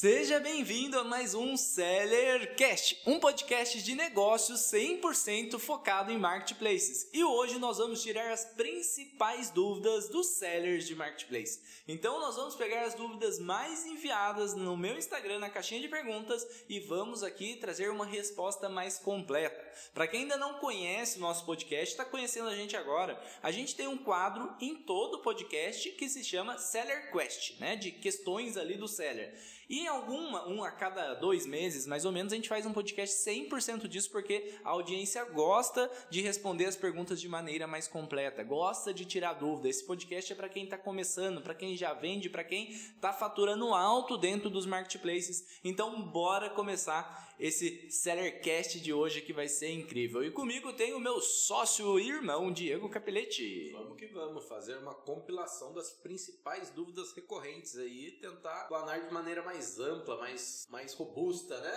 Seja 0.00 0.38
bem-vindo 0.38 0.96
a 0.96 1.02
mais 1.02 1.34
um 1.34 1.56
Sellercast, 1.56 3.02
um 3.04 3.18
podcast 3.18 3.82
de 3.82 3.96
negócios 3.96 4.60
100% 4.72 5.58
focado 5.58 6.12
em 6.12 6.16
marketplaces. 6.16 7.10
E 7.12 7.24
hoje 7.24 7.58
nós 7.58 7.78
vamos 7.78 8.00
tirar 8.00 8.30
as 8.30 8.44
principais 8.44 9.50
dúvidas 9.50 10.08
dos 10.08 10.28
sellers 10.38 10.86
de 10.86 10.94
marketplace. 10.94 11.60
Então 11.88 12.20
nós 12.20 12.36
vamos 12.36 12.54
pegar 12.54 12.82
as 12.82 12.94
dúvidas 12.94 13.40
mais 13.40 13.86
enviadas 13.86 14.54
no 14.54 14.76
meu 14.76 14.96
Instagram 14.96 15.40
na 15.40 15.50
caixinha 15.50 15.80
de 15.80 15.88
perguntas 15.88 16.46
e 16.68 16.78
vamos 16.78 17.24
aqui 17.24 17.56
trazer 17.56 17.90
uma 17.90 18.06
resposta 18.06 18.68
mais 18.68 19.00
completa. 19.00 19.60
Para 19.92 20.06
quem 20.06 20.20
ainda 20.20 20.36
não 20.36 20.60
conhece 20.60 21.18
o 21.18 21.22
nosso 21.22 21.44
podcast, 21.44 21.90
está 21.90 22.04
conhecendo 22.04 22.48
a 22.48 22.54
gente 22.54 22.76
agora, 22.76 23.20
a 23.42 23.50
gente 23.50 23.74
tem 23.74 23.88
um 23.88 23.98
quadro 23.98 24.54
em 24.60 24.76
todo 24.76 25.14
o 25.14 25.22
podcast 25.22 25.90
que 25.90 26.08
se 26.08 26.22
chama 26.22 26.56
Seller 26.56 27.10
Quest, 27.10 27.58
né, 27.58 27.74
de 27.74 27.90
questões 27.90 28.56
ali 28.56 28.76
do 28.76 28.86
seller. 28.86 29.36
E 29.68 29.80
em 29.80 29.86
alguma, 29.86 30.48
um 30.48 30.64
a 30.64 30.70
cada 30.70 31.12
dois 31.14 31.44
meses, 31.44 31.86
mais 31.86 32.06
ou 32.06 32.12
menos, 32.12 32.32
a 32.32 32.36
gente 32.36 32.48
faz 32.48 32.64
um 32.64 32.72
podcast 32.72 33.14
100% 33.28 33.86
disso, 33.86 34.10
porque 34.10 34.54
a 34.64 34.70
audiência 34.70 35.22
gosta 35.26 35.90
de 36.08 36.22
responder 36.22 36.64
as 36.64 36.74
perguntas 36.74 37.20
de 37.20 37.28
maneira 37.28 37.66
mais 37.66 37.86
completa, 37.86 38.42
gosta 38.42 38.94
de 38.94 39.04
tirar 39.04 39.34
dúvida. 39.34 39.68
Esse 39.68 39.84
podcast 39.84 40.32
é 40.32 40.36
para 40.36 40.48
quem 40.48 40.64
está 40.64 40.78
começando, 40.78 41.42
para 41.42 41.54
quem 41.54 41.76
já 41.76 41.92
vende, 41.92 42.30
para 42.30 42.44
quem 42.44 42.70
está 42.70 43.12
faturando 43.12 43.74
alto 43.74 44.16
dentro 44.16 44.48
dos 44.48 44.64
marketplaces. 44.64 45.60
Então, 45.62 46.00
bora 46.00 46.48
começar 46.48 47.27
esse 47.38 47.90
Sellercast 47.90 48.80
de 48.80 48.92
hoje 48.92 49.20
que 49.20 49.32
vai 49.32 49.48
ser 49.48 49.70
incrível. 49.70 50.24
E 50.24 50.30
comigo 50.30 50.72
tem 50.72 50.92
o 50.94 51.00
meu 51.00 51.20
sócio 51.20 51.98
e 51.98 52.08
irmão, 52.08 52.52
Diego 52.52 52.88
Capelletti. 52.88 53.70
Vamos 53.72 53.96
que 53.96 54.06
vamos 54.06 54.44
fazer 54.46 54.76
uma 54.78 54.94
compilação 54.94 55.72
das 55.72 55.90
principais 55.90 56.70
dúvidas 56.70 57.12
recorrentes 57.12 57.76
aí 57.76 58.08
e 58.08 58.12
tentar 58.12 58.66
planar 58.68 59.00
de 59.00 59.12
maneira 59.12 59.42
mais 59.42 59.78
ampla, 59.78 60.16
mais, 60.18 60.66
mais 60.70 60.94
robusta, 60.94 61.58
né? 61.60 61.70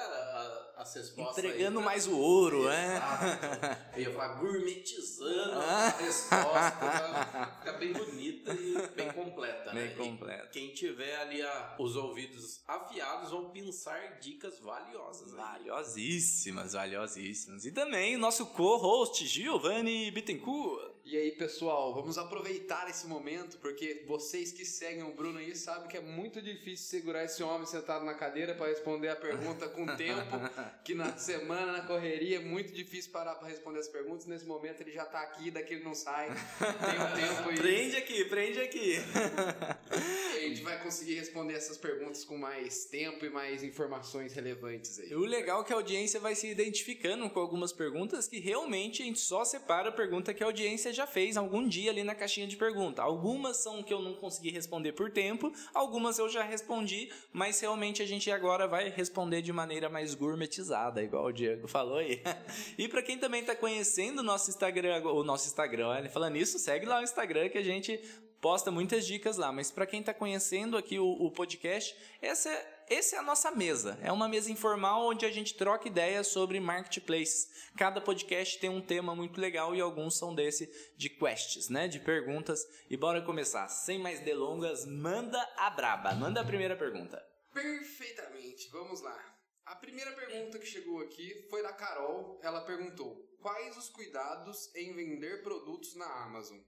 As 0.76 0.94
respostas. 0.96 1.38
Entregando 1.38 1.80
aí, 1.80 1.86
mais 1.86 2.08
o 2.08 2.18
ouro, 2.18 2.66
né? 2.66 3.00
Eu 3.96 4.02
ia 4.02 4.12
falar 4.14 4.40
gourmetizando 4.40 5.60
ah. 5.60 5.88
a 5.88 5.90
resposta 5.90 6.78
pra 6.78 7.56
ficar 7.60 7.74
bem 7.74 7.94
bonita 7.94 8.54
e 8.54 8.88
bem 8.96 9.12
completa. 9.12 9.72
Bem 9.72 9.90
né? 9.90 9.96
completa. 9.96 10.48
quem 10.48 10.74
tiver 10.74 11.16
ali 11.18 11.42
a, 11.42 11.76
os 11.80 11.96
ouvidos 11.96 12.64
afiados 12.68 13.32
vão 13.32 13.52
pensar 13.52 14.20
dicas 14.20 14.60
valiosas. 14.60 15.34
Valiosíssimas, 15.52 16.72
valiosíssimas. 16.72 17.66
E 17.66 17.72
também 17.74 18.16
o 18.16 18.20
nosso 18.20 18.46
co-host 18.46 19.28
Giovanni 19.28 20.10
Bittencourt. 20.10 20.91
E 21.12 21.18
aí, 21.18 21.32
pessoal, 21.34 21.94
vamos 21.94 22.18
aproveitar 22.18 22.90
esse 22.90 23.06
momento, 23.06 23.58
porque 23.58 24.02
vocês 24.08 24.54
que 24.54 24.64
seguem 24.64 25.04
o 25.04 25.12
Bruno 25.14 25.40
aí 25.40 25.54
sabem 25.54 25.90
que 25.90 25.98
é 25.98 26.00
muito 26.00 26.42
difícil 26.42 26.88
segurar 26.88 27.26
esse 27.26 27.44
homem 27.44 27.68
sentado 27.68 28.06
na 28.06 28.14
cadeira 28.14 28.56
para 28.56 28.68
responder 28.68 29.10
a 29.10 29.16
pergunta 29.18 29.68
com 29.68 29.86
tempo, 29.98 30.38
que 30.86 30.96
na 30.96 31.18
semana, 31.18 31.74
na 31.74 31.82
correria, 31.82 32.38
é 32.38 32.40
muito 32.40 32.72
difícil 32.72 33.12
parar 33.12 33.36
para 33.36 33.50
responder 33.50 33.80
as 33.80 33.90
perguntas. 33.90 34.26
Nesse 34.26 34.46
momento 34.46 34.80
ele 34.80 34.94
já 34.94 35.04
tá 35.04 35.20
aqui, 35.20 35.52
daqui 35.52 35.74
ele 35.74 35.84
não 35.84 35.94
sai. 35.94 36.30
Tem 36.30 37.02
um 37.02 37.28
tempo 37.28 37.52
e... 37.52 37.58
Prende 37.58 37.98
aqui, 37.98 38.26
prende 38.30 38.62
aqui. 38.62 38.96
a 39.92 40.40
gente 40.40 40.64
vai 40.64 40.82
conseguir 40.82 41.16
responder 41.16 41.56
essas 41.56 41.78
perguntas 41.78 42.24
com 42.24 42.38
mais 42.38 42.86
tempo 42.86 43.26
e 43.26 43.30
mais 43.30 43.64
informações 43.64 44.34
relevantes 44.34 45.00
aí. 45.00 45.14
O 45.14 45.26
legal 45.26 45.62
é 45.62 45.64
que 45.66 45.74
a 45.74 45.76
audiência 45.76 46.22
vai 46.22 46.36
se 46.36 46.48
identificando 46.48 47.30
com 47.30 47.40
algumas 47.42 47.74
perguntas 47.74 48.30
que 48.30 48.40
realmente 48.40 49.04
a 49.04 49.06
gente 49.06 49.20
só 49.20 49.44
separa 49.44 49.90
a 49.90 49.92
pergunta 49.92 50.34
que 50.34 50.42
a 50.42 50.46
audiência 50.46 50.94
já 50.94 51.01
fez 51.06 51.38
algum 51.38 51.68
dia 51.68 51.92
ali 51.92 52.04
na 52.04 52.16
caixinha 52.16 52.48
de 52.48 52.58
pergunta. 52.58 53.02
Algumas 53.02 53.58
são 53.58 53.84
que 53.84 53.94
eu 53.94 54.02
não 54.02 54.14
consegui 54.14 54.52
responder 54.52 54.94
por 54.94 55.12
tempo, 55.12 55.52
algumas 55.74 56.20
eu 56.20 56.30
já 56.30 56.44
respondi, 56.44 57.12
mas 57.32 57.60
realmente 57.60 58.02
a 58.02 58.06
gente 58.06 58.30
agora 58.32 58.68
vai 58.68 58.90
responder 58.90 59.42
de 59.42 59.52
maneira 59.52 59.90
mais 59.90 60.16
gourmetizada, 60.16 61.02
igual 61.04 61.26
o 61.26 61.32
Diego 61.32 61.68
falou 61.68 61.98
aí. 61.98 62.22
e 62.78 62.88
para 62.88 63.02
quem 63.02 63.18
também 63.18 63.42
está 63.42 63.56
conhecendo 63.56 64.20
o 64.20 64.24
nosso 64.24 64.50
Instagram, 64.50 65.04
o 65.04 65.24
nosso 65.24 65.48
Instagram, 65.48 65.98
ele 65.98 66.10
falando 66.10 66.38
isso, 66.38 66.60
segue 66.60 66.86
lá 66.86 67.00
o 67.00 67.04
Instagram 67.04 67.50
que 67.50 67.58
a 67.58 67.64
gente 67.64 68.00
posta 68.42 68.72
muitas 68.72 69.06
dicas 69.06 69.38
lá. 69.38 69.52
Mas 69.52 69.72
para 69.72 69.86
quem 69.86 70.00
está 70.00 70.14
conhecendo 70.14 70.76
aqui 70.76 71.00
o, 71.00 71.08
o 71.08 71.32
podcast, 71.32 71.96
essa 72.22 72.50
é 72.50 72.71
essa 72.94 73.16
é 73.16 73.20
a 73.20 73.24
nossa 73.24 73.52
mesa. 73.52 73.98
É 74.02 74.12
uma 74.12 74.28
mesa 74.28 74.52
informal 74.52 75.08
onde 75.08 75.26
a 75.26 75.32
gente 75.32 75.56
troca 75.56 75.88
ideias 75.88 76.28
sobre 76.28 76.60
marketplaces. 76.60 77.50
Cada 77.78 78.02
podcast 78.02 78.60
tem 78.60 78.70
um 78.70 78.82
tema 78.82 79.16
muito 79.16 79.40
legal 79.40 79.74
e 79.74 79.80
alguns 79.80 80.18
são 80.18 80.36
desse 80.36 80.70
de 80.98 81.10
quests, 81.10 81.70
né? 81.70 81.88
De 81.88 82.02
perguntas. 82.02 82.60
E 82.90 82.98
bora 82.98 83.22
começar. 83.22 83.70
Sem 83.70 83.98
mais 83.98 84.20
delongas, 84.20 84.86
manda 84.86 85.42
a 85.56 85.70
braba. 85.70 86.14
Manda 86.14 86.42
a 86.42 86.46
primeira 86.46 86.76
pergunta. 86.76 87.26
Perfeitamente. 87.54 88.70
Vamos 88.72 89.02
lá. 89.02 89.18
A 89.66 89.76
primeira 89.76 90.12
pergunta 90.12 90.60
que 90.60 90.66
chegou 90.66 91.00
aqui 91.00 91.48
foi 91.50 91.64
da 91.64 91.72
Carol. 91.72 92.42
Ela 92.44 92.66
perguntou: 92.66 93.16
Quais 93.42 93.78
os 93.78 93.88
cuidados 93.88 94.70
em 94.76 94.94
vender 94.94 95.42
produtos 95.44 95.96
na 95.96 96.26
Amazon? 96.26 96.60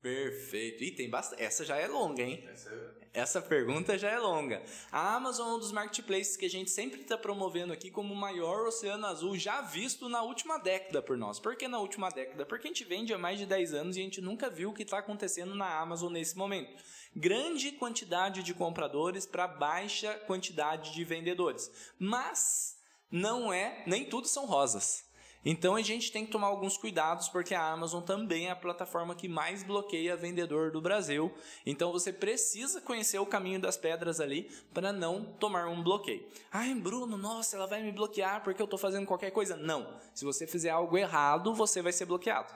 Perfeito. 0.00 0.84
E 0.84 0.92
tem 0.92 1.10
bastante. 1.10 1.42
Essa 1.42 1.64
já 1.64 1.76
é 1.76 1.88
longa, 1.88 2.22
hein? 2.22 2.44
Essa... 2.48 2.98
Essa 3.12 3.42
pergunta 3.42 3.98
já 3.98 4.10
é 4.10 4.18
longa. 4.18 4.62
A 4.92 5.16
Amazon 5.16 5.48
é 5.48 5.54
um 5.54 5.58
dos 5.58 5.72
marketplaces 5.72 6.36
que 6.36 6.46
a 6.46 6.50
gente 6.50 6.70
sempre 6.70 7.00
está 7.00 7.16
promovendo 7.16 7.72
aqui 7.72 7.90
como 7.90 8.14
o 8.14 8.16
maior 8.16 8.66
oceano 8.66 9.06
azul 9.06 9.36
já 9.36 9.60
visto 9.60 10.08
na 10.08 10.22
última 10.22 10.58
década 10.58 11.02
por 11.02 11.16
nós. 11.16 11.40
Por 11.40 11.56
que 11.56 11.66
na 11.66 11.80
última 11.80 12.10
década? 12.10 12.46
Porque 12.46 12.68
a 12.68 12.70
gente 12.70 12.84
vende 12.84 13.12
há 13.12 13.18
mais 13.18 13.38
de 13.38 13.46
10 13.46 13.74
anos 13.74 13.96
e 13.96 14.00
a 14.00 14.02
gente 14.04 14.20
nunca 14.20 14.50
viu 14.50 14.70
o 14.70 14.74
que 14.74 14.82
está 14.82 14.98
acontecendo 14.98 15.54
na 15.54 15.80
Amazon 15.80 16.12
nesse 16.12 16.36
momento. 16.36 16.80
Grande 17.16 17.72
quantidade 17.72 18.42
de 18.42 18.54
compradores 18.54 19.26
para 19.26 19.48
baixa 19.48 20.14
quantidade 20.26 20.92
de 20.92 21.02
vendedores. 21.02 21.70
Mas 21.98 22.76
não 23.10 23.52
é, 23.52 23.82
nem 23.86 24.04
tudo 24.04 24.28
são 24.28 24.46
rosas. 24.46 25.07
Então 25.44 25.76
a 25.76 25.82
gente 25.82 26.10
tem 26.10 26.26
que 26.26 26.32
tomar 26.32 26.48
alguns 26.48 26.76
cuidados 26.76 27.28
porque 27.28 27.54
a 27.54 27.72
Amazon 27.72 28.02
também 28.02 28.48
é 28.48 28.50
a 28.50 28.56
plataforma 28.56 29.14
que 29.14 29.28
mais 29.28 29.62
bloqueia 29.62 30.16
vendedor 30.16 30.70
do 30.70 30.80
Brasil. 30.80 31.32
Então 31.64 31.92
você 31.92 32.12
precisa 32.12 32.80
conhecer 32.80 33.18
o 33.18 33.26
caminho 33.26 33.60
das 33.60 33.76
pedras 33.76 34.20
ali 34.20 34.50
para 34.74 34.92
não 34.92 35.24
tomar 35.24 35.68
um 35.68 35.82
bloqueio. 35.82 36.28
Ai, 36.50 36.74
Bruno, 36.74 37.16
nossa, 37.16 37.56
ela 37.56 37.66
vai 37.66 37.82
me 37.82 37.92
bloquear 37.92 38.42
porque 38.42 38.60
eu 38.60 38.64
estou 38.64 38.78
fazendo 38.78 39.06
qualquer 39.06 39.30
coisa. 39.30 39.56
Não. 39.56 39.98
Se 40.14 40.24
você 40.24 40.46
fizer 40.46 40.70
algo 40.70 40.98
errado, 40.98 41.54
você 41.54 41.80
vai 41.80 41.92
ser 41.92 42.06
bloqueado. 42.06 42.52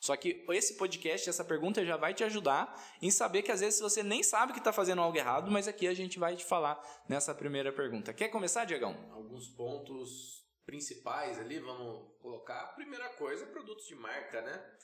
Só 0.00 0.16
que 0.16 0.46
esse 0.48 0.74
podcast, 0.78 1.28
essa 1.28 1.44
pergunta 1.44 1.84
já 1.84 1.96
vai 1.96 2.14
te 2.14 2.24
ajudar 2.24 2.74
em 3.02 3.10
saber 3.10 3.42
que 3.42 3.52
às 3.52 3.60
vezes 3.60 3.80
você 3.80 4.02
nem 4.02 4.22
sabe 4.22 4.54
que 4.54 4.58
está 4.58 4.72
fazendo 4.72 5.02
algo 5.02 5.16
errado, 5.16 5.50
mas 5.50 5.68
aqui 5.68 5.86
a 5.86 5.92
gente 5.92 6.18
vai 6.18 6.34
te 6.34 6.44
falar 6.44 6.80
nessa 7.06 7.34
primeira 7.34 7.70
pergunta. 7.70 8.14
Quer 8.14 8.28
começar, 8.28 8.64
Diegão? 8.64 8.96
Alguns 9.12 9.48
pontos 9.48 10.39
principais 10.70 11.36
ali, 11.36 11.58
vamos 11.58 12.16
colocar. 12.20 12.60
A 12.60 12.68
primeira 12.68 13.08
coisa, 13.14 13.44
produtos 13.44 13.88
de 13.88 13.96
marca, 13.96 14.40
né? 14.40 14.76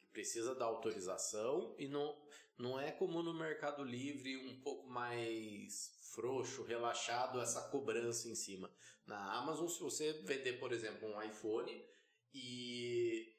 Que 0.00 0.06
precisa 0.06 0.54
da 0.54 0.64
autorização 0.64 1.76
e 1.78 1.86
não, 1.86 2.18
não 2.56 2.80
é 2.80 2.90
como 2.90 3.22
no 3.22 3.34
Mercado 3.34 3.84
Livre 3.84 4.38
um 4.38 4.58
pouco 4.62 4.88
mais 4.88 5.94
frouxo, 6.14 6.62
relaxado 6.62 7.42
essa 7.42 7.68
cobrança 7.68 8.26
em 8.26 8.34
cima. 8.34 8.70
Na 9.04 9.38
Amazon, 9.38 9.68
se 9.68 9.80
você 9.80 10.14
vender, 10.24 10.54
por 10.54 10.72
exemplo, 10.72 11.06
um 11.06 11.22
iPhone 11.22 11.84
e 12.32 13.30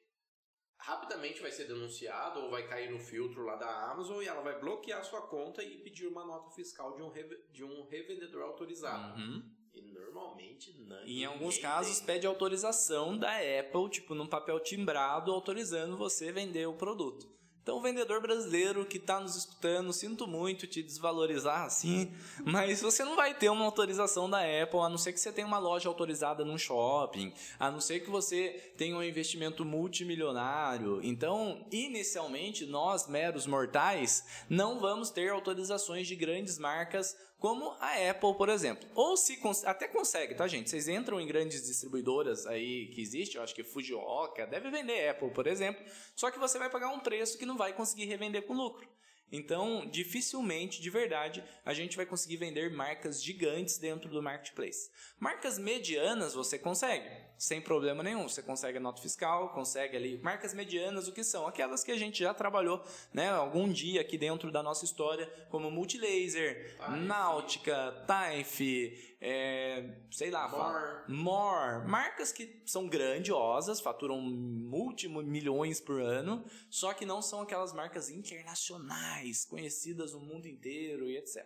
rapidamente 0.78 1.40
vai 1.42 1.50
ser 1.50 1.64
denunciado 1.64 2.38
ou 2.38 2.50
vai 2.50 2.68
cair 2.68 2.88
no 2.88 3.00
filtro 3.00 3.42
lá 3.44 3.56
da 3.56 3.90
Amazon 3.90 4.22
e 4.22 4.28
ela 4.28 4.42
vai 4.42 4.60
bloquear 4.60 5.04
sua 5.04 5.22
conta 5.22 5.60
e 5.60 5.78
pedir 5.78 6.06
uma 6.06 6.24
nota 6.24 6.50
fiscal 6.52 6.94
de 6.94 7.02
um, 7.02 7.12
de 7.50 7.64
um 7.64 7.88
revendedor 7.88 8.42
autorizado. 8.42 9.18
Uhum. 9.18 9.55
Normalmente 10.04 10.72
não. 10.86 11.04
em 11.04 11.24
alguns 11.24 11.58
casos 11.58 11.98
tem. 11.98 12.06
pede 12.06 12.26
autorização 12.26 13.16
da 13.16 13.30
Apple, 13.36 13.90
tipo 13.90 14.14
num 14.14 14.26
papel 14.26 14.60
timbrado, 14.60 15.32
autorizando 15.32 15.96
você 15.96 16.32
vender 16.32 16.66
o 16.66 16.74
produto. 16.74 17.36
Então, 17.66 17.78
o 17.78 17.82
vendedor 17.82 18.20
brasileiro 18.20 18.86
que 18.86 18.96
está 18.96 19.18
nos 19.18 19.34
escutando, 19.34 19.92
sinto 19.92 20.24
muito 20.24 20.68
te 20.68 20.80
desvalorizar 20.84 21.64
assim, 21.64 22.14
mas 22.46 22.80
você 22.80 23.04
não 23.04 23.16
vai 23.16 23.34
ter 23.34 23.48
uma 23.48 23.64
autorização 23.64 24.30
da 24.30 24.38
Apple, 24.38 24.78
a 24.78 24.88
não 24.88 24.96
ser 24.96 25.12
que 25.12 25.18
você 25.18 25.32
tenha 25.32 25.48
uma 25.48 25.58
loja 25.58 25.88
autorizada 25.88 26.44
num 26.44 26.56
shopping, 26.56 27.34
a 27.58 27.68
não 27.68 27.80
ser 27.80 27.98
que 27.98 28.08
você 28.08 28.72
tenha 28.78 28.96
um 28.96 29.02
investimento 29.02 29.64
multimilionário. 29.64 31.00
Então, 31.02 31.66
inicialmente, 31.72 32.64
nós, 32.64 33.08
meros 33.08 33.48
mortais, 33.48 34.24
não 34.48 34.78
vamos 34.78 35.10
ter 35.10 35.30
autorizações 35.30 36.06
de 36.06 36.14
grandes 36.14 36.60
marcas 36.60 37.16
como 37.38 37.76
a 37.80 38.10
Apple, 38.10 38.34
por 38.34 38.48
exemplo. 38.48 38.88
Ou 38.94 39.16
se 39.16 39.38
até 39.64 39.86
consegue, 39.88 40.34
tá, 40.34 40.46
gente? 40.46 40.70
Vocês 40.70 40.88
entram 40.88 41.20
em 41.20 41.26
grandes 41.26 41.66
distribuidoras 41.66 42.46
aí 42.46 42.88
que 42.88 43.00
existe, 43.00 43.36
eu 43.36 43.42
acho 43.42 43.54
que 43.54 43.64
Fujioka 43.64 44.46
deve 44.46 44.70
vender 44.70 45.08
Apple, 45.08 45.30
por 45.30 45.46
exemplo, 45.46 45.84
só 46.14 46.30
que 46.30 46.38
você 46.38 46.58
vai 46.58 46.70
pagar 46.70 46.88
um 46.88 47.00
preço 47.00 47.38
que 47.38 47.46
não 47.46 47.56
vai 47.56 47.72
conseguir 47.72 48.06
revender 48.06 48.46
com 48.46 48.54
lucro. 48.54 48.88
Então, 49.30 49.86
dificilmente, 49.90 50.80
de 50.80 50.88
verdade, 50.88 51.42
a 51.64 51.74
gente 51.74 51.96
vai 51.96 52.06
conseguir 52.06 52.36
vender 52.36 52.70
marcas 52.70 53.22
gigantes 53.22 53.76
dentro 53.76 54.08
do 54.08 54.22
marketplace. 54.22 54.90
Marcas 55.18 55.58
medianas 55.58 56.32
você 56.32 56.58
consegue, 56.58 57.10
sem 57.36 57.60
problema 57.60 58.02
nenhum. 58.02 58.28
Você 58.28 58.42
consegue 58.42 58.78
a 58.78 58.80
nota 58.80 59.02
fiscal, 59.02 59.50
consegue 59.50 59.96
ali. 59.96 60.18
Marcas 60.22 60.54
medianas, 60.54 61.08
o 61.08 61.12
que 61.12 61.24
são? 61.24 61.46
Aquelas 61.46 61.82
que 61.82 61.90
a 61.90 61.98
gente 61.98 62.20
já 62.20 62.32
trabalhou, 62.32 62.84
né, 63.12 63.28
algum 63.30 63.70
dia 63.70 64.00
aqui 64.00 64.16
dentro 64.16 64.50
da 64.52 64.62
nossa 64.62 64.84
história, 64.84 65.26
como 65.50 65.70
Multilaser, 65.70 66.76
Náutica, 66.96 68.04
Taif, 68.06 69.15
é, 69.28 70.02
sei 70.12 70.30
lá, 70.30 70.48
More. 70.48 71.12
More. 71.12 71.88
Marcas 71.88 72.30
que 72.30 72.62
são 72.64 72.86
grandiosas, 72.86 73.80
faturam 73.80 74.20
multimilhões 74.20 75.80
por 75.80 76.00
ano, 76.00 76.44
só 76.70 76.94
que 76.94 77.04
não 77.04 77.20
são 77.20 77.40
aquelas 77.40 77.72
marcas 77.72 78.08
internacionais, 78.08 79.44
conhecidas 79.44 80.12
no 80.12 80.20
mundo 80.20 80.46
inteiro 80.46 81.10
e 81.10 81.16
etc. 81.16 81.44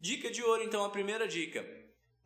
Dica 0.00 0.28
de 0.28 0.42
ouro, 0.42 0.64
então, 0.64 0.84
a 0.84 0.90
primeira 0.90 1.28
dica. 1.28 1.64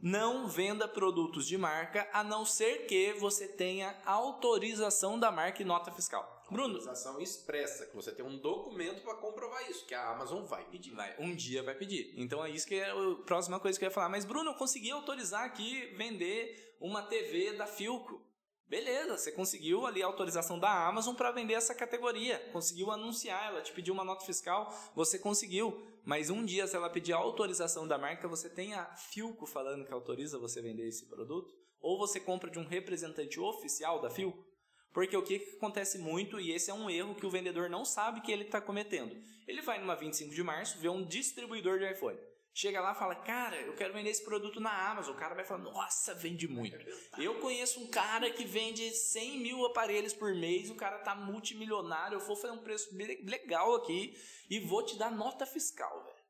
Não 0.03 0.49
venda 0.49 0.89
produtos 0.89 1.47
de 1.47 1.57
marca 1.57 2.09
a 2.13 2.25
não 2.25 2.45
ser 2.45 2.87
que 2.87 3.13
você 3.21 3.47
tenha 3.47 3.97
autorização 4.05 5.17
da 5.17 5.31
marca 5.31 5.63
e 5.63 5.65
nota 5.65 5.93
fiscal. 5.93 6.43
Bruno, 6.51 6.75
Autorização 6.75 7.21
expressa, 7.21 7.87
que 7.87 7.95
você 7.95 8.11
tem 8.11 8.25
um 8.25 8.37
documento 8.37 9.01
para 9.05 9.15
comprovar 9.15 9.71
isso, 9.71 9.87
que 9.87 9.95
a 9.95 10.11
Amazon 10.11 10.45
vai 10.45 10.65
pedir. 10.65 10.91
vai, 10.91 11.15
um 11.21 11.33
dia 11.33 11.63
vai 11.63 11.77
pedir. 11.77 12.13
Então 12.17 12.45
é 12.45 12.51
isso 12.51 12.67
que 12.67 12.75
é 12.75 12.91
a 12.91 13.15
próxima 13.25 13.61
coisa 13.61 13.79
que 13.79 13.85
eu 13.85 13.91
ia 13.91 13.95
falar. 13.95 14.09
Mas 14.09 14.25
Bruno, 14.25 14.51
eu 14.51 14.55
consegui 14.55 14.91
autorizar 14.91 15.45
aqui 15.45 15.95
vender 15.97 16.77
uma 16.81 17.03
TV 17.03 17.53
da 17.53 17.69
Filco. 17.69 18.21
Beleza, 18.67 19.17
você 19.17 19.31
conseguiu 19.31 19.87
ali 19.87 20.03
a 20.03 20.07
autorização 20.07 20.59
da 20.59 20.89
Amazon 20.89 21.15
para 21.15 21.31
vender 21.31 21.55
essa 21.55 21.77
categoria. 21.77 22.39
Conseguiu 22.53 22.91
anunciar, 22.91 23.53
ela 23.53 23.63
te 23.63 23.71
pediu 23.71 23.95
uma 23.95 24.03
nota 24.03 24.25
fiscal, 24.25 24.75
você 24.97 25.17
conseguiu. 25.17 25.87
Mas 26.05 26.31
um 26.31 26.45
dia, 26.45 26.67
se 26.67 26.75
ela 26.75 26.91
pedir 26.91 27.13
autorização 27.13 27.87
da 27.87 27.97
marca, 27.97 28.27
você 28.27 28.49
tem 28.49 28.75
a 28.75 28.85
Filco 28.97 29.47
falando 29.47 29.85
que 29.85 29.93
autoriza 29.93 30.39
você 30.39 30.61
vender 30.61 30.89
esse 30.89 31.07
produto? 31.09 31.55
Ou 31.81 31.99
você 31.99 32.19
compra 32.19 32.51
de 32.51 32.59
um 32.59 32.67
representante 32.67 33.39
oficial 33.39 34.01
da 34.01 34.11
Filco? 34.11 34.45
Porque 34.93 35.17
o 35.17 35.23
que, 35.23 35.39
que 35.39 35.57
acontece 35.57 35.99
muito, 35.99 36.39
e 36.39 36.53
esse 36.53 36.71
é 36.71 36.75
um 36.75 36.91
erro 36.91 37.15
que 37.15 37.25
o 37.25 37.31
vendedor 37.31 37.71
não 37.71 37.85
sabe 37.85 38.21
que 38.21 38.31
ele 38.31 38.45
está 38.45 38.61
cometendo. 38.61 39.17
Ele 39.47 39.63
vai 39.63 39.81
numa 39.81 39.97
25 39.97 40.35
de 40.35 40.43
março, 40.43 40.79
vê 40.79 40.89
um 40.89 41.05
distribuidor 41.05 41.79
de 41.79 41.91
iPhone. 41.91 42.19
Chega 42.55 42.83
lá 42.83 42.93
e 42.93 42.95
fala, 42.95 43.15
cara, 43.15 43.57
eu 43.63 43.75
quero 43.75 43.95
vender 43.95 44.11
esse 44.11 44.23
produto 44.25 44.61
na 44.61 44.91
Amazon. 44.91 45.15
O 45.15 45.19
cara 45.19 45.35
vai 45.35 45.43
falar, 45.45 45.63
nossa, 45.63 46.15
vende 46.15 46.47
muito. 46.47 46.77
Eu 47.19 47.41
conheço 47.41 47.81
um 47.81 47.89
cara 47.89 48.31
que 48.31 48.45
vende 48.45 48.91
100 48.91 49.39
mil 49.39 49.65
aparelhos 49.65 50.13
por 50.13 50.35
mês, 50.35 50.69
o 50.69 50.75
cara 50.75 50.99
tá 50.99 51.15
multimilionário, 51.15 52.17
eu 52.17 52.21
vou 52.27 52.37
fazer 52.37 52.53
um 52.53 52.59
preço 52.63 52.95
le- 52.95 53.23
legal 53.25 53.75
aqui 53.77 54.15
e 54.51 54.61
vou 54.61 54.85
te 54.85 54.97
dar 54.99 55.11
nota 55.11 55.47
fiscal, 55.47 56.05
velho. 56.05 56.23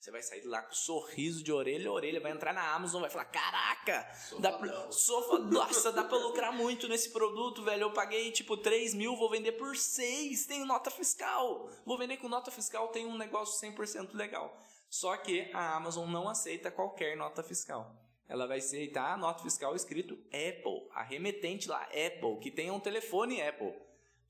Você 0.00 0.10
vai 0.10 0.22
sair 0.22 0.40
de 0.40 0.48
lá 0.48 0.62
com 0.62 0.70
um 0.70 0.74
sorriso 0.74 1.44
de 1.44 1.52
orelha 1.52 1.88
a 1.90 1.92
orelha, 1.92 2.20
vai 2.20 2.32
entrar 2.32 2.54
na 2.54 2.72
Amazon, 2.74 3.02
vai 3.02 3.10
falar, 3.10 3.26
caraca, 3.26 4.08
dá 4.40 4.50
pra, 4.50 4.66
fodão." 4.66 4.90
sou 4.92 5.22
fo- 5.28 5.38
nossa, 5.38 5.92
dá 5.92 6.02
pra 6.02 6.16
lucrar 6.16 6.52
muito 6.52 6.88
nesse 6.88 7.10
produto, 7.12 7.62
velho. 7.62 7.82
Eu 7.82 7.92
paguei 7.92 8.32
tipo 8.32 8.56
3 8.56 8.94
mil, 8.94 9.14
vou 9.14 9.28
vender 9.30 9.52
por 9.52 9.76
6, 9.76 10.46
tenho 10.46 10.64
nota 10.64 10.90
fiscal. 10.90 11.70
Vou 11.84 11.98
vender 11.98 12.16
com 12.16 12.28
nota 12.30 12.50
fiscal, 12.50 12.88
tem 12.88 13.04
um 13.06 13.16
negócio 13.18 13.60
100% 13.60 14.14
legal. 14.14 14.58
Só 14.90 15.16
que 15.16 15.48
a 15.54 15.76
Amazon 15.76 16.10
não 16.10 16.28
aceita 16.28 16.70
qualquer 16.70 17.16
nota 17.16 17.42
fiscal. 17.44 17.96
Ela 18.28 18.46
vai 18.46 18.58
aceitar 18.58 19.14
a 19.14 19.16
nota 19.16 19.42
fiscal 19.42 19.74
escrito 19.74 20.14
Apple, 20.26 20.88
a 20.92 21.02
remetente 21.02 21.68
lá, 21.68 21.82
Apple, 21.84 22.38
que 22.42 22.50
tenha 22.50 22.72
um 22.72 22.80
telefone 22.80 23.40
Apple, 23.40 23.72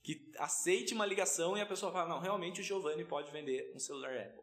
que 0.02 0.30
aceite 0.38 0.92
uma 0.94 1.06
ligação 1.06 1.56
e 1.56 1.60
a 1.62 1.66
pessoa 1.66 1.90
fala, 1.90 2.08
não, 2.08 2.20
realmente 2.20 2.60
o 2.60 2.64
Giovanni 2.64 3.04
pode 3.04 3.32
vender 3.32 3.72
um 3.74 3.78
celular 3.78 4.14
Apple. 4.16 4.42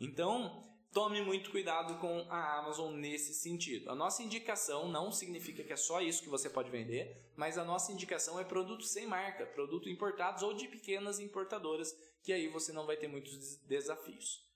Então, 0.00 0.62
tome 0.92 1.20
muito 1.22 1.50
cuidado 1.50 1.98
com 1.98 2.26
a 2.30 2.58
Amazon 2.58 2.94
nesse 2.94 3.34
sentido. 3.34 3.90
A 3.90 3.94
nossa 3.94 4.22
indicação 4.22 4.88
não 4.88 5.10
significa 5.10 5.62
que 5.64 5.72
é 5.72 5.76
só 5.76 6.00
isso 6.00 6.22
que 6.22 6.28
você 6.28 6.48
pode 6.48 6.70
vender, 6.70 7.30
mas 7.36 7.58
a 7.58 7.64
nossa 7.64 7.92
indicação 7.92 8.38
é 8.38 8.44
produtos 8.44 8.90
sem 8.92 9.06
marca, 9.06 9.44
produtos 9.46 9.90
importados 9.90 10.42
ou 10.42 10.54
de 10.54 10.68
pequenas 10.68 11.18
importadoras, 11.18 11.92
que 12.22 12.32
aí 12.32 12.48
você 12.48 12.72
não 12.72 12.86
vai 12.86 12.96
ter 12.96 13.08
muitos 13.08 13.36
des- 13.36 13.56
desafios. 13.64 14.47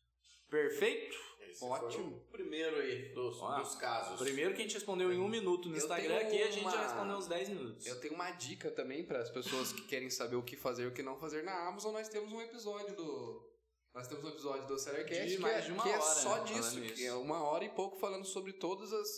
Perfeito? 0.52 1.16
Esse 1.48 1.64
Ótimo. 1.64 2.22
primeiro 2.30 2.76
aí 2.76 3.08
dos, 3.14 3.40
Ó, 3.42 3.58
dos 3.60 3.74
casos. 3.74 4.18
Primeiro 4.18 4.54
que 4.54 4.60
a 4.60 4.62
gente 4.64 4.74
respondeu 4.74 5.12
em 5.12 5.18
um 5.18 5.28
minuto 5.28 5.68
no 5.68 5.74
Eu 5.74 5.78
Instagram, 5.78 6.18
aqui 6.18 6.42
a 6.42 6.50
gente 6.50 6.62
já 6.64 6.70
uma- 6.70 6.82
respondeu 6.82 7.16
uns 7.16 7.26
10 7.26 7.48
minutos. 7.48 7.86
Eu 7.86 8.00
tenho 8.00 8.14
uma 8.14 8.30
dica 8.32 8.70
também 8.70 9.02
para 9.04 9.20
as 9.20 9.30
pessoas 9.30 9.72
que 9.72 9.82
querem 9.82 10.08
saber 10.10 10.36
o 10.36 10.42
que 10.42 10.56
fazer 10.56 10.84
e 10.84 10.86
o 10.86 10.92
que 10.92 11.02
não 11.02 11.18
fazer 11.18 11.42
na 11.42 11.66
Amazon. 11.68 11.92
Nós 11.92 12.08
temos 12.08 12.32
um 12.32 12.40
episódio 12.40 12.94
do. 12.94 13.50
Nós 13.94 14.06
temos 14.08 14.24
um 14.24 14.28
episódio 14.28 14.66
do 14.66 14.78
Sellercast 14.78 15.26
De 15.26 15.36
que, 15.36 15.42
mais 15.42 15.56
é, 15.56 15.60
de 15.62 15.72
uma 15.72 15.82
que 15.82 15.88
é 15.90 15.92
hora, 15.98 16.02
só 16.02 16.36
né, 16.38 16.44
disso, 16.44 16.80
que 16.80 16.92
isso. 16.92 17.02
é 17.06 17.12
uma 17.14 17.42
hora 17.44 17.64
e 17.64 17.68
pouco 17.70 17.98
falando 17.98 18.24
sobre 18.24 18.54
todas 18.54 18.90
as, 18.92 19.08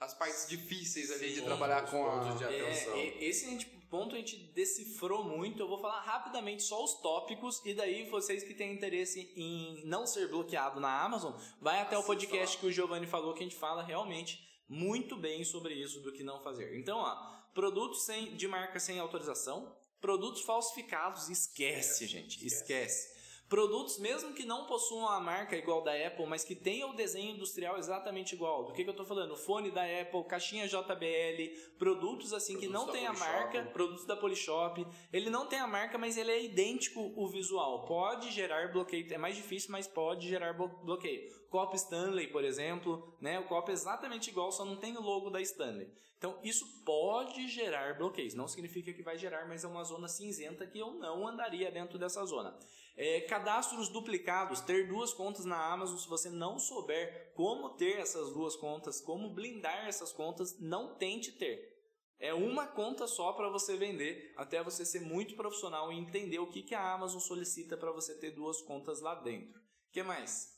as 0.00 0.14
partes 0.14 0.48
difíceis 0.48 1.10
ali 1.10 1.32
de 1.32 1.42
trabalhar 1.42 1.90
com 1.90 2.06
a. 2.08 2.32
de 2.34 2.44
atenção. 2.44 2.94
É, 2.94 3.06
e- 3.06 3.24
esse 3.28 3.46
gente- 3.46 3.81
ponto 3.92 4.14
a 4.14 4.18
gente 4.18 4.38
decifrou 4.54 5.22
muito. 5.22 5.60
Eu 5.60 5.68
vou 5.68 5.78
falar 5.78 6.00
rapidamente 6.00 6.62
só 6.62 6.82
os 6.82 6.94
tópicos 7.02 7.60
e 7.62 7.74
daí 7.74 8.08
vocês 8.08 8.42
que 8.42 8.54
têm 8.54 8.72
interesse 8.72 9.30
em 9.36 9.82
não 9.84 10.06
ser 10.06 10.28
bloqueado 10.28 10.80
na 10.80 11.02
Amazon, 11.02 11.34
vai 11.60 11.78
até 11.78 11.98
o 11.98 12.02
podcast 12.02 12.56
que 12.56 12.64
o 12.64 12.72
Giovanni 12.72 13.06
falou 13.06 13.34
que 13.34 13.40
a 13.40 13.42
gente 13.42 13.54
fala 13.54 13.82
realmente 13.82 14.48
muito 14.66 15.14
bem 15.14 15.44
sobre 15.44 15.74
isso 15.74 16.00
do 16.00 16.10
que 16.10 16.24
não 16.24 16.40
fazer. 16.40 16.74
Então, 16.78 17.00
ó, 17.00 17.14
produtos 17.52 18.06
sem, 18.06 18.34
de 18.34 18.48
marca 18.48 18.80
sem 18.80 18.98
autorização, 18.98 19.76
produtos 20.00 20.40
falsificados, 20.40 21.28
esquece, 21.28 22.04
Esquece, 22.04 22.06
gente, 22.06 22.46
esquece. 22.46 23.11
Produtos, 23.52 23.98
mesmo 23.98 24.32
que 24.32 24.46
não 24.46 24.64
possuam 24.64 25.06
a 25.06 25.20
marca 25.20 25.54
igual 25.54 25.82
da 25.84 25.92
Apple, 25.92 26.24
mas 26.24 26.42
que 26.42 26.54
tenham 26.54 26.88
o 26.88 26.96
desenho 26.96 27.34
industrial 27.34 27.76
exatamente 27.76 28.34
igual. 28.34 28.64
Do 28.64 28.72
que, 28.72 28.82
que 28.82 28.88
eu 28.88 28.96
tô 28.96 29.04
falando? 29.04 29.36
Fone 29.36 29.70
da 29.70 29.82
Apple, 29.82 30.24
caixinha 30.24 30.66
JBL, 30.66 31.76
produtos 31.78 32.32
assim 32.32 32.54
que 32.58 32.66
Produtos 32.66 32.72
não 32.80 32.86
da 32.86 32.92
tem 32.92 33.06
a 33.06 33.10
Polishop. 33.12 33.30
marca, 33.30 33.62
produtos 33.70 34.06
da 34.06 34.16
Polishop. 34.16 34.86
Ele 35.12 35.28
não 35.28 35.44
tem 35.46 35.58
a 35.58 35.66
marca, 35.66 35.98
mas 35.98 36.16
ele 36.16 36.30
é 36.30 36.42
idêntico 36.42 37.12
o 37.14 37.28
visual. 37.28 37.84
Pode 37.84 38.30
gerar 38.30 38.72
bloqueio, 38.72 39.12
é 39.12 39.18
mais 39.18 39.36
difícil, 39.36 39.70
mas 39.70 39.86
pode 39.86 40.26
gerar 40.30 40.54
blo- 40.54 40.68
bloqueio. 40.82 41.30
Copo 41.50 41.76
Stanley, 41.76 42.28
por 42.28 42.44
exemplo, 42.44 43.14
né? 43.20 43.38
O 43.38 43.44
copo 43.44 43.70
é 43.70 43.74
exatamente 43.74 44.30
igual, 44.30 44.50
só 44.50 44.64
não 44.64 44.76
tem 44.76 44.96
o 44.96 45.02
logo 45.02 45.28
da 45.28 45.42
Stanley. 45.42 45.92
Então, 46.16 46.38
isso 46.42 46.64
pode 46.86 47.48
gerar 47.48 47.98
bloqueios. 47.98 48.32
Não 48.32 48.46
significa 48.48 48.92
que 48.94 49.02
vai 49.02 49.18
gerar, 49.18 49.46
mas 49.46 49.64
é 49.64 49.66
uma 49.68 49.82
zona 49.82 50.06
cinzenta 50.08 50.64
que 50.66 50.78
eu 50.78 50.92
não 50.92 51.26
andaria 51.26 51.70
dentro 51.70 51.98
dessa 51.98 52.24
zona. 52.24 52.56
É, 52.94 53.22
cadastros 53.22 53.88
duplicados, 53.88 54.60
ter 54.60 54.86
duas 54.86 55.14
contas 55.14 55.44
na 55.44 55.72
Amazon, 55.72 55.96
se 55.96 56.08
você 56.08 56.28
não 56.28 56.58
souber 56.58 57.32
como 57.34 57.70
ter 57.70 57.98
essas 57.98 58.32
duas 58.32 58.54
contas, 58.54 59.00
como 59.00 59.32
blindar 59.32 59.88
essas 59.88 60.12
contas, 60.12 60.58
não 60.60 60.96
tente 60.96 61.32
ter. 61.32 61.72
É 62.18 62.32
uma 62.32 62.68
conta 62.68 63.06
só 63.06 63.32
para 63.32 63.48
você 63.48 63.76
vender, 63.76 64.32
até 64.36 64.62
você 64.62 64.84
ser 64.84 65.00
muito 65.00 65.34
profissional 65.34 65.92
e 65.92 65.98
entender 65.98 66.38
o 66.38 66.46
que, 66.46 66.62
que 66.62 66.74
a 66.74 66.92
Amazon 66.92 67.18
solicita 67.18 67.76
para 67.76 67.90
você 67.90 68.16
ter 68.16 68.30
duas 68.30 68.62
contas 68.62 69.00
lá 69.00 69.14
dentro. 69.14 69.58
O 69.58 69.92
que 69.92 70.02
mais? 70.02 70.56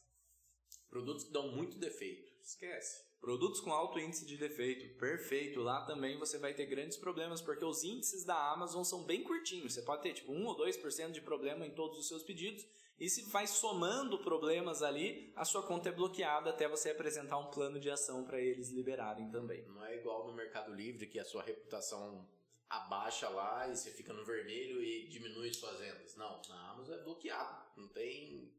Produtos 0.90 1.24
que 1.24 1.32
dão 1.32 1.52
muito 1.52 1.78
defeito. 1.78 2.30
Esquece. 2.42 3.13
Produtos 3.24 3.58
com 3.58 3.72
alto 3.72 3.98
índice 3.98 4.26
de 4.26 4.36
defeito, 4.36 4.98
perfeito. 4.98 5.62
Lá 5.62 5.80
também 5.86 6.18
você 6.18 6.36
vai 6.36 6.52
ter 6.52 6.66
grandes 6.66 6.98
problemas, 6.98 7.40
porque 7.40 7.64
os 7.64 7.82
índices 7.82 8.22
da 8.22 8.52
Amazon 8.52 8.84
são 8.84 9.02
bem 9.02 9.22
curtinhos. 9.22 9.72
Você 9.72 9.80
pode 9.80 10.02
ter 10.02 10.12
tipo 10.12 10.30
1 10.30 10.44
ou 10.44 10.54
2% 10.58 11.10
de 11.10 11.22
problema 11.22 11.66
em 11.66 11.70
todos 11.70 11.98
os 11.98 12.06
seus 12.06 12.22
pedidos. 12.22 12.66
E 13.00 13.08
se 13.08 13.22
vai 13.30 13.46
somando 13.46 14.18
problemas 14.18 14.82
ali, 14.82 15.32
a 15.34 15.42
sua 15.42 15.62
conta 15.62 15.88
é 15.88 15.92
bloqueada 15.92 16.50
até 16.50 16.68
você 16.68 16.90
apresentar 16.90 17.38
um 17.38 17.50
plano 17.50 17.80
de 17.80 17.88
ação 17.88 18.24
para 18.24 18.38
eles 18.38 18.68
liberarem 18.68 19.30
também. 19.30 19.66
Não 19.68 19.82
é 19.82 19.96
igual 19.96 20.26
no 20.26 20.34
Mercado 20.34 20.74
Livre 20.74 21.06
que 21.06 21.18
a 21.18 21.24
sua 21.24 21.42
reputação 21.42 22.28
abaixa 22.68 23.26
lá 23.30 23.66
e 23.68 23.74
você 23.74 23.90
fica 23.90 24.12
no 24.12 24.22
vermelho 24.22 24.82
e 24.82 25.08
diminui 25.08 25.50
suas 25.54 25.80
vendas. 25.80 26.14
Não, 26.14 26.42
na 26.46 26.72
Amazon 26.72 26.98
é 26.98 27.02
bloqueado. 27.02 27.64
Não 27.74 27.88
tem. 27.88 28.52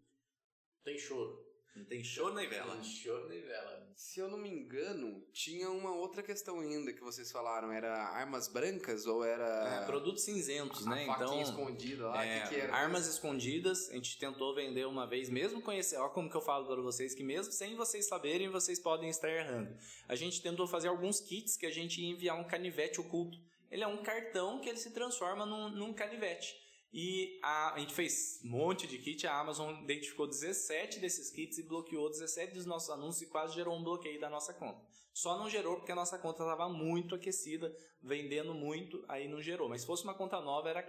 Não 0.77 0.83
tem 0.83 0.97
choro. 0.97 1.54
Não 1.75 1.83
tem 1.83 2.01
show 2.03 2.33
nem 2.33 2.47
vela. 2.47 2.73
Não 2.73 2.81
tem 2.81 2.89
choro 2.89 3.27
nem 3.27 3.41
vela. 3.41 3.85
Se 3.95 4.19
eu 4.19 4.29
não 4.29 4.37
me 4.37 4.49
engano, 4.49 5.21
tinha 5.33 5.69
uma 5.69 5.93
outra 5.93 6.23
questão 6.23 6.61
ainda 6.61 6.93
que 6.93 7.01
vocês 7.01 7.29
falaram. 7.31 7.71
Era 7.71 7.93
armas 7.93 8.47
brancas 8.47 9.05
ou 9.05 9.25
era. 9.25 9.81
É, 9.81 9.85
produtos 9.85 10.23
cinzentos, 10.23 10.87
a 10.87 10.91
né? 10.91 11.03
Então, 11.03 11.41
escondida 11.41 12.07
lá? 12.07 12.25
É, 12.25 12.41
que 12.41 12.49
que 12.49 12.61
era? 12.61 12.73
armas 12.73 13.07
escondidas, 13.07 13.89
a 13.89 13.93
gente 13.93 14.17
tentou 14.17 14.55
vender 14.55 14.85
uma 14.85 15.05
vez, 15.05 15.29
mesmo 15.29 15.61
conhecer, 15.61 15.97
ó 15.97 16.07
como 16.07 16.29
que 16.29 16.35
eu 16.35 16.41
falo 16.41 16.65
para 16.65 16.81
vocês, 16.81 17.13
que 17.13 17.23
mesmo 17.23 17.51
sem 17.51 17.75
vocês 17.75 18.07
saberem, 18.07 18.49
vocês 18.49 18.79
podem 18.79 19.09
estar 19.09 19.29
errando. 19.29 19.75
A 20.07 20.15
gente 20.15 20.41
tentou 20.41 20.67
fazer 20.67 20.87
alguns 20.87 21.19
kits 21.19 21.57
que 21.57 21.65
a 21.65 21.71
gente 21.71 22.01
ia 22.01 22.09
enviar 22.09 22.39
um 22.39 22.45
canivete 22.45 23.01
oculto. 23.01 23.37
Ele 23.69 23.83
é 23.83 23.87
um 23.87 24.01
cartão 24.01 24.61
que 24.61 24.69
ele 24.69 24.77
se 24.77 24.91
transforma 24.91 25.45
num, 25.45 25.69
num 25.69 25.93
canivete. 25.93 26.64
E 26.93 27.39
a, 27.43 27.73
a 27.73 27.79
gente 27.79 27.93
fez 27.93 28.39
um 28.43 28.49
monte 28.49 28.87
de 28.87 28.97
kit, 28.97 29.27
a 29.27 29.37
Amazon 29.37 29.83
identificou 29.83 30.27
17 30.27 30.99
desses 30.99 31.29
kits 31.29 31.57
e 31.57 31.63
bloqueou 31.63 32.09
17 32.09 32.53
dos 32.53 32.65
nossos 32.65 32.89
anúncios 32.89 33.23
e 33.23 33.31
quase 33.31 33.53
gerou 33.53 33.75
um 33.75 33.83
bloqueio 33.83 34.19
da 34.19 34.29
nossa 34.29 34.53
conta. 34.53 34.81
Só 35.13 35.37
não 35.37 35.49
gerou 35.49 35.77
porque 35.77 35.91
a 35.91 35.95
nossa 35.95 36.17
conta 36.17 36.43
estava 36.43 36.69
muito 36.69 37.15
aquecida, 37.15 37.75
vendendo 38.01 38.53
muito, 38.53 39.03
aí 39.07 39.27
não 39.27 39.41
gerou. 39.41 39.69
Mas 39.69 39.81
se 39.81 39.87
fosse 39.87 40.03
uma 40.03 40.13
conta 40.13 40.39
nova, 40.41 40.69
era 40.69 40.83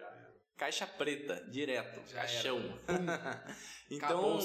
caixa 0.56 0.86
preta, 0.86 1.44
direto, 1.50 2.00
Já 2.08 2.20
caixão. 2.20 2.58
Então, 3.88 4.40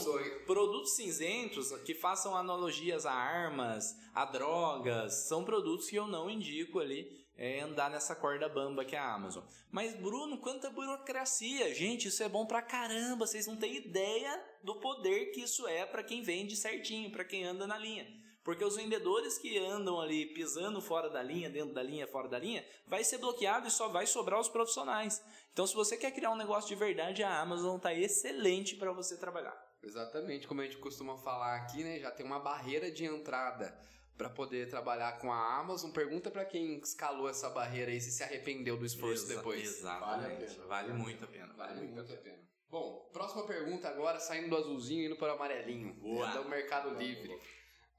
produtos 0.45 0.95
cinzentos 0.95 1.71
que 1.83 1.95
façam 1.95 2.35
analogias 2.35 3.07
a 3.07 3.11
armas, 3.11 3.97
a 4.13 4.23
drogas, 4.23 5.27
são 5.27 5.43
produtos 5.43 5.89
que 5.89 5.95
eu 5.95 6.05
não 6.05 6.29
indico 6.29 6.79
ali 6.79 7.20
é, 7.41 7.61
andar 7.61 7.89
nessa 7.89 8.15
corda 8.15 8.47
bamba 8.47 8.85
que 8.85 8.95
é 8.95 8.99
a 8.99 9.13
Amazon. 9.15 9.43
Mas, 9.71 9.95
Bruno, 9.95 10.37
quanta 10.37 10.69
burocracia! 10.69 11.73
Gente, 11.73 12.07
isso 12.07 12.21
é 12.21 12.29
bom 12.29 12.45
pra 12.45 12.61
caramba! 12.61 13.25
Vocês 13.25 13.47
não 13.47 13.57
têm 13.57 13.77
ideia 13.77 14.39
do 14.63 14.75
poder 14.75 15.31
que 15.31 15.41
isso 15.41 15.67
é 15.67 15.83
para 15.83 16.03
quem 16.03 16.21
vende 16.21 16.55
certinho, 16.55 17.11
para 17.11 17.25
quem 17.25 17.43
anda 17.43 17.65
na 17.65 17.79
linha. 17.79 18.05
Porque 18.43 18.63
os 18.63 18.75
vendedores 18.75 19.39
que 19.39 19.57
andam 19.57 19.99
ali 19.99 20.27
pisando 20.27 20.79
fora 20.79 21.09
da 21.09 21.23
linha, 21.23 21.49
dentro 21.49 21.73
da 21.73 21.81
linha, 21.81 22.05
fora 22.05 22.27
da 22.27 22.37
linha, 22.37 22.63
vai 22.85 23.03
ser 23.03 23.17
bloqueado 23.17 23.67
e 23.67 23.71
só 23.71 23.87
vai 23.87 24.05
sobrar 24.05 24.39
os 24.39 24.47
profissionais. 24.47 25.19
Então, 25.51 25.65
se 25.65 25.73
você 25.73 25.97
quer 25.97 26.11
criar 26.11 26.29
um 26.29 26.37
negócio 26.37 26.69
de 26.69 26.75
verdade, 26.75 27.23
a 27.23 27.39
Amazon 27.39 27.77
está 27.77 27.91
excelente 27.91 28.75
para 28.75 28.91
você 28.91 29.17
trabalhar. 29.17 29.59
Exatamente, 29.81 30.47
como 30.47 30.61
a 30.61 30.63
gente 30.63 30.77
costuma 30.77 31.17
falar 31.17 31.55
aqui, 31.55 31.83
né? 31.83 31.99
Já 31.99 32.11
tem 32.11 32.23
uma 32.23 32.39
barreira 32.39 32.91
de 32.91 33.03
entrada 33.03 33.75
para 34.21 34.29
poder 34.29 34.69
trabalhar 34.69 35.17
com 35.19 35.31
a 35.33 35.57
Amazon. 35.59 35.89
Pergunta 35.91 36.29
para 36.29 36.45
quem 36.45 36.77
escalou 36.77 37.27
essa 37.27 37.49
barreira 37.49 37.89
aí 37.91 37.99
se 37.99 38.11
se 38.11 38.21
arrependeu 38.23 38.77
do 38.77 38.85
esforço 38.85 39.23
Exa- 39.25 39.35
depois. 39.37 39.63
Exatamente. 39.63 40.45
Vale 40.57 40.61
a 40.61 40.67
Vale, 40.67 40.87
pena. 40.89 40.99
muito 40.99 41.23
a 41.25 41.27
pena. 41.27 41.53
Vale 41.53 41.81
muito 41.87 42.13
a 42.13 42.17
pena. 42.17 42.39
Bom, 42.69 43.09
próxima 43.11 43.45
pergunta 43.47 43.89
agora, 43.89 44.19
saindo 44.19 44.49
do 44.49 44.57
azulzinho 44.57 45.01
e 45.01 45.05
indo 45.07 45.15
para 45.15 45.33
o 45.33 45.35
amarelinho. 45.35 45.93
Boa. 45.95 46.29
É 46.29 46.37
do 46.43 46.47
Mercado 46.47 46.93
Livre. 46.97 47.35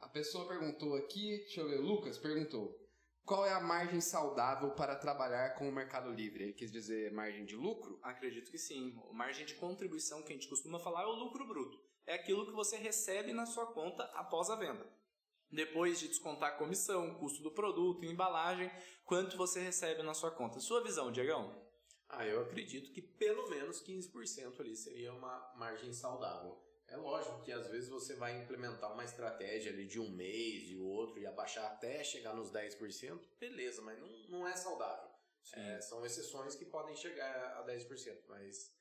A 0.00 0.08
pessoa 0.08 0.46
perguntou 0.46 0.94
aqui, 0.96 1.38
deixa 1.38 1.60
eu 1.60 1.68
ver, 1.68 1.80
o 1.80 1.82
Lucas 1.82 2.18
perguntou. 2.18 2.78
Qual 3.24 3.44
é 3.46 3.52
a 3.52 3.60
margem 3.60 4.00
saudável 4.00 4.70
para 4.70 4.94
trabalhar 4.96 5.50
com 5.56 5.68
o 5.68 5.72
Mercado 5.72 6.10
Livre? 6.12 6.44
Ele 6.44 6.52
quis 6.52 6.70
dizer 6.72 7.12
margem 7.12 7.44
de 7.44 7.54
lucro? 7.56 7.98
Acredito 8.02 8.50
que 8.50 8.58
sim. 8.58 8.94
Margem 9.12 9.44
de 9.46 9.54
contribuição 9.54 10.22
que 10.22 10.32
a 10.32 10.36
gente 10.36 10.48
costuma 10.48 10.78
falar 10.78 11.02
é 11.02 11.06
o 11.06 11.12
lucro 11.12 11.46
bruto. 11.46 11.78
É 12.06 12.14
aquilo 12.14 12.46
que 12.46 12.52
você 12.52 12.76
recebe 12.76 13.32
na 13.32 13.44
sua 13.46 13.66
conta 13.72 14.04
após 14.14 14.50
a 14.50 14.56
venda. 14.56 14.84
Depois 15.52 16.00
de 16.00 16.08
descontar 16.08 16.54
a 16.54 16.56
comissão, 16.56 17.14
custo 17.14 17.42
do 17.42 17.50
produto, 17.50 18.06
embalagem, 18.06 18.70
quanto 19.04 19.36
você 19.36 19.60
recebe 19.60 20.02
na 20.02 20.14
sua 20.14 20.30
conta. 20.30 20.58
Sua 20.60 20.82
visão, 20.82 21.12
Diegão? 21.12 21.54
Ah, 22.08 22.26
eu 22.26 22.40
acredito 22.40 22.90
que 22.92 23.02
pelo 23.02 23.48
menos 23.50 23.82
15% 23.82 24.60
ali 24.60 24.74
seria 24.74 25.12
uma 25.12 25.52
margem 25.56 25.92
saudável. 25.92 26.58
É 26.88 26.96
lógico 26.96 27.42
que 27.42 27.50
às 27.52 27.66
vezes 27.68 27.88
você 27.88 28.14
vai 28.16 28.42
implementar 28.42 28.92
uma 28.92 29.04
estratégia 29.04 29.72
ali 29.72 29.86
de 29.86 29.98
um 29.98 30.10
mês 30.10 30.70
e 30.70 30.76
outro 30.76 31.18
e 31.18 31.26
abaixar 31.26 31.64
até 31.64 32.04
chegar 32.04 32.34
nos 32.34 32.50
10%, 32.50 33.18
beleza, 33.40 33.80
mas 33.80 33.98
não, 33.98 34.08
não 34.28 34.48
é 34.48 34.54
saudável. 34.54 35.10
É, 35.54 35.80
são 35.80 36.04
exceções 36.04 36.54
que 36.54 36.64
podem 36.66 36.94
chegar 36.94 37.58
a 37.58 37.66
10%, 37.66 37.88
mas 38.28 38.72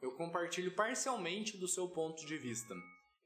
Eu 0.00 0.16
compartilho 0.16 0.74
parcialmente 0.74 1.56
do 1.56 1.68
seu 1.68 1.88
ponto 1.88 2.24
de 2.26 2.36
vista. 2.36 2.74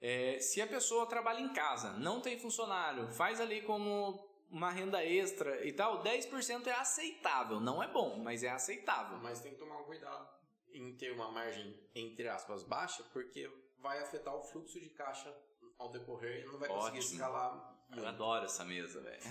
É, 0.00 0.38
se 0.38 0.61
a 0.61 0.67
pessoa 0.67 1.07
trabalha 1.07 1.41
em 1.41 1.53
casa, 1.53 1.93
não 1.95 2.21
tem 2.21 2.38
funcionário, 2.38 3.09
faz 3.12 3.41
ali 3.41 3.62
como 3.62 4.25
uma 4.50 4.71
renda 4.71 5.05
extra 5.05 5.67
e 5.67 5.73
tal, 5.73 6.03
10% 6.03 6.67
é 6.67 6.73
aceitável. 6.73 7.61
Não 7.61 7.83
é 7.83 7.88
bom, 7.88 8.19
mas 8.19 8.43
é 8.43 8.50
aceitável. 8.50 9.19
Mas 9.19 9.41
tem 9.41 9.53
que 9.53 9.59
tomar 9.59 9.79
um 9.81 9.85
cuidado 9.85 10.29
em 10.73 10.95
ter 10.97 11.12
uma 11.12 11.31
margem, 11.33 11.75
entre 11.95 12.29
aspas, 12.29 12.62
baixa, 12.62 13.03
porque 13.12 13.50
vai 13.79 13.99
afetar 14.03 14.35
o 14.37 14.43
fluxo 14.43 14.79
de 14.79 14.91
caixa 14.91 15.35
ao 15.79 15.91
decorrer 15.91 16.43
e 16.43 16.47
não 16.47 16.59
vai 16.59 16.69
conseguir 16.69 16.99
Ótimo. 16.99 17.12
escalar. 17.15 17.75
Eu 17.97 18.07
adoro 18.07 18.45
essa 18.45 18.65
mesa, 18.65 19.00
velho. 19.00 19.23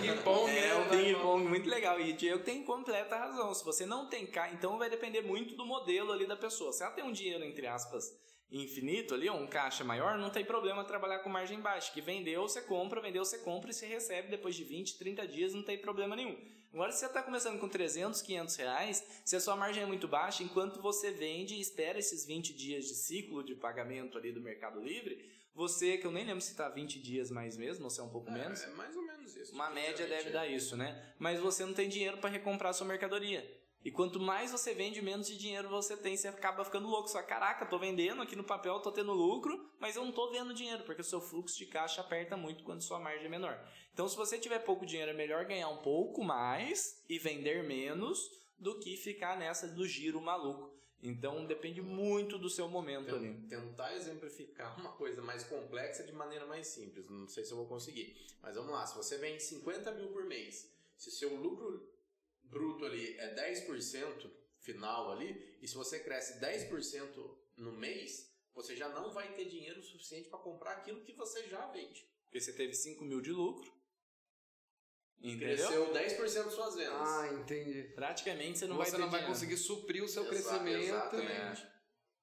Ping-pong, 0.00 0.50
É 0.50 0.68
né? 0.68 0.74
um 0.74 0.88
ping-pong 0.88 1.44
muito 1.48 1.68
legal. 1.68 2.00
E 2.00 2.12
o 2.12 2.16
Diego 2.16 2.42
tem 2.42 2.64
completa 2.64 3.16
razão. 3.16 3.52
Se 3.54 3.64
você 3.64 3.86
não 3.86 4.08
tem 4.08 4.26
caixa, 4.26 4.54
então 4.54 4.78
vai 4.78 4.90
depender 4.90 5.22
muito 5.22 5.54
do 5.56 5.64
modelo 5.64 6.12
ali 6.12 6.26
da 6.26 6.36
pessoa. 6.36 6.72
Se 6.72 6.82
ela 6.82 6.92
tem 6.92 7.04
um 7.04 7.12
dinheiro, 7.12 7.44
entre 7.44 7.66
aspas, 7.66 8.04
infinito 8.50 9.14
ali, 9.14 9.28
ou 9.28 9.36
um 9.38 9.46
caixa 9.46 9.82
maior, 9.84 10.16
não 10.18 10.30
tem 10.30 10.44
problema 10.44 10.84
trabalhar 10.84 11.18
com 11.20 11.28
margem 11.28 11.60
baixa. 11.60 11.92
Que 11.92 12.00
vendeu, 12.00 12.42
você 12.42 12.60
compra, 12.62 13.00
vendeu, 13.00 13.24
você 13.24 13.38
compra 13.38 13.70
e 13.70 13.74
você 13.74 13.86
recebe 13.86 14.28
depois 14.28 14.54
de 14.54 14.64
20, 14.64 14.96
30 14.98 15.26
dias, 15.26 15.54
não 15.54 15.62
tem 15.62 15.78
problema 15.78 16.14
nenhum. 16.14 16.36
Agora, 16.72 16.90
se 16.90 16.98
você 16.98 17.06
está 17.06 17.22
começando 17.22 17.60
com 17.60 17.68
300, 17.68 18.20
500 18.20 18.56
reais, 18.56 19.06
se 19.24 19.36
a 19.36 19.40
sua 19.40 19.54
margem 19.54 19.82
é 19.84 19.86
muito 19.86 20.08
baixa, 20.08 20.42
enquanto 20.42 20.80
você 20.80 21.12
vende 21.12 21.54
e 21.54 21.60
espera 21.60 21.98
esses 21.98 22.26
20 22.26 22.52
dias 22.52 22.86
de 22.86 22.94
ciclo 22.94 23.44
de 23.44 23.54
pagamento 23.54 24.18
ali 24.18 24.32
do 24.32 24.40
Mercado 24.40 24.80
Livre, 24.80 25.24
você, 25.54 25.96
que 25.96 26.04
eu 26.04 26.10
nem 26.10 26.24
lembro 26.26 26.40
se 26.40 26.50
está 26.50 26.68
20 26.68 26.98
dias 26.98 27.30
mais 27.30 27.56
mesmo, 27.56 27.84
ou 27.84 27.90
se 27.90 28.00
é 28.00 28.02
um 28.02 28.08
pouco 28.08 28.28
menos, 28.30 28.60
É, 28.64 28.66
é 28.66 28.70
mais 28.70 28.96
ou 28.96 29.02
menos 29.02 29.36
isso. 29.36 29.52
uma 29.52 29.70
média 29.70 30.04
deve 30.04 30.30
dar 30.30 30.48
isso, 30.48 30.76
né? 30.76 31.14
Mas 31.16 31.38
você 31.38 31.64
não 31.64 31.72
tem 31.72 31.88
dinheiro 31.88 32.18
para 32.18 32.28
recomprar 32.28 32.70
a 32.70 32.72
sua 32.72 32.88
mercadoria. 32.88 33.48
E 33.84 33.90
quanto 33.90 34.18
mais 34.18 34.50
você 34.50 34.72
vende, 34.72 35.02
menos 35.02 35.26
de 35.26 35.36
dinheiro 35.36 35.68
você 35.68 35.94
tem. 35.96 36.16
Você 36.16 36.26
acaba 36.28 36.64
ficando 36.64 36.88
louco. 36.88 37.06
Só, 37.08 37.22
caraca, 37.22 37.66
tô 37.66 37.78
vendendo 37.78 38.22
aqui 38.22 38.34
no 38.34 38.42
papel, 38.44 38.80
tô 38.80 38.90
tendo 38.90 39.12
lucro, 39.12 39.68
mas 39.78 39.94
eu 39.96 40.04
não 40.04 40.12
tô 40.12 40.30
vendo 40.30 40.54
dinheiro, 40.54 40.84
porque 40.84 41.02
o 41.02 41.04
seu 41.04 41.20
fluxo 41.20 41.58
de 41.58 41.66
caixa 41.66 42.00
aperta 42.00 42.34
muito 42.36 42.64
quando 42.64 42.80
sua 42.82 42.98
margem 42.98 43.26
é 43.26 43.28
menor. 43.28 43.60
Então, 43.92 44.08
se 44.08 44.16
você 44.16 44.38
tiver 44.38 44.60
pouco 44.60 44.86
dinheiro, 44.86 45.10
é 45.10 45.14
melhor 45.14 45.44
ganhar 45.44 45.68
um 45.68 45.82
pouco 45.82 46.24
mais 46.24 47.04
e 47.08 47.18
vender 47.18 47.62
menos 47.62 48.18
do 48.58 48.78
que 48.78 48.96
ficar 48.96 49.38
nessa 49.38 49.68
do 49.68 49.86
giro 49.86 50.20
maluco. 50.20 50.72
Então, 51.02 51.44
depende 51.44 51.82
muito 51.82 52.38
do 52.38 52.48
seu 52.48 52.66
momento 52.66 53.14
ali. 53.14 53.34
Ten- 53.34 53.60
Tentar 53.60 53.94
exemplificar 53.94 54.80
uma 54.80 54.92
coisa 54.92 55.20
mais 55.20 55.44
complexa 55.44 56.02
de 56.02 56.12
maneira 56.12 56.46
mais 56.46 56.68
simples. 56.68 57.06
Não 57.10 57.28
sei 57.28 57.44
se 57.44 57.52
eu 57.52 57.58
vou 57.58 57.66
conseguir. 57.66 58.16
Mas 58.40 58.54
vamos 58.56 58.70
lá. 58.72 58.86
Se 58.86 58.96
você 58.96 59.18
vende 59.18 59.42
50 59.42 59.92
mil 59.92 60.08
por 60.08 60.24
mês, 60.24 60.72
se 60.96 61.10
seu 61.10 61.36
lucro 61.36 61.86
bruto 62.54 62.86
ali 62.86 63.18
é 63.18 63.34
10% 63.34 64.30
final 64.60 65.12
ali, 65.12 65.58
e 65.60 65.68
se 65.68 65.74
você 65.74 66.00
cresce 66.00 66.40
10% 66.40 67.36
no 67.58 67.72
mês, 67.72 68.32
você 68.54 68.74
já 68.74 68.88
não 68.88 69.12
vai 69.12 69.34
ter 69.34 69.44
dinheiro 69.44 69.82
suficiente 69.82 70.28
para 70.30 70.38
comprar 70.38 70.72
aquilo 70.78 71.02
que 71.04 71.12
você 71.12 71.46
já 71.48 71.66
vende. 71.70 72.00
Porque 72.24 72.40
você 72.40 72.52
teve 72.54 72.72
5 72.72 73.04
mil 73.04 73.20
de 73.20 73.30
lucro. 73.32 73.70
Entendeu? 75.20 75.56
Cresceu 75.92 75.92
10% 75.92 76.50
suas 76.50 76.74
vendas. 76.74 76.92
Ah, 77.08 77.28
entendi. 77.32 77.82
Praticamente 77.94 78.58
você 78.58 78.66
não 78.66 78.76
você 78.76 78.90
vai 78.90 78.90
ter 78.92 78.98
não 79.04 79.10
vai 79.10 79.20
dinheiro. 79.20 79.34
conseguir 79.34 79.56
suprir 79.56 80.02
o 80.04 80.08
seu 80.08 80.22
Exa- 80.24 80.30
crescimento 80.30 80.82
Exatamente. 80.84 81.66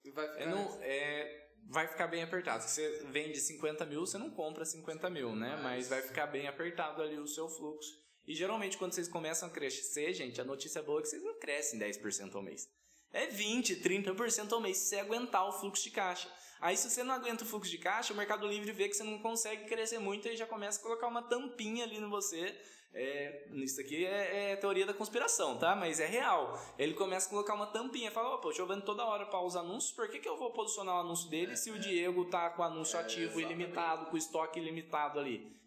e 0.04 0.12
vai 0.12 0.28
ficar... 0.28 0.42
É, 0.42 0.46
não, 0.48 0.80
é, 0.84 1.50
vai 1.68 1.88
ficar 1.88 2.08
bem 2.08 2.22
apertado. 2.22 2.64
Se 2.64 2.70
você 2.70 3.04
vende 3.06 3.40
50 3.40 3.86
mil, 3.86 4.02
você 4.02 4.18
não 4.20 4.30
compra 4.30 4.66
50 4.66 5.10
mil, 5.10 5.36
né? 5.36 5.56
Mas 5.56 5.64
Mas- 5.64 5.88
vai 5.90 6.02
ficar 6.02 6.28
bem 6.28 6.48
apertado 6.48 7.02
ali 7.02 7.18
o 7.18 7.28
seu 7.28 7.48
fluxo. 7.50 8.01
E 8.28 8.36
geralmente 8.36 8.78
quando 8.78 8.94
vocês 8.94 9.08
começam 9.08 9.50
a 9.50 9.52
crescer, 9.52 10.14
gente, 10.14 10.40
a 10.40 10.46
notícia 10.46 10.82
boa 10.82 11.00
é 11.00 11.02
que 11.02 11.10
vocês 11.10 11.24
não 11.24 11.40
crescem 11.40 11.80
10% 11.80 12.36
ao 12.36 12.42
mês. 12.42 12.70
É 13.14 13.28
20, 13.28 13.78
30% 13.78 14.52
ao 14.54 14.62
mês 14.62 14.78
se 14.78 14.90
você 14.90 15.00
aguentar 15.00 15.48
o 15.48 15.52
fluxo 15.52 15.84
de 15.84 15.92
caixa. 15.92 16.30
Aí 16.62 16.78
se 16.78 16.90
você 16.90 17.04
não 17.04 17.16
aguenta 17.16 17.44
o 17.44 17.48
fluxo 17.48 17.72
de 17.72 17.78
caixa, 17.78 18.14
o 18.14 18.16
Mercado 18.16 18.48
Livre 18.48 18.72
vê 18.72 18.88
que 18.88 18.96
você 18.96 19.04
não 19.04 19.20
consegue 19.20 19.66
crescer 19.66 20.00
muito 20.00 20.28
e 20.28 20.38
já 20.38 20.46
começa 20.46 20.80
a 20.80 20.84
colocar 20.84 21.08
uma 21.08 21.24
tampinha 21.24 21.84
ali 21.84 22.00
no 22.00 22.10
você. 22.10 22.56
É, 22.94 23.48
isso 23.54 23.80
aqui 23.80 24.06
é, 24.06 24.52
é 24.52 24.56
teoria 24.58 24.86
da 24.86 24.94
conspiração, 24.94 25.58
tá? 25.58 25.76
Mas 25.76 26.00
é 26.00 26.06
real. 26.06 26.60
Ele 26.78 26.94
começa 26.94 27.28
a 27.28 27.30
colocar 27.30 27.54
uma 27.54 27.68
tampinha, 27.68 28.12
fala, 28.12 28.36
opa, 28.36 28.50
eu 28.50 28.68
vendo 28.68 28.84
toda 28.84 29.06
hora 29.06 29.26
para 29.26 29.42
os 29.42 29.56
anúncios, 29.56 29.94
por 29.94 30.10
que, 30.10 30.20
que 30.20 30.28
eu 30.28 30.38
vou 30.38 30.52
posicionar 30.52 30.96
o 30.96 31.00
anúncio 31.00 31.30
dele 31.30 31.56
se 31.56 31.72
o 31.72 31.80
Diego 31.80 32.26
tá 32.26 32.50
com 32.50 32.62
o 32.62 32.66
anúncio 32.66 32.98
É, 32.98 33.02
ativo 33.02 33.40
ilimitado, 33.40 34.08
com 34.08 34.18
estoque 34.18 34.60
ilimitado 34.60 35.20
ali? 35.20 35.61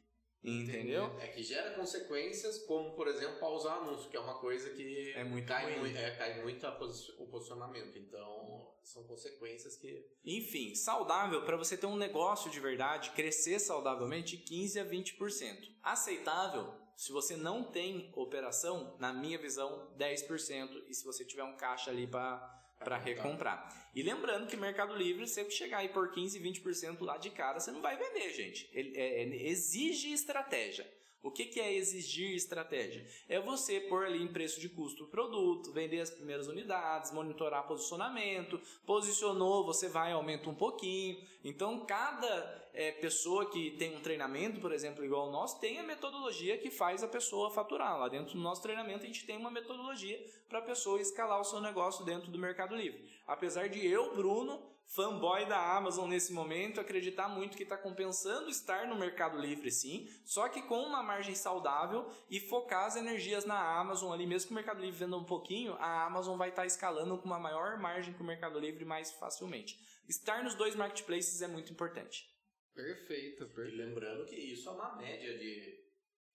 Entendeu? 0.45 1.05
É 1.21 1.29
que 1.29 1.43
gera 1.43 1.71
consequências, 1.75 2.59
como 2.65 2.95
por 2.95 3.09
exemplo 3.09 3.39
pausar 3.41 3.79
anúncio, 3.79 4.11
que 4.11 4.17
é 4.17 4.21
uma 4.21 4.39
coisa 4.39 4.69
que 4.71 5.13
É 5.13 5.25
muito 5.25 5.47
cai, 5.47 5.65
ruim. 5.65 5.79
mui- 5.91 5.97
é, 5.97 6.11
cai 6.17 6.43
muito 6.43 6.71
posi- 6.73 7.15
o 7.19 7.27
posicionamento. 7.29 7.97
Então, 7.99 8.71
são 8.83 9.05
consequências 9.05 9.77
que. 9.77 10.07
Enfim, 10.25 10.75
saudável 10.75 11.45
para 11.45 11.57
você 11.57 11.77
ter 11.79 11.87
um 11.87 11.97
negócio 11.97 12.51
de 12.51 12.61
verdade, 12.61 13.11
crescer 13.13 13.59
saudavelmente 13.59 14.37
15 14.37 14.79
a 14.79 14.85
20%. 14.85 15.71
Aceitável 15.83 16.75
se 16.97 17.11
você 17.11 17.37
não 17.37 17.65
tem 17.73 18.13
operação, 18.15 18.97
na 19.01 19.13
minha 19.13 19.39
visão, 19.39 19.93
10% 19.97 20.85
e 20.89 20.95
se 20.95 21.05
você 21.05 21.25
tiver 21.25 21.43
um 21.43 21.57
caixa 21.57 21.91
ali 21.91 22.07
para 22.07 22.37
para 22.85 22.99
recomprar. 22.99 23.91
E 23.95 24.03
lembrando 24.03 24.47
que 24.47 24.57
Mercado 24.57 24.95
Livre, 24.95 25.26
se 25.26 25.43
você 25.43 25.50
chegar 25.50 25.79
aí 25.79 25.88
por 25.88 26.12
15, 26.12 26.38
20% 26.38 27.00
lá 27.00 27.17
de 27.17 27.31
cara, 27.31 27.59
você 27.59 27.73
não 27.73 27.81
vai 27.81 27.97
vender, 27.97 28.33
gente. 28.33 28.69
Ele 28.73 28.97
é- 28.97 29.23
é- 29.23 29.49
exige 29.49 30.12
estratégia. 30.12 30.87
O 31.23 31.31
que, 31.31 31.47
que 31.47 31.59
é 31.59 31.73
exigir 31.73 32.35
estratégia? 32.35 33.07
É 33.26 33.41
você 33.41 33.81
pôr 33.81 34.05
ali 34.05 34.23
em 34.23 34.29
preço 34.29 34.61
de 34.61 34.69
custo 34.69 35.05
o 35.05 35.07
produto, 35.07 35.73
vender 35.73 36.00
as 36.00 36.11
primeiras 36.11 36.49
unidades, 36.49 37.12
monitorar 37.12 37.67
posicionamento, 37.67 38.61
posicionou, 38.85 39.64
você 39.64 39.88
vai 39.88 40.12
aumenta 40.12 40.50
um 40.50 40.55
pouquinho. 40.55 41.19
Então, 41.43 41.87
cada 41.87 42.63
é, 42.75 42.90
pessoa 42.90 43.49
que 43.49 43.71
tem 43.73 43.97
um 43.97 44.00
treinamento, 44.00 44.61
por 44.61 44.73
exemplo, 44.73 45.04
igual 45.04 45.31
nosso, 45.31 45.61
tem 45.61 45.78
a 45.78 45.83
metodologia 45.85 46.59
que 46.59 46.71
faz 46.71 47.04
a 47.04 47.09
pessoa 47.09 47.50
faturar. 47.50 47.97
Lá 47.99 48.09
dentro 48.09 48.35
do 48.35 48.40
nosso 48.40 48.61
treinamento, 48.62 49.04
a 49.04 49.07
gente 49.07 49.25
tem 49.25 49.37
uma 49.37 49.50
metodologia 49.50 50.21
para 50.49 50.59
a 50.59 50.62
pessoa 50.62 51.00
escalar 51.00 51.40
o 51.40 51.45
seu 51.45 51.61
negócio 51.61 52.04
dentro 52.04 52.33
do 52.33 52.38
Mercado 52.38 52.75
Livre. 52.75 53.09
Apesar 53.26 53.69
de 53.69 53.87
eu, 53.87 54.16
Bruno, 54.16 54.61
fanboy 54.88 55.47
da 55.47 55.76
Amazon 55.76 56.09
nesse 56.09 56.33
momento, 56.33 56.81
acreditar 56.81 57.28
muito 57.28 57.57
que 57.57 57.62
está 57.62 57.76
compensando 57.76 58.50
estar 58.50 58.88
no 58.88 58.97
Mercado 58.97 59.38
Livre, 59.38 59.71
sim, 59.71 60.09
só 60.25 60.49
que 60.49 60.61
com 60.62 60.83
uma 60.83 61.02
margem 61.02 61.35
saudável 61.35 62.11
e 62.28 62.40
focar 62.40 62.87
as 62.87 62.97
energias 62.97 63.45
na 63.45 63.78
Amazon 63.78 64.12
ali, 64.12 64.26
mesmo 64.26 64.49
que 64.49 64.52
o 64.52 64.57
Mercado 64.57 64.81
Livre 64.81 64.99
venda 64.99 65.16
um 65.16 65.25
pouquinho, 65.25 65.75
a 65.78 66.04
Amazon 66.04 66.37
vai 66.37 66.49
estar 66.49 66.66
escalando 66.66 67.16
com 67.19 67.26
uma 67.26 67.38
maior 67.38 67.78
margem 67.78 68.12
que 68.12 68.21
o 68.21 68.26
Mercado 68.26 68.59
Livre 68.59 68.85
mais 68.85 69.12
facilmente. 69.12 69.78
Estar 70.09 70.43
nos 70.43 70.57
dois 70.57 70.75
marketplaces 70.75 71.40
é 71.40 71.47
muito 71.47 71.73
importante. 71.73 72.34
Perfeito, 72.75 73.45
E 73.45 73.47
perfeito. 73.47 73.76
lembrando 73.76 74.26
que 74.26 74.37
isso 74.37 74.69
é 74.69 74.73
uma 74.73 74.97
média 74.97 75.38
de, 75.38 75.85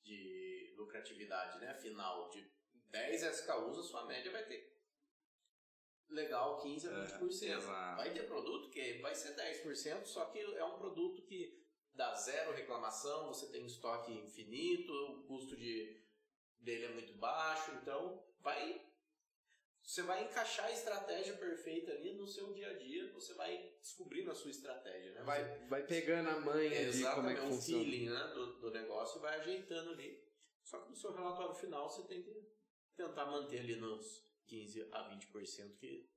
de 0.01 0.73
lucratividade, 0.77 1.59
né? 1.59 1.73
Final 1.75 2.29
de 2.29 2.49
10 2.89 3.23
SKUs, 3.23 3.77
a 3.77 3.83
sua 3.83 4.05
média 4.05 4.31
vai 4.31 4.45
ter 4.45 4.79
legal 6.09 6.61
15 6.61 6.87
a 6.87 6.91
20%. 6.91 7.43
É, 7.43 7.53
exato. 7.57 7.97
vai 7.97 8.13
ter 8.13 8.23
produto 8.23 8.69
que 8.69 8.99
vai 8.99 9.13
ser 9.13 9.35
10%, 9.35 10.05
só 10.05 10.25
que 10.25 10.39
é 10.39 10.63
um 10.63 10.77
produto 10.77 11.21
que 11.23 11.63
dá 11.93 12.15
zero 12.15 12.53
reclamação, 12.53 13.27
você 13.27 13.51
tem 13.51 13.61
um 13.61 13.67
estoque 13.67 14.11
infinito, 14.13 14.91
o 14.91 15.23
custo 15.23 15.55
de, 15.57 16.01
dele 16.59 16.85
é 16.85 16.93
muito 16.93 17.13
baixo, 17.13 17.71
então 17.81 18.23
vai 18.39 18.88
você 19.89 20.03
vai 20.03 20.23
encaixar 20.23 20.67
a 20.67 20.71
estratégia 20.71 21.35
perfeita 21.35 21.91
ali 21.91 22.13
no 22.13 22.27
seu 22.27 22.53
dia 22.53 22.69
a 22.69 22.77
dia, 22.77 23.11
você 23.11 23.33
vai 23.33 23.73
descobrindo 23.81 24.29
a 24.29 24.35
sua 24.35 24.51
estratégia, 24.51 25.13
né? 25.13 25.23
Vai, 25.23 25.67
vai 25.67 25.83
pegando 25.83 26.29
a 26.29 26.39
manha 26.39 26.91
de 26.91 27.01
como 27.01 27.27
é 27.27 27.33
Exatamente, 27.33 27.39
que 27.39 27.47
um 27.47 27.51
funciona. 27.53 27.83
feeling 27.83 28.09
né, 28.11 28.27
do, 28.35 28.59
do 28.59 28.69
negócio 28.71 29.17
e 29.17 29.21
vai 29.23 29.39
ajeitando 29.39 29.89
ali. 29.89 30.23
Só 30.63 30.79
que 30.81 30.91
no 30.91 30.95
seu 30.95 31.11
relatório 31.11 31.55
final 31.55 31.89
você 31.89 32.03
tem 32.03 32.21
que 32.21 32.53
tentar 32.95 33.25
manter 33.25 33.61
ali 33.61 33.77
nos 33.77 34.29
15 34.45 34.89
a 34.91 35.09
20% 35.09 35.75
que 35.77 36.07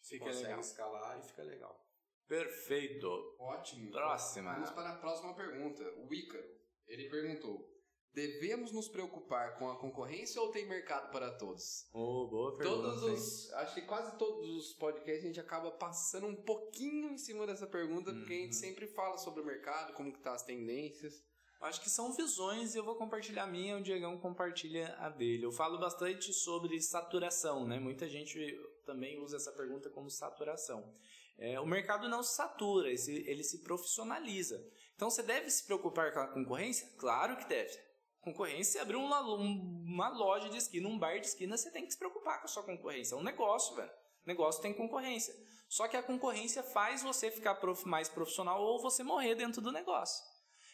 você 0.00 0.14
Fica 0.14 0.24
consegue 0.24 0.46
legal. 0.46 0.60
escalar 0.60 1.20
e 1.20 1.22
fica 1.22 1.42
legal. 1.44 1.88
Perfeito. 2.26 3.36
Ótimo. 3.38 3.92
Próxima. 3.92 4.54
Vamos 4.54 4.70
para 4.70 4.90
a 4.90 4.98
próxima 4.98 5.36
pergunta. 5.36 5.84
O 5.98 6.12
Ícaro, 6.12 6.44
ele 6.88 7.08
perguntou: 7.08 7.79
Devemos 8.12 8.72
nos 8.72 8.88
preocupar 8.88 9.56
com 9.58 9.70
a 9.70 9.76
concorrência 9.78 10.40
ou 10.42 10.50
tem 10.50 10.66
mercado 10.66 11.12
para 11.12 11.30
todos? 11.32 11.86
Oh, 11.92 12.26
boa 12.28 12.56
pergunta. 12.56 12.82
Todos 12.82 13.02
os, 13.04 13.52
acho 13.54 13.74
que 13.74 13.82
quase 13.82 14.18
todos 14.18 14.48
os 14.50 14.72
podcasts 14.74 15.22
a 15.24 15.26
gente 15.28 15.40
acaba 15.40 15.70
passando 15.70 16.26
um 16.26 16.34
pouquinho 16.34 17.10
em 17.10 17.18
cima 17.18 17.46
dessa 17.46 17.66
pergunta, 17.68 18.12
porque 18.12 18.32
a 18.32 18.36
gente 18.36 18.54
Uhum. 18.54 18.60
sempre 18.60 18.86
fala 18.88 19.16
sobre 19.16 19.42
o 19.42 19.46
mercado, 19.46 19.92
como 19.94 20.12
que 20.12 20.18
tá 20.20 20.32
as 20.32 20.42
tendências. 20.42 21.22
Acho 21.60 21.80
que 21.82 21.90
são 21.90 22.12
visões 22.12 22.74
e 22.74 22.78
eu 22.78 22.84
vou 22.84 22.96
compartilhar 22.96 23.44
a 23.44 23.46
minha, 23.46 23.76
o 23.76 23.82
Diegão 23.82 24.18
compartilha 24.18 24.96
a 24.98 25.10
dele. 25.10 25.44
Eu 25.44 25.52
falo 25.52 25.78
bastante 25.78 26.32
sobre 26.32 26.80
saturação, 26.80 27.66
né? 27.66 27.78
Muita 27.78 28.08
gente 28.08 28.38
também 28.86 29.20
usa 29.22 29.36
essa 29.36 29.52
pergunta 29.52 29.90
como 29.90 30.10
saturação. 30.10 30.92
É, 31.38 31.60
o 31.60 31.66
mercado 31.66 32.08
não 32.08 32.22
se 32.22 32.34
satura, 32.34 32.88
ele 32.90 33.44
se 33.44 33.62
profissionaliza. 33.62 34.58
Então 34.96 35.10
você 35.10 35.22
deve 35.22 35.50
se 35.50 35.64
preocupar 35.64 36.12
com 36.12 36.20
a 36.20 36.28
concorrência? 36.28 36.88
Claro 36.98 37.36
que 37.36 37.46
deve. 37.46 37.89
Concorrência, 38.20 38.82
abrir 38.82 38.96
uma, 38.96 39.20
um- 39.22 39.82
uma 39.86 40.08
loja 40.10 40.48
de 40.50 40.56
esquina, 40.58 40.88
um 40.88 40.98
bar 40.98 41.18
de 41.18 41.26
esquina, 41.26 41.56
você 41.56 41.70
tem 41.70 41.84
que 41.86 41.92
se 41.92 41.98
preocupar 41.98 42.38
com 42.40 42.44
a 42.44 42.48
sua 42.48 42.62
concorrência. 42.62 43.14
É 43.14 43.18
um 43.18 43.22
negócio, 43.22 43.74
velho. 43.76 43.90
Negócio 44.26 44.60
tem 44.60 44.74
concorrência. 44.74 45.34
Só 45.68 45.88
que 45.88 45.96
a 45.96 46.02
concorrência 46.02 46.62
faz 46.62 47.02
você 47.02 47.30
ficar 47.30 47.54
prof- 47.54 47.86
mais 47.86 48.08
profissional 48.08 48.60
ou 48.62 48.82
você 48.82 49.02
morrer 49.02 49.34
dentro 49.34 49.62
do 49.62 49.72
negócio. 49.72 50.22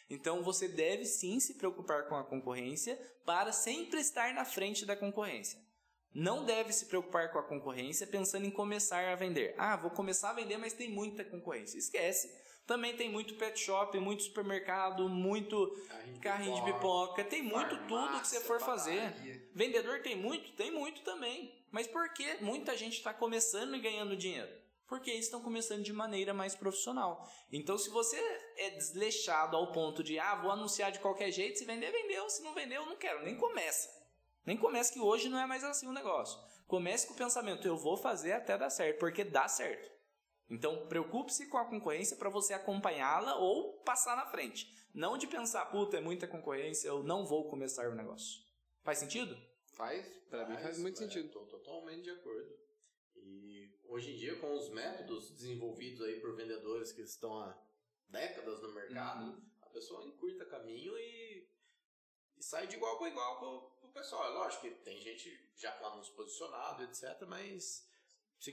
Então 0.09 0.43
você 0.43 0.67
deve 0.67 1.05
sim 1.05 1.39
se 1.39 1.53
preocupar 1.57 2.07
com 2.07 2.15
a 2.15 2.23
concorrência 2.23 2.97
para 3.25 3.51
sempre 3.51 3.99
estar 3.99 4.33
na 4.33 4.43
frente 4.45 4.85
da 4.85 4.95
concorrência. 4.95 5.59
Não 6.13 6.45
deve 6.45 6.73
se 6.73 6.85
preocupar 6.87 7.31
com 7.31 7.39
a 7.39 7.43
concorrência 7.47 8.07
pensando 8.07 8.45
em 8.45 8.51
começar 8.51 9.07
a 9.07 9.15
vender. 9.15 9.53
Ah, 9.57 9.75
vou 9.77 9.91
começar 9.91 10.31
a 10.31 10.33
vender, 10.33 10.57
mas 10.57 10.73
tem 10.73 10.89
muita 10.89 11.23
concorrência. 11.23 11.77
Esquece. 11.77 12.27
Também 12.67 12.97
tem 12.97 13.09
muito 13.09 13.33
pet 13.35 13.57
shop, 13.57 13.97
muito 13.97 14.23
supermercado, 14.23 15.07
muito 15.07 15.73
carrinho 16.21 16.53
de 16.53 16.73
pipoca, 16.73 17.23
tem 17.23 17.41
muito 17.41 17.77
tudo 17.87 18.19
que 18.19 18.27
você 18.27 18.41
for 18.41 18.59
fazer. 18.59 19.13
padaria. 19.13 19.49
Vendedor 19.55 20.01
tem 20.01 20.17
muito? 20.17 20.51
Tem 20.51 20.69
muito 20.69 21.01
também. 21.01 21.55
Mas 21.71 21.87
por 21.87 22.11
que 22.13 22.43
muita 22.43 22.75
gente 22.75 22.97
está 22.97 23.13
começando 23.13 23.73
e 23.73 23.79
ganhando 23.79 24.17
dinheiro? 24.17 24.51
Porque 24.85 25.09
eles 25.09 25.25
estão 25.25 25.41
começando 25.41 25.81
de 25.81 25.93
maneira 25.93 26.33
mais 26.33 26.55
profissional. 26.55 27.29
Então, 27.51 27.77
se 27.77 27.89
você 27.89 28.17
é 28.57 28.71
desleixado 28.71 29.55
ao 29.55 29.71
ponto 29.71 30.03
de, 30.03 30.19
ah, 30.19 30.35
vou 30.35 30.51
anunciar 30.51 30.91
de 30.91 30.99
qualquer 30.99 31.31
jeito, 31.31 31.59
se 31.59 31.65
vender, 31.65 31.91
vendeu. 31.91 32.29
Se 32.29 32.43
não 32.43 32.53
vendeu, 32.53 32.85
não 32.85 32.97
quero. 32.97 33.23
Nem 33.23 33.37
começa. 33.37 33.89
Nem 34.45 34.57
comece 34.57 34.93
que 34.93 34.99
hoje 34.99 35.29
não 35.29 35.39
é 35.39 35.45
mais 35.45 35.63
assim 35.63 35.87
o 35.87 35.93
negócio. 35.93 36.37
Comece 36.67 37.07
com 37.07 37.13
o 37.13 37.17
pensamento, 37.17 37.65
eu 37.65 37.77
vou 37.77 37.95
fazer 37.95 38.33
até 38.33 38.57
dar 38.57 38.69
certo, 38.69 38.99
porque 38.99 39.23
dá 39.23 39.47
certo. 39.47 39.89
Então, 40.49 40.87
preocupe-se 40.87 41.47
com 41.47 41.57
a 41.57 41.65
concorrência 41.65 42.15
para 42.15 42.29
você 42.29 42.53
acompanhá-la 42.53 43.35
ou 43.35 43.73
passar 43.79 44.15
na 44.15 44.25
frente. 44.27 44.73
Não 44.93 45.17
de 45.17 45.27
pensar, 45.27 45.65
puta, 45.65 45.97
é 45.97 46.01
muita 46.01 46.27
concorrência, 46.27 46.87
eu 46.87 47.03
não 47.03 47.25
vou 47.25 47.49
começar 47.49 47.87
o 47.89 47.95
negócio. 47.95 48.41
Faz 48.81 48.99
sentido? 48.99 49.37
Faz, 49.73 50.07
pra 50.29 50.47
mim 50.47 50.57
faz 50.57 50.79
muito 50.79 50.95
é, 50.95 51.05
sentido. 51.05 51.29
Tô 51.29 51.41
totalmente 51.45 52.03
de 52.03 52.11
acordo. 52.11 52.57
E 53.15 53.69
hoje 53.85 54.11
em 54.11 54.15
dia, 54.15 54.39
com 54.39 54.53
os 54.53 54.69
métodos 54.69 55.29
desenvolvidos 55.31 56.01
aí 56.01 56.19
por 56.19 56.35
vendedores 56.35 56.91
que 56.91 57.01
estão 57.01 57.37
há 57.39 57.55
décadas 58.07 58.61
no 58.61 58.73
mercado, 58.73 59.25
Uhum. 59.25 59.41
a 59.61 59.65
pessoa 59.67 60.03
encurta 60.05 60.45
caminho 60.45 60.97
e, 60.97 61.47
e 62.37 62.43
sai 62.43 62.65
de 62.67 62.77
igual 62.77 62.97
para 62.97 63.09
igual 63.09 63.37
pro, 63.39 63.61
pro 63.81 63.89
pessoal. 63.89 64.25
É 64.25 64.29
lógico 64.29 64.61
que 64.63 64.71
tem 64.83 64.99
gente 64.99 65.51
já 65.55 65.73
com 65.73 65.85
anúncio 65.85 66.13
posicionado, 66.15 66.83
etc, 66.83 67.21
mas... 67.27 67.86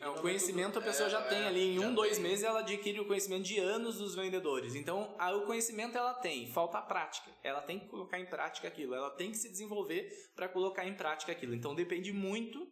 É, 0.00 0.08
o 0.08 0.14
conhecimento 0.20 0.78
a 0.78 0.82
pessoa 0.82 1.10
já 1.10 1.20
é, 1.20 1.28
tem 1.28 1.42
é, 1.42 1.46
ali. 1.46 1.76
Em 1.76 1.80
já 1.80 1.86
um, 1.88 1.94
dois 1.94 2.14
tem. 2.14 2.22
meses 2.22 2.42
ela 2.44 2.60
adquire 2.60 3.00
o 3.00 3.06
conhecimento 3.06 3.44
de 3.44 3.58
anos 3.58 3.98
dos 3.98 4.14
vendedores. 4.14 4.74
Então, 4.74 5.14
a- 5.18 5.34
o 5.36 5.44
conhecimento 5.46 5.96
ela 5.96 6.14
tem, 6.14 6.50
falta 6.50 6.78
a 6.78 6.82
prática. 6.82 7.30
Ela 7.42 7.60
tem 7.62 7.78
que 7.78 7.86
colocar 7.88 8.18
em 8.18 8.26
prática 8.26 8.66
aquilo. 8.66 8.94
Ela 8.94 9.10
tem 9.10 9.30
que 9.30 9.36
se 9.36 9.48
desenvolver 9.50 10.10
para 10.34 10.48
colocar 10.48 10.86
em 10.86 10.94
prática 10.94 11.32
aquilo. 11.32 11.54
Então, 11.54 11.74
depende 11.74 12.12
muito 12.12 12.66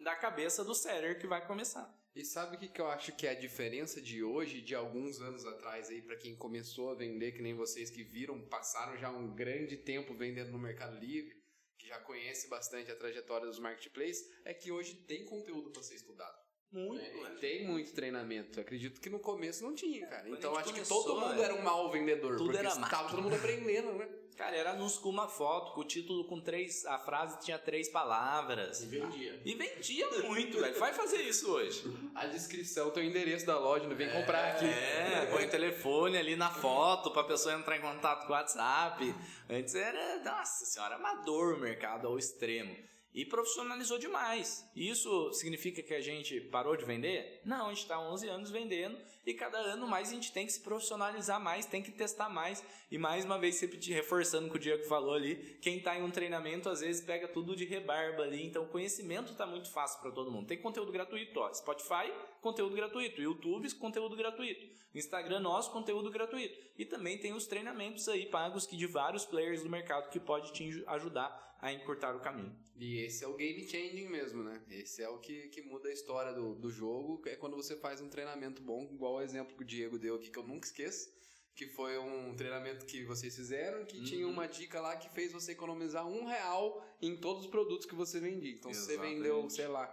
da 0.00 0.16
cabeça 0.16 0.64
do 0.64 0.74
seller 0.74 1.20
que 1.20 1.26
vai 1.26 1.46
começar. 1.46 1.94
E 2.14 2.24
sabe 2.24 2.56
o 2.56 2.58
que, 2.58 2.68
que 2.68 2.80
eu 2.80 2.86
acho 2.88 3.12
que 3.14 3.26
é 3.26 3.30
a 3.32 3.38
diferença 3.38 4.00
de 4.00 4.24
hoje 4.24 4.62
de 4.62 4.74
alguns 4.74 5.20
anos 5.20 5.44
atrás 5.44 5.90
aí 5.90 6.00
para 6.00 6.16
quem 6.16 6.34
começou 6.34 6.90
a 6.90 6.94
vender, 6.94 7.32
que 7.32 7.42
nem 7.42 7.54
vocês 7.54 7.90
que 7.90 8.02
viram, 8.02 8.40
passaram 8.48 8.96
já 8.96 9.10
um 9.10 9.34
grande 9.34 9.76
tempo 9.76 10.14
vendendo 10.14 10.50
no 10.50 10.58
Mercado 10.58 10.96
Livre, 10.98 11.34
que 11.78 11.86
já 11.86 11.98
conhece 12.00 12.48
bastante 12.48 12.90
a 12.90 12.96
trajetória 12.96 13.46
dos 13.46 13.58
marketplaces, 13.58 14.26
é 14.46 14.54
que 14.54 14.72
hoje 14.72 14.94
tem 15.06 15.26
conteúdo 15.26 15.70
para 15.70 15.82
ser 15.82 15.94
estudado. 15.96 16.45
Muito. 16.72 17.04
É, 17.04 17.22
né? 17.22 17.36
Tem 17.40 17.66
muito 17.66 17.92
treinamento. 17.92 18.60
Acredito 18.60 19.00
que 19.00 19.08
no 19.08 19.18
começo 19.18 19.62
não 19.62 19.74
tinha, 19.74 20.06
cara. 20.06 20.22
Quando 20.22 20.38
Então 20.38 20.56
acho 20.56 20.68
gente 20.68 20.82
que 20.82 20.88
todo 20.88 21.04
começou, 21.04 21.28
mundo 21.28 21.40
é, 21.40 21.44
era 21.44 21.54
um 21.54 21.62
mau 21.62 21.90
vendedor, 21.90 22.36
tudo 22.36 22.44
porque 22.44 22.58
era 22.58 22.68
estava 22.68 23.08
todo 23.08 23.22
mundo 23.22 23.34
aprendendo, 23.34 23.92
né? 23.92 24.08
Cara, 24.36 24.54
era 24.54 24.72
anúncio 24.72 25.00
com 25.00 25.08
uma 25.08 25.26
foto, 25.26 25.72
com 25.72 25.80
o 25.80 25.84
título 25.84 26.26
com 26.26 26.38
três. 26.38 26.84
A 26.84 26.98
frase 26.98 27.40
tinha 27.40 27.58
três 27.58 27.88
palavras. 27.88 28.82
E 28.82 28.86
vendia. 28.86 29.40
E 29.42 29.54
vendia 29.54 30.10
muito, 30.24 30.60
velho. 30.60 30.78
Vai 30.78 30.92
fazer 30.92 31.22
isso 31.22 31.50
hoje. 31.50 31.82
A 32.14 32.26
descrição, 32.26 32.90
teu 32.90 33.02
endereço 33.02 33.46
da 33.46 33.58
loja, 33.58 33.88
não 33.88 33.96
vem 33.96 34.10
comprar 34.10 34.52
aqui. 34.52 34.66
É, 34.66 35.26
põe 35.30 35.46
o 35.46 35.50
telefone 35.50 36.18
ali 36.18 36.36
na 36.36 36.50
foto 36.50 37.10
pra 37.10 37.24
pessoa 37.24 37.54
entrar 37.54 37.78
em 37.78 37.80
contato 37.80 38.26
com 38.26 38.34
o 38.34 38.36
WhatsApp. 38.36 39.14
Antes 39.48 39.74
era, 39.74 40.22
nossa 40.22 40.66
senhora, 40.66 40.96
amador 40.96 41.54
o 41.54 41.60
mercado 41.60 42.06
ao 42.06 42.18
extremo. 42.18 42.76
E 43.16 43.24
profissionalizou 43.24 43.98
demais. 43.98 44.70
Isso 44.76 45.32
significa 45.32 45.82
que 45.82 45.94
a 45.94 46.02
gente 46.02 46.38
parou 46.38 46.76
de 46.76 46.84
vender? 46.84 47.40
Não, 47.46 47.66
a 47.66 47.68
gente 47.70 47.84
está 47.84 47.98
11 47.98 48.28
anos 48.28 48.50
vendendo 48.50 48.98
e 49.24 49.32
cada 49.32 49.56
ano 49.56 49.88
mais 49.88 50.10
a 50.10 50.12
gente 50.12 50.30
tem 50.30 50.44
que 50.44 50.52
se 50.52 50.60
profissionalizar 50.60 51.40
mais, 51.40 51.64
tem 51.64 51.82
que 51.82 51.90
testar 51.90 52.28
mais. 52.28 52.62
E 52.90 52.98
mais 52.98 53.24
uma 53.24 53.38
vez, 53.38 53.54
sempre 53.54 53.80
reforçando 53.90 54.48
o 54.48 54.50
que 54.50 54.56
o 54.56 54.60
Diego 54.60 54.84
falou 54.84 55.14
ali, 55.14 55.58
quem 55.62 55.78
está 55.78 55.98
em 55.98 56.02
um 56.02 56.10
treinamento 56.10 56.68
às 56.68 56.80
vezes 56.80 57.02
pega 57.02 57.26
tudo 57.26 57.56
de 57.56 57.64
rebarba 57.64 58.22
ali. 58.22 58.44
Então 58.44 58.64
o 58.64 58.68
conhecimento 58.68 59.32
está 59.32 59.46
muito 59.46 59.70
fácil 59.72 59.98
para 60.02 60.10
todo 60.10 60.30
mundo. 60.30 60.46
Tem 60.46 60.58
conteúdo 60.58 60.92
gratuito, 60.92 61.40
ó. 61.40 61.50
Spotify, 61.54 62.12
conteúdo 62.42 62.76
gratuito. 62.76 63.22
YouTube, 63.22 63.74
conteúdo 63.76 64.14
gratuito. 64.14 64.66
Instagram 64.94 65.40
nosso, 65.40 65.72
conteúdo 65.72 66.10
gratuito. 66.10 66.54
E 66.76 66.84
também 66.84 67.16
tem 67.16 67.32
os 67.32 67.46
treinamentos 67.46 68.06
aí 68.10 68.26
pagos 68.26 68.66
que 68.66 68.76
de 68.76 68.86
vários 68.86 69.24
players 69.24 69.62
do 69.62 69.70
mercado 69.70 70.10
que 70.10 70.20
pode 70.20 70.52
te 70.52 70.84
ajudar 70.86 71.45
a 71.60 71.72
encurtar 71.72 72.14
o 72.14 72.20
caminho. 72.20 72.54
E 72.76 72.98
esse 73.00 73.24
é 73.24 73.28
o 73.28 73.34
game 73.34 73.62
changing 73.66 74.08
mesmo, 74.08 74.42
né? 74.42 74.62
Esse 74.70 75.02
é 75.02 75.08
o 75.08 75.18
que, 75.18 75.48
que 75.48 75.62
muda 75.62 75.88
a 75.88 75.92
história 75.92 76.32
do, 76.32 76.54
do 76.54 76.70
jogo. 76.70 77.22
É 77.26 77.34
quando 77.36 77.56
você 77.56 77.74
faz 77.76 78.00
um 78.00 78.08
treinamento 78.08 78.60
bom, 78.62 78.88
igual 78.92 79.14
o 79.14 79.20
exemplo 79.22 79.56
que 79.56 79.62
o 79.62 79.66
Diego 79.66 79.98
deu 79.98 80.16
aqui, 80.16 80.30
que 80.30 80.38
eu 80.38 80.46
nunca 80.46 80.66
esqueço. 80.66 81.14
Que 81.54 81.66
foi 81.68 81.96
um 81.98 82.34
treinamento 82.36 82.84
que 82.84 83.02
vocês 83.04 83.34
fizeram, 83.34 83.86
que 83.86 84.02
tinha 84.04 84.26
Uhum. 84.26 84.32
uma 84.34 84.46
dica 84.46 84.78
lá 84.78 84.94
que 84.96 85.08
fez 85.08 85.32
você 85.32 85.52
economizar 85.52 86.06
um 86.06 86.26
real 86.26 86.84
em 87.00 87.16
todos 87.18 87.46
os 87.46 87.50
produtos 87.50 87.86
que 87.86 87.94
você 87.94 88.20
vendia. 88.20 88.52
Então, 88.52 88.70
se 88.74 88.80
você 88.84 88.98
vendeu, 88.98 89.48
sei 89.48 89.66
lá, 89.66 89.86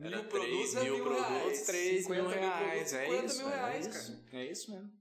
Era 0.00 0.16
mil 0.20 0.28
produtos, 0.28 0.72
três 0.72 0.74
é 0.74 0.82
mil 0.82 0.94
mil 0.94 1.04
produtos, 1.04 1.28
reais. 1.28 1.66
3 1.66 2.08
mil 2.08 2.24
50 2.24 2.30
reais. 2.40 2.58
produtos, 2.58 2.92
É 2.92 3.04
50 3.06 3.24
isso, 3.26 3.38
mil 3.38 3.48
é 3.48 3.54
reais, 3.54 3.86
isso. 3.86 4.24
cara. 4.24 4.36
É 4.42 4.50
isso 4.50 4.70
mesmo. 4.72 4.92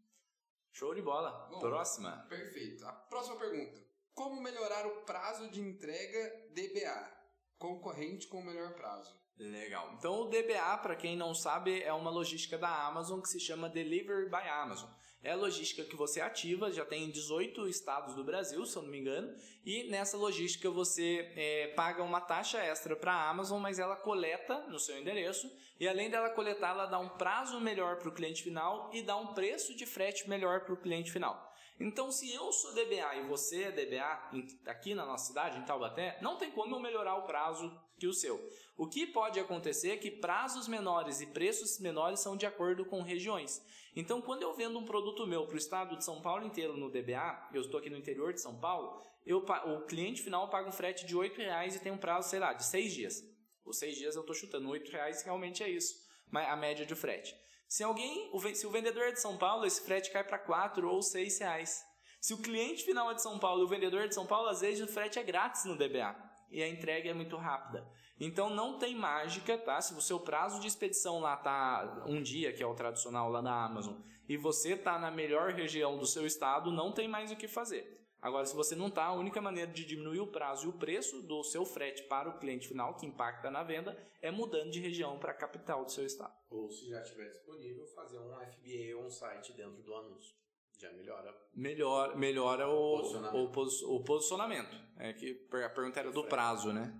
Show 0.74 0.94
de 0.94 1.02
bola. 1.02 1.48
Bom. 1.52 1.60
Próxima. 1.60 2.26
Perfeito. 2.30 2.86
A 2.86 2.92
próxima 2.92 3.38
pergunta. 3.40 3.83
Como 4.13 4.41
melhorar 4.41 4.86
o 4.86 5.02
prazo 5.02 5.49
de 5.49 5.60
entrega 5.60 6.47
DBA? 6.52 7.12
Concorrente 7.58 8.28
com 8.28 8.39
o 8.39 8.45
melhor 8.45 8.73
prazo. 8.73 9.12
Legal. 9.39 9.95
Então 9.97 10.21
o 10.21 10.30
DBA, 10.30 10.78
para 10.78 10.95
quem 10.95 11.17
não 11.17 11.34
sabe, 11.34 11.82
é 11.82 11.91
uma 11.91 12.12
logística 12.12 12.58
da 12.58 12.86
Amazon 12.86 13.19
que 13.19 13.30
se 13.30 13.39
chama 13.39 13.67
Delivery 13.67 14.30
by 14.30 14.47
Amazon. 14.47 14.89
É 15.23 15.32
a 15.32 15.36
logística 15.38 15.86
que 15.86 15.95
você 15.95 16.19
ativa, 16.19 16.69
já 16.69 16.86
tem 16.86 17.06
em 17.06 17.10
18 17.10 17.67
estados 17.69 18.13
do 18.13 18.26
Brasil, 18.26 18.65
se 18.65 18.76
eu 18.76 18.84
não 18.84 18.89
me 18.89 18.99
engano, 18.99 19.34
e 19.65 19.89
nessa 19.89 20.17
logística 20.17 20.69
você 20.69 21.32
é, 21.36 21.67
paga 21.78 22.04
uma 22.04 22.19
taxa 22.19 22.60
extra 22.60 22.93
para 22.93 23.13
a 23.13 23.30
Amazon, 23.30 23.62
mas 23.62 23.80
ela 23.80 23.95
coleta 23.95 24.67
no 24.67 24.78
seu 24.78 24.99
endereço, 24.99 25.49
e 25.80 25.88
além 25.88 26.10
dela 26.10 26.30
coletar, 26.30 26.71
ela 26.71 26.86
dá 26.88 26.99
um 26.99 27.08
prazo 27.08 27.60
melhor 27.62 27.99
para 27.99 28.10
o 28.10 28.13
cliente 28.13 28.43
final 28.43 28.89
e 28.93 29.02
dá 29.02 29.15
um 29.15 29.34
preço 29.34 29.73
de 29.73 29.86
frete 29.86 30.28
melhor 30.28 30.65
para 30.65 30.73
o 30.73 30.78
cliente 30.78 31.10
final. 31.10 31.53
Então, 31.80 32.12
se 32.12 32.32
eu 32.32 32.52
sou 32.52 32.74
DBA 32.74 33.16
e 33.16 33.28
você 33.28 33.64
é 33.64 33.72
DBA 33.72 34.32
aqui 34.68 34.94
na 34.94 35.06
nossa 35.06 35.28
cidade, 35.28 35.58
em 35.58 35.66
Taubaté, 35.66 36.18
não 36.22 36.38
tem 36.38 36.52
como 36.52 36.76
eu 36.76 36.80
melhorar 36.80 37.16
o 37.16 37.24
prazo 37.24 37.72
que 37.98 38.08
o 38.08 38.14
seu. 38.14 38.40
O 38.78 38.88
que 38.88 39.08
pode 39.08 39.40
acontecer 39.40 39.92
é 39.92 39.98
que 39.98 40.12
prazos 40.12 40.68
menores 40.68 41.22
e 41.22 41.28
preços 41.28 41.80
menores 41.80 42.20
são 42.20 42.38
de 42.38 42.46
acordo 42.46 42.86
com 42.86 43.02
regiões. 43.02 43.62
Então, 43.96 44.22
quando 44.22 44.42
eu 44.42 44.54
vendo 44.54 44.78
um 44.78 44.86
produto 44.86 45.28
meu 45.28 45.46
para 45.46 45.56
o 45.56 45.58
estado 45.58 45.98
de 45.98 46.04
São 46.04 46.22
Paulo 46.22 46.46
inteiro 46.46 46.76
no 46.76 46.90
DBA, 46.90 47.50
eu 47.54 47.62
estou 47.62 47.80
aqui 47.80 47.90
no 47.90 47.98
interior 47.98 48.34
de 48.34 48.42
São 48.42 48.60
Paulo, 48.60 49.00
eu, 49.26 49.38
o 49.38 49.82
cliente 49.86 50.22
final 50.22 50.50
paga 50.50 50.68
um 50.68 50.72
frete 50.72 51.06
de 51.06 51.16
R$ 51.16 51.32
reais 51.36 51.76
e 51.76 51.80
tem 51.80 51.92
um 51.92 51.98
prazo, 51.98 52.30
sei 52.30 52.40
lá, 52.40 52.54
de 52.54 52.66
seis 52.66 52.94
dias. 52.94 53.24
Os 53.64 53.78
seis 53.78 53.96
dias 53.96 54.16
eu 54.16 54.22
estou 54.22 54.36
chutando, 54.36 54.72
R$ 54.72 54.84
reais 54.92 55.22
realmente 55.24 55.64
é 55.64 55.70
isso, 55.70 55.96
a 56.32 56.56
média 56.56 56.86
de 56.86 56.96
frete. 56.96 57.36
Se 57.74 57.84
alguém, 57.84 58.30
se 58.54 58.68
o 58.68 58.70
vendedor 58.70 59.02
é 59.02 59.12
de 59.14 59.20
São 59.20 59.36
Paulo, 59.36 59.66
esse 59.66 59.82
frete 59.82 60.12
cai 60.12 60.24
para 60.24 60.38
quatro 60.38 60.88
ou 60.88 61.02
seis 61.02 61.40
reais. 61.40 61.84
Se 62.22 62.32
o 62.32 62.38
cliente 62.38 62.84
final 62.84 63.10
é 63.10 63.16
de 63.16 63.24
São 63.24 63.40
Paulo 63.40 63.62
e 63.62 63.66
o 63.66 63.68
vendedor 63.68 64.02
é 64.02 64.08
de 64.08 64.14
São 64.14 64.28
Paulo, 64.28 64.48
às 64.48 64.62
vezes 64.62 64.88
o 64.88 64.94
frete 64.94 65.18
é 65.18 65.24
grátis 65.24 65.66
no 65.66 65.76
DBA 65.76 66.16
e 66.52 66.62
a 66.62 66.70
entrega 66.70 67.10
é 67.10 67.16
muito 67.16 67.36
rápida. 67.36 67.84
Então 68.20 68.52
não 68.52 68.78
tem 68.78 68.96
mágica, 68.96 69.58
tá? 69.58 69.82
Se 69.82 69.92
o 69.96 70.02
seu 70.04 70.20
prazo 70.20 70.60
de 70.60 70.68
expedição 70.68 71.20
lá 71.20 71.36
tá 71.36 72.04
um 72.06 72.22
dia, 72.22 72.54
que 72.54 72.62
é 72.62 72.68
o 72.68 72.76
tradicional 72.76 73.28
lá 73.28 73.42
na 73.42 73.66
Amazon, 73.66 73.96
e 74.30 74.38
você 74.38 74.78
tá 74.78 75.00
na 75.00 75.10
melhor 75.10 75.52
região 75.52 75.98
do 75.98 76.06
seu 76.06 76.28
estado, 76.28 76.72
não 76.72 76.92
tem 76.92 77.08
mais 77.08 77.32
o 77.32 77.36
que 77.36 77.48
fazer. 77.48 78.03
Agora, 78.24 78.46
se 78.46 78.56
você 78.56 78.74
não 78.74 78.88
está, 78.88 79.04
a 79.04 79.14
única 79.14 79.42
maneira 79.42 79.70
de 79.70 79.84
diminuir 79.84 80.22
o 80.22 80.28
prazo 80.28 80.66
e 80.66 80.70
o 80.70 80.74
preço 80.74 81.22
do 81.24 81.44
seu 81.44 81.66
frete 81.66 82.04
para 82.04 82.30
o 82.30 82.40
cliente 82.40 82.70
final, 82.70 82.96
que 82.96 83.06
impacta 83.06 83.52
na 83.52 83.64
venda, 83.64 83.98
é 84.22 84.32
mudando 84.32 84.72
de 84.72 84.80
região 84.80 85.20
para 85.20 85.32
a 85.32 85.36
capital 85.36 85.84
do 85.84 85.92
seu 85.92 86.06
estado. 86.06 86.34
Ou 86.50 86.72
se 86.72 86.88
já 86.88 87.02
estiver 87.02 87.30
disponível, 87.30 87.86
fazer 87.88 88.18
um 88.20 88.30
FBA 88.30 88.96
ou 88.96 89.08
um 89.08 89.10
site 89.10 89.52
dentro 89.52 89.84
do 89.84 89.94
anúncio. 89.94 90.38
Já 90.80 90.90
melhora. 90.94 91.36
Melhor, 91.54 92.16
melhora 92.16 92.66
o, 92.70 92.96
o 92.96 93.02
posicionamento. 93.02 93.84
O, 93.84 93.96
o, 93.96 94.04
posicionamento. 94.06 94.76
É 95.00 95.12
que 95.12 95.46
a 95.52 95.70
pergunta 95.70 96.00
era 96.00 96.10
do 96.10 96.24
prazo, 96.24 96.72
né? 96.72 96.98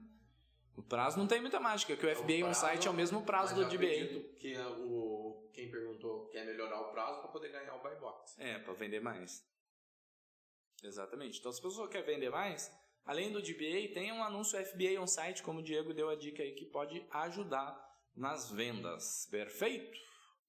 O 0.76 0.84
prazo 0.84 1.18
não 1.18 1.26
tem 1.26 1.40
muita 1.40 1.58
mágica, 1.58 1.96
que 1.96 2.06
o 2.06 2.16
FBA 2.16 2.32
e 2.34 2.44
um 2.44 2.54
site 2.54 2.86
é 2.90 2.92
o 2.92 2.94
mesmo 2.94 3.24
prazo 3.24 3.56
do 3.56 3.64
DBA. 3.64 4.36
que 4.38 4.58
o, 4.58 5.50
quem 5.54 5.72
perguntou 5.72 6.28
quer 6.28 6.46
melhorar 6.46 6.82
o 6.82 6.92
prazo 6.92 7.22
para 7.22 7.30
poder 7.30 7.50
ganhar 7.50 7.76
o 7.76 7.82
buy 7.82 7.96
box. 7.96 8.38
É, 8.38 8.60
para 8.60 8.74
vender 8.74 9.00
mais. 9.00 9.42
Exatamente. 10.84 11.40
Então, 11.40 11.52
se 11.52 11.60
a 11.60 11.64
pessoa 11.64 11.90
quer 11.90 12.04
vender 12.04 12.30
mais, 12.30 12.72
além 13.06 13.32
do 13.32 13.42
DBA, 13.42 13.94
tem 13.94 14.12
um 14.12 14.24
anúncio 14.24 14.64
FBA 14.66 15.00
on 15.00 15.08
site, 15.08 15.42
como 15.42 15.60
o 15.60 15.64
Diego 15.64 15.94
deu 15.94 16.10
a 16.10 16.16
dica 16.16 16.44
aí, 16.44 16.54
que 16.54 16.66
pode 16.66 17.06
ajudar 17.12 17.82
nas 18.16 18.52
vendas. 18.52 19.28
Perfeito? 19.32 19.98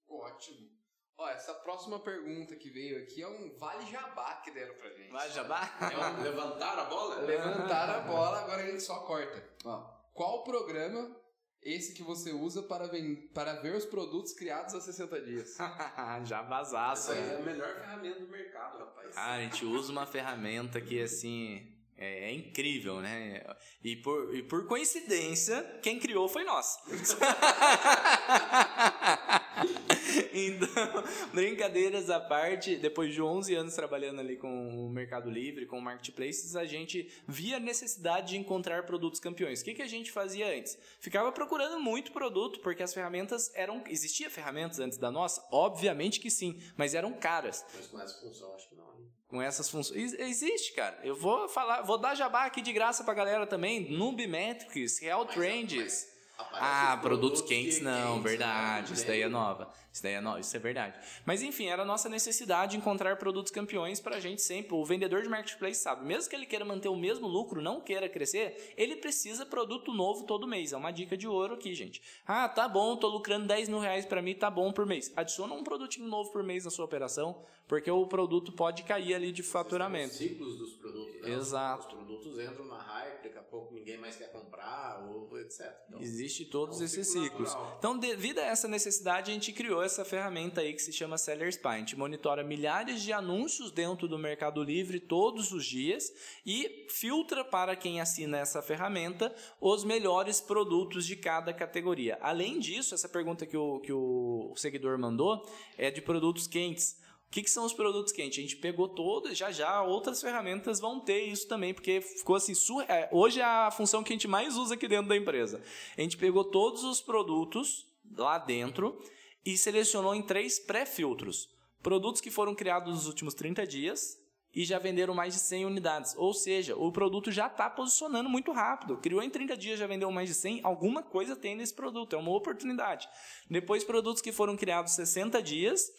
Ótimo. 0.09 0.75
Ó, 1.17 1.29
essa 1.29 1.55
próxima 1.55 2.01
pergunta 2.01 2.57
que 2.57 2.71
veio 2.71 3.03
aqui 3.05 3.23
é 3.23 3.29
um 3.29 3.57
vale 3.57 3.87
jabá 3.87 4.41
que 4.43 4.51
deram 4.51 4.75
pra 4.75 4.91
gente. 4.91 5.13
Vale 5.13 5.33
jabá? 5.33 5.79
É 5.81 5.97
um 5.97 6.23
levantar 6.25 6.79
a 6.79 6.85
bola? 6.85 7.21
Levantar 7.21 7.89
a 7.89 8.01
bola, 8.01 8.41
agora 8.41 8.63
a 8.63 8.67
gente 8.67 8.83
só 8.83 9.01
corta. 9.07 9.57
Ó, 9.65 9.81
qual 10.13 10.43
programa 10.43 11.24
esse 11.65 11.95
que 11.95 12.03
você 12.03 12.31
usa 12.31 12.63
para, 12.63 12.89
para 13.33 13.55
ver 13.55 13.75
os 13.75 13.87
produtos 13.87 14.33
criados 14.33 14.75
há 14.75 14.81
60 14.81 15.21
dias? 15.23 15.57
Já 16.25 16.43
vazaço. 16.43 17.13
Essa 17.13 17.21
é 17.21 17.37
a 17.37 17.43
melhor 17.43 17.75
ferramenta 17.75 18.21
do 18.21 18.29
mercado, 18.29 18.79
rapaz. 18.79 19.17
Ah, 19.17 19.35
a 19.35 19.41
gente 19.41 19.65
usa 19.65 19.91
uma 19.91 20.07
ferramenta 20.07 20.81
que, 20.81 21.01
assim, 21.01 21.67
é, 21.97 22.31
é, 22.31 22.35
incrível, 22.35 23.01
né? 23.01 23.43
E 23.83 23.97
por, 23.97 24.35
e 24.35 24.43
por 24.43 24.67
coincidência, 24.67 25.63
quem 25.83 25.99
criou 25.99 26.29
foi 26.29 26.45
nós. 26.45 26.77
então, 30.33 31.05
brincadeiras 31.33 32.11
à 32.11 32.21
parte, 32.21 32.77
depois 32.77 33.13
de 33.13 33.21
11 33.21 33.55
anos 33.55 33.75
trabalhando 33.75 34.21
ali 34.21 34.37
com 34.37 34.87
o 34.87 34.89
Mercado 34.89 35.31
Livre, 35.31 35.67
com 35.67 35.79
o 35.79 35.83
Marketplaces, 35.83 36.57
a 36.57 36.65
gente 36.65 37.11
via 37.27 37.57
a 37.57 37.61
necessidade 37.61 38.29
de 38.29 38.37
encontrar 38.37 38.87
produtos 38.87 39.21
campeões. 39.21 39.61
O 39.61 39.65
que, 39.65 39.75
que 39.75 39.83
a 39.83 39.87
gente 39.87 40.11
fazia 40.13 40.47
antes? 40.57 40.79
Ficava 41.01 41.33
procurando 41.33 41.81
muito 41.81 42.13
produto, 42.13 42.61
porque 42.61 42.83
as 42.83 42.95
ferramentas 42.95 43.51
eram. 43.55 43.83
Existia 43.89 44.31
ferramentas 44.31 44.79
antes 44.79 44.99
da 44.99 45.11
nossa? 45.11 45.47
Obviamente 45.51 46.21
que 46.21 46.31
sim, 46.31 46.61
mas 46.77 46.95
eram 46.95 47.13
caras. 47.13 47.65
Mas 47.75 47.87
com 47.87 48.01
essa 48.01 48.21
função, 48.21 48.55
acho 48.55 48.69
que 48.69 48.75
não. 48.75 48.85
Com 49.29 49.43
essas 49.43 49.69
funções. 49.69 50.13
Existe, 50.15 50.75
cara. 50.75 50.99
Eu 51.03 51.17
vou 51.17 51.49
falar, 51.49 51.83
vou 51.83 51.99
dar 51.99 52.15
jabá 52.15 52.45
aqui 52.45 52.63
de 52.63 52.73
graça 52.73 53.03
pra 53.03 53.15
galera 53.15 53.47
também. 53.47 53.91
Nubimetrics, 53.91 55.01
Real 55.01 55.25
mas, 55.25 55.35
Trends. 55.35 56.15
Mas 56.37 56.49
ah, 56.53 56.99
produtos, 57.01 57.41
produtos 57.41 57.43
quentes, 57.43 57.81
não, 57.81 58.15
quentes, 58.15 58.23
verdade. 58.23 58.91
Né? 58.91 58.95
Isso 58.95 59.07
daí 59.07 59.23
é 59.23 59.29
nova. 59.29 59.73
Isso 59.95 60.03
daí 60.03 60.15
é 60.15 60.21
nova, 60.21 60.41
isso 60.41 60.57
é 60.57 60.59
verdade. 60.59 60.99
Mas 61.25 61.41
enfim, 61.41 61.69
era 61.69 61.83
a 61.83 61.85
nossa 61.85 62.09
necessidade 62.09 62.73
de 62.73 62.79
encontrar 62.79 63.17
produtos 63.17 63.53
campeões 63.53 64.01
para 64.01 64.17
a 64.17 64.21
gente 64.21 64.43
sempre. 64.43 64.75
O 64.75 64.85
vendedor 64.85 65.23
de 65.23 65.29
marketplace 65.29 65.81
sabe, 65.81 66.05
mesmo 66.05 66.29
que 66.29 66.35
ele 66.35 66.47
queira 66.47 66.65
manter 66.65 66.89
o 66.89 66.97
mesmo 66.97 67.29
lucro, 67.29 67.63
não 67.63 67.81
queira 67.81 68.09
crescer, 68.09 68.75
ele 68.77 68.97
precisa 68.97 69.47
produto 69.47 69.93
novo 69.93 70.25
todo 70.25 70.49
mês. 70.49 70.73
É 70.73 70.77
uma 70.77 70.91
dica 70.91 71.17
de 71.17 71.29
ouro 71.29 71.55
aqui, 71.55 71.73
gente. 71.75 72.03
Ah, 72.27 72.49
tá 72.49 72.69
bom, 72.69 72.97
tô 72.97 73.07
lucrando 73.07 73.47
10 73.47 73.69
mil 73.69 73.79
reais 73.79 74.05
para 74.05 74.21
mim, 74.21 74.35
tá 74.35 74.51
bom 74.51 74.73
por 74.73 74.85
mês. 74.85 75.13
Adiciona 75.15 75.55
um 75.55 75.63
produtinho 75.63 76.09
novo 76.09 76.33
por 76.33 76.43
mês 76.43 76.65
na 76.65 76.73
sua 76.73 76.85
operação, 76.85 77.45
porque 77.69 77.89
o 77.89 78.05
produto 78.09 78.51
pode 78.51 78.83
cair 78.83 79.15
ali 79.15 79.31
de 79.31 79.45
faturamento. 79.45 80.11
Os 80.11 80.19
ciclos 80.19 80.59
dos 80.59 80.75
produtos. 80.75 81.23
Né? 81.23 81.35
Exato. 81.35 81.87
Os 81.87 81.95
produtos 81.95 82.39
entram 82.41 82.65
na 82.67 82.79
hype, 82.79 83.23
daqui 83.23 83.39
a 83.39 83.43
pouco 83.43 83.73
ninguém 83.73 83.97
mais 83.97 84.17
quer 84.17 84.33
comprar, 84.33 85.07
ou 85.09 85.39
etc. 85.39 85.73
Então, 85.89 86.01
Existe 86.01 86.47
todos 86.47 86.79
é 86.79 86.83
um 86.83 86.85
esses 86.85 87.07
ciclos. 87.07 87.51
Natural. 87.53 87.77
Então, 87.79 87.97
devido 87.97 88.41
a 88.41 88.43
essa 88.43 88.67
necessidade, 88.67 89.31
a 89.31 89.35
gente 89.35 89.53
criou 89.53 89.84
essa 89.85 90.05
ferramenta 90.05 90.61
aí 90.61 90.73
que 90.73 90.83
se 90.83 90.93
chama 90.93 91.19
Seller 91.19 91.49
Spy. 91.49 91.69
A 91.69 91.79
gente 91.79 91.97
monitora 91.97 92.43
milhares 92.43 93.03
de 93.03 93.13
anúncios 93.13 93.71
dentro 93.71 94.09
do 94.09 94.19
Mercado 94.19 94.63
Livre 94.63 94.99
todos 95.01 95.53
os 95.53 95.65
dias 95.65 96.13
e 96.45 96.87
filtra 96.89 97.45
para 97.45 97.77
quem 97.77 98.01
assina 98.01 98.39
essa 98.39 98.63
ferramenta 98.63 99.35
os 99.61 99.85
melhores 99.85 100.41
produtos 100.41 101.07
de 101.07 101.17
cada 101.17 101.53
categoria. 101.53 102.19
Além 102.21 102.59
disso, 102.59 102.95
essa 102.95 103.09
pergunta 103.09 103.47
que 103.47 103.57
o, 103.57 103.81
que 103.81 103.93
o 103.93 104.53
seguidor 104.57 104.99
mandou 104.99 105.49
é 105.77 105.91
de 105.91 106.01
produtos 106.01 106.47
quentes. 106.47 107.03
O 107.29 107.31
que, 107.35 107.43
que, 107.43 107.51
são 107.51 107.65
os 107.65 107.73
produtos 107.73 108.13
quentes? 108.13 108.39
A 108.39 108.43
gente 108.43 108.57
pegou 108.57 108.89
todas, 108.89 109.37
já 109.37 109.51
já 109.51 109.83
outras 109.83 110.21
ferramentas 110.21 110.79
vão 110.79 111.01
ter 111.01 111.25
isso 111.25 111.49
também, 111.49 111.75
porque 111.75 112.01
ficou 112.01 112.37
assim, 112.37 112.53
é, 112.89 113.09
hoje 113.11 113.41
é 113.41 113.45
a 113.45 113.71
função 113.73 114.05
que 114.05 114.13
a 114.13 114.15
gente 114.15 114.29
mais 114.29 114.57
usa 114.57 114.75
aqui 114.75 114.87
dentro 114.87 115.09
da 115.09 115.17
empresa. 115.17 115.61
A 115.99 116.01
gente 116.01 116.17
pegou 116.17 116.45
todos 116.45 116.85
os 116.85 117.01
produtos 117.01 117.93
lá 118.17 118.39
dentro 118.39 119.01
e 119.45 119.57
selecionou 119.57 120.15
em 120.15 120.23
três 120.23 120.59
pré-filtros. 120.59 121.49
Produtos 121.83 122.21
que 122.21 122.31
foram 122.31 122.55
criados 122.55 122.95
nos 122.95 123.07
últimos 123.07 123.35
30 123.35 123.67
dias 123.67 124.19
e 124.55 124.65
já 124.65 124.79
venderam 124.79 125.15
mais 125.15 125.35
de 125.35 125.41
100 125.41 125.67
unidades. 125.67 126.15
Ou 126.17 126.33
seja, 126.33 126.77
o 126.77 126.93
produto 126.93 127.31
já 127.33 127.49
está 127.49 127.69
posicionando 127.69 128.29
muito 128.29 128.53
rápido. 128.53 128.97
Criou 128.99 129.23
em 129.23 129.29
30 129.29 129.57
dias, 129.57 129.79
já 129.79 129.87
vendeu 129.87 130.11
mais 130.11 130.29
de 130.29 130.35
100, 130.35 130.61
alguma 130.63 131.03
coisa 131.03 131.35
tem 131.35 131.57
nesse 131.57 131.75
produto, 131.75 132.15
é 132.15 132.19
uma 132.19 132.31
oportunidade. 132.31 133.09
Depois, 133.51 133.83
produtos 133.83 134.23
que 134.23 134.33
foram 134.33 134.57
criados 134.57 134.93
60 134.93 135.43
dias, 135.43 135.91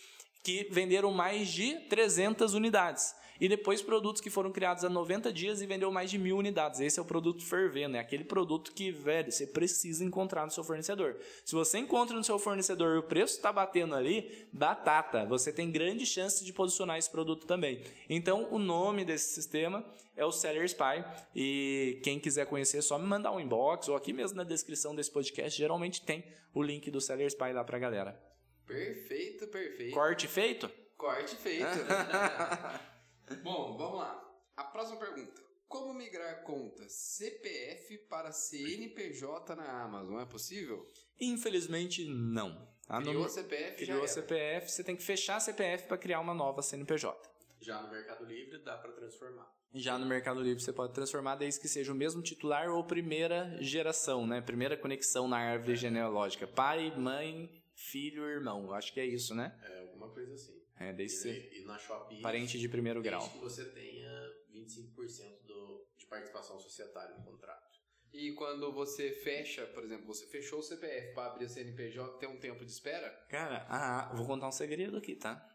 que 0.44 0.68
venderam 0.72 1.12
mais 1.12 1.50
de 1.50 1.76
300 1.90 2.54
unidades. 2.54 3.14
E 3.40 3.50
depois 3.50 3.82
produtos 3.82 4.22
que 4.22 4.30
foram 4.30 4.52
criados 4.52 4.84
há 4.84 4.90
90 4.90 5.32
dias 5.32 5.62
e 5.62 5.66
vendeu 5.66 5.92
mais 5.92 6.10
de 6.10 6.18
mil 6.18 6.38
unidades. 6.38 6.80
Esse 6.80 7.00
é 7.00 7.02
o 7.02 7.06
produto 7.06 7.44
fervendo, 7.44 7.98
é 7.98 8.00
aquele 8.00 8.24
produto 8.24 8.72
que, 8.72 8.92
velho, 8.92 9.32
você 9.32 9.46
precisa 9.46 10.04
encontrar 10.04 10.46
no 10.46 10.52
seu 10.52 10.64
fornecedor. 10.64 11.18
Se 11.44 11.54
você 11.54 11.78
encontra 11.78 12.16
no 12.16 12.24
seu 12.24 12.40
fornecedor 12.40 12.96
e 12.96 13.00
o 13.00 13.04
preço 13.04 13.36
está 13.36 13.52
batendo 13.52 13.96
ali, 13.96 14.48
batata. 14.52 15.26
Você 15.26 15.52
tem 15.52 15.72
grande 15.72 16.06
chance 16.06 16.44
de 16.44 16.54
posicionar 16.54 16.98
esse 16.98 17.10
produto 17.10 17.46
também. 17.46 17.82
Então, 18.10 18.48
o 18.52 18.58
nome 18.58 19.04
desse 19.04 19.34
sistema 19.34 19.86
é 20.16 20.26
o 20.26 20.32
Seller 20.32 20.64
Spy. 20.66 21.04
E 21.36 22.00
quem 22.04 22.20
quiser 22.20 22.46
conhecer, 22.46 22.78
é 22.78 22.82
só 22.82 22.98
me 22.98 23.06
mandar 23.06 23.32
um 23.32 23.40
inbox 23.40 23.90
ou 23.90 23.96
aqui 23.96 24.14
mesmo 24.14 24.38
na 24.38 24.44
descrição 24.44 24.96
desse 24.96 25.12
podcast. 25.12 25.58
Geralmente 25.58 26.02
tem 26.02 26.24
o 26.54 26.64
link 26.64 26.90
do 26.90 27.02
Seller 27.02 27.28
Spy 27.28 27.52
lá 27.52 27.64
pra 27.64 27.78
galera. 27.78 28.20
Perfeito, 28.66 29.48
perfeito. 29.48 29.94
Corte 29.94 30.28
feito? 30.28 30.70
Corte 30.98 31.36
feito. 31.36 31.66
Bom, 33.44 33.78
vamos 33.78 34.00
lá. 34.00 34.22
A 34.56 34.64
próxima 34.64 35.00
pergunta. 35.00 35.44
Como 35.68 35.94
migrar 35.94 36.44
conta 36.44 36.88
CPF 36.88 37.98
para 38.10 38.32
CNPJ 38.32 39.56
na 39.56 39.84
Amazon? 39.84 40.22
É 40.22 40.26
possível? 40.26 40.90
Infelizmente, 41.20 42.06
não. 42.06 42.68
A 42.88 43.02
criou 43.02 43.24
no... 43.24 43.30
CPF, 43.30 43.76
Criou 43.78 44.08
CPF, 44.08 44.72
você 44.72 44.84
tem 44.84 44.96
que 44.96 45.04
fechar 45.04 45.38
a 45.38 45.40
CPF 45.40 45.88
para 45.88 45.98
criar 45.98 46.20
uma 46.20 46.34
nova 46.34 46.62
CNPJ. 46.62 47.30
Já 47.60 47.82
no 47.82 47.90
Mercado 47.90 48.24
Livre 48.26 48.60
dá 48.60 48.78
para 48.78 48.92
transformar. 48.92 49.52
Já 49.74 49.98
no 49.98 50.06
Mercado 50.06 50.40
Livre 50.40 50.64
você 50.64 50.72
pode 50.72 50.94
transformar 50.94 51.36
desde 51.36 51.60
que 51.60 51.68
seja 51.68 51.92
o 51.92 51.96
mesmo 51.96 52.22
titular 52.22 52.70
ou 52.70 52.84
primeira 52.84 53.58
geração, 53.60 54.26
né? 54.28 54.40
Primeira 54.40 54.78
conexão 54.78 55.28
na 55.28 55.38
árvore 55.38 55.74
é. 55.74 55.76
genealógica. 55.76 56.48
Pai, 56.48 56.96
mãe, 56.96 57.50
filho, 57.74 58.24
irmão. 58.24 58.72
Acho 58.72 58.94
que 58.94 59.00
é 59.00 59.06
isso, 59.06 59.34
né? 59.34 59.60
É, 59.64 59.82
alguma 59.82 60.10
coisa 60.10 60.34
assim. 60.34 60.65
É, 60.78 60.92
desde 60.94 61.18
ser 61.18 61.54
E, 61.54 61.62
e 61.62 61.66
na 61.66 61.78
Shopee, 61.78 62.22
parente 62.22 62.60
de 62.60 62.68
primeiro 62.68 63.02
grau. 63.02 63.20
desde 63.22 63.38
que 63.38 63.44
você 63.44 63.66
tenha 63.66 64.12
25% 64.54 65.44
do, 65.46 65.88
de 65.98 66.06
participação 66.06 66.60
societária 66.60 67.16
no 67.18 67.24
contrato. 67.24 67.66
E 68.14 68.32
quando 68.34 68.72
você 68.72 69.12
fecha, 69.12 69.66
por 69.68 69.84
exemplo, 69.84 70.06
você 70.06 70.26
fechou 70.28 70.60
o 70.60 70.64
CPF 70.64 71.14
para 71.14 71.32
abrir 71.32 71.46
a 71.46 71.50
CNPJ, 71.50 72.18
tem 72.18 72.30
um 72.30 72.40
tempo 72.40 72.64
de 72.66 72.72
espera? 72.72 73.10
Cara, 73.30 73.66
a, 73.70 74.14
vou 74.16 74.26
contar 74.26 74.48
um 74.48 74.54
segredo 74.54 74.96
aqui, 74.98 75.16
tá? 75.16 75.46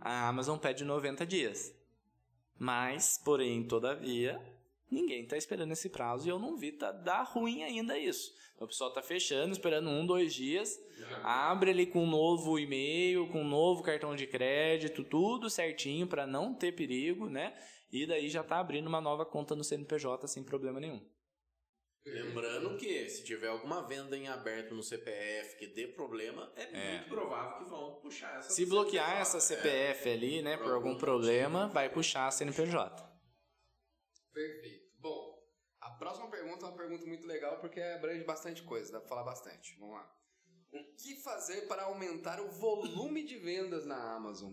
A 0.00 0.28
Amazon 0.28 0.58
pede 0.58 0.82
90 0.84 1.26
dias. 1.26 1.74
Mas, 2.58 3.18
porém, 3.22 3.66
todavia, 3.68 4.40
ninguém 4.90 5.26
tá 5.26 5.36
esperando 5.36 5.72
esse 5.72 5.88
prazo 5.88 6.26
e 6.26 6.30
eu 6.30 6.38
não 6.38 6.56
vi 6.56 6.72
tá, 6.72 6.92
dar 6.92 7.22
ruim 7.22 7.62
ainda 7.62 7.98
isso. 7.98 8.32
Então, 8.54 8.64
o 8.64 8.68
pessoal 8.68 8.92
tá 8.92 9.02
fechando, 9.02 9.52
esperando 9.52 9.90
um, 9.90 10.06
dois 10.06 10.34
dias, 10.34 10.80
abre 11.22 11.70
ali 11.70 11.86
com 11.86 12.04
um 12.04 12.10
novo 12.10 12.58
e-mail, 12.58 13.28
com 13.28 13.42
um 13.42 13.48
novo 13.48 13.82
cartão 13.82 14.16
de 14.16 14.26
crédito, 14.26 15.04
tudo 15.04 15.50
certinho 15.50 16.06
para 16.06 16.26
não 16.26 16.54
ter 16.54 16.72
perigo, 16.72 17.28
né? 17.28 17.54
E 17.92 18.06
daí 18.06 18.28
já 18.28 18.42
tá 18.42 18.58
abrindo 18.58 18.86
uma 18.86 19.00
nova 19.00 19.26
conta 19.26 19.54
no 19.54 19.62
CNPJ 19.62 20.26
sem 20.26 20.42
problema 20.42 20.80
nenhum. 20.80 21.00
Lembrando 22.06 22.76
que 22.76 23.08
se 23.08 23.24
tiver 23.24 23.48
alguma 23.48 23.82
venda 23.82 24.16
em 24.16 24.28
aberto 24.28 24.74
no 24.74 24.82
CPF 24.82 25.58
que 25.58 25.66
dê 25.66 25.88
problema, 25.88 26.50
é, 26.54 26.92
muito 26.92 27.08
provável 27.08 27.58
que 27.58 27.64
vão 27.68 27.96
puxar 27.96 28.38
essa 28.38 28.50
Se 28.50 28.64
bloquear 28.64 29.20
essa 29.20 29.40
CPF. 29.40 29.98
CPF 29.98 30.08
ali, 30.10 30.42
né, 30.42 30.56
por 30.56 30.72
algum 30.72 30.96
problema, 30.96 31.66
vai 31.68 31.88
puxar 31.88 32.28
a 32.28 32.30
CNPJ. 32.30 33.15
Perfeito. 34.36 34.92
Bom, 34.98 35.42
a 35.80 35.90
próxima 35.92 36.30
pergunta 36.30 36.66
é 36.66 36.68
uma 36.68 36.76
pergunta 36.76 37.06
muito 37.06 37.26
legal 37.26 37.58
porque 37.58 37.80
abrange 37.80 38.22
bastante 38.22 38.62
coisa, 38.62 38.92
dá 38.92 39.00
pra 39.00 39.08
falar 39.08 39.24
bastante. 39.24 39.74
Vamos 39.78 39.94
lá. 39.94 40.14
O 40.70 40.84
que 40.94 41.16
fazer 41.22 41.62
para 41.62 41.84
aumentar 41.84 42.38
o 42.38 42.50
volume 42.50 43.24
de 43.24 43.38
vendas 43.38 43.86
na 43.86 44.14
Amazon? 44.14 44.52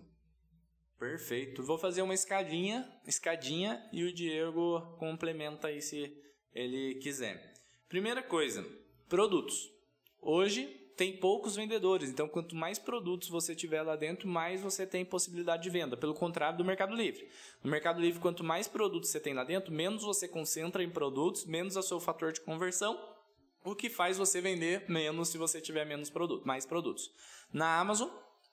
Perfeito. 0.98 1.62
Vou 1.64 1.78
fazer 1.78 2.02
uma 2.02 2.14
escadinha, 2.14 2.90
escadinha 3.06 3.90
e 3.92 4.06
o 4.06 4.14
Diego 4.14 4.96
complementa 4.98 5.68
aí 5.68 5.82
se 5.82 6.18
ele 6.54 6.96
quiser. 7.02 7.54
Primeira 7.90 8.24
coisa, 8.24 8.66
produtos. 9.10 9.70
Hoje 10.22 10.83
tem 10.96 11.18
poucos 11.18 11.56
vendedores, 11.56 12.10
então 12.10 12.28
quanto 12.28 12.56
mais 12.56 12.78
produtos 12.78 13.30
você 13.30 13.56
tiver 13.56 13.82
lá 13.82 13.96
dentro, 13.96 14.28
mais 14.28 14.62
você 14.62 14.86
tem 14.86 15.04
possibilidade 15.04 15.64
de 15.64 15.70
venda. 15.70 15.98
Pelo 15.98 16.14
contrário 16.14 16.58
do 16.58 16.66
Mercado 16.66 16.96
Livre. 16.96 17.28
No 17.64 17.72
Mercado 17.72 18.00
Livre, 18.00 18.20
quanto 18.20 18.44
mais 18.44 18.68
produtos 18.68 19.10
você 19.10 19.20
tem 19.20 19.34
lá 19.34 19.44
dentro, 19.44 19.74
menos 19.74 20.04
você 20.04 20.28
concentra 20.28 20.84
em 20.84 20.90
produtos, 20.90 21.46
menos 21.46 21.76
é 21.76 21.80
o 21.80 21.84
seu 21.84 22.00
fator 22.00 22.32
de 22.32 22.42
conversão, 22.42 23.00
o 23.64 23.76
que 23.76 23.90
faz 23.90 24.18
você 24.18 24.42
vender 24.42 24.86
menos 24.90 25.30
se 25.30 25.38
você 25.38 25.62
tiver 25.62 25.86
menos 25.86 26.10
produto, 26.10 26.46
mais 26.46 26.66
produtos. 26.66 27.10
Na 27.52 27.80
Amazon, 27.80 28.10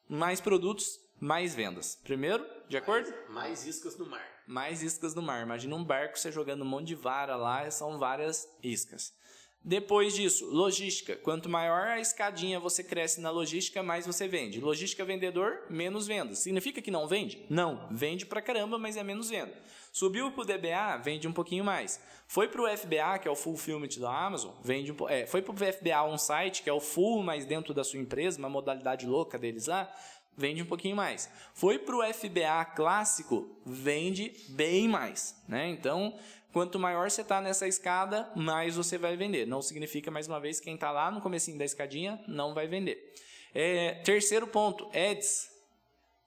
mais 0.09 0.41
produtos, 0.41 0.99
mais 1.21 1.55
vendas. 1.55 1.97
Primeiro, 2.03 2.47
de 2.69 2.77
acordo? 2.77 3.11
Mais, 3.11 3.31
mais 3.33 3.67
iscas 3.67 3.99
no 3.99 4.07
mar. 4.07 4.25
mais 4.47 4.83
iscas 4.83 5.15
no 5.15 5.23
mar. 5.23 5.43
Imagina 5.43 5.75
um 5.75 5.85
barco 5.85 6.19
você 6.19 6.33
jogando 6.33 6.63
um 6.63 6.69
monte 6.69 6.89
de 6.89 6.95
vara 6.95 7.37
lá, 7.37 7.71
são 7.71 7.99
várias 7.99 8.49
iscas. 8.63 9.13
Depois 9.63 10.15
disso, 10.15 10.47
logística. 10.47 11.17
Quanto 11.17 11.49
maior 11.49 11.89
a 11.89 12.01
escadinha 12.01 12.59
você 12.59 12.83
cresce 12.83 13.21
na 13.21 13.31
logística, 13.31 13.83
mais 13.83 14.07
você 14.07 14.27
vende. 14.27 14.59
Logística 14.61 15.05
vendedor, 15.05 15.65
menos 15.69 16.07
vendas. 16.07 16.39
Significa 16.39 16.81
que 16.81 16.91
não 16.91 17.07
vende? 17.07 17.45
Não, 17.51 17.87
vende 17.91 18.25
pra 18.25 18.41
caramba, 18.41 18.79
mas 18.79 18.97
é 18.97 19.03
menos 19.03 19.29
venda. 19.29 19.53
Subiu 19.93 20.31
pro 20.33 20.45
DBA, 20.47 20.97
vende 21.03 21.29
um 21.29 21.33
pouquinho 21.33 21.63
mais. 21.65 22.01
Foi 22.27 22.49
pro 22.49 22.65
FBA, 22.75 23.19
que 23.19 23.29
é 23.29 23.31
o 23.31 23.37
Fulfillment 23.37 23.99
da 23.99 24.11
Amazon, 24.11 24.53
vende 24.63 24.93
um 24.93 24.95
po- 24.95 25.09
é, 25.09 25.27
foi 25.27 25.43
pro 25.43 25.53
FBA 25.55 26.05
on-site, 26.05 26.63
que 26.63 26.71
é 26.71 26.73
o 26.73 26.81
full, 26.81 27.23
mas 27.23 27.45
dentro 27.45 27.75
da 27.75 27.83
sua 27.85 27.99
empresa, 28.01 28.39
uma 28.39 28.49
modalidade 28.49 29.05
louca 29.05 29.37
deles 29.39 29.67
lá, 29.67 29.93
vende 30.37 30.63
um 30.63 30.67
pouquinho 30.67 30.95
mais. 30.97 31.29
Foi 31.53 31.77
para 31.79 31.97
o 31.97 32.03
FBA 32.15 32.65
clássico, 32.77 33.51
vende 33.67 34.33
bem 34.51 34.89
mais, 34.89 35.35
né? 35.49 35.69
Então, 35.69 36.17
quanto 36.53 36.79
maior 36.79 37.11
você 37.11 37.23
está 37.23 37.41
nessa 37.41 37.67
escada, 37.67 38.31
mais 38.35 38.77
você 38.77 38.99
vai 38.99 39.17
vender. 39.17 39.47
Não 39.47 39.63
significa, 39.63 40.11
mais 40.11 40.29
uma 40.29 40.41
vez, 40.41 40.61
quem 40.61 40.75
está 40.75 40.91
lá 40.91 41.11
no 41.11 41.21
comecinho 41.21 41.59
da 41.59 41.65
escadinha 41.65 42.23
não 42.27 42.55
vai 42.55 42.67
vender. 42.67 43.15
É, 43.55 43.95
terceiro 44.05 44.47
ponto, 44.47 44.89
ads. 44.95 45.51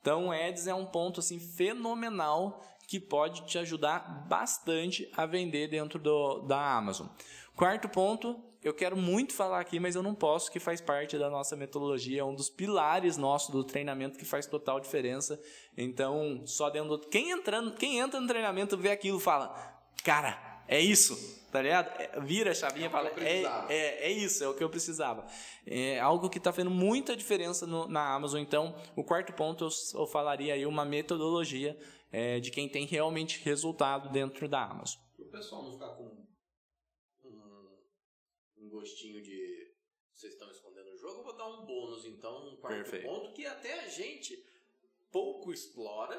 Então, 0.01 0.31
ads 0.31 0.67
é 0.67 0.73
um 0.73 0.86
ponto 0.86 1.19
assim 1.19 1.39
fenomenal 1.39 2.62
que 2.88 2.99
pode 2.99 3.45
te 3.45 3.57
ajudar 3.57 4.27
bastante 4.27 5.09
a 5.15 5.25
vender 5.25 5.67
dentro 5.67 5.97
do, 5.97 6.39
da 6.39 6.75
Amazon. 6.75 7.07
Quarto 7.55 7.88
ponto, 7.88 8.39
eu 8.63 8.73
quero 8.73 8.95
muito 8.95 9.33
falar 9.33 9.59
aqui, 9.59 9.79
mas 9.79 9.95
eu 9.95 10.03
não 10.03 10.15
posso, 10.15 10.51
que 10.51 10.59
faz 10.59 10.81
parte 10.81 11.17
da 11.17 11.29
nossa 11.29 11.55
metodologia, 11.55 12.21
é 12.21 12.23
um 12.23 12.36
dos 12.36 12.49
pilares 12.49 13.17
nosso 13.17 13.51
do 13.51 13.63
treinamento 13.63 14.17
que 14.17 14.25
faz 14.25 14.45
total 14.45 14.79
diferença. 14.79 15.39
Então, 15.77 16.43
só 16.45 16.69
dentro 16.69 16.97
do... 16.97 17.07
quem 17.07 17.31
entrando, 17.31 17.73
quem 17.73 17.99
entra 17.99 18.19
no 18.19 18.27
treinamento 18.27 18.77
vê 18.77 18.91
aquilo, 18.91 19.19
fala: 19.19 19.72
"Cara, 20.03 20.63
é 20.67 20.79
isso". 20.79 21.41
Tá 21.51 21.61
ligado? 21.61 21.87
É, 22.01 22.19
Vira 22.19 22.49
a 22.51 22.55
chavinha 22.55 22.87
É 22.87 22.89
e 22.89 22.91
fala: 22.91 23.09
é, 23.09 23.11
precisava." 23.11 23.73
é, 23.73 24.05
é 24.07 24.11
isso, 24.11 24.43
é 24.43 24.47
o 24.47 24.55
que 24.55 24.63
eu 24.63 24.69
precisava. 24.69 25.27
É 25.67 25.99
algo 25.99 26.27
que 26.29 26.39
está 26.39 26.51
fazendo 26.51 26.71
muita 26.71 27.15
diferença 27.15 27.67
no- 27.67 27.87
na 27.87 28.11
Amazon. 28.15 28.39
Então, 28.41 28.75
o 28.95 29.03
quarto 29.03 29.31
ponto 29.33 29.63
eu, 29.65 29.69
eu 29.99 30.07
falaria 30.07 30.55
aí 30.55 30.65
uma 30.65 30.83
metodologia 30.83 31.77
é, 32.11 32.39
de 32.39 32.49
quem 32.51 32.67
tem 32.67 32.85
realmente 32.87 33.39
resultado 33.43 34.09
dentro 34.11 34.47
da 34.47 34.63
Amazon. 34.63 34.99
Para 35.15 35.25
o 35.25 35.29
pessoal 35.29 35.63
não 35.63 35.71
ficar 35.73 35.89
com 35.89 36.03
um, 37.23 37.67
um 38.57 38.69
gostinho 38.69 39.21
de 39.21 39.71
vocês 40.13 40.33
estão 40.33 40.49
escondendo 40.51 40.89
o 40.91 40.97
jogo, 40.97 41.19
eu 41.19 41.23
vou 41.23 41.35
dar 41.37 41.47
um 41.47 41.65
bônus, 41.65 42.05
então, 42.05 42.49
um 42.53 42.55
quarto 42.57 42.77
Perfeito. 42.89 43.05
ponto 43.07 43.33
que 43.33 43.45
até 43.45 43.79
a 43.81 43.87
gente 43.87 44.37
pouco 45.11 45.51
explora, 45.51 46.15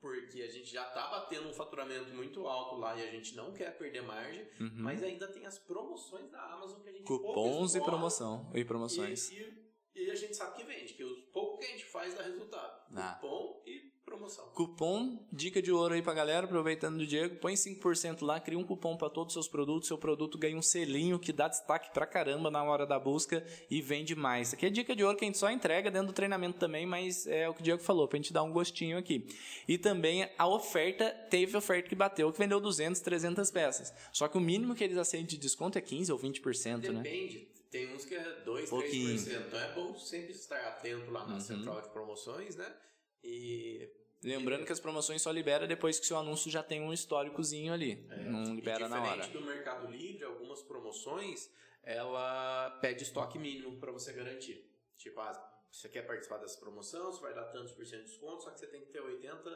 porque 0.00 0.40
a 0.42 0.48
gente 0.48 0.70
já 0.72 0.84
tá 0.86 1.08
batendo 1.08 1.48
um 1.48 1.52
faturamento 1.52 2.12
muito 2.14 2.46
alto 2.46 2.76
lá 2.76 2.96
e 2.96 3.02
a 3.06 3.10
gente 3.10 3.36
não 3.36 3.52
quer 3.52 3.76
perder 3.76 4.02
margem, 4.02 4.46
Uhum. 4.58 4.70
mas 4.76 5.02
ainda 5.02 5.28
tem 5.28 5.44
as 5.46 5.58
promoções 5.58 6.30
da 6.30 6.40
Amazon 6.54 6.80
que 6.80 6.88
a 6.88 6.92
gente 6.92 7.04
Cupons 7.04 7.74
e 7.74 7.80
promoção 7.80 8.50
e 8.54 8.64
promoções. 8.64 9.30
E, 9.30 9.34
e- 9.40 9.69
e 9.94 10.10
a 10.10 10.14
gente 10.14 10.36
sabe 10.36 10.56
que 10.56 10.64
vende, 10.64 10.94
que 10.94 11.04
o 11.04 11.22
pouco 11.32 11.58
que 11.58 11.64
a 11.64 11.68
gente 11.68 11.84
faz 11.84 12.14
dá 12.14 12.22
resultado. 12.22 12.80
Ah. 12.94 13.18
Cupom 13.20 13.62
e 13.66 13.90
promoção. 14.04 14.48
Cupom, 14.54 15.26
dica 15.32 15.62
de 15.62 15.70
ouro 15.70 15.94
aí 15.94 16.02
pra 16.02 16.12
galera, 16.12 16.44
aproveitando 16.44 16.98
do 16.98 17.06
Diego, 17.06 17.36
põe 17.36 17.54
5% 17.54 18.22
lá, 18.22 18.40
cria 18.40 18.58
um 18.58 18.64
cupom 18.64 18.96
para 18.96 19.08
todos 19.08 19.30
os 19.30 19.34
seus 19.34 19.48
produtos, 19.48 19.88
seu 19.88 19.96
produto 19.96 20.36
ganha 20.36 20.56
um 20.56 20.62
selinho 20.62 21.18
que 21.18 21.32
dá 21.32 21.48
destaque 21.48 21.92
pra 21.92 22.06
caramba 22.06 22.50
na 22.50 22.62
hora 22.62 22.86
da 22.86 22.98
busca 22.98 23.44
e 23.70 23.80
vende 23.80 24.16
mais. 24.16 24.48
Isso 24.48 24.56
aqui 24.56 24.66
é 24.66 24.70
dica 24.70 24.96
de 24.96 25.04
ouro 25.04 25.16
que 25.16 25.24
a 25.24 25.28
gente 25.28 25.38
só 25.38 25.50
entrega 25.50 25.90
dentro 25.90 26.08
do 26.08 26.12
treinamento 26.12 26.58
também, 26.58 26.86
mas 26.86 27.26
é 27.26 27.48
o 27.48 27.54
que 27.54 27.60
o 27.60 27.64
Diego 27.64 27.82
falou, 27.82 28.08
pra 28.08 28.16
gente 28.16 28.32
dar 28.32 28.42
um 28.42 28.52
gostinho 28.52 28.98
aqui. 28.98 29.26
E 29.68 29.78
também 29.78 30.28
a 30.36 30.48
oferta, 30.48 31.10
teve 31.30 31.56
oferta 31.56 31.88
que 31.88 31.94
bateu, 31.94 32.32
que 32.32 32.38
vendeu 32.38 32.60
200, 32.60 33.00
300 33.00 33.50
peças. 33.50 33.94
Só 34.12 34.26
que 34.26 34.36
o 34.36 34.40
mínimo 34.40 34.74
que 34.74 34.82
eles 34.82 34.98
aceitam 34.98 35.26
de 35.28 35.38
desconto 35.38 35.78
é 35.78 35.80
15 35.80 36.12
ou 36.12 36.18
20%, 36.18 36.92
né? 36.92 37.02
Depende. 37.02 37.59
Tem 37.70 37.94
uns 37.94 38.04
que 38.04 38.14
é 38.14 38.40
2, 38.40 38.68
Pouquinho. 38.68 39.16
3%. 39.16 39.46
Então 39.46 39.60
é 39.60 39.72
bom 39.74 39.94
sempre 39.96 40.32
estar 40.32 40.60
atento 40.68 41.10
lá 41.10 41.24
na 41.26 41.34
Uhum. 41.34 41.40
central 41.40 41.80
de 41.80 41.88
promoções, 41.90 42.56
né? 42.56 42.76
E 43.22 43.88
Lembrando 44.22 44.66
que 44.66 44.72
as 44.72 44.80
promoções 44.80 45.22
só 45.22 45.30
libera 45.30 45.66
depois 45.66 45.98
que 45.98 46.04
seu 46.04 46.18
anúncio 46.18 46.50
já 46.50 46.62
tem 46.62 46.80
um 46.82 46.92
históricozinho 46.92 47.72
ali. 47.72 48.06
não 48.26 48.54
libera 48.54 48.84
É. 48.84 48.88
na 48.88 49.00
hora. 49.02 49.22
diferente 49.22 49.32
do 49.32 49.40
Mercado 49.46 49.86
Livre, 49.90 50.24
algumas 50.24 50.62
promoções, 50.62 51.48
ela 51.82 52.70
pede 52.82 53.02
estoque 53.04 53.38
mínimo 53.38 53.78
para 53.78 53.90
você 53.92 54.12
garantir. 54.12 54.68
Tipo, 54.98 55.20
ah, 55.20 55.62
você 55.70 55.88
quer 55.88 56.02
participar 56.02 56.36
dessa 56.38 56.58
promoção, 56.60 57.06
você 57.12 57.20
vai 57.22 57.32
dar 57.34 57.44
tantos 57.46 57.72
por 57.72 57.86
cento 57.86 58.00
de 58.04 58.10
desconto, 58.10 58.42
só 58.42 58.50
que 58.50 58.58
você 58.60 58.66
tem 58.66 58.82
que 58.84 58.90
ter 58.92 59.00
80 59.00 59.50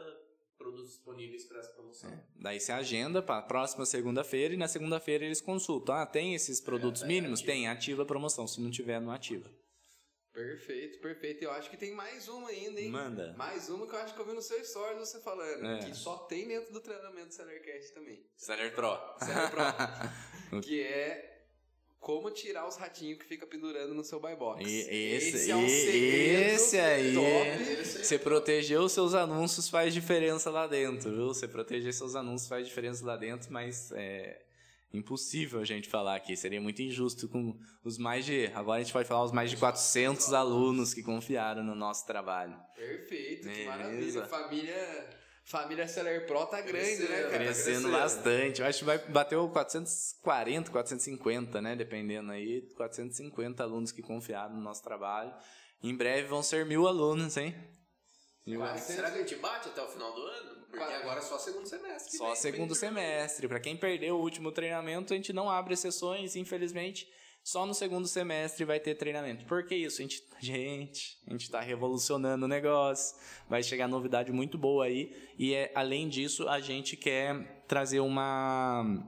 produtos 0.56 0.90
disponíveis 0.92 1.44
para 1.44 1.58
essa 1.60 1.72
promoção. 1.72 2.10
Daí 2.36 2.60
você 2.60 2.72
agenda 2.72 3.22
para 3.22 3.42
próxima 3.42 3.84
segunda-feira 3.84 4.54
e 4.54 4.56
na 4.56 4.68
segunda-feira 4.68 5.24
eles 5.24 5.40
consultam. 5.40 5.94
Ah, 5.94 6.06
tem 6.06 6.34
esses 6.34 6.60
produtos 6.60 7.02
É, 7.02 7.06
mínimos? 7.06 7.40
ativa. 7.40 7.52
Tem, 7.52 7.68
ativa 7.68 8.02
a 8.02 8.06
promoção. 8.06 8.46
Se 8.46 8.60
não 8.60 8.70
tiver, 8.70 9.00
não 9.00 9.12
ativa. 9.12 9.50
Perfeito, 10.32 10.98
perfeito. 10.98 11.44
Eu 11.44 11.52
acho 11.52 11.70
que 11.70 11.76
tem 11.76 11.94
mais 11.94 12.26
uma 12.28 12.48
ainda, 12.48 12.80
hein? 12.80 12.90
Manda. 12.90 13.34
Mais 13.38 13.68
uma 13.68 13.86
que 13.86 13.94
eu 13.94 13.98
acho 14.00 14.14
que 14.14 14.20
eu 14.20 14.26
vi 14.26 14.32
no 14.32 14.42
seu 14.42 14.64
stories 14.64 14.98
você 14.98 15.20
falando. 15.20 15.64
É. 15.64 15.78
Que 15.78 15.94
só 15.94 16.16
tem 16.26 16.48
dentro 16.48 16.72
do 16.72 16.80
treinamento 16.80 17.28
do 17.28 17.34
Sellercast 17.34 17.94
também. 17.94 18.26
Seller 18.36 18.74
Pro. 18.74 18.98
Seller 19.20 19.50
Pro. 19.50 20.58
que 20.60 20.82
é 20.82 21.33
como 22.04 22.30
tirar 22.30 22.68
os 22.68 22.76
ratinhos 22.76 23.18
que 23.18 23.24
fica 23.24 23.46
pendurando 23.46 23.94
no 23.94 24.04
seu 24.04 24.20
buy 24.20 24.36
box. 24.36 24.62
E 24.62 25.14
esse, 25.14 25.50
é 25.50 25.56
um 25.56 25.66
segredo 25.66 26.52
esse 26.52 26.78
aí, 26.78 27.14
top. 27.14 27.84
você 27.86 28.18
proteger 28.18 28.78
os 28.78 28.92
seus 28.92 29.14
anúncios 29.14 29.70
faz 29.70 29.94
diferença 29.94 30.50
lá 30.50 30.66
dentro, 30.66 31.10
viu? 31.10 31.28
Você 31.28 31.48
proteger 31.48 31.94
seus 31.94 32.14
anúncios 32.14 32.46
faz 32.46 32.68
diferença 32.68 33.06
lá 33.06 33.16
dentro, 33.16 33.50
mas 33.50 33.90
é 33.92 34.38
impossível 34.92 35.60
a 35.60 35.64
gente 35.64 35.88
falar 35.88 36.16
aqui. 36.16 36.36
Seria 36.36 36.60
muito 36.60 36.82
injusto 36.82 37.26
com 37.26 37.58
os 37.82 37.96
mais 37.96 38.26
de. 38.26 38.50
Agora 38.54 38.82
a 38.82 38.84
gente 38.84 38.92
pode 38.92 39.08
falar 39.08 39.24
os 39.24 39.32
mais 39.32 39.50
de 39.50 39.56
400 39.56 40.34
alunos 40.34 40.92
que 40.92 41.02
confiaram 41.02 41.64
no 41.64 41.74
nosso 41.74 42.06
trabalho. 42.06 42.54
Perfeito, 42.74 43.48
que 43.48 43.64
Beleza. 43.64 43.70
maravilha. 43.70 44.26
Família, 44.26 45.10
família 45.44 45.86
Seller 45.86 46.26
Pro 46.26 46.46
tá 46.46 46.60
grande, 46.60 47.02
né, 47.08 47.22
cara? 47.22 47.38
Crescendo 47.38 47.90
bastante. 47.90 48.60
Eu 48.60 48.66
acho 48.66 48.78
que 48.80 48.84
vai 48.84 48.98
bateu 48.98 49.48
440, 49.48 50.70
450, 50.70 51.60
né? 51.60 51.76
Dependendo 51.76 52.32
aí. 52.32 52.62
450 52.76 53.62
alunos 53.62 53.92
que 53.92 54.02
confiaram 54.02 54.54
no 54.54 54.60
nosso 54.62 54.82
trabalho. 54.82 55.32
Em 55.82 55.94
breve 55.94 56.28
vão 56.28 56.42
ser 56.42 56.64
mil 56.66 56.86
alunos, 56.88 57.36
hein? 57.36 57.54
Ué, 58.46 58.76
será 58.78 59.10
que 59.10 59.18
a 59.18 59.20
gente 59.20 59.36
bate 59.36 59.68
até 59.68 59.82
o 59.82 59.88
final 59.88 60.12
do 60.14 60.20
ano? 60.20 60.66
Porque 60.66 60.82
agora 60.82 61.20
é 61.20 61.22
só 61.22 61.38
segundo 61.38 61.66
semestre. 61.68 62.16
Só 62.18 62.26
vem- 62.26 62.36
segundo 62.36 62.68
vem 62.70 62.74
semestre. 62.80 63.46
Pra 63.48 63.60
quem 63.60 63.76
perdeu 63.76 64.16
o 64.16 64.20
último 64.20 64.50
treinamento, 64.50 65.12
a 65.12 65.16
gente 65.16 65.32
não 65.32 65.48
abre 65.48 65.76
sessões, 65.76 66.34
infelizmente. 66.36 67.06
Só 67.44 67.66
no 67.66 67.74
segundo 67.74 68.08
semestre 68.08 68.64
vai 68.64 68.80
ter 68.80 68.94
treinamento. 68.94 69.44
Por 69.44 69.66
que 69.66 69.74
isso? 69.74 70.00
A 70.00 70.02
gente, 70.02 70.22
gente, 70.40 71.18
a 71.28 71.30
gente 71.30 71.50
tá 71.50 71.60
revolucionando 71.60 72.46
o 72.46 72.48
negócio. 72.48 73.14
Vai 73.46 73.62
chegar 73.62 73.86
novidade 73.86 74.32
muito 74.32 74.56
boa 74.56 74.86
aí. 74.86 75.14
E 75.38 75.52
é, 75.52 75.70
além 75.74 76.08
disso, 76.08 76.48
a 76.48 76.58
gente 76.58 76.96
quer 76.96 77.62
trazer 77.68 78.00
uma 78.00 79.06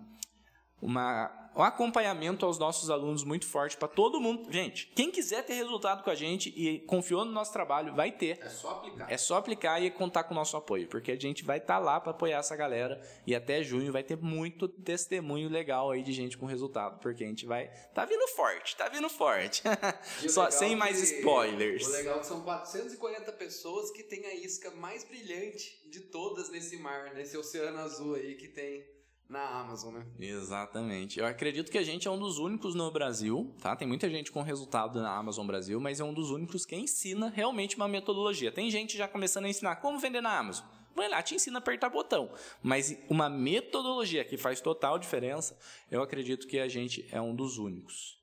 uma 0.83 1.46
um 1.57 1.63
acompanhamento 1.63 2.45
aos 2.45 2.59
nossos 2.59 2.91
alunos 2.91 3.25
muito 3.25 3.47
forte 3.47 3.77
para 3.77 3.89
todo 3.89 4.21
mundo. 4.21 4.53
Gente, 4.53 4.93
quem 4.95 5.11
quiser 5.11 5.43
ter 5.43 5.55
resultado 5.55 6.05
com 6.05 6.11
a 6.11 6.15
gente 6.15 6.53
e 6.55 6.81
confiou 6.81 7.25
no 7.25 7.33
nosso 7.33 7.53
trabalho, 7.53 7.95
vai 7.95 8.13
ter. 8.13 8.39
É 8.43 8.49
só 8.49 8.71
aplicar. 8.71 9.13
É 9.13 9.17
só 9.17 9.37
aplicar 9.37 9.83
e 9.83 9.91
contar 9.91 10.25
com 10.25 10.35
o 10.35 10.37
nosso 10.37 10.57
apoio, 10.57 10.87
porque 10.89 11.11
a 11.11 11.19
gente 11.19 11.45
vai 11.45 11.59
estar 11.59 11.79
lá 11.79 11.99
para 11.99 12.11
apoiar 12.11 12.39
essa 12.39 12.55
galera 12.55 13.01
e 13.27 13.35
até 13.35 13.63
junho 13.63 13.91
vai 13.91 14.03
ter 14.03 14.17
muito 14.17 14.69
testemunho 14.69 15.49
legal 15.49 15.91
aí 15.91 16.03
de 16.03 16.13
gente 16.13 16.37
com 16.37 16.45
resultado, 16.45 17.01
porque 17.01 17.25
a 17.25 17.27
gente 17.27 17.47
vai 17.47 17.69
tá 17.95 18.05
vindo 18.05 18.27
forte, 18.29 18.77
tá 18.77 18.89
vindo 18.89 19.09
forte. 19.09 19.63
Só 20.29 20.51
sem 20.51 20.77
mais 20.77 21.01
spoilers. 21.03 21.87
O 21.87 21.93
legal 21.93 22.17
é 22.17 22.21
que 22.21 22.27
são 22.27 22.43
440 22.43 23.33
pessoas 23.33 23.91
que 23.91 24.03
têm 24.03 24.27
a 24.27 24.35
isca 24.35 24.71
mais 24.73 25.05
brilhante 25.05 25.81
de 25.89 26.01
todas 26.01 26.51
nesse 26.51 26.77
mar, 26.77 27.15
nesse 27.15 27.37
oceano 27.37 27.79
azul 27.79 28.15
aí 28.15 28.35
que 28.35 28.49
tem 28.49 28.85
na 29.29 29.61
Amazon, 29.61 29.95
né? 29.95 30.07
Exatamente. 30.19 31.19
Eu 31.19 31.27
acredito 31.27 31.71
que 31.71 31.79
a 31.79 31.83
gente 31.83 32.07
é 32.07 32.11
um 32.11 32.19
dos 32.19 32.39
únicos 32.39 32.75
no 32.75 32.91
Brasil, 32.91 33.55
tá? 33.61 33.75
Tem 33.75 33.87
muita 33.87 34.09
gente 34.09 34.31
com 34.31 34.43
resultado 34.43 35.01
na 35.01 35.17
Amazon 35.17 35.47
Brasil, 35.47 35.81
mas 35.81 36.01
é 36.01 36.05
um 36.05 36.15
dos 36.15 36.31
únicos 36.31 36.65
que 36.65 36.77
ensina 36.77 37.29
realmente 37.29 37.77
uma 37.77 37.89
metodologia. 37.89 38.53
Tem 38.53 38.71
gente 38.71 38.97
já 38.97 39.09
começando 39.09 39.47
a 39.47 39.49
ensinar 39.49 39.77
como 39.77 39.99
vender 39.99 40.21
na 40.21 40.39
Amazon. 40.39 40.65
Vai 40.95 41.09
lá, 41.09 41.23
te 41.23 41.35
ensina 41.35 41.59
a 41.59 41.61
apertar 41.61 41.91
botão. 41.91 42.33
Mas 42.63 42.97
uma 43.11 43.29
metodologia 43.29 44.25
que 44.25 44.37
faz 44.37 44.61
total 44.61 44.99
diferença, 44.99 45.59
eu 45.91 46.03
acredito 46.03 46.47
que 46.47 46.59
a 46.59 46.69
gente 46.69 47.07
é 47.13 47.21
um 47.21 47.35
dos 47.35 47.59
únicos. 47.59 48.17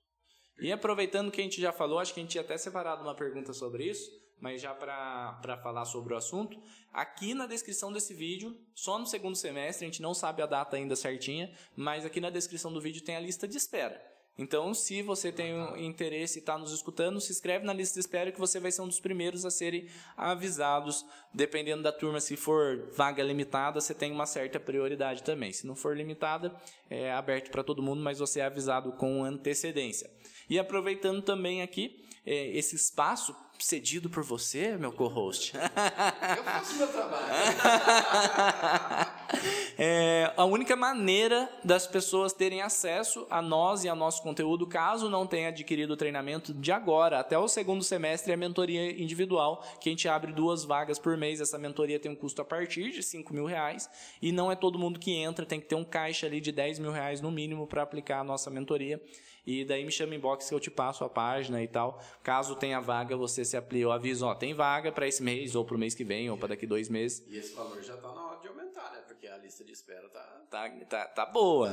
E 0.59 0.71
aproveitando 0.71 1.31
que 1.31 1.41
a 1.41 1.43
gente 1.43 1.61
já 1.61 1.71
falou, 1.71 1.99
acho 1.99 2.13
que 2.13 2.19
a 2.19 2.23
gente 2.23 2.31
tinha 2.31 2.43
até 2.43 2.57
separado 2.57 3.03
uma 3.03 3.15
pergunta 3.15 3.53
sobre 3.53 3.85
isso, 3.85 4.09
mas 4.39 4.61
já 4.61 4.73
para 4.73 5.57
falar 5.63 5.85
sobre 5.85 6.13
o 6.13 6.17
assunto, 6.17 6.59
aqui 6.91 7.33
na 7.33 7.47
descrição 7.47 7.91
desse 7.91 8.13
vídeo, 8.13 8.57
só 8.75 8.99
no 8.99 9.05
segundo 9.05 9.35
semestre, 9.35 9.85
a 9.85 9.89
gente 9.89 10.01
não 10.01 10.13
sabe 10.13 10.41
a 10.41 10.45
data 10.45 10.75
ainda 10.75 10.95
certinha, 10.95 11.51
mas 11.75 12.05
aqui 12.05 12.19
na 12.19 12.29
descrição 12.29 12.71
do 12.71 12.81
vídeo 12.81 13.03
tem 13.03 13.15
a 13.15 13.19
lista 13.19 13.47
de 13.47 13.57
espera. 13.57 14.13
Então, 14.35 14.73
se 14.73 15.03
você 15.03 15.31
tem 15.31 15.53
um 15.53 15.77
interesse 15.77 16.39
e 16.39 16.41
está 16.41 16.57
nos 16.57 16.71
escutando, 16.71 17.21
se 17.21 17.31
inscreve 17.31 17.65
na 17.65 17.71
lista 17.71 17.93
de 17.93 17.99
espera 17.99 18.31
que 18.31 18.39
você 18.39 18.59
vai 18.59 18.71
ser 18.71 18.81
um 18.81 18.87
dos 18.87 18.99
primeiros 18.99 19.45
a 19.45 19.51
serem 19.51 19.87
avisados. 20.17 21.05
Dependendo 21.31 21.83
da 21.83 21.91
turma, 21.91 22.19
se 22.19 22.35
for 22.35 22.89
vaga 22.93 23.21
limitada, 23.21 23.79
você 23.79 23.93
tem 23.93 24.11
uma 24.11 24.25
certa 24.25 24.59
prioridade 24.59 25.21
também. 25.21 25.53
Se 25.53 25.67
não 25.67 25.75
for 25.75 25.95
limitada, 25.95 26.51
é 26.89 27.11
aberto 27.11 27.51
para 27.51 27.63
todo 27.63 27.83
mundo, 27.83 28.01
mas 28.01 28.17
você 28.17 28.39
é 28.39 28.45
avisado 28.45 28.93
com 28.93 29.23
antecedência. 29.23 30.09
E 30.49 30.57
aproveitando 30.57 31.21
também 31.21 31.61
aqui 31.61 32.03
é, 32.25 32.57
esse 32.57 32.75
espaço 32.75 33.35
cedido 33.59 34.09
por 34.09 34.23
você, 34.23 34.75
meu 34.77 34.91
co-host. 34.91 35.53
Eu 35.55 36.43
faço 36.43 36.75
meu 36.75 36.87
trabalho. 36.87 37.25
É, 39.77 40.31
a 40.37 40.45
única 40.45 40.75
maneira 40.75 41.49
das 41.63 41.87
pessoas 41.87 42.31
terem 42.31 42.61
acesso 42.61 43.25
a 43.29 43.41
nós 43.41 43.83
e 43.83 43.89
a 43.89 43.95
nosso 43.95 44.21
conteúdo, 44.21 44.67
caso 44.67 45.09
não 45.09 45.25
tenha 45.25 45.49
adquirido 45.49 45.91
o 45.91 45.97
treinamento 45.97 46.53
de 46.53 46.71
agora 46.71 47.19
até 47.19 47.37
o 47.37 47.47
segundo 47.47 47.83
semestre, 47.83 48.31
é 48.31 48.35
a 48.35 48.37
mentoria 48.37 48.91
individual, 49.01 49.65
que 49.79 49.89
a 49.89 49.91
gente 49.91 50.07
abre 50.07 50.31
duas 50.31 50.63
vagas 50.63 50.99
por 50.99 51.17
mês. 51.17 51.41
Essa 51.41 51.57
mentoria 51.57 51.99
tem 51.99 52.11
um 52.11 52.15
custo 52.15 52.41
a 52.41 52.45
partir 52.45 52.91
de 52.91 53.01
5 53.01 53.33
mil 53.33 53.45
reais 53.45 53.89
e 54.21 54.31
não 54.31 54.51
é 54.51 54.55
todo 54.55 54.77
mundo 54.77 54.99
que 54.99 55.11
entra, 55.11 55.45
tem 55.45 55.59
que 55.59 55.65
ter 55.65 55.75
um 55.75 55.83
caixa 55.83 56.27
ali 56.27 56.39
de 56.39 56.51
10 56.51 56.79
mil 56.79 56.91
reais 56.91 57.19
no 57.19 57.31
mínimo 57.31 57.65
para 57.65 57.81
aplicar 57.81 58.19
a 58.19 58.23
nossa 58.23 58.51
mentoria. 58.51 59.01
E 59.45 59.65
daí 59.65 59.83
me 59.83 59.91
chama 59.91 60.15
inbox 60.15 60.47
que 60.47 60.55
eu 60.55 60.59
te 60.59 60.71
passo 60.71 61.03
a 61.03 61.09
página 61.09 61.61
e 61.61 61.67
tal. 61.67 62.01
Caso 62.23 62.55
tenha 62.55 62.79
vaga, 62.79 63.17
você 63.17 63.43
se 63.43 63.57
aplica. 63.57 63.83
Eu 63.83 63.91
aviso, 63.91 64.25
ó, 64.25 64.33
tem 64.33 64.53
vaga 64.53 64.91
para 64.91 65.05
esse 65.05 65.21
mês, 65.21 65.53
ou 65.53 65.65
para 65.65 65.75
o 65.75 65.79
mês 65.79 65.93
que 65.93 66.03
vem, 66.03 66.29
ou 66.29 66.37
para 66.37 66.49
daqui 66.49 66.65
dois 66.65 66.87
meses. 66.87 67.23
E 67.27 67.37
esse 67.37 67.53
valor 67.53 67.81
já 67.81 67.97
tá 67.97 68.13
na 68.13 68.25
hora 68.25 68.39
de 68.39 68.47
aumentar, 68.47 68.91
né? 68.93 69.01
Porque 69.05 69.27
a 69.27 69.32
lista 69.43 69.63
de 69.63 69.71
espera 69.71 70.07
tá, 70.09 70.41
Tá, 70.49 70.69
tá, 70.89 71.05
tá 71.07 71.25
boa. 71.25 71.69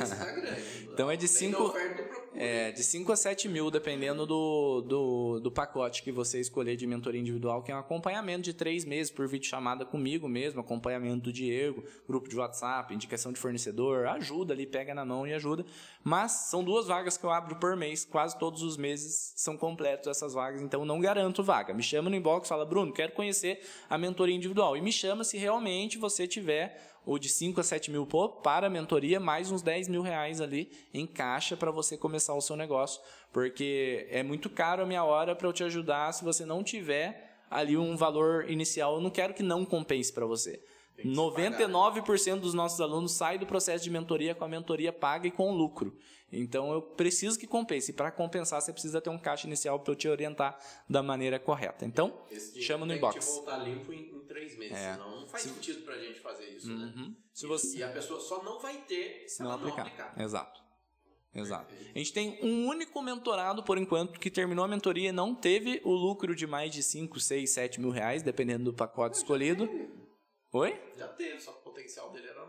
lista 0.00 0.16
tá 0.16 0.32
grande. 0.32 0.88
Então 0.92 1.10
é 1.10 1.16
de 1.16 1.26
Tem 1.26 1.36
cinco- 1.36 1.62
oferta 1.64 2.02
e 2.02 2.04
procura. 2.04 2.30
É, 2.32 2.70
de 2.72 2.82
5 2.84 3.10
a 3.12 3.16
7 3.16 3.48
mil, 3.48 3.70
dependendo 3.70 4.24
do, 4.24 4.80
do, 4.82 5.40
do 5.40 5.50
pacote 5.50 6.02
que 6.02 6.12
você 6.12 6.38
escolher 6.40 6.76
de 6.76 6.86
mentoria 6.86 7.20
individual, 7.20 7.62
que 7.62 7.72
é 7.72 7.74
um 7.74 7.78
acompanhamento 7.78 8.42
de 8.42 8.54
três 8.54 8.84
meses 8.84 9.10
por 9.12 9.26
vídeo 9.28 9.46
chamada 9.48 9.84
comigo 9.84 10.28
mesmo, 10.28 10.60
acompanhamento 10.60 11.24
do 11.24 11.32
Diego, 11.32 11.82
grupo 12.08 12.28
de 12.28 12.36
WhatsApp, 12.36 12.94
indicação 12.94 13.32
de 13.32 13.38
fornecedor, 13.40 14.06
ajuda 14.06 14.54
ali, 14.54 14.64
pega 14.66 14.94
na 14.94 15.04
mão 15.04 15.26
e 15.26 15.34
ajuda. 15.34 15.64
Mas 16.04 16.32
são 16.48 16.62
duas 16.64 16.86
vagas 16.86 17.16
que 17.16 17.24
eu 17.24 17.30
abro 17.30 17.56
por 17.56 17.76
mês, 17.76 18.04
quase 18.04 18.38
todos 18.38 18.62
os 18.62 18.76
meses 18.76 19.32
são 19.36 19.56
completos 19.56 20.06
essas 20.08 20.32
vagas, 20.32 20.62
então 20.62 20.84
não 20.84 21.00
garanto 21.00 21.42
vaga. 21.42 21.74
Me 21.74 21.82
chama 21.82 22.08
no 22.10 22.16
inbox, 22.16 22.48
fala, 22.48 22.64
Bruno, 22.64 22.92
quero 22.92 23.12
conhecer 23.12 23.60
a 23.88 23.98
mentoria 23.98 24.34
individual. 24.34 24.76
E 24.76 24.80
me 24.80 24.92
chama 24.92 25.24
se 25.24 25.36
realmente 25.36 25.98
você 25.98 26.26
tiver 26.26 26.80
ou 27.04 27.18
de 27.18 27.28
5 27.28 27.60
a 27.60 27.64
7 27.64 27.90
mil 27.90 28.06
para 28.42 28.66
a 28.66 28.70
mentoria, 28.70 29.18
mais 29.18 29.50
uns 29.50 29.62
10 29.62 29.88
mil 29.88 30.02
reais 30.02 30.40
ali 30.40 30.70
em 30.92 31.06
caixa 31.06 31.56
para 31.56 31.70
você 31.70 31.96
começar 31.96 32.34
o 32.34 32.40
seu 32.40 32.56
negócio. 32.56 33.00
Porque 33.32 34.06
é 34.10 34.22
muito 34.22 34.50
caro 34.50 34.82
a 34.82 34.86
minha 34.86 35.04
hora 35.04 35.34
para 35.34 35.48
eu 35.48 35.52
te 35.52 35.64
ajudar 35.64 36.12
se 36.12 36.24
você 36.24 36.44
não 36.44 36.62
tiver 36.62 37.38
ali 37.50 37.76
um 37.76 37.96
valor 37.96 38.50
inicial. 38.50 38.94
Eu 38.94 39.00
não 39.00 39.10
quero 39.10 39.34
que 39.34 39.42
não 39.42 39.64
compense 39.64 40.12
para 40.12 40.26
você. 40.26 40.62
Tem 40.96 41.06
que 41.06 41.14
se 41.14 41.16
99% 41.16 42.40
dos 42.40 42.54
nossos 42.54 42.80
alunos 42.80 43.12
saem 43.12 43.38
do 43.38 43.46
processo 43.46 43.82
de 43.82 43.90
mentoria 43.90 44.34
com 44.34 44.44
a 44.44 44.48
mentoria 44.48 44.92
paga 44.92 45.26
e 45.26 45.30
com 45.30 45.52
lucro. 45.52 45.96
Então 46.32 46.72
eu 46.72 46.80
preciso 46.82 47.38
que 47.38 47.46
compense. 47.46 47.90
E 47.90 47.94
para 47.94 48.10
compensar, 48.10 48.60
você 48.60 48.72
precisa 48.72 49.00
ter 49.00 49.10
um 49.10 49.18
caixa 49.18 49.46
inicial 49.46 49.80
para 49.80 49.92
eu 49.92 49.96
te 49.96 50.08
orientar 50.08 50.58
da 50.88 51.02
maneira 51.02 51.38
correta. 51.38 51.84
Então, 51.84 52.22
chama 52.60 52.84
no 52.86 52.90
tem 52.92 52.98
inbox. 52.98 53.14
que 53.26 53.32
voltar 53.32 53.58
limpo 53.58 53.92
em, 53.92 54.10
em 54.14 54.20
três 54.26 54.56
meses. 54.58 54.76
É. 54.78 54.96
Não 54.96 55.26
faz 55.26 55.42
sentido 55.44 55.82
pra 55.84 55.98
gente 55.98 56.20
fazer 56.20 56.48
isso, 56.50 56.68
né? 56.72 56.92
Uhum. 56.96 57.16
Se 57.32 57.44
E- 57.44 57.48
você... 57.48 57.78
E 57.78 57.82
a 57.82 57.88
pessoa 57.90 58.20
só 58.20 58.42
não 58.44 58.60
vai 58.60 58.76
ter 58.82 59.24
se, 59.28 59.36
Se 59.36 59.42
não 59.42 59.50
ela 59.52 59.60
aplicar. 59.60 59.84
não 59.84 59.86
aplicar. 59.90 60.20
Exato. 60.22 60.60
Exato. 61.32 61.72
A 61.94 61.98
gente 61.98 62.12
tem 62.12 62.40
um 62.44 62.66
único 62.66 63.00
mentorado, 63.00 63.62
por 63.62 63.78
enquanto, 63.78 64.18
que 64.18 64.28
terminou 64.30 64.64
a 64.64 64.68
mentoria 64.68 65.10
e 65.10 65.12
não 65.12 65.32
teve 65.34 65.80
o 65.84 65.92
lucro 65.92 66.34
de 66.34 66.44
mais 66.46 66.72
de 66.72 66.82
5, 66.82 67.20
6, 67.20 67.50
7 67.50 67.80
mil 67.80 67.90
reais, 67.90 68.20
dependendo 68.22 68.64
do 68.64 68.74
pacote 68.74 69.16
escolhido. 69.16 69.68
Oi? 70.52 70.76
Já 70.96 71.06
teve, 71.06 71.38
só 71.40 71.52
que 71.52 71.58
o 71.60 71.62
potencial 71.62 72.10
dele 72.10 72.26
era. 72.26 72.40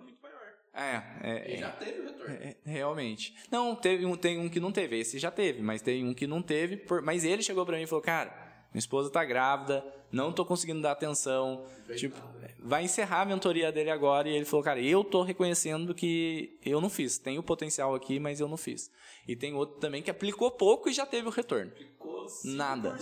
É, 0.73 1.01
é, 1.21 1.51
E 1.51 1.53
é, 1.55 1.57
já 1.57 1.69
teve 1.71 1.99
o 1.99 2.03
retorno. 2.05 2.33
é, 2.33 2.55
realmente. 2.65 3.35
Não, 3.51 3.75
teve 3.75 4.05
um, 4.05 4.15
tem 4.15 4.39
um 4.39 4.47
que 4.49 4.59
não 4.59 4.71
teve. 4.71 4.97
Esse 4.99 5.19
já 5.19 5.29
teve, 5.31 5.61
mas 5.61 5.81
tem 5.81 6.05
um 6.07 6.13
que 6.13 6.25
não 6.25 6.41
teve. 6.41 6.77
por- 6.77 7.01
mas 7.01 7.23
ele 7.25 7.43
chegou 7.43 7.65
pra 7.65 7.75
mim 7.77 7.83
e 7.83 7.87
falou, 7.87 8.01
cara, 8.03 8.29
minha 8.73 8.79
esposa 8.79 9.09
tá 9.09 9.23
grávida, 9.25 9.83
não 10.11 10.31
tô 10.31 10.45
conseguindo 10.45 10.81
dar 10.81 10.91
atenção. 10.91 11.65
Tipo, 11.97 12.15
vai 12.57 12.85
encerrar 12.85 13.21
a 13.21 13.25
mentoria 13.25 13.69
dele 13.69 13.89
agora 13.89 14.29
e 14.29 14.33
ele 14.35 14.45
falou, 14.45 14.63
cara, 14.63 14.79
eu 14.79 15.03
tô 15.03 15.23
reconhecendo 15.23 15.93
que 15.93 16.57
eu 16.65 16.79
não 16.79 16.89
fiz. 16.89 17.17
Tem 17.17 17.37
o 17.37 17.43
potencial 17.43 17.93
aqui, 17.93 18.17
mas 18.17 18.39
eu 18.39 18.47
não 18.47 18.55
fiz. 18.55 18.89
E 19.27 19.35
tem 19.35 19.53
outro 19.53 19.77
também 19.77 20.01
que 20.01 20.09
aplicou 20.09 20.49
pouco 20.51 20.87
e 20.89 20.93
já 20.93 21.05
teve 21.05 21.27
o 21.27 21.31
retorno. 21.31 21.69
Ficou 21.71 22.25
5% 22.27 22.55
Nada. 22.55 22.91
do 22.91 22.97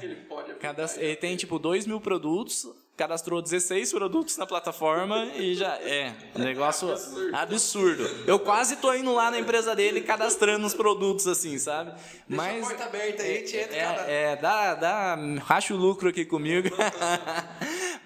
que 0.00 0.06
ele 0.06 0.16
pode 0.26 0.52
aplicar. 0.52 0.74
Cada, 0.74 0.84
ele 0.96 1.16
tem 1.16 1.30
teve. 1.32 1.36
tipo 1.36 1.58
2 1.58 1.86
mil 1.86 2.00
produtos, 2.00 2.66
cadastrou 2.96 3.42
16 3.42 3.92
produtos 3.92 4.36
na 4.36 4.46
plataforma 4.46 5.24
e 5.36 5.54
já 5.54 5.74
é. 5.80 6.14
um 6.36 6.42
Negócio 6.42 6.88
Absurdo. 7.32 8.04
Eu 8.26 8.38
quase 8.38 8.76
tô 8.76 8.94
indo 8.94 9.12
lá 9.12 9.30
na 9.30 9.38
empresa 9.38 9.74
dele 9.74 10.00
cadastrando 10.00 10.64
os 10.66 10.74
produtos 10.74 11.26
assim, 11.26 11.58
sabe? 11.58 11.90
Deixa 11.90 12.24
Mas 12.28 12.64
a 12.64 12.68
porta 12.68 12.84
aberta 12.84 13.22
aí, 13.22 13.30
a 13.30 13.40
gente 13.40 13.56
entra 13.56 13.76
cada... 13.76 14.10
é, 14.10 14.32
é, 14.32 14.36
dá, 14.36 14.74
dá, 14.74 15.18
racha 15.42 15.74
o 15.74 15.76
lucro 15.76 16.08
aqui 16.08 16.24
comigo. 16.24 16.68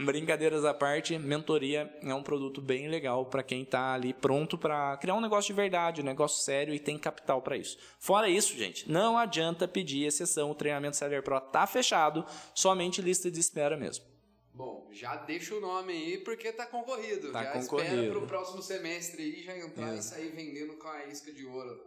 Brincadeiras 0.01 0.65
à 0.65 0.73
parte, 0.73 1.19
mentoria 1.19 1.93
é 2.03 2.15
um 2.15 2.23
produto 2.23 2.61
bem 2.61 2.89
legal 2.89 3.27
para 3.27 3.43
quem 3.43 3.65
tá 3.65 3.95
ali 3.95 4.15
pronto 4.15 4.57
para 4.57 4.97
criar 4.97 5.15
um 5.15 5.21
negócio 5.21 5.53
de 5.53 5.61
verdade, 5.61 6.01
um 6.01 6.05
negócio 6.05 6.43
sério 6.43 6.73
e 6.73 6.79
tem 6.79 6.97
capital 6.97 7.43
para 7.43 7.57
isso. 7.57 7.77
Fora 7.99 8.29
isso, 8.29 8.57
gente, 8.57 8.91
não 8.91 9.19
adianta 9.19 9.67
pedir 9.67 10.05
exceção, 10.05 10.51
o 10.51 10.55
treinamento 10.55 10.97
Seller 10.97 11.23
Pro 11.23 11.41
tá 11.41 11.67
fechado, 11.67 12.25
somente 12.55 13.03
lista 13.03 13.31
de 13.31 13.41
espera 13.41 13.77
mesmo. 13.77 14.18
Bom, 14.59 14.89
já 14.93 15.15
deixa 15.15 15.55
o 15.55 15.61
nome 15.61 15.93
aí 15.93 16.19
porque 16.19 16.53
tá 16.53 16.67
concorrido. 16.67 17.31
Tá 17.31 17.45
já 17.45 17.53
concorrido. 17.53 17.95
espera 17.95 18.11
pro 18.11 18.27
próximo 18.27 18.61
semestre 18.61 19.23
aí 19.23 19.43
já 19.45 19.57
entrar 19.57 19.95
É. 19.95 19.99
e 19.99 20.03
sair 20.03 20.31
vendendo 20.33 20.77
com 20.79 20.89
a 20.89 21.07
isca 21.07 21.33
de 21.33 21.47
ouro 21.47 21.79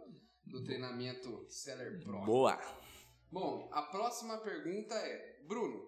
do 0.46 0.64
treinamento 0.64 1.44
Seller 1.50 2.02
Pro. 2.02 2.24
Boa. 2.24 2.58
Bom, 3.30 3.68
a 3.72 3.82
próxima 3.82 4.38
pergunta 4.38 4.94
é: 4.94 5.42
Bruno, 5.46 5.86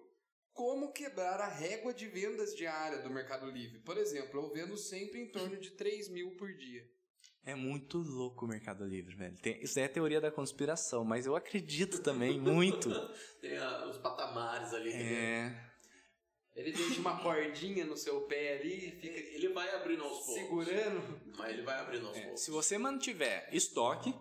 como 0.53 0.93
quebrar 0.93 1.41
a 1.41 1.47
régua 1.47 1.91
de 1.91 2.07
vendas 2.07 2.55
diária 2.55 2.99
do 3.01 3.09
Mercado 3.09 3.49
Livre? 3.49 3.79
Por 3.79 3.97
exemplo, 3.97 4.39
eu 4.41 4.53
vendo 4.53 4.77
sempre 4.77 5.19
em 5.21 5.31
torno 5.31 5.57
de 5.57 5.71
3 5.71 6.07
mil 6.09 6.35
por 6.37 6.53
dia. 6.55 6.83
É 7.43 7.55
muito 7.55 7.97
louco 7.97 8.45
o 8.45 8.47
Mercado 8.47 8.85
Livre, 8.85 9.15
velho. 9.15 9.35
Tem- 9.41 9.59
isso 9.61 9.79
é 9.79 9.85
a 9.85 9.89
teoria 9.89 10.21
da 10.21 10.31
conspiração, 10.31 11.03
mas 11.03 11.25
eu 11.25 11.35
acredito 11.35 12.01
também 12.03 12.39
muito. 12.39 12.89
Tem 13.41 13.57
a- 13.57 13.87
os 13.87 13.97
patamares 13.97 14.71
ali. 14.73 14.91
É. 14.93 15.71
Ele 16.55 16.71
deixa 16.71 16.99
uma 17.01 17.17
cordinha 17.19 17.83
no 17.85 17.97
seu 17.97 18.21
pé 18.21 18.57
ali 18.59 18.87
e 18.87 18.91
fica 18.91 19.19
Ele 19.19 19.49
vai 19.49 19.73
abrindo 19.75 20.03
aos 20.03 20.19
poucos. 20.25 20.33
segurando. 20.35 21.19
Mas 21.37 21.49
ele 21.49 21.61
vai 21.63 21.77
abrindo 21.79 22.07
aos 22.07 22.17
É, 22.17 22.21
poucos. 22.21 22.41
se 22.41 22.49
você 22.51 22.77
mantiver 22.77 23.49
estoque, 23.51 24.15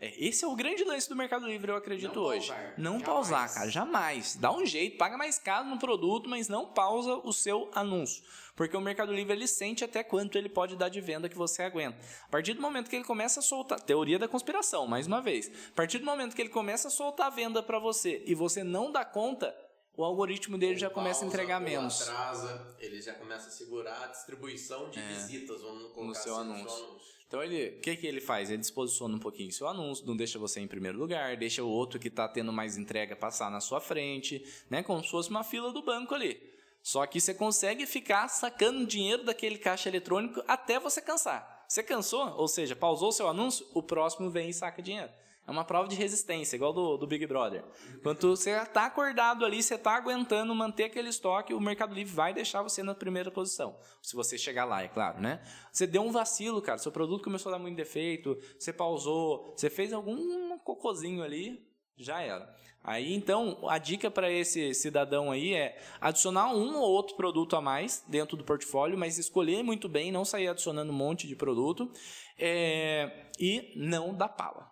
é, 0.00 0.24
esse 0.24 0.44
é 0.44 0.46
o 0.48 0.54
grande 0.54 0.84
lance 0.84 1.08
do 1.08 1.16
Mercado 1.16 1.44
Livre, 1.48 1.72
eu 1.72 1.76
acredito 1.76 2.14
Não 2.14 2.22
hoje. 2.22 2.46
pausar. 2.48 2.74
Não 2.78 2.92
Jamais. 3.00 3.04
pausar, 3.04 3.54
cara, 3.54 3.68
jamais. 3.70 4.36
Dá 4.36 4.52
um 4.52 4.64
jeito, 4.64 4.96
paga 4.96 5.16
mais 5.18 5.38
caro 5.40 5.66
no 5.66 5.76
produto, 5.80 6.28
mas 6.28 6.48
não 6.48 6.66
pausa 6.72 7.14
o 7.24 7.32
seu 7.32 7.68
anúncio. 7.74 8.22
Porque 8.54 8.76
o 8.76 8.80
Mercado 8.80 9.12
Livre 9.12 9.32
ele 9.34 9.48
sente 9.48 9.84
até 9.84 10.04
quanto 10.04 10.38
ele 10.38 10.48
pode 10.48 10.76
dar 10.76 10.88
de 10.88 11.00
venda 11.00 11.28
que 11.28 11.36
você 11.36 11.62
aguenta. 11.62 11.98
A 12.24 12.28
partir 12.28 12.54
do 12.54 12.62
momento 12.62 12.88
que 12.88 12.94
ele 12.94 13.04
começa 13.04 13.40
a 13.40 13.42
soltar, 13.42 13.80
teoria 13.80 14.18
da 14.18 14.28
conspiração, 14.28 14.86
mais 14.86 15.08
uma 15.08 15.20
vez. 15.20 15.48
A 15.70 15.74
partir 15.74 15.98
do 15.98 16.04
momento 16.04 16.36
que 16.36 16.42
ele 16.42 16.48
começa 16.48 16.86
a 16.86 16.90
soltar 16.90 17.26
a 17.26 17.30
venda 17.30 17.60
para 17.62 17.80
você 17.80 18.22
e 18.26 18.34
você 18.36 18.62
não 18.62 18.92
dá 18.92 19.04
conta, 19.04 19.52
o 19.98 20.04
algoritmo 20.04 20.56
dele 20.56 20.78
já 20.78 20.86
Ou 20.88 20.94
começa 20.94 21.18
a 21.18 21.22
pausa, 21.22 21.34
entregar 21.36 21.60
ou 21.60 21.68
menos. 21.68 22.02
atrasa, 22.02 22.76
ele 22.78 23.02
já 23.02 23.12
começa 23.14 23.48
a 23.48 23.50
segurar 23.50 24.04
a 24.04 24.06
distribuição 24.06 24.88
de 24.90 25.00
visitas, 25.00 25.60
vamos 25.60 25.92
colocar 25.92 26.00
É. 26.02 26.06
no 26.06 26.14
seu 26.14 26.36
assim, 26.38 26.50
anúncio. 26.52 26.96
Então 27.26 27.42
ele, 27.42 27.76
o 27.76 27.80
que 27.80 27.96
que 27.96 28.06
ele 28.06 28.20
faz? 28.20 28.48
Ele 28.48 28.58
disposiciona 28.58 29.14
um 29.16 29.18
pouquinho 29.18 29.52
seu 29.52 29.66
anúncio, 29.68 30.06
não 30.06 30.16
deixa 30.16 30.38
você 30.38 30.60
em 30.60 30.68
primeiro 30.68 30.96
lugar, 30.96 31.36
deixa 31.36 31.62
o 31.62 31.68
outro 31.68 31.98
que 31.98 32.08
está 32.08 32.26
tendo 32.28 32.52
mais 32.52 32.76
entrega 32.78 33.14
passar 33.16 33.50
na 33.50 33.60
sua 33.60 33.80
frente, 33.80 34.42
né? 34.70 34.82
Como 34.82 35.02
se 35.02 35.10
fosse 35.10 35.28
uma 35.28 35.42
fila 35.44 35.72
do 35.72 35.82
banco 35.82 36.14
ali. 36.14 36.40
Só 36.80 37.04
que 37.04 37.20
você 37.20 37.34
consegue 37.34 37.84
ficar 37.84 38.28
sacando 38.28 38.86
dinheiro 38.86 39.24
daquele 39.24 39.58
caixa 39.58 39.88
eletrônico 39.90 40.42
até 40.46 40.78
você 40.78 41.02
cansar. 41.02 41.66
Você 41.68 41.82
cansou, 41.82 42.34
ou 42.38 42.48
seja, 42.48 42.74
pausou 42.74 43.12
seu 43.12 43.28
anúncio, 43.28 43.66
o 43.74 43.82
próximo 43.82 44.30
vem 44.30 44.48
e 44.48 44.54
saca 44.54 44.80
dinheiro. 44.80 45.10
É 45.48 45.50
uma 45.50 45.64
prova 45.64 45.88
de 45.88 45.96
resistência, 45.96 46.56
igual 46.56 46.74
do, 46.74 46.98
do 46.98 47.06
Big 47.06 47.26
Brother. 47.26 47.64
Quando 48.02 48.36
você 48.36 48.50
está 48.50 48.84
acordado 48.84 49.46
ali, 49.46 49.62
você 49.62 49.76
está 49.76 49.96
aguentando 49.96 50.54
manter 50.54 50.84
aquele 50.84 51.08
estoque, 51.08 51.54
o 51.54 51.60
Mercado 51.60 51.94
Livre 51.94 52.12
vai 52.12 52.34
deixar 52.34 52.62
você 52.62 52.82
na 52.82 52.94
primeira 52.94 53.30
posição. 53.30 53.74
Se 54.02 54.14
você 54.14 54.36
chegar 54.36 54.66
lá, 54.66 54.82
é 54.82 54.88
claro, 54.88 55.22
né? 55.22 55.42
Você 55.72 55.86
deu 55.86 56.02
um 56.02 56.12
vacilo, 56.12 56.60
cara. 56.60 56.76
Seu 56.76 56.92
produto 56.92 57.24
começou 57.24 57.48
a 57.48 57.56
dar 57.56 57.62
muito 57.62 57.76
defeito, 57.76 58.36
você 58.58 58.74
pausou, 58.74 59.54
você 59.56 59.70
fez 59.70 59.90
algum 59.94 60.58
cocôzinho 60.58 61.22
ali, 61.22 61.66
já 61.96 62.20
era. 62.20 62.54
Aí 62.84 63.14
então, 63.14 63.66
a 63.70 63.78
dica 63.78 64.10
para 64.10 64.30
esse 64.30 64.74
cidadão 64.74 65.30
aí 65.32 65.54
é 65.54 65.80
adicionar 65.98 66.54
um 66.54 66.76
ou 66.76 66.90
outro 66.90 67.16
produto 67.16 67.56
a 67.56 67.60
mais 67.62 68.04
dentro 68.06 68.36
do 68.36 68.44
portfólio, 68.44 68.98
mas 68.98 69.16
escolher 69.16 69.62
muito 69.62 69.88
bem, 69.88 70.12
não 70.12 70.26
sair 70.26 70.48
adicionando 70.48 70.92
um 70.92 70.96
monte 70.96 71.26
de 71.26 71.34
produto 71.34 71.90
é, 72.38 73.30
e 73.40 73.72
não 73.76 74.14
dar 74.14 74.28
pala. 74.28 74.67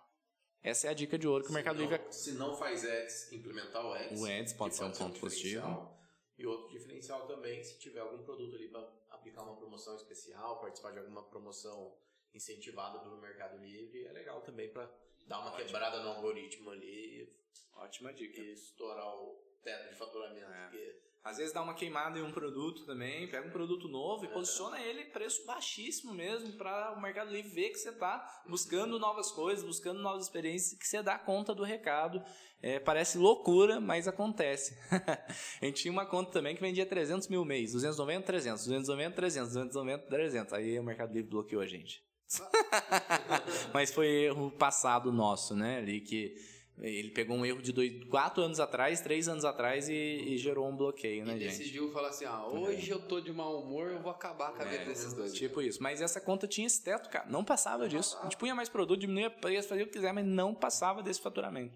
Essa 0.67 0.87
é 0.87 0.89
a 0.89 0.93
dica 0.93 1.17
de 1.17 1.27
ouro 1.27 1.43
que 1.43 1.49
o 1.49 1.51
Se 1.51 1.53
Mercado 1.55 1.75
não- 1.77 1.81
Livre 1.89 2.01
Se 2.11 2.31
não 2.33 2.57
faz 2.57 2.83
ads, 2.85 3.31
implementar 3.31 3.85
o 3.85 3.93
ads. 3.93 4.19
O 4.19 4.25
ads 4.25 4.53
pode 4.53 4.75
ser 4.75 4.83
um 4.83 4.91
ponto 4.91 5.19
positivo. 5.19 5.61
diferencial. 5.61 5.97
E 6.37 6.45
outro 6.45 6.69
diferencial 6.69 7.25
também, 7.25 7.63
se 7.63 7.79
tiver 7.79 7.99
algum 8.01 8.21
produto 8.23 8.53
ali 8.55 8.67
para 8.67 8.81
aplicar 9.11 9.43
uma 9.43 9.55
promoção 9.55 9.95
especial, 9.95 10.59
participar 10.59 10.91
de 10.91 10.99
alguma 10.99 11.23
promoção 11.23 11.97
incentivada 12.33 12.99
pelo 12.99 13.17
Mercado 13.19 13.57
Livre, 13.57 14.05
é 14.05 14.11
legal 14.11 14.41
também 14.41 14.69
para 14.71 14.91
dar 15.25 15.39
uma 15.39 15.55
quebrada 15.55 16.03
no 16.03 16.09
algoritmo 16.09 16.69
ali 16.71 17.33
Ótima 17.73 18.13
dica. 18.13 18.39
e 18.39 18.51
estourar 18.51 19.07
o 19.15 19.41
teto 19.63 19.89
de 19.89 19.95
faturamento. 19.95 20.45
É. 20.51 20.63
porque 20.67 21.01
Às 21.27 21.37
vezes 21.37 21.51
dá 21.51 21.61
uma 21.61 21.73
queimada 21.73 22.17
em 22.17 22.21
um 22.21 22.31
produto 22.31 22.85
também, 22.85 23.27
pega 23.27 23.45
um 23.45 23.51
produto 23.51 23.89
novo 23.89 24.23
e 24.23 24.29
posiciona 24.29 24.79
ele 24.79 25.03
preço 25.05 25.45
baixíssimo 25.45 26.13
mesmo 26.13 26.53
para 26.53 26.93
o 26.93 27.01
Mercado 27.01 27.29
Livre 27.29 27.51
ver 27.51 27.69
que 27.69 27.77
você 27.77 27.89
está 27.89 28.43
buscando 28.47 28.97
novas 28.97 29.29
coisas, 29.29 29.61
buscando 29.65 30.01
novas 30.01 30.23
experiências, 30.23 30.79
que 30.79 30.87
você 30.87 31.03
dá 31.03 31.19
conta 31.19 31.53
do 31.53 31.63
recado. 31.63 32.23
É, 32.61 32.79
parece 32.79 33.17
loucura, 33.17 33.81
mas 33.81 34.07
acontece. 34.07 34.77
a 35.61 35.65
gente 35.65 35.81
tinha 35.81 35.91
uma 35.91 36.05
conta 36.05 36.31
também 36.31 36.55
que 36.55 36.61
vendia 36.61 36.85
300 36.85 37.27
mil 37.27 37.43
mês, 37.43 37.73
290, 37.73 38.25
300, 38.25 38.65
290, 38.65 39.15
300, 39.15 39.49
290, 39.49 40.07
300. 40.07 40.53
Aí 40.53 40.79
o 40.79 40.83
Mercado 40.83 41.13
Livre 41.13 41.29
bloqueou 41.29 41.61
a 41.61 41.67
gente. 41.67 42.01
mas 43.73 43.91
foi 43.91 44.07
erro 44.07 44.49
passado 44.51 45.11
nosso, 45.11 45.53
né? 45.55 45.79
Ali 45.79 45.99
que 45.99 46.35
ele 46.79 47.09
pegou 47.09 47.35
um 47.35 47.45
erro 47.45 47.61
de 47.61 47.71
dois, 47.71 48.03
quatro 48.05 48.43
anos 48.43 48.59
atrás, 48.59 49.01
três 49.01 49.27
anos 49.27 49.43
atrás 49.43 49.89
e, 49.89 49.93
e 49.93 50.37
gerou 50.37 50.67
um 50.67 50.75
bloqueio, 50.75 51.25
né, 51.25 51.35
E 51.35 51.39
gente? 51.39 51.57
decidiu 51.57 51.91
falar 51.91 52.09
assim: 52.09 52.25
ah, 52.25 52.45
hoje 52.47 52.89
eu 52.91 52.99
tô 52.99 53.19
de 53.19 53.31
mau 53.33 53.59
humor, 53.61 53.91
eu 53.91 53.99
vou 53.99 54.11
acabar 54.11 54.51
com 54.53 54.61
a 54.61 54.65
vida 54.65 54.83
É, 54.83 54.85
desses 54.85 55.13
dois. 55.13 55.33
Tipo 55.33 55.61
isso. 55.61 55.81
Mas 55.81 56.01
essa 56.01 56.21
conta 56.21 56.47
tinha 56.47 56.67
esse 56.67 56.83
teto, 56.83 57.09
cara. 57.09 57.25
Não 57.29 57.43
passava 57.43 57.87
disso. 57.89 58.17
A 58.19 58.23
gente 58.23 58.37
punha 58.37 58.53
mais 58.53 58.69
produto, 58.69 58.99
diminuía 58.99 59.29
preço, 59.29 59.67
fazia 59.69 59.83
o 59.83 59.87
que 59.87 59.93
quiser, 59.93 60.13
mas 60.13 60.25
não 60.25 60.53
passava 60.53 61.01
desse 61.01 61.19
faturamento. 61.21 61.73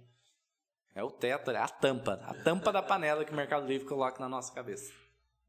É 0.94 1.04
o 1.04 1.10
teto, 1.10 1.50
é 1.52 1.58
a 1.58 1.68
tampa. 1.68 2.22
A 2.26 2.34
tampa 2.34 2.72
da 2.72 2.82
panela 2.84 3.24
que 3.26 3.32
o 3.32 3.36
Mercado 3.36 3.66
Livre 3.66 3.88
coloca 3.88 4.20
na 4.20 4.28
nossa 4.30 4.54
cabeça. 4.54 4.92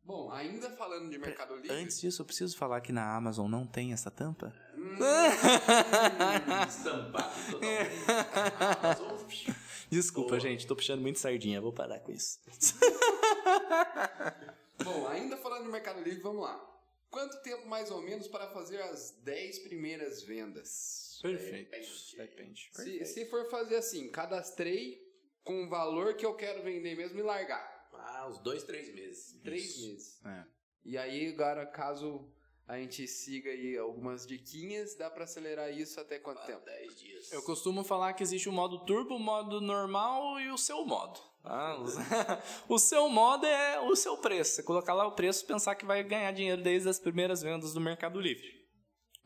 Bom, 0.05 0.33
ainda 0.33 0.69
falando 0.71 1.11
de 1.11 1.19
Mercado 1.19 1.55
Livre. 1.55 1.71
Antes 1.71 2.01
disso, 2.01 2.23
eu 2.23 2.27
preciso 2.27 2.57
falar 2.57 2.81
que 2.81 2.91
na 2.91 3.15
Amazon 3.15 3.49
não 3.49 3.65
tem 3.67 3.93
essa 3.93 4.11
tampa? 4.11 4.53
estampado 6.69 7.53
totalmente. 7.53 9.47
Desculpa, 9.89 10.41
gente. 10.41 10.67
Tô 10.67 10.75
puxando 10.75 11.03
muito 11.03 11.21
sardinha. 11.21 11.61
Vou 11.61 11.73
parar 11.73 12.01
com 12.01 12.11
isso. 12.11 12.41
Bom, 14.83 15.07
ainda 15.07 15.37
falando 15.37 15.63
de 15.65 15.71
Mercado 15.71 16.03
Livre, 16.03 16.21
vamos 16.21 16.43
lá. 16.43 16.61
Quanto 17.09 17.41
tempo 17.43 17.69
mais 17.69 17.89
ou 17.91 18.03
menos 18.03 18.27
para 18.27 18.49
fazer 18.49 18.81
as 18.83 19.13
10 19.23 19.61
primeiras 19.61 20.23
vendas? 20.23 21.21
Perfeito. 21.23 21.71
Depende. 21.71 22.17
Depende. 22.17 22.71
Se, 22.73 23.05
se 23.05 23.27
for 23.27 23.49
fazer 23.51 23.77
assim, 23.77 24.11
cadastrei 24.11 25.01
com 25.45 25.65
o 25.65 25.69
valor 25.69 26.15
que 26.15 26.27
eu 26.27 26.35
quero 26.35 26.63
vender 26.63 26.97
mesmo 26.97 27.19
e 27.19 27.23
largar. 27.23 27.72
Ah, 28.23 28.29
uns 28.29 28.39
dois, 28.39 28.63
três 28.63 28.95
meses. 28.95 29.41
Três 29.43 29.65
Isso. 29.65 29.87
meses. 29.89 30.21
É. 30.25 30.45
E 30.85 30.97
aí, 30.97 31.29
agora, 31.33 31.67
caso 31.67 32.25
a 32.69 32.79
gente 32.79 33.07
siga 33.09 33.51
aí 33.51 33.77
algumas 33.77 34.25
diquinhas, 34.25 34.95
dá 34.95 35.11
pra 35.11 35.25
acelerar 35.25 35.77
isso 35.77 35.99
até 36.01 36.21
quanto 36.21 36.39
Ah, 36.43 36.47
tempo? 36.47 36.65
Dez 36.65 36.99
dias. 37.01 37.33
Eu 37.33 37.43
costumo 37.43 37.83
falar 37.83 38.13
que 38.13 38.23
existe 38.23 38.49
o 38.49 38.53
modo 38.53 38.85
turbo, 38.85 39.17
o 39.17 39.19
modo 39.19 39.61
normal 39.61 40.39
e 40.41 40.51
o 40.51 40.57
seu 40.57 40.85
modo. 40.87 41.19
tá? 41.43 41.77
o 42.69 42.79
seu 42.79 43.09
modo 43.09 43.45
é 43.45 43.81
o 43.81 43.97
seu 43.97 44.17
preço. 44.17 44.53
Você 44.57 44.63
colocar 44.63 44.95
lá 44.95 45.05
o 45.05 45.13
preço 45.17 45.43
e 45.43 45.49
pensar 45.49 45.75
que 45.75 45.85
vai 45.85 46.05
ganhar 46.05 46.31
dinheiro 46.31 46.63
desde 46.63 46.89
as 46.89 47.01
primeiras 47.01 47.43
vendas 47.43 47.75
do 47.75 47.81
Mercado 47.81 48.21
Livre. 48.21 48.49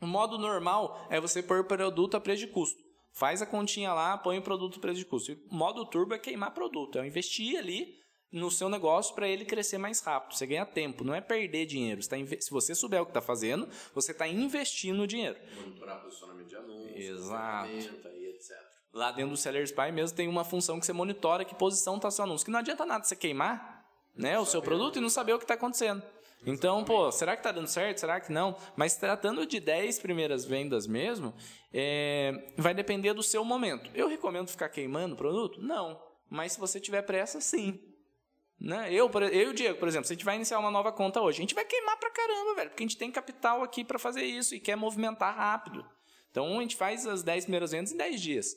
O 0.01 0.07
modo 0.07 0.39
normal 0.39 1.07
é 1.11 1.21
você 1.21 1.43
pôr 1.43 1.59
o 1.59 1.65
produto 1.65 2.17
a 2.17 2.19
preço 2.19 2.47
de 2.47 2.51
custo. 2.51 2.81
Faz 3.13 3.41
a 3.43 3.45
continha 3.45 3.93
lá, 3.93 4.17
põe 4.17 4.39
o 4.39 4.43
produto 4.43 4.77
a 4.77 4.81
preço 4.81 4.99
de 4.99 5.05
custo. 5.05 5.31
E 5.31 5.35
o 5.35 5.53
modo 5.53 5.85
turbo 5.85 6.15
é 6.15 6.19
queimar 6.19 6.53
produto, 6.53 6.97
é 6.97 7.05
investir 7.05 7.57
ali 7.57 7.95
no 8.31 8.51
seu 8.51 8.67
negócio 8.69 9.15
para 9.15 9.27
ele 9.27 9.45
crescer 9.45 9.77
mais 9.77 9.99
rápido. 10.01 10.35
Você 10.37 10.45
ganha 10.45 10.65
tempo, 10.65 11.03
não 11.03 11.13
é 11.15 11.21
perder 11.21 11.65
dinheiro. 11.65 12.01
Você 12.01 12.09
tá 12.09 12.17
inve- 12.17 12.41
Se 12.41 12.51
você 12.51 12.75
souber 12.75 13.01
o 13.01 13.05
que 13.05 13.11
está 13.11 13.21
fazendo, 13.21 13.67
você 13.93 14.11
está 14.11 14.27
investindo 14.27 15.07
dinheiro. 15.07 15.37
Monitorar 15.55 16.01
posicionamento 16.01 16.47
de 16.47 16.55
anúncios, 16.55 16.95
Exato. 16.97 17.69
e 17.69 18.27
etc. 18.29 18.57
Lá 18.93 19.11
dentro 19.11 19.31
do 19.31 19.37
Seller 19.37 19.63
Spy 19.63 19.91
mesmo 19.91 20.15
tem 20.17 20.27
uma 20.27 20.43
função 20.43 20.79
que 20.79 20.85
você 20.85 20.93
monitora 20.93 21.45
que 21.45 21.55
posição 21.55 21.95
está 21.97 22.09
seu 22.11 22.25
anúncio. 22.25 22.43
Que 22.45 22.51
não 22.51 22.59
adianta 22.59 22.85
nada 22.85 23.03
você 23.03 23.15
queimar 23.15 23.85
né, 24.15 24.37
o 24.39 24.45
seu 24.45 24.61
produto 24.61 24.97
e 24.97 25.01
não 25.01 25.09
saber 25.09 25.33
o 25.33 25.37
que 25.37 25.43
está 25.43 25.53
acontecendo. 25.53 26.01
Então, 26.45 26.83
pô, 26.83 27.11
será 27.11 27.33
que 27.35 27.39
está 27.39 27.51
dando 27.51 27.67
certo? 27.67 27.97
Será 27.99 28.19
que 28.19 28.31
não? 28.31 28.55
Mas 28.75 28.95
tratando 28.95 29.45
de 29.45 29.59
10 29.59 29.99
primeiras 29.99 30.45
vendas 30.45 30.85
mesmo, 30.87 31.33
é, 31.73 32.51
vai 32.57 32.73
depender 32.73 33.13
do 33.13 33.23
seu 33.23 33.43
momento. 33.43 33.89
Eu 33.93 34.07
recomendo 34.07 34.47
ficar 34.49 34.69
queimando 34.69 35.13
o 35.15 35.17
produto? 35.17 35.61
Não. 35.61 36.01
Mas 36.29 36.53
se 36.53 36.59
você 36.59 36.79
tiver 36.79 37.01
pressa, 37.03 37.39
sim. 37.41 37.79
Né? 38.59 38.91
Eu, 38.91 39.09
eu 39.31 39.49
e 39.49 39.51
o 39.51 39.53
Diego, 39.53 39.77
por 39.77 39.87
exemplo, 39.87 40.07
se 40.07 40.13
a 40.13 40.15
gente 40.15 40.25
vai 40.25 40.35
iniciar 40.35 40.57
uma 40.57 40.71
nova 40.71 40.91
conta 40.91 41.21
hoje, 41.21 41.37
a 41.37 41.41
gente 41.41 41.53
vai 41.53 41.63
queimar 41.63 41.97
pra 41.97 42.09
caramba, 42.09 42.55
velho, 42.55 42.69
porque 42.69 42.83
a 42.83 42.87
gente 42.87 42.97
tem 42.97 43.11
capital 43.11 43.61
aqui 43.61 43.83
para 43.83 43.99
fazer 43.99 44.23
isso 44.23 44.55
e 44.55 44.59
quer 44.59 44.75
movimentar 44.75 45.35
rápido. 45.35 45.85
Então 46.31 46.57
a 46.57 46.61
gente 46.61 46.75
faz 46.75 47.05
as 47.05 47.21
10 47.21 47.45
primeiras 47.45 47.71
vendas 47.71 47.91
em 47.91 47.97
10 47.97 48.21
dias, 48.21 48.55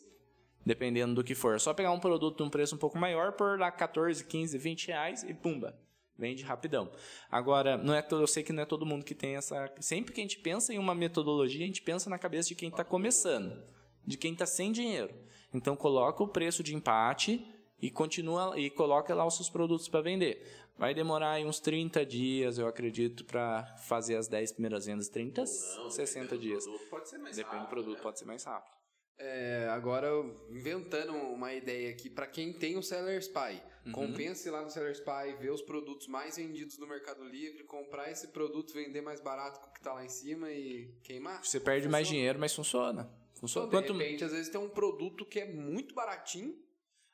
dependendo 0.65 1.15
do 1.15 1.25
que 1.25 1.35
for. 1.35 1.55
É 1.55 1.59
só 1.59 1.75
pegar 1.75 1.93
um 1.93 2.01
produto 2.01 2.39
de 2.39 2.43
um 2.43 2.49
preço 2.49 2.75
um 2.75 2.79
pouco 2.79 2.99
maior, 2.99 3.33
por 3.33 3.59
lá 3.59 3.71
14, 3.71 4.25
15, 4.25 4.57
20 4.57 4.89
reais 4.89 5.23
e 5.23 5.35
pumba, 5.35 5.79
vende 6.17 6.43
rapidão. 6.45 6.91
Agora, 7.31 7.77
não 7.77 7.95
é 7.95 8.01
todo, 8.01 8.23
eu 8.23 8.27
sei 8.27 8.43
que 8.43 8.55
não 8.55 8.63
é 8.63 8.67
todo 8.67 8.87
mundo 8.87 9.05
que 9.05 9.15
tem 9.15 9.37
essa. 9.37 9.71
Sempre 9.81 10.15
que 10.15 10.21
a 10.21 10.25
gente 10.25 10.39
pensa 10.39 10.73
em 10.73 10.79
uma 10.79 10.95
metodologia, 10.95 11.63
a 11.63 11.67
gente 11.67 11.83
pensa 11.83 12.09
na 12.09 12.19
cabeça 12.19 12.49
de 12.49 12.55
quem 12.55 12.71
está 12.71 12.83
começando, 12.83 13.63
de 14.07 14.17
quem 14.17 14.33
está 14.33 14.47
sem 14.47 14.73
dinheiro. 14.73 15.15
Então 15.53 15.77
coloca 15.77 16.23
o 16.23 16.29
preço 16.29 16.63
de 16.63 16.75
empate 16.75 17.47
e 17.81 17.91
continua 17.91 18.59
e 18.59 18.69
coloca 18.71 19.15
lá 19.15 19.27
os 19.27 19.37
seus 19.37 19.49
produtos 19.51 19.89
para 19.89 20.01
vender. 20.01 20.47
Vai 20.79 20.95
demorar 20.95 21.33
aí 21.33 21.45
uns 21.45 21.61
30 21.61 22.05
dias, 22.07 22.59
eu 22.59 22.67
acredito, 22.67 23.25
para 23.25 23.65
fazer 23.87 24.17
as 24.17 24.29
10 24.29 24.53
primeiras 24.53 24.87
vendas. 24.87 25.09
30, 25.09 25.43
Não, 25.43 25.91
60 25.91 26.21
dependendo 26.21 26.29
do 26.37 26.39
dias. 26.41 26.65
produto, 26.65 26.89
pode 26.91 27.09
ser 27.09 27.19
mais 27.19 27.37
Depende 27.37 27.57
do 27.57 27.59
rápido, 27.61 27.71
produto, 27.71 27.97
né? 27.97 28.03
pode 28.03 28.19
ser 28.19 28.25
mais 28.25 28.45
rápido. 28.45 28.81
É, 29.23 29.69
agora, 29.71 30.09
inventando 30.49 31.13
uma 31.13 31.53
ideia 31.53 31.91
aqui, 31.91 32.09
para 32.09 32.27
quem 32.27 32.55
tem 32.55 32.79
o 32.79 32.83
Seller 32.83 33.19
Spy, 33.21 33.63
Uhum. 33.85 33.93
compensa 33.93 34.49
ir 34.49 34.51
lá 34.53 34.63
no 34.63 34.71
Seller 34.71 34.93
Spy, 34.93 35.35
ver 35.39 35.51
os 35.53 35.61
produtos 35.63 36.07
mais 36.07 36.37
vendidos 36.37 36.79
no 36.79 36.87
Mercado 36.87 37.23
Livre, 37.25 37.65
comprar 37.65 38.11
esse 38.11 38.29
produto, 38.29 38.73
vender 38.73 39.01
mais 39.03 39.21
barato 39.21 39.61
que 39.61 39.67
o 39.69 39.73
que 39.73 39.81
tá 39.81 39.93
lá 39.95 40.05
em 40.05 40.09
cima 40.09 40.51
e 40.51 40.95
queimar? 41.03 41.45
Você 41.45 41.61
perde 41.61 41.89
mais 41.89 42.07
Funciona. 42.07 42.19
dinheiro, 42.19 42.39
mas 42.39 42.55
funciona. 42.55 43.11
Funciona. 43.35 43.67
Então, 43.69 43.81
de 43.83 43.87
Quanto... 43.89 43.99
repente, 43.99 44.25
às 44.25 44.33
vezes 44.33 44.49
tem 44.51 44.61
um 44.61 44.69
produto 44.71 45.25
que 45.27 45.41
é 45.41 45.47
muito 45.51 45.95
baratinho, 45.95 46.55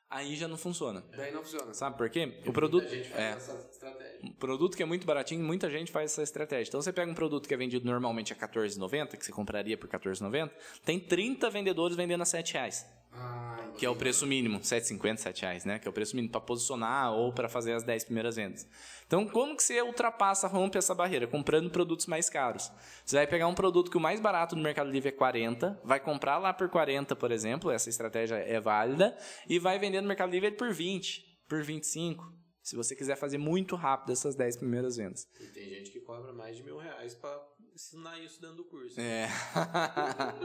aí 0.09 0.35
já 0.35 0.47
não 0.47 0.57
funciona. 0.57 1.03
Daí 1.15 1.31
não 1.31 1.41
funciona. 1.43 1.73
Sabe 1.73 1.97
por 1.97 2.09
quê? 2.09 2.39
O 2.45 2.53
produto. 2.53 2.85
A 2.85 2.89
gente 2.89 3.09
faz 3.09 3.21
É. 3.23 3.29
essa 3.31 3.67
estratégia. 3.71 4.19
Um 4.23 4.31
produto 4.33 4.75
que 4.77 4.83
é 4.83 4.85
muito 4.85 5.05
baratinho, 5.05 5.43
muita 5.43 5.69
gente 5.69 5.91
faz 5.91 6.11
essa 6.11 6.23
estratégia. 6.23 6.69
Então 6.69 6.81
você 6.81 6.91
pega 6.93 7.11
um 7.11 7.15
produto 7.15 7.47
que 7.47 7.53
é 7.53 7.57
vendido 7.57 7.85
normalmente 7.85 8.33
a 8.33 8.35
R$14,90, 8.35 9.17
que 9.17 9.25
você 9.25 9.31
compraria 9.31 9.77
por 9.77 9.89
R$14,90, 9.89 10.51
tem 10.83 10.99
30 10.99 11.49
vendedores 11.49 11.95
vendendo 11.95 12.21
a 12.21 12.25
7 12.25 12.53
reais. 12.53 12.85
Ah, 13.13 13.55
Que 13.77 13.85
é 13.85 13.89
o 13.89 13.95
preço 13.95 14.25
mínimo, 14.25 14.57
R$ 14.57 14.63
7,50, 14.63 15.17
7 15.17 15.41
reais, 15.43 15.63
né? 15.65 15.77
Que 15.79 15.87
é 15.87 15.89
o 15.89 15.93
preço 15.93 16.15
mínimo 16.15 16.31
para 16.31 16.41
posicionar 16.41 17.13
ou 17.13 17.31
para 17.31 17.47
fazer 17.47 17.73
as 17.73 17.83
10 17.83 18.05
primeiras 18.05 18.35
vendas. 18.35 18.67
Então, 19.05 19.25
como 19.27 19.55
que 19.55 19.63
você 19.63 19.81
ultrapassa, 19.81 20.47
rompe 20.47 20.77
essa 20.77 20.93
barreira? 20.93 21.25
Comprando 21.27 21.69
produtos 21.69 22.05
mais 22.07 22.29
caros. 22.29 22.71
Você 23.05 23.15
vai 23.15 23.25
pegar 23.27 23.47
um 23.47 23.53
produto 23.53 23.89
que 23.89 23.95
o 23.97 23.99
mais 23.99 24.19
barato 24.19 24.55
no 24.55 24.61
Mercado 24.61 24.89
Livre 24.89 25.09
é 25.09 25.11
40, 25.11 25.79
vai 25.83 25.99
comprar 25.99 26.37
lá 26.39 26.53
por 26.53 26.69
40, 26.69 27.15
por 27.15 27.31
exemplo, 27.31 27.71
essa 27.71 27.87
estratégia 27.89 28.35
é 28.35 28.59
válida, 28.59 29.15
e 29.47 29.57
vai 29.59 29.79
vender 29.79 29.96
no 30.01 30.07
Mercado 30.07 30.31
Livre 30.31 30.51
por 30.51 30.73
20, 30.73 31.43
por 31.47 31.63
25. 31.63 32.33
Se 32.61 32.75
você 32.75 32.95
quiser 32.95 33.15
fazer 33.15 33.37
muito 33.37 33.75
rápido 33.77 34.11
essas 34.11 34.35
10 34.35 34.57
primeiras 34.57 34.97
vendas. 34.97 35.25
E 35.39 35.47
tem 35.47 35.69
gente 35.69 35.89
que 35.91 36.01
cobra 36.01 36.33
mais 36.33 36.57
de 36.57 36.63
mil 36.63 36.77
reais 36.77 37.15
pra 37.15 37.41
ensinar 37.73 38.19
isso 38.19 38.41
dentro 38.41 38.57
do 38.57 38.65
curso. 38.65 38.99
É. 38.99 39.29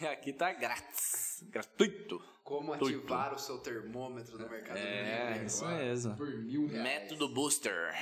e 0.00 0.06
aqui 0.06 0.32
tá 0.32 0.52
grátis. 0.52 1.42
Gratuito. 1.48 2.20
Como 2.42 2.76
Tudo. 2.76 2.96
ativar 2.98 3.34
o 3.34 3.38
seu 3.38 3.58
termômetro 3.58 4.36
no 4.38 4.48
Mercado 4.48 4.76
É, 4.76 5.30
Livre 5.32 5.46
isso 5.46 5.64
agora 5.64 5.84
mesmo. 5.84 6.16
Por 6.16 6.28
mil 6.28 6.66
reais. 6.66 6.82
Método 6.82 7.28
Booster. 7.28 7.92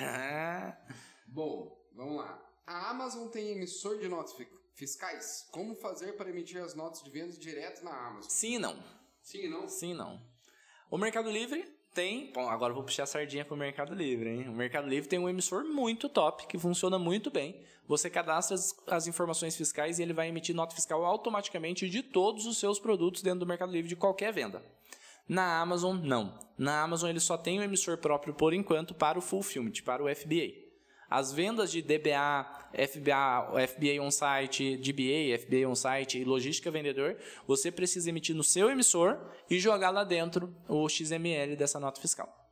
Bom, 1.28 1.78
vamos 1.94 2.16
lá. 2.16 2.42
A 2.66 2.90
Amazon 2.90 3.28
tem 3.28 3.52
emissor 3.52 3.98
de 3.98 4.08
notas 4.08 4.32
fi- 4.32 4.48
fiscais. 4.74 5.46
Como 5.52 5.74
fazer 5.76 6.12
para 6.16 6.30
emitir 6.30 6.60
as 6.62 6.74
notas 6.74 7.02
de 7.02 7.10
vendas 7.10 7.38
direto 7.38 7.84
na 7.84 7.92
Amazon? 8.08 8.30
Sim 8.30 8.54
e 8.54 8.58
não. 8.58 8.82
Sim 9.22 9.44
e 9.44 9.48
não? 9.48 9.68
Sim 9.68 9.90
e 9.92 9.94
não. 9.94 10.29
O 10.90 10.98
Mercado 10.98 11.30
Livre 11.30 11.64
tem. 11.94 12.32
Bom, 12.32 12.48
agora 12.48 12.74
vou 12.74 12.82
puxar 12.82 13.04
a 13.04 13.06
sardinha 13.06 13.44
pro 13.44 13.56
Mercado 13.56 13.94
Livre, 13.94 14.28
hein? 14.28 14.48
O 14.48 14.52
Mercado 14.52 14.88
Livre 14.88 15.08
tem 15.08 15.20
um 15.20 15.28
emissor 15.28 15.64
muito 15.64 16.08
top, 16.08 16.48
que 16.48 16.58
funciona 16.58 16.98
muito 16.98 17.30
bem. 17.30 17.60
Você 17.86 18.10
cadastra 18.10 18.56
as, 18.56 18.74
as 18.88 19.06
informações 19.06 19.56
fiscais 19.56 19.98
e 19.98 20.02
ele 20.02 20.12
vai 20.12 20.28
emitir 20.28 20.52
nota 20.52 20.74
fiscal 20.74 21.04
automaticamente 21.04 21.88
de 21.88 22.02
todos 22.02 22.44
os 22.44 22.58
seus 22.58 22.80
produtos 22.80 23.22
dentro 23.22 23.40
do 23.40 23.46
Mercado 23.46 23.70
Livre 23.70 23.88
de 23.88 23.94
qualquer 23.94 24.32
venda. 24.32 24.60
Na 25.28 25.60
Amazon, 25.60 25.96
não. 25.96 26.36
Na 26.58 26.82
Amazon 26.82 27.08
ele 27.08 27.20
só 27.20 27.38
tem 27.38 27.60
o 27.60 27.62
emissor 27.62 27.96
próprio 27.98 28.34
por 28.34 28.52
enquanto 28.52 28.92
para 28.92 29.16
o 29.16 29.22
Fulfillment, 29.22 29.84
para 29.84 30.02
o 30.02 30.12
FBA. 30.12 30.69
As 31.10 31.32
vendas 31.32 31.72
de 31.72 31.82
DBA, 31.82 32.70
FBA, 32.72 33.66
FBA 33.66 34.00
on-site, 34.00 34.76
DBA, 34.76 35.36
FBA 35.38 35.68
on-site 35.68 36.20
e 36.20 36.24
logística 36.24 36.70
vendedor, 36.70 37.18
você 37.46 37.72
precisa 37.72 38.08
emitir 38.08 38.36
no 38.36 38.44
seu 38.44 38.70
emissor 38.70 39.18
e 39.50 39.58
jogar 39.58 39.90
lá 39.90 40.04
dentro 40.04 40.54
o 40.68 40.88
XML 40.88 41.56
dessa 41.56 41.80
nota 41.80 42.00
fiscal. 42.00 42.48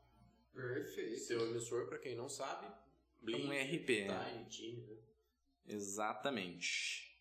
Perfeito. 0.53 1.21
Seu 1.21 1.51
emissor, 1.51 1.87
pra 1.87 1.99
quem 1.99 2.17
não 2.17 2.29
sabe, 2.29 2.67
Blink, 3.23 3.47
Um 3.47 3.51
RP, 3.51 3.87
Time, 3.87 4.45
Team, 4.51 4.87
né? 4.89 4.97
Exatamente. 5.69 7.17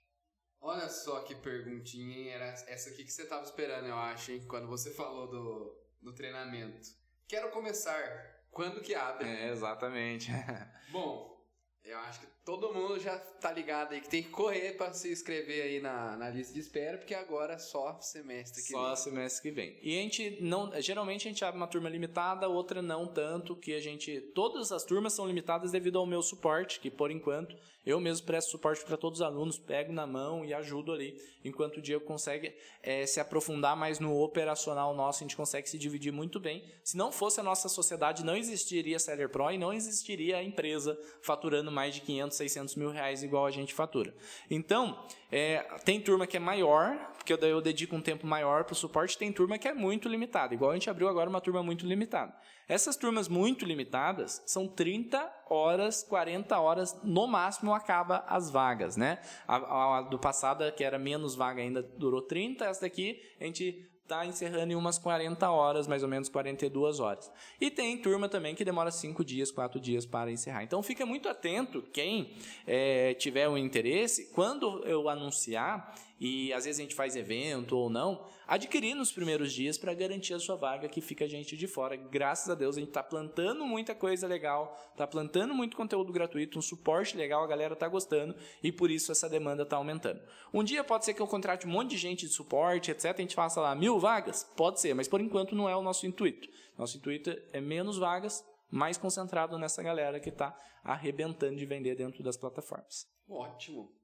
Olha 0.59 0.89
só 0.89 1.21
que 1.21 1.35
perguntinha, 1.35 2.17
hein? 2.17 2.29
Era 2.29 2.45
essa 2.45 2.89
aqui 2.89 3.03
que 3.03 3.11
você 3.11 3.25
tava 3.25 3.43
esperando, 3.43 3.88
eu 3.88 3.95
acho, 3.95 4.31
hein? 4.31 4.43
Quando 4.47 4.67
você 4.67 4.91
falou 4.91 5.27
do, 5.27 5.77
do 6.01 6.13
treinamento. 6.13 6.89
Quero 7.27 7.51
começar. 7.51 8.36
Quando 8.58 8.82
que 8.82 8.95
abre? 8.95 9.28
É, 9.30 9.51
exatamente. 9.51 10.32
Bom, 10.89 11.38
eu 11.86 11.95
acho 11.99 12.22
que 12.22 12.28
todo 12.43 12.74
mundo 12.74 12.99
já 12.99 13.20
tá 13.20 13.51
ligado 13.51 13.93
aí 13.93 14.01
que 14.01 14.10
tem 14.10 14.24
que 14.24 14.30
correr 14.30 14.76
pra 14.76 14.91
se 14.93 15.12
inscrever 15.12 15.62
aí 15.62 15.80
na, 15.80 16.18
na 16.18 16.28
lista 16.32 16.55
de 16.55 16.60
espera, 16.60 16.97
porque 16.97 17.14
agora 17.14 17.53
é 17.53 17.58
só 17.60 18.01
semestre 18.01 18.64
que 18.64 18.72
Só 18.72 18.88
vem. 18.88 18.95
semestre 18.95 19.43
que 19.43 19.51
vem. 19.55 19.78
E 19.84 19.95
a 19.99 20.01
gente 20.01 20.39
não. 20.41 20.72
Geralmente 20.82 21.28
a 21.28 21.30
gente 21.30 21.45
abre 21.45 21.58
uma 21.58 21.68
turma 21.68 21.88
limitada, 21.88 22.47
outra 22.49 22.82
não 22.82 23.05
tanto, 23.05 23.55
que 23.55 23.76
a 23.76 23.80
gente. 23.80 24.20
Todas 24.34 24.72
as 24.72 24.84
turmas 24.84 25.14
são 25.14 25.28
limitadas 25.28 25.72
devido 25.72 25.99
ao 25.99 26.08
meu 26.08 26.24
suporte, 26.24 26.80
que 26.80 26.89
por 26.89 27.12
enquanto 27.12 27.55
eu 27.88 28.01
mesmo 28.01 28.25
presto 28.25 28.51
suporte 28.51 28.83
para 28.83 28.97
todos 28.97 29.21
os 29.21 29.25
alunos, 29.25 29.57
pego 29.57 29.93
na 29.93 30.05
mão 30.05 30.43
e 30.43 30.53
ajudo 30.53 30.91
ali, 30.91 31.17
enquanto 31.45 31.77
o 31.77 31.81
Diego 31.81 32.03
consegue 32.03 32.53
eh, 32.83 33.05
se 33.05 33.21
aprofundar 33.21 33.77
mais 33.77 33.97
no 33.97 34.21
operacional 34.21 34.93
nosso, 34.93 35.23
a 35.23 35.25
gente 35.25 35.38
consegue 35.38 35.69
se 35.69 35.77
dividir 35.77 36.11
muito 36.11 36.38
bem. 36.38 36.65
Se 36.83 36.97
não 36.97 37.13
fosse 37.13 37.39
a 37.39 37.43
nossa 37.43 37.69
sociedade, 37.69 38.25
não 38.25 38.35
existiria 38.35 38.99
Seller 38.99 39.29
Pro 39.29 39.49
e 39.51 39.57
não 39.57 39.71
existiria 39.71 40.35
a 40.35 40.43
empresa 40.43 40.99
faturando 41.21 41.71
mais 41.71 41.95
de 41.95 42.01
500, 42.01 42.35
600 42.35 42.75
mil 42.75 42.89
reais 42.91 43.23
igual 43.23 43.45
a 43.45 43.51
gente 43.51 43.73
fatura. 43.73 44.13
Então, 44.51 45.07
é, 45.31 45.59
tem 45.85 46.01
turma 46.01 46.27
que 46.27 46.35
é 46.35 46.41
maior, 46.41 46.93
porque 47.15 47.38
daí 47.38 47.51
eu 47.51 47.61
dedico 47.61 47.95
um 47.95 48.01
tempo 48.01 48.27
maior 48.27 48.65
para 48.65 48.73
o 48.73 48.75
suporte, 48.75 49.17
tem 49.17 49.31
turma 49.31 49.57
que 49.57 49.67
é 49.67 49.73
muito 49.73 50.09
limitada, 50.09 50.53
igual 50.53 50.71
a 50.71 50.73
gente 50.73 50.89
abriu 50.89 51.07
agora 51.07 51.29
uma 51.29 51.39
turma 51.39 51.63
muito 51.63 51.85
limitada. 51.85 52.35
Essas 52.68 52.97
turmas 52.97 53.30
muito 53.30 53.65
limitadas 53.65 54.43
são 54.45 54.68
30 54.68 55.45
horas, 55.49 56.03
40 56.03 56.59
horas, 56.59 56.99
no 57.01 57.26
máximo 57.26 57.74
acaba 57.74 58.26
as 58.28 58.51
vagas, 58.51 58.97
né? 58.97 59.20
A, 59.47 59.99
a 59.99 60.01
do 60.01 60.20
passado, 60.20 60.70
que 60.74 60.84
era 60.84 60.99
menos 60.99 61.34
vaga 61.34 61.61
ainda, 61.61 61.82
durou 61.82 62.22
30, 62.22 62.65
essa 62.65 62.82
daqui 62.82 63.22
a 63.39 63.45
gente 63.45 63.89
está 64.07 64.26
encerrando 64.26 64.72
em 64.72 64.76
umas 64.76 64.97
40 64.97 65.49
horas, 65.49 65.86
mais 65.86 66.01
ou 66.01 66.09
menos 66.09 66.30
42 66.30 66.99
horas. 66.99 67.30
E 67.59 67.70
tem 67.70 67.97
turma 68.01 68.30
também 68.30 68.55
que 68.55 68.63
demora 68.63 68.89
5 68.89 69.24
dias, 69.24 69.51
4 69.51 69.80
dias 69.80 70.05
para 70.05 70.32
encerrar. 70.32 70.63
Então 70.63 70.82
fica 70.82 71.05
muito 71.05 71.28
atento 71.28 71.82
quem 71.93 72.34
é, 72.65 73.13
tiver 73.15 73.49
um 73.49 73.57
interesse, 73.57 74.32
quando 74.34 74.82
eu 74.86 75.09
anunciar, 75.09 75.93
e 76.20 76.51
às 76.53 76.65
vezes 76.65 76.80
a 76.80 76.84
gente 76.84 76.95
faz 76.95 77.15
evento 77.15 77.78
ou 77.78 77.89
não, 77.89 78.26
adquirir 78.47 78.95
nos 78.95 79.11
primeiros 79.11 79.53
dias 79.53 79.78
para 79.78 79.93
garantir 79.93 80.34
a 80.34 80.39
sua 80.39 80.55
vaga 80.55 80.89
que 80.89 81.01
fica 81.01 81.26
a 81.26 81.28
gente 81.28 81.55
de 81.55 81.68
fora. 81.68 81.95
Graças 81.95 82.49
a 82.49 82.55
Deus 82.55 82.76
a 82.76 82.80
gente 82.80 82.89
está 82.89 83.03
plantando 83.03 83.65
muita 83.65 83.93
coisa 83.93 84.26
legal, 84.26 84.76
está 84.91 85.05
plantando 85.05 85.53
muito 85.53 85.78
conteúdo 85.78 86.11
gratuito, 86.11 86.57
um 86.57 86.61
suporte 86.61 87.15
legal, 87.15 87.43
a 87.43 87.47
galera 87.47 87.74
está 87.74 87.88
gostando 87.88 88.36
e 88.63 88.72
por 88.72 88.89
isso 88.89 89.11
essa 89.11 89.30
demanda 89.30 89.63
está 89.63 89.78
aumentando. 89.78 90.22
Um 90.53 90.63
dia 90.63 90.84
pode 90.84 91.05
ser 91.05 91.13
que 91.13 91.22
eu 91.22 91.28
contrate 91.28 91.68
um 91.68 91.70
monte 91.70 91.91
de 91.91 91.97
gente 91.97 92.26
de 92.26 92.34
suporte, 92.34 92.91
etc. 92.91 93.05
A 93.05 93.22
gente 93.22 93.36
faça 93.36 93.61
lá 93.61 93.76
mil 93.76 93.99
vagas? 93.99 94.43
Pode 94.55 94.80
ser, 94.80 94.93
mas 94.93 95.07
por 95.07 95.22
enquanto 95.22 95.55
não 95.55 95.70
é 95.70 95.76
o 95.76 95.82
nosso 95.82 96.07
intuito. 96.07 96.47
Nosso 96.78 96.97
intuito 96.97 97.36
é 97.51 97.61
menos 97.61 97.97
vagas, 97.97 98.43
mais 98.70 98.97
concentrado 98.97 99.57
nessa 99.57 99.82
galera 99.84 100.20
que 100.20 100.30
está 100.30 100.57
arrebentando 100.84 101.55
de 101.55 101.65
vender 101.65 101.95
dentro 101.95 102.24
das 102.24 102.38
plataformas. 102.38 103.07
Ótimo. 103.30 103.97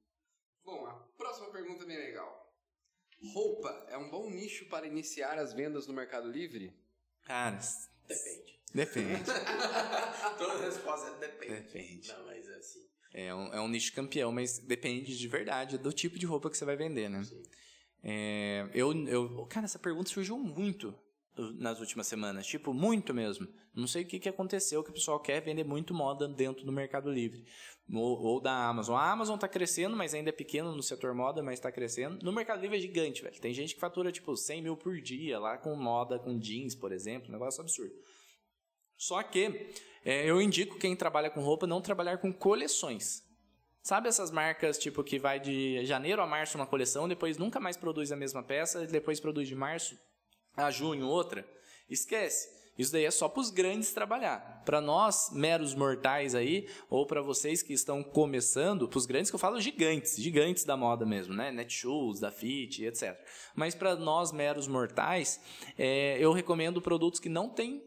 Bom, 0.64 0.86
a 0.86 0.94
próxima 1.16 1.50
pergunta 1.50 1.84
é 1.84 1.86
bem 1.86 1.98
legal. 1.98 2.52
Roupa 3.32 3.86
é 3.88 3.96
um 3.96 4.10
bom 4.10 4.30
nicho 4.30 4.66
para 4.68 4.86
iniciar 4.86 5.38
as 5.38 5.52
vendas 5.52 5.86
no 5.86 5.94
Mercado 5.94 6.30
Livre? 6.30 6.72
Cara, 7.24 7.58
Depende. 8.06 8.60
depende. 8.74 9.24
Toda 10.38 10.64
resposta 10.64 11.08
é 11.08 11.18
depende. 11.18 11.54
Depende. 11.54 12.08
Não, 12.08 12.26
mas 12.26 12.48
é 12.48 12.54
assim. 12.56 12.88
É 13.14 13.34
um, 13.34 13.54
é 13.54 13.60
um 13.60 13.68
nicho 13.68 13.94
campeão, 13.94 14.32
mas 14.32 14.58
depende 14.58 15.16
de 15.16 15.28
verdade 15.28 15.78
do 15.78 15.92
tipo 15.92 16.18
de 16.18 16.26
roupa 16.26 16.50
que 16.50 16.56
você 16.58 16.64
vai 16.64 16.76
vender, 16.76 17.08
né? 17.08 17.22
Sim. 17.24 17.42
É, 18.02 18.68
eu, 18.74 18.92
eu, 19.06 19.46
cara, 19.46 19.64
essa 19.64 19.78
pergunta 19.78 20.10
surgiu 20.10 20.36
muito 20.36 20.94
nas 21.36 21.80
últimas 21.80 22.06
semanas, 22.06 22.46
tipo, 22.46 22.72
muito 22.72 23.12
mesmo. 23.12 23.48
Não 23.74 23.86
sei 23.86 24.02
o 24.02 24.06
que, 24.06 24.20
que 24.20 24.28
aconteceu, 24.28 24.84
que 24.84 24.90
o 24.90 24.94
pessoal 24.94 25.18
quer 25.18 25.40
vender 25.40 25.64
muito 25.64 25.92
moda 25.92 26.28
dentro 26.28 26.64
do 26.64 26.70
Mercado 26.70 27.10
Livre. 27.10 27.44
Ou, 27.92 28.20
ou 28.20 28.40
da 28.40 28.68
Amazon. 28.68 28.96
A 28.96 29.10
Amazon 29.10 29.36
tá 29.36 29.48
crescendo, 29.48 29.96
mas 29.96 30.14
ainda 30.14 30.30
é 30.30 30.32
pequeno 30.32 30.74
no 30.74 30.82
setor 30.82 31.14
moda, 31.14 31.42
mas 31.42 31.58
tá 31.58 31.72
crescendo. 31.72 32.24
No 32.24 32.32
Mercado 32.32 32.60
Livre 32.60 32.76
é 32.76 32.80
gigante, 32.80 33.22
velho. 33.22 33.40
Tem 33.40 33.52
gente 33.52 33.74
que 33.74 33.80
fatura, 33.80 34.12
tipo, 34.12 34.36
100 34.36 34.62
mil 34.62 34.76
por 34.76 35.00
dia, 35.00 35.38
lá 35.38 35.58
com 35.58 35.74
moda, 35.74 36.18
com 36.18 36.38
jeans, 36.38 36.74
por 36.74 36.92
exemplo. 36.92 37.28
Um 37.28 37.32
negócio 37.32 37.60
absurdo. 37.60 37.94
Só 38.96 39.22
que 39.22 39.72
é, 40.04 40.28
eu 40.28 40.40
indico 40.40 40.78
quem 40.78 40.94
trabalha 40.94 41.30
com 41.30 41.40
roupa 41.40 41.66
não 41.66 41.80
trabalhar 41.80 42.18
com 42.18 42.32
coleções. 42.32 43.22
Sabe 43.82 44.08
essas 44.08 44.30
marcas 44.30 44.78
tipo 44.78 45.04
que 45.04 45.18
vai 45.18 45.38
de 45.38 45.84
janeiro 45.84 46.22
a 46.22 46.26
março 46.26 46.56
uma 46.56 46.66
coleção, 46.66 47.06
depois 47.06 47.36
nunca 47.36 47.60
mais 47.60 47.76
produz 47.76 48.10
a 48.10 48.16
mesma 48.16 48.42
peça, 48.42 48.86
depois 48.86 49.20
produz 49.20 49.46
de 49.46 49.54
março 49.54 49.94
a 50.56 50.70
junho 50.70 51.06
outra? 51.06 51.46
Esquece. 51.88 52.54
Isso 52.76 52.90
daí 52.90 53.04
é 53.04 53.10
só 53.10 53.28
para 53.28 53.40
os 53.40 53.50
grandes 53.50 53.92
trabalhar. 53.92 54.62
Para 54.64 54.80
nós, 54.80 55.30
meros 55.32 55.74
mortais 55.74 56.34
aí, 56.34 56.68
ou 56.90 57.06
para 57.06 57.22
vocês 57.22 57.62
que 57.62 57.72
estão 57.72 58.02
começando, 58.02 58.88
para 58.88 58.98
os 58.98 59.06
grandes 59.06 59.30
que 59.30 59.36
eu 59.36 59.38
falo 59.38 59.60
gigantes, 59.60 60.16
gigantes 60.16 60.64
da 60.64 60.76
moda 60.76 61.06
mesmo, 61.06 61.34
né? 61.34 61.52
Netshoes, 61.52 62.18
da 62.18 62.32
Fit, 62.32 62.84
etc. 62.84 63.16
Mas 63.54 63.76
para 63.76 63.94
nós, 63.94 64.32
meros 64.32 64.66
mortais, 64.66 65.40
é, 65.78 66.18
eu 66.18 66.32
recomendo 66.32 66.82
produtos 66.82 67.20
que 67.20 67.28
não 67.28 67.48
têm 67.48 67.80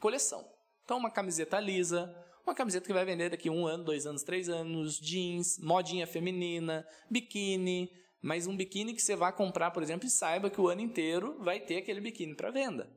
coleção. 0.00 0.48
Então, 0.84 0.96
uma 0.96 1.10
camiseta 1.10 1.60
lisa, 1.60 2.10
uma 2.46 2.54
camiseta 2.54 2.86
que 2.86 2.92
vai 2.92 3.04
vender 3.04 3.28
daqui 3.28 3.50
um 3.50 3.66
ano, 3.66 3.84
dois 3.84 4.06
anos, 4.06 4.22
três 4.22 4.48
anos, 4.48 4.98
jeans, 4.98 5.58
modinha 5.58 6.06
feminina, 6.06 6.86
biquíni, 7.10 7.90
mas 8.22 8.46
um 8.46 8.56
biquíni 8.56 8.94
que 8.94 9.02
você 9.02 9.16
vai 9.16 9.32
comprar, 9.32 9.70
por 9.72 9.82
exemplo, 9.82 10.06
e 10.06 10.10
saiba 10.10 10.48
que 10.48 10.60
o 10.60 10.68
ano 10.68 10.80
inteiro 10.80 11.36
vai 11.40 11.58
ter 11.60 11.78
aquele 11.78 12.00
biquíni 12.00 12.34
para 12.34 12.50
venda. 12.50 12.88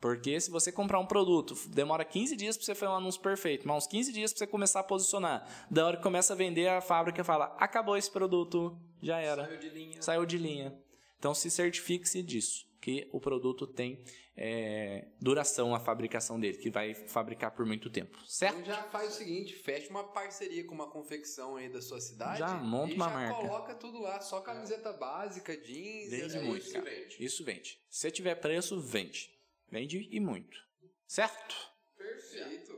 Porque 0.00 0.38
se 0.38 0.50
você 0.50 0.70
comprar 0.70 0.98
um 1.00 1.06
produto, 1.06 1.56
demora 1.70 2.04
15 2.04 2.36
dias 2.36 2.56
para 2.58 2.66
você 2.66 2.74
fazer 2.74 2.92
um 2.92 2.96
anúncio 2.96 3.22
perfeito, 3.22 3.66
mas 3.66 3.78
uns 3.78 3.86
15 3.86 4.12
dias 4.12 4.32
para 4.32 4.40
você 4.40 4.46
começar 4.46 4.80
a 4.80 4.84
posicionar. 4.84 5.66
Da 5.70 5.86
hora 5.86 5.96
que 5.96 6.02
começa 6.02 6.34
a 6.34 6.36
vender, 6.36 6.68
a 6.68 6.82
fábrica 6.82 7.24
fala: 7.24 7.56
acabou 7.58 7.96
esse 7.96 8.10
produto, 8.10 8.78
já 9.02 9.18
era 9.18 9.46
Saiu 9.46 9.58
de 9.58 9.68
linha. 9.70 10.02
saiu 10.02 10.26
de 10.26 10.36
linha. 10.38 10.78
Então 11.18 11.32
se 11.34 11.50
certifique-se 11.50 12.22
disso. 12.22 12.66
que 12.82 13.08
o 13.14 13.18
produto 13.18 13.66
tem 13.66 14.04
é, 14.36 15.06
duração 15.20 15.74
a 15.74 15.80
fabricação 15.80 16.38
dele, 16.40 16.58
que 16.58 16.70
vai 16.70 16.94
fabricar 16.94 17.52
por 17.52 17.64
muito 17.64 17.88
tempo, 17.88 18.18
certo? 18.26 18.58
Então 18.60 18.74
já 18.74 18.82
faz 18.84 19.14
o 19.14 19.16
seguinte, 19.18 19.54
fecha 19.54 19.88
uma 19.90 20.04
parceria 20.04 20.66
com 20.66 20.74
uma 20.74 20.90
confecção 20.90 21.56
aí 21.56 21.68
da 21.68 21.80
sua 21.80 22.00
cidade. 22.00 22.40
Já 22.40 22.54
monta 22.54 22.94
uma 22.94 23.08
já 23.08 23.14
marca. 23.14 23.34
coloca 23.40 23.74
tudo 23.74 24.00
lá, 24.00 24.20
só 24.20 24.40
camiseta 24.40 24.92
básica, 24.92 25.56
jeans. 25.56 26.10
Vende 26.10 26.36
é 26.36 26.42
muito, 26.42 26.64
isso. 26.64 26.72
cara. 26.72 26.90
Isso 27.20 27.44
vende. 27.44 27.78
Se 27.88 28.10
tiver 28.10 28.34
preço, 28.34 28.80
vende. 28.80 29.30
Vende 29.70 30.08
e 30.10 30.18
muito. 30.20 30.58
Certo? 31.06 31.54
Perfeito. 31.96 32.72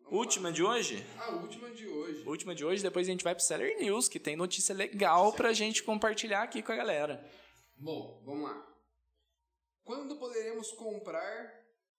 Vamos 0.00 0.18
Última 0.18 0.52
de 0.52 0.62
hoje? 0.62 1.04
lá. 1.16 1.26
A 1.26 1.30
última 1.36 1.70
de 1.70 1.86
hoje. 1.86 2.22
Última 2.26 2.54
de 2.54 2.64
hoje, 2.64 2.82
depois 2.82 3.08
a 3.08 3.10
gente 3.10 3.24
vai 3.24 3.34
pro 3.34 3.42
Seller 3.44 3.78
News, 3.78 4.08
que 4.08 4.20
tem 4.20 4.36
notícia 4.36 4.74
legal 4.74 5.32
pra 5.32 5.52
gente 5.52 5.82
compartilhar 5.82 6.42
aqui 6.42 6.62
com 6.62 6.72
a 6.72 6.76
galera. 6.76 7.26
Bom, 7.76 8.22
vamos 8.24 8.44
lá. 8.44 8.73
Quando 9.84 10.16
poderemos 10.16 10.72
comprar 10.72 11.52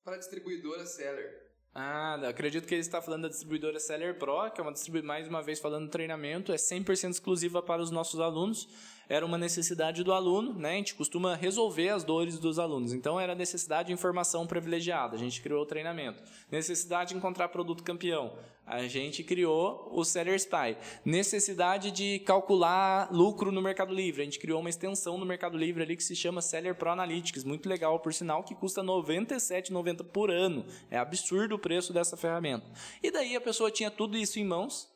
para 0.04 0.16
a 0.16 0.18
distribuidora 0.18 0.88
Seller? 0.88 1.46
Ah, 1.78 2.16
acredito 2.28 2.66
que 2.66 2.74
ele 2.74 2.82
está 2.82 3.00
falando 3.00 3.24
da 3.24 3.28
distribuidora 3.28 3.80
Seller 3.80 4.18
Pro, 4.18 4.50
que 4.50 4.60
é 4.60 4.64
uma 4.64 4.72
distribuidora, 4.72 5.08
mais 5.08 5.28
uma 5.28 5.44
vez 5.44 5.60
falando 5.60 5.86
do 5.86 5.92
treinamento, 5.92 6.52
é 6.52 6.56
100% 6.56 7.12
exclusiva 7.12 7.62
para 7.62 7.82
os 7.82 7.92
nossos 7.92 8.20
alunos. 8.20 8.68
Era 9.08 9.24
uma 9.24 9.38
necessidade 9.38 10.04
do 10.04 10.14
aluno, 10.14 10.58
né? 10.58 10.72
A 10.72 10.78
gente 10.78 10.96
costuma 10.96 11.36
resolver 11.36 11.90
as 11.90 12.04
dores 12.04 12.40
dos 12.40 12.58
alunos. 12.58 12.92
Então 12.92 13.20
era 13.20 13.36
necessidade 13.36 13.90
de 13.90 13.94
informação 13.94 14.48
privilegiada. 14.48 15.16
A 15.16 15.20
gente 15.20 15.42
criou 15.42 15.62
o 15.62 15.66
treinamento. 15.66 16.24
Necessidade 16.50 17.12
de 17.12 17.18
encontrar 17.18 17.50
produto 17.50 17.84
campeão. 17.84 18.36
A 18.66 18.88
gente 18.88 19.24
criou 19.24 19.90
o 19.92 20.04
Seller 20.04 20.36
Spy. 20.36 20.76
Necessidade 21.06 21.92
de 21.92 22.18
calcular 22.20 23.12
lucro 23.12 23.52
no 23.52 23.62
Mercado 23.62 23.94
Livre. 23.94 24.24
A 24.24 24.26
gente 24.26 24.40
criou 24.40 24.60
uma 24.60 24.70
extensão 24.70 25.20
no 25.20 25.26
Mercado 25.26 25.56
Livre 25.56 25.84
ali 25.84 25.96
que 25.96 26.04
se 26.04 26.16
chama 26.16 26.42
Seller 26.42 26.74
Pro 26.74 26.90
Analytics, 26.90 27.44
muito 27.44 27.70
legal 27.70 28.00
por 28.00 28.12
sinal, 28.12 28.44
que 28.44 28.56
custa 28.56 28.82
R$ 28.82 28.88
97,90 28.88 30.04
por 30.06 30.32
ano. 30.32 30.66
É 30.90 30.98
absurdo 30.98 31.56
o 31.56 31.60
preço 31.60 31.94
dessa 31.94 32.18
ferramenta. 32.18 32.66
E 33.04 33.12
daí 33.12 33.36
a 33.36 33.42
pessoa 33.42 33.70
tinha 33.70 33.92
tudo 33.92 34.18
isso 34.18 34.40
em 34.40 34.44
mãos. 34.44 34.95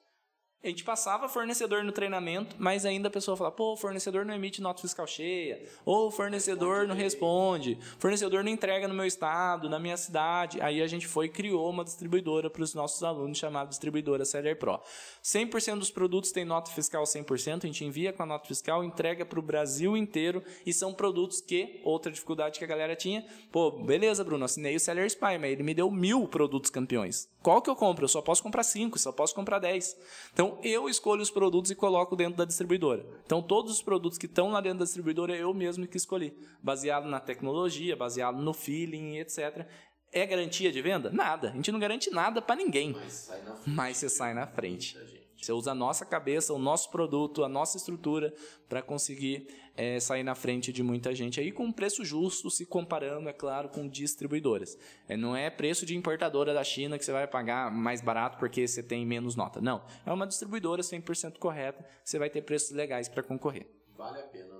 A 0.61 0.67
gente 0.67 0.83
passava 0.83 1.29
fornecedor 1.29 1.85
no 1.85 1.91
treinamento, 1.93 2.53
mas 2.59 2.85
ainda 2.85 3.07
a 3.07 3.11
pessoa 3.11 3.37
fala, 3.37 3.49
pô, 3.49 3.77
fornecedor 3.77 4.25
não 4.25 4.33
emite 4.33 4.61
nota 4.61 4.81
fiscal 4.81 5.07
cheia, 5.07 5.63
ou 5.85 6.11
fornecedor 6.11 6.85
não 6.85 6.93
responde, 6.93 7.77
fornecedor 7.97 8.43
não 8.43 8.51
entrega 8.51 8.85
no 8.85 8.93
meu 8.93 9.05
estado, 9.05 9.69
na 9.69 9.79
minha 9.79 9.95
cidade. 9.95 10.59
Aí 10.59 10.81
a 10.81 10.87
gente 10.87 11.07
foi 11.07 11.27
e 11.27 11.29
criou 11.29 11.69
uma 11.69 11.85
distribuidora 11.85 12.49
para 12.49 12.61
os 12.61 12.73
nossos 12.73 13.01
alunos 13.03 13.37
chamada 13.37 13.69
Distribuidora 13.69 14.25
Seller 14.25 14.57
Pro. 14.57 14.81
100% 15.23 15.79
dos 15.79 15.91
produtos 15.91 16.33
tem 16.33 16.43
nota 16.43 16.69
fiscal 16.71 17.05
100%, 17.05 17.63
a 17.63 17.67
gente 17.67 17.85
envia 17.85 18.11
com 18.11 18.23
a 18.23 18.25
nota 18.25 18.45
fiscal, 18.45 18.83
entrega 18.83 19.25
para 19.25 19.39
o 19.39 19.41
Brasil 19.41 19.95
inteiro 19.95 20.43
e 20.65 20.73
são 20.73 20.93
produtos 20.93 21.39
que, 21.39 21.79
outra 21.85 22.11
dificuldade 22.11 22.59
que 22.59 22.65
a 22.65 22.67
galera 22.67 22.97
tinha, 22.97 23.25
pô, 23.49 23.71
beleza, 23.71 24.25
Bruno, 24.25 24.43
assinei 24.43 24.75
o 24.75 24.79
Seller 24.79 25.05
Spy, 25.05 25.37
mas 25.39 25.51
ele 25.53 25.63
me 25.63 25.73
deu 25.73 25.89
mil 25.89 26.27
produtos 26.27 26.69
campeões. 26.69 27.29
Qual 27.41 27.61
que 27.61 27.69
eu 27.69 27.75
compro? 27.77 28.03
Eu 28.03 28.09
só 28.09 28.21
posso 28.21 28.43
comprar 28.43 28.63
cinco, 28.63 28.99
só 28.99 29.13
posso 29.13 29.33
comprar 29.33 29.59
10. 29.59 29.95
Então, 30.33 30.48
eu 30.63 30.89
escolho 30.89 31.21
os 31.21 31.29
produtos 31.29 31.69
e 31.69 31.75
coloco 31.75 32.15
dentro 32.15 32.37
da 32.37 32.45
distribuidora. 32.45 33.05
Então, 33.25 33.41
todos 33.41 33.73
os 33.73 33.81
produtos 33.81 34.17
que 34.17 34.25
estão 34.25 34.51
lá 34.51 34.61
dentro 34.61 34.79
da 34.79 34.85
distribuidora, 34.85 35.35
eu 35.35 35.53
mesmo 35.53 35.85
que 35.85 35.97
escolhi. 35.97 36.33
Baseado 36.63 37.07
na 37.07 37.19
tecnologia, 37.19 37.95
baseado 37.95 38.41
no 38.41 38.53
feeling, 38.53 39.17
etc. 39.17 39.67
É 40.11 40.25
garantia 40.25 40.71
de 40.71 40.81
venda? 40.81 41.11
Nada. 41.11 41.51
A 41.51 41.55
gente 41.55 41.71
não 41.71 41.79
garante 41.79 42.09
nada 42.09 42.41
para 42.41 42.55
ninguém. 42.55 42.93
Mas 42.93 43.13
sai 43.13 43.41
na 43.41 43.55
frente. 43.55 43.75
Mas 43.75 43.97
você 43.97 44.09
sai 44.09 44.33
na 44.33 44.47
frente. 44.47 44.97
Você 45.41 45.53
usa 45.53 45.71
a 45.71 45.75
nossa 45.75 46.05
cabeça, 46.05 46.53
o 46.53 46.59
nosso 46.59 46.89
produto, 46.91 47.43
a 47.43 47.49
nossa 47.49 47.77
estrutura 47.77 48.33
para 48.67 48.81
conseguir 48.81 49.47
é, 49.75 49.99
sair 49.99 50.23
na 50.23 50.35
frente 50.35 50.73
de 50.73 50.83
muita 50.83 51.15
gente 51.15 51.39
aí 51.39 51.51
com 51.51 51.63
um 51.63 51.71
preço 51.71 52.03
justo, 52.03 52.51
se 52.51 52.65
comparando, 52.65 53.29
é 53.29 53.33
claro, 53.33 53.69
com 53.69 53.87
distribuidoras. 53.87 54.77
É, 55.07 55.15
não 55.15 55.35
é 55.35 55.49
preço 55.49 55.85
de 55.85 55.95
importadora 55.95 56.53
da 56.53 56.63
China 56.63 56.97
que 56.97 57.05
você 57.05 57.13
vai 57.13 57.27
pagar 57.27 57.71
mais 57.71 58.01
barato 58.01 58.37
porque 58.37 58.67
você 58.67 58.83
tem 58.83 59.05
menos 59.05 59.35
nota. 59.35 59.61
Não. 59.61 59.81
É 60.05 60.11
uma 60.11 60.27
distribuidora 60.27 60.81
100% 60.81 61.37
correta, 61.37 61.85
você 62.03 62.19
vai 62.19 62.29
ter 62.29 62.41
preços 62.41 62.71
legais 62.71 63.07
para 63.07 63.23
concorrer. 63.23 63.65
Vale 63.95 64.19
a 64.19 64.23
pena 64.23 64.58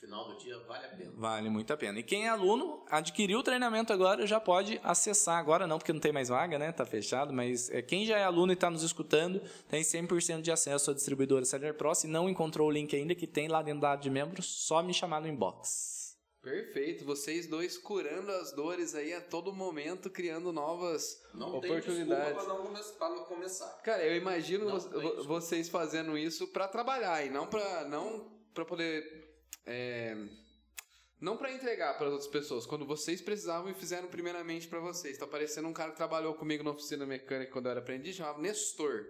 final 0.00 0.28
do 0.28 0.38
dia, 0.38 0.58
vale 0.66 0.86
a 0.86 0.88
pena. 0.88 1.12
Vale 1.14 1.50
muito 1.50 1.72
a 1.72 1.76
pena. 1.76 1.98
E 1.98 2.02
quem 2.02 2.24
é 2.26 2.28
aluno, 2.28 2.82
adquiriu 2.88 3.38
o 3.38 3.42
treinamento 3.42 3.92
agora, 3.92 4.26
já 4.26 4.40
pode 4.40 4.80
acessar. 4.82 5.38
Agora 5.38 5.66
não, 5.66 5.78
porque 5.78 5.92
não 5.92 6.00
tem 6.00 6.12
mais 6.12 6.28
vaga, 6.28 6.58
né? 6.58 6.72
Tá 6.72 6.84
fechado. 6.86 7.32
Mas 7.32 7.70
é, 7.70 7.82
quem 7.82 8.04
já 8.06 8.18
é 8.18 8.24
aluno 8.24 8.52
e 8.52 8.54
está 8.54 8.70
nos 8.70 8.82
escutando, 8.82 9.40
tem 9.68 9.82
100% 9.82 10.40
de 10.40 10.50
acesso 10.50 10.90
à 10.90 10.94
distribuidora 10.94 11.44
Seller 11.44 11.74
Pro. 11.74 11.94
Se 11.94 12.06
não 12.06 12.28
encontrou 12.28 12.68
o 12.68 12.70
link 12.70 12.94
ainda, 12.96 13.14
que 13.14 13.26
tem 13.26 13.46
lá 13.48 13.62
dentro 13.62 13.82
da 13.82 13.90
área 13.90 14.02
de 14.02 14.10
membros, 14.10 14.46
só 14.66 14.82
me 14.82 14.94
chamar 14.94 15.20
no 15.20 15.28
inbox. 15.28 16.00
Perfeito, 16.42 17.04
vocês 17.04 17.46
dois 17.46 17.76
curando 17.76 18.32
as 18.32 18.50
dores 18.52 18.94
aí 18.94 19.12
a 19.12 19.20
todo 19.20 19.52
momento, 19.52 20.08
criando 20.08 20.50
novas 20.50 21.20
Não 21.34 21.60
tem 21.60 21.70
oportunidades. 21.70 22.34
desculpa 22.34 22.48
não, 22.48 22.62
come- 22.66 22.82
pra 22.98 23.08
não 23.10 23.24
começar. 23.24 23.68
Cara, 23.82 24.02
eu 24.06 24.16
imagino 24.16 24.64
Não 24.64 24.78
vo- 24.78 24.88
tem 24.88 24.92
vo- 25.02 25.08
desculpa. 25.08 25.22
vocês 25.28 25.68
fazendo 25.68 26.16
isso 26.16 26.48
pra 26.48 26.66
trabalhar 26.66 27.26
e 27.26 27.28
não 27.28 27.46
pra 27.46 27.84
não 27.84 28.26
para 28.54 28.64
poder 28.64 29.19
é, 29.66 30.16
não 31.20 31.36
pra 31.36 31.52
entregar 31.52 31.96
para 31.98 32.08
outras 32.08 32.26
pessoas. 32.28 32.66
Quando 32.66 32.86
vocês 32.86 33.20
precisavam 33.20 33.70
e 33.70 33.74
fizeram 33.74 34.08
primeiramente 34.08 34.66
pra 34.68 34.80
vocês. 34.80 35.18
Tá 35.18 35.26
parecendo 35.26 35.68
um 35.68 35.72
cara 35.72 35.90
que 35.90 35.96
trabalhou 35.96 36.34
comigo 36.34 36.64
na 36.64 36.70
oficina 36.70 37.04
mecânica 37.06 37.52
quando 37.52 37.66
eu 37.66 37.72
era 37.72 37.80
aprendiz, 37.80 38.16
chamava 38.16 38.40
Nestor. 38.40 39.06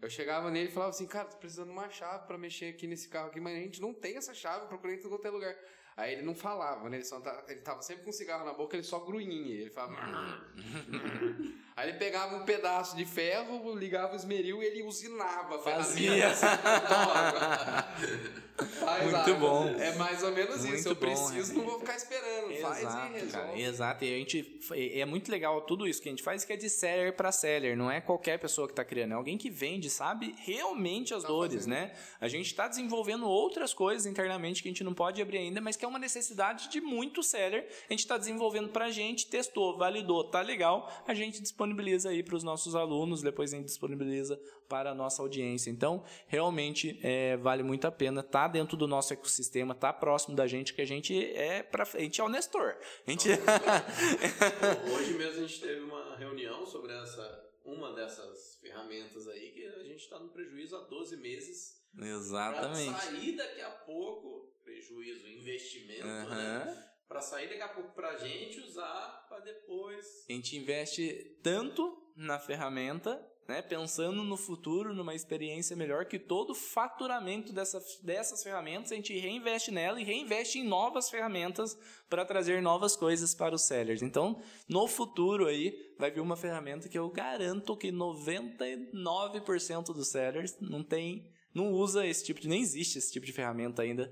Eu 0.00 0.08
chegava 0.08 0.50
nele 0.50 0.70
e 0.70 0.72
falava 0.72 0.90
assim, 0.90 1.06
cara, 1.06 1.28
tô 1.28 1.36
precisando 1.36 1.66
de 1.66 1.72
uma 1.72 1.90
chave 1.90 2.26
pra 2.26 2.38
mexer 2.38 2.66
aqui 2.66 2.86
nesse 2.86 3.08
carro 3.08 3.28
aqui, 3.28 3.40
mas 3.40 3.56
a 3.56 3.60
gente 3.60 3.80
não 3.80 3.92
tem 3.92 4.16
essa 4.16 4.32
chave, 4.32 4.66
procurei 4.68 4.96
em 4.96 5.00
todo 5.00 5.10
qualquer 5.10 5.30
lugar. 5.30 5.54
Aí 5.96 6.14
ele 6.14 6.22
não 6.22 6.34
falava, 6.34 6.88
né? 6.88 6.96
Ele, 6.96 7.04
só 7.04 7.20
tá- 7.20 7.44
ele 7.46 7.60
tava 7.60 7.82
sempre 7.82 8.04
com 8.04 8.10
um 8.10 8.12
cigarro 8.12 8.44
na 8.46 8.54
boca, 8.54 8.74
ele 8.74 8.82
só 8.84 9.00
grunhinha. 9.00 9.60
Ele 9.60 9.68
falava. 9.70 10.46
Aí 11.76 11.90
ele 11.90 11.98
pegava 11.98 12.36
um 12.36 12.44
pedaço 12.46 12.96
de 12.96 13.04
ferro, 13.04 13.74
ligava 13.76 14.14
o 14.14 14.16
esmeril 14.16 14.62
e 14.62 14.66
ele 14.66 14.82
usinava 14.82 15.56
a 15.56 15.58
Fazia. 15.58 16.30
Faz, 18.66 19.02
Muito 19.04 19.16
ah, 19.30 19.34
bom. 19.34 19.66
É 19.78 19.94
mais 19.96 20.22
ou 20.22 20.32
menos 20.32 20.60
Muito 20.64 20.74
isso. 20.74 20.88
Eu 20.88 20.94
bom, 20.94 21.00
preciso, 21.00 21.52
é. 21.52 21.54
não 21.56 21.64
vou 21.64 21.78
ficar 21.80 21.96
esperando. 21.96 22.54
Faz 22.60 22.78
e 22.78 22.80
Exato, 22.86 23.12
resolve. 23.12 23.32
cara. 23.32 23.58
Exato. 23.58 24.04
E 24.04 24.14
a 24.14 24.18
gente 24.18 24.60
é 24.72 25.00
é 25.00 25.04
muito 25.06 25.30
legal 25.30 25.60
tudo 25.62 25.86
isso 25.88 26.00
que 26.02 26.08
a 26.08 26.12
gente 26.12 26.22
faz 26.22 26.44
que 26.44 26.52
é 26.52 26.56
de 26.56 26.68
seller 26.68 27.14
para 27.16 27.32
seller, 27.32 27.76
não 27.76 27.90
é 27.90 28.00
qualquer 28.00 28.38
pessoa 28.38 28.66
que 28.66 28.72
está 28.72 28.84
criando, 28.84 29.12
é 29.12 29.14
alguém 29.14 29.38
que 29.38 29.48
vende, 29.50 29.88
sabe 29.88 30.34
realmente 30.38 31.14
as 31.14 31.22
Tá 31.22 31.28
dores, 31.28 31.54
fazendo. 31.64 31.70
né? 31.72 31.92
A 32.20 32.28
gente 32.28 32.46
está 32.46 32.68
desenvolvendo 32.68 33.26
outras 33.26 33.72
coisas 33.72 34.06
internamente 34.06 34.62
que 34.62 34.68
a 34.68 34.70
gente 34.70 34.84
não 34.84 34.94
pode 34.94 35.20
abrir 35.22 35.38
ainda, 35.38 35.60
mas 35.60 35.76
que 35.76 35.84
é 35.84 35.88
uma 35.88 35.98
necessidade 35.98 36.68
de 36.68 36.80
muito 36.80 37.22
seller. 37.22 37.66
A 37.88 37.92
gente 37.92 38.00
está 38.00 38.16
desenvolvendo 38.18 38.68
para 38.68 38.86
a 38.86 38.90
gente, 38.90 39.26
testou, 39.26 39.76
validou, 39.78 40.24
tá 40.24 40.40
legal, 40.42 40.90
a 41.06 41.14
gente 41.14 41.40
disponibiliza 41.40 42.10
aí 42.10 42.22
para 42.22 42.36
os 42.36 42.42
nossos 42.44 42.74
alunos, 42.74 43.22
depois 43.22 43.52
a 43.52 43.56
gente 43.56 43.66
disponibiliza 43.66 44.38
para 44.70 44.92
a 44.92 44.94
nossa 44.94 45.20
audiência. 45.20 45.68
Então, 45.68 46.04
realmente 46.28 47.00
é, 47.02 47.36
vale 47.36 47.64
muito 47.64 47.86
a 47.86 47.90
pena 47.90 48.20
estar 48.20 48.46
dentro 48.46 48.76
do 48.76 48.86
nosso 48.86 49.12
ecossistema, 49.12 49.74
estar 49.74 49.92
próximo 49.94 50.36
da 50.36 50.46
gente, 50.46 50.72
que 50.72 50.80
a 50.80 50.86
gente 50.86 51.12
é 51.34 51.60
para 51.60 51.84
frente, 51.84 52.20
é 52.20 52.24
o 52.24 52.28
Nestor. 52.28 52.76
A 53.04 53.10
gente 53.10 53.28
Hoje 54.94 55.14
mesmo 55.14 55.44
a 55.44 55.46
gente 55.46 55.60
teve 55.60 55.80
uma 55.80 56.16
reunião 56.16 56.64
sobre 56.64 56.92
essa, 56.92 57.50
uma 57.64 57.92
dessas 57.94 58.58
ferramentas 58.62 59.26
aí 59.26 59.50
que 59.50 59.66
a 59.66 59.82
gente 59.82 60.02
está 60.02 60.20
no 60.20 60.28
prejuízo 60.28 60.76
há 60.76 60.80
12 60.84 61.16
meses. 61.16 61.82
Exatamente. 61.98 63.00
sair 63.00 63.32
daqui 63.32 63.62
a 63.62 63.70
pouco, 63.70 64.54
prejuízo, 64.62 65.26
investimento, 65.26 66.06
né? 66.06 66.22
Aham. 66.22 66.90
Pra 67.08 67.20
sair 67.20 67.48
daqui 67.48 67.62
a 67.62 67.68
pouco 67.68 67.92
pra 67.92 68.16
gente 68.18 68.60
usar 68.60 69.26
pra 69.28 69.40
depois. 69.40 70.26
A 70.28 70.32
gente 70.32 70.56
investe 70.56 71.36
tanto 71.42 72.00
na 72.14 72.38
ferramenta, 72.38 73.20
né, 73.50 73.60
pensando 73.62 74.22
no 74.24 74.36
futuro, 74.36 74.94
numa 74.94 75.14
experiência 75.14 75.76
melhor, 75.76 76.06
que 76.06 76.18
todo 76.18 76.50
o 76.50 76.54
faturamento 76.54 77.52
dessa, 77.52 77.82
dessas 78.02 78.42
ferramentas 78.42 78.92
a 78.92 78.94
gente 78.94 79.16
reinveste 79.18 79.70
nela 79.70 80.00
e 80.00 80.04
reinveste 80.04 80.58
em 80.60 80.64
novas 80.66 81.10
ferramentas 81.10 81.76
para 82.08 82.24
trazer 82.24 82.62
novas 82.62 82.96
coisas 82.96 83.34
para 83.34 83.54
os 83.54 83.62
sellers. 83.62 84.00
Então, 84.02 84.40
no 84.68 84.86
futuro 84.86 85.46
aí, 85.46 85.94
vai 85.98 86.10
vir 86.10 86.20
uma 86.20 86.36
ferramenta 86.36 86.88
que 86.88 86.98
eu 86.98 87.08
garanto 87.10 87.76
que 87.76 87.92
99% 87.92 89.92
dos 89.92 90.08
sellers 90.08 90.56
não 90.60 90.82
tem, 90.82 91.30
não 91.54 91.72
usa 91.72 92.06
esse 92.06 92.24
tipo 92.24 92.40
de, 92.40 92.48
nem 92.48 92.60
existe 92.62 92.98
esse 92.98 93.12
tipo 93.12 93.26
de 93.26 93.32
ferramenta 93.32 93.82
ainda. 93.82 94.10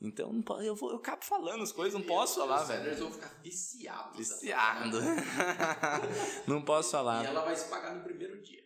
Então, 0.00 0.32
não 0.32 0.62
eu, 0.62 0.76
vou, 0.76 0.90
eu 0.92 0.96
acabo 0.98 1.24
falando 1.24 1.60
as 1.62 1.72
coisas, 1.72 1.98
não 1.98 2.06
posso 2.06 2.38
falar, 2.38 2.62
Os 2.62 2.68
velho. 2.68 2.80
sellers 2.82 3.00
vão 3.00 3.10
ficar 3.10 3.34
viciados. 3.42 4.16
nessa 4.18 4.34
Viciado. 4.40 5.00
ferramenta. 5.00 6.44
não 6.46 6.62
posso 6.62 6.90
E 6.90 6.92
falar. 6.92 7.24
ela 7.24 7.44
vai 7.44 7.56
se 7.56 7.68
pagar 7.68 7.96
no 7.96 8.04
primeiro 8.04 8.40
dia. 8.40 8.62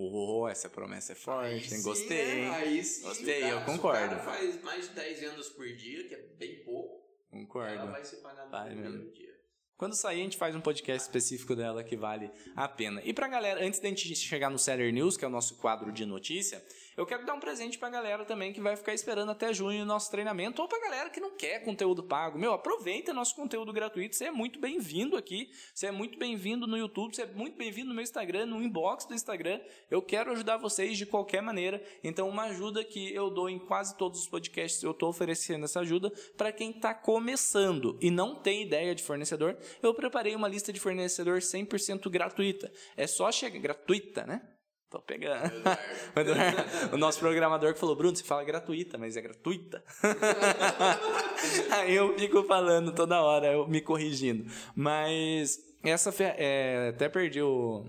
Oh, 0.00 0.46
essa 0.48 0.68
promessa 0.70 1.10
é 1.12 1.14
forte? 1.16 1.68
Sim, 1.70 1.82
Gostei, 1.82 2.42
né? 2.42 2.50
Aí 2.50 2.84
sim. 2.84 3.02
Gostei, 3.02 3.40
Cara, 3.40 3.52
eu 3.52 3.58
se 3.60 3.64
concordo. 3.66 4.14
O 4.14 4.18
cara 4.18 4.22
faz 4.22 4.62
mais 4.62 4.88
de 4.88 4.94
10 4.94 5.20
vendas 5.20 5.48
por 5.48 5.66
dia, 5.74 6.06
que 6.06 6.14
é 6.14 6.22
bem 6.38 6.62
pouco. 6.62 7.04
Ela 7.32 7.40
Concordo. 7.42 7.86
vai 7.90 8.04
se 8.04 8.16
pagar 8.18 8.44
no 8.44 8.50
Vai 8.52 8.66
primeiro 8.66 8.92
mesmo. 8.92 9.12
dia. 9.12 9.28
Quando 9.76 9.94
sair, 9.94 10.20
a 10.20 10.24
gente 10.24 10.36
faz 10.36 10.54
um 10.54 10.60
podcast 10.60 11.02
específico 11.08 11.54
dela 11.56 11.82
que 11.84 11.96
vale 11.96 12.30
a 12.56 12.66
pena. 12.68 13.00
E 13.04 13.12
pra 13.12 13.28
galera, 13.28 13.64
antes 13.64 13.78
da 13.80 13.88
gente 13.88 14.14
chegar 14.16 14.50
no 14.50 14.58
Seller 14.58 14.92
News, 14.92 15.16
que 15.16 15.24
é 15.24 15.28
o 15.28 15.30
nosso 15.30 15.56
quadro 15.56 15.92
de 15.92 16.04
notícia, 16.06 16.64
eu 16.98 17.06
quero 17.06 17.24
dar 17.24 17.34
um 17.34 17.38
presente 17.38 17.78
pra 17.78 17.88
galera 17.88 18.24
também 18.24 18.52
que 18.52 18.60
vai 18.60 18.74
ficar 18.74 18.92
esperando 18.92 19.30
até 19.30 19.54
junho 19.54 19.84
o 19.84 19.86
nosso 19.86 20.10
treinamento, 20.10 20.60
ou 20.60 20.66
pra 20.66 20.80
galera 20.80 21.08
que 21.08 21.20
não 21.20 21.30
quer 21.30 21.60
conteúdo 21.60 22.02
pago. 22.02 22.36
Meu, 22.36 22.52
aproveita 22.52 23.12
nosso 23.12 23.36
conteúdo 23.36 23.72
gratuito, 23.72 24.16
você 24.16 24.24
é 24.24 24.30
muito 24.32 24.58
bem-vindo 24.58 25.16
aqui, 25.16 25.48
você 25.72 25.86
é 25.86 25.92
muito 25.92 26.18
bem-vindo 26.18 26.66
no 26.66 26.76
YouTube, 26.76 27.14
você 27.14 27.22
é 27.22 27.26
muito 27.26 27.56
bem-vindo 27.56 27.90
no 27.90 27.94
meu 27.94 28.02
Instagram, 28.02 28.46
no 28.46 28.60
inbox 28.60 29.04
do 29.04 29.14
Instagram. 29.14 29.60
Eu 29.88 30.02
quero 30.02 30.32
ajudar 30.32 30.56
vocês 30.56 30.98
de 30.98 31.06
qualquer 31.06 31.40
maneira, 31.40 31.80
então 32.02 32.28
uma 32.28 32.46
ajuda 32.46 32.82
que 32.82 33.14
eu 33.14 33.30
dou 33.30 33.48
em 33.48 33.60
quase 33.60 33.96
todos 33.96 34.18
os 34.18 34.28
podcasts, 34.28 34.82
eu 34.82 34.92
tô 34.92 35.08
oferecendo 35.08 35.66
essa 35.66 35.78
ajuda 35.78 36.10
para 36.36 36.50
quem 36.50 36.72
tá 36.72 36.92
começando 36.92 37.96
e 38.00 38.10
não 38.10 38.34
tem 38.34 38.62
ideia 38.62 38.92
de 38.92 39.04
fornecedor, 39.04 39.56
eu 39.80 39.94
preparei 39.94 40.34
uma 40.34 40.48
lista 40.48 40.72
de 40.72 40.80
fornecedor 40.80 41.38
100% 41.38 42.10
gratuita. 42.10 42.72
É 42.96 43.06
só 43.06 43.30
chegar 43.30 43.60
gratuita, 43.60 44.26
né? 44.26 44.57
Tô 44.90 45.00
pegando. 45.00 45.52
o 46.92 46.96
nosso 46.96 47.18
programador 47.18 47.74
que 47.74 47.80
falou, 47.80 47.94
Bruno, 47.94 48.16
você 48.16 48.24
fala 48.24 48.42
gratuita, 48.42 48.96
mas 48.96 49.16
é 49.18 49.20
gratuita. 49.20 49.84
Aí 51.72 51.94
eu 51.94 52.18
fico 52.18 52.42
falando 52.44 52.94
toda 52.94 53.20
hora, 53.20 53.52
eu 53.52 53.68
me 53.68 53.82
corrigindo. 53.82 54.50
Mas 54.74 55.60
essa 55.82 56.10
é, 56.22 56.88
até 56.88 57.06
perdi 57.08 57.42
o 57.42 57.84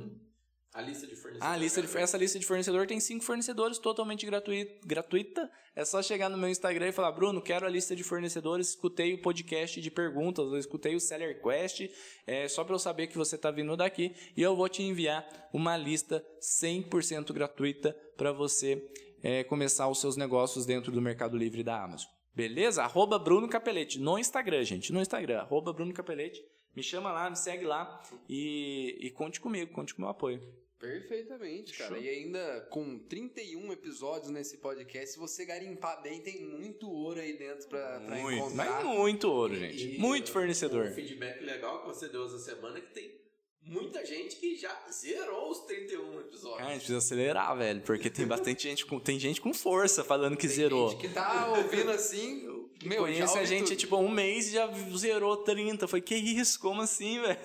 a 0.79 0.81
lista 0.81 1.05
de 1.05 1.15
fornecedores. 1.15 1.53
Ah, 1.53 1.57
lista 1.57 1.81
de, 1.81 1.97
essa 1.97 2.17
lista 2.17 2.39
de 2.39 2.45
fornecedor 2.45 2.87
tem 2.87 2.99
cinco 2.99 3.23
fornecedores 3.23 3.77
totalmente 3.77 4.25
gratuita, 4.25 4.87
gratuita. 4.87 5.51
É 5.75 5.85
só 5.85 6.01
chegar 6.01 6.29
no 6.29 6.37
meu 6.37 6.49
Instagram 6.49 6.87
e 6.87 6.91
falar, 6.91 7.11
Bruno, 7.11 7.41
quero 7.41 7.65
a 7.65 7.69
lista 7.69 7.95
de 7.95 8.03
fornecedores. 8.03 8.69
Escutei 8.69 9.13
o 9.13 9.21
podcast 9.21 9.79
de 9.79 9.91
perguntas, 9.91 10.45
eu 10.47 10.57
escutei 10.57 10.95
o 10.95 10.99
Seller 10.99 11.41
Quest. 11.41 11.89
É 12.25 12.47
só 12.47 12.63
para 12.63 12.75
eu 12.75 12.79
saber 12.79 13.07
que 13.07 13.17
você 13.17 13.35
está 13.35 13.51
vindo 13.51 13.75
daqui 13.75 14.15
e 14.35 14.41
eu 14.41 14.55
vou 14.55 14.69
te 14.69 14.81
enviar 14.81 15.27
uma 15.53 15.75
lista 15.75 16.25
100% 16.41 17.33
gratuita 17.33 17.95
para 18.15 18.31
você 18.31 18.81
é, 19.21 19.43
começar 19.43 19.87
os 19.89 19.99
seus 19.99 20.15
negócios 20.15 20.65
dentro 20.65 20.91
do 20.91 21.01
Mercado 21.01 21.37
Livre 21.37 21.61
da 21.61 21.83
Amazon. 21.83 22.09
Beleza? 22.33 22.83
Arroba 22.83 23.19
Bruno 23.19 23.49
Capelete 23.49 23.99
no 23.99 24.17
Instagram, 24.17 24.63
gente. 24.63 24.93
No 24.93 25.01
Instagram, 25.01 25.39
arroba 25.39 25.73
Bruno 25.73 25.93
Capelete. 25.93 26.41
Me 26.75 26.83
chama 26.83 27.11
lá, 27.11 27.29
me 27.29 27.35
segue 27.35 27.65
lá 27.65 28.01
e, 28.27 28.97
e 28.99 29.11
conte 29.11 29.41
comigo, 29.41 29.71
conte 29.71 29.93
com 29.93 30.01
o 30.01 30.05
meu 30.05 30.11
apoio. 30.11 30.41
Perfeitamente, 30.79 31.77
cara. 31.77 31.93
Show. 31.93 32.01
E 32.01 32.07
ainda 32.07 32.61
com 32.69 32.97
31 32.99 33.73
episódios 33.73 34.31
nesse 34.31 34.57
podcast, 34.57 35.11
se 35.11 35.19
você 35.19 35.43
garimpar 35.43 36.01
bem, 36.01 36.21
tem 36.21 36.41
muito 36.41 36.89
ouro 36.89 37.19
aí 37.19 37.37
dentro 37.37 37.67
pra, 37.67 37.99
pra 37.99 38.15
muito, 38.15 38.37
encontrar. 38.37 38.83
Mas 38.83 38.85
muito 38.85 39.29
ouro, 39.29 39.55
gente. 39.55 39.95
E, 39.95 39.99
muito 39.99 40.31
fornecedor. 40.31 40.87
Um 40.87 40.93
feedback 40.93 41.43
legal 41.43 41.81
que 41.81 41.87
você 41.87 42.07
deu 42.07 42.25
essa 42.25 42.39
semana 42.39 42.77
é 42.77 42.81
que 42.81 42.93
tem 42.93 43.19
muita 43.61 44.05
gente 44.05 44.37
que 44.37 44.55
já 44.55 44.73
zerou 44.89 45.51
os 45.51 45.59
31 45.65 46.21
episódios. 46.21 46.57
Cara, 46.59 46.69
a 46.69 46.73
gente 46.73 46.79
precisa 46.79 46.97
acelerar, 46.97 47.57
velho, 47.57 47.81
porque 47.81 48.09
tem 48.09 48.25
bastante 48.25 48.63
gente 48.69 48.85
com 48.85 48.99
tem 49.01 49.19
gente 49.19 49.41
com 49.41 49.53
força 49.53 50.01
falando 50.01 50.37
que 50.37 50.47
tem 50.47 50.55
zerou. 50.55 50.91
Gente 50.91 51.01
que 51.01 51.13
tá 51.13 51.49
ouvindo 51.51 51.91
assim, 51.91 52.58
meu, 52.85 53.03
conheço 53.03 53.37
a 53.37 53.45
gente, 53.45 53.69
tudo. 53.69 53.77
tipo, 53.77 53.97
um 53.97 54.09
mês 54.09 54.47
e 54.47 54.53
já 54.53 54.69
zerou 54.95 55.37
30. 55.37 55.87
Foi, 55.87 56.01
que 56.01 56.15
isso? 56.15 56.59
Como 56.59 56.81
assim, 56.81 57.19
velho? 57.21 57.37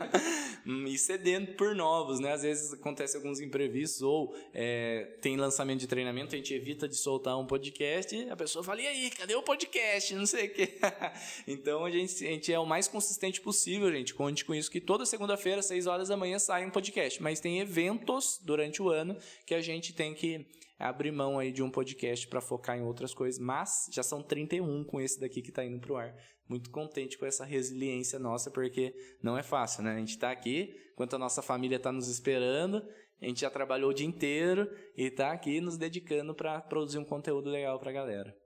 e 0.88 0.98
cedendo 0.98 1.52
por 1.52 1.74
novos, 1.74 2.20
né? 2.20 2.32
Às 2.32 2.42
vezes 2.42 2.72
acontece 2.72 3.16
alguns 3.16 3.40
imprevistos 3.40 4.02
ou 4.02 4.34
é, 4.54 5.16
tem 5.20 5.36
lançamento 5.36 5.80
de 5.80 5.86
treinamento, 5.86 6.34
a 6.34 6.38
gente 6.38 6.54
evita 6.54 6.88
de 6.88 6.96
soltar 6.96 7.38
um 7.38 7.46
podcast 7.46 8.22
a 8.30 8.36
pessoa 8.36 8.64
fala, 8.64 8.80
e 8.80 8.86
aí, 8.86 9.10
cadê 9.10 9.34
o 9.34 9.42
podcast? 9.42 10.14
Não 10.14 10.26
sei 10.26 10.46
o 10.46 10.54
quê. 10.54 10.78
então 11.46 11.84
a 11.84 11.90
gente, 11.90 12.26
a 12.26 12.30
gente 12.30 12.52
é 12.52 12.58
o 12.58 12.66
mais 12.66 12.88
consistente 12.88 13.40
possível, 13.40 13.90
gente. 13.92 14.14
Conte 14.14 14.44
com 14.44 14.54
isso, 14.54 14.70
que 14.70 14.80
toda 14.80 15.06
segunda-feira, 15.06 15.62
6 15.62 15.86
horas 15.86 16.08
da 16.08 16.16
manhã, 16.16 16.38
sai 16.38 16.64
um 16.64 16.70
podcast. 16.70 17.22
Mas 17.22 17.40
tem 17.40 17.60
eventos 17.60 18.40
durante 18.42 18.82
o 18.82 18.88
ano 18.88 19.16
que 19.46 19.54
a 19.54 19.60
gente 19.60 19.92
tem 19.92 20.14
que 20.14 20.46
abrir 20.82 21.12
mão 21.12 21.38
aí 21.38 21.52
de 21.52 21.62
um 21.62 21.70
podcast 21.70 22.26
para 22.26 22.40
focar 22.40 22.76
em 22.76 22.82
outras 22.82 23.14
coisas, 23.14 23.40
mas 23.40 23.88
já 23.90 24.02
são 24.02 24.22
31 24.22 24.84
com 24.84 25.00
esse 25.00 25.20
daqui 25.20 25.40
que 25.40 25.50
está 25.50 25.64
indo 25.64 25.80
pro 25.80 25.96
ar. 25.96 26.14
Muito 26.48 26.70
contente 26.70 27.16
com 27.16 27.24
essa 27.24 27.44
resiliência 27.44 28.18
nossa, 28.18 28.50
porque 28.50 28.94
não 29.22 29.38
é 29.38 29.42
fácil, 29.42 29.82
né? 29.82 29.94
A 29.94 29.98
gente 29.98 30.10
está 30.10 30.30
aqui, 30.30 30.74
enquanto 30.92 31.14
a 31.14 31.18
nossa 31.18 31.40
família 31.40 31.76
está 31.76 31.92
nos 31.92 32.08
esperando, 32.08 32.86
a 33.20 33.26
gente 33.26 33.40
já 33.40 33.50
trabalhou 33.50 33.90
o 33.90 33.94
dia 33.94 34.06
inteiro 34.06 34.68
e 34.96 35.04
está 35.04 35.32
aqui 35.32 35.60
nos 35.60 35.78
dedicando 35.78 36.34
para 36.34 36.60
produzir 36.60 36.98
um 36.98 37.04
conteúdo 37.04 37.48
legal 37.48 37.78
para 37.78 37.90
a 37.90 37.94
galera. 37.94 38.36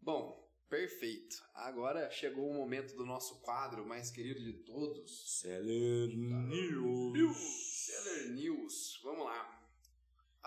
Bom, 0.00 0.42
perfeito. 0.70 1.36
Agora 1.54 2.10
chegou 2.10 2.48
o 2.48 2.54
momento 2.54 2.96
do 2.96 3.04
nosso 3.04 3.42
quadro 3.42 3.86
mais 3.86 4.10
querido 4.10 4.42
de 4.42 4.54
todos. 4.64 5.40
Seller 5.40 6.08
News. 6.16 7.38
Seller 7.84 8.32
News. 8.32 9.00
Vamos 9.04 9.26
lá 9.26 9.65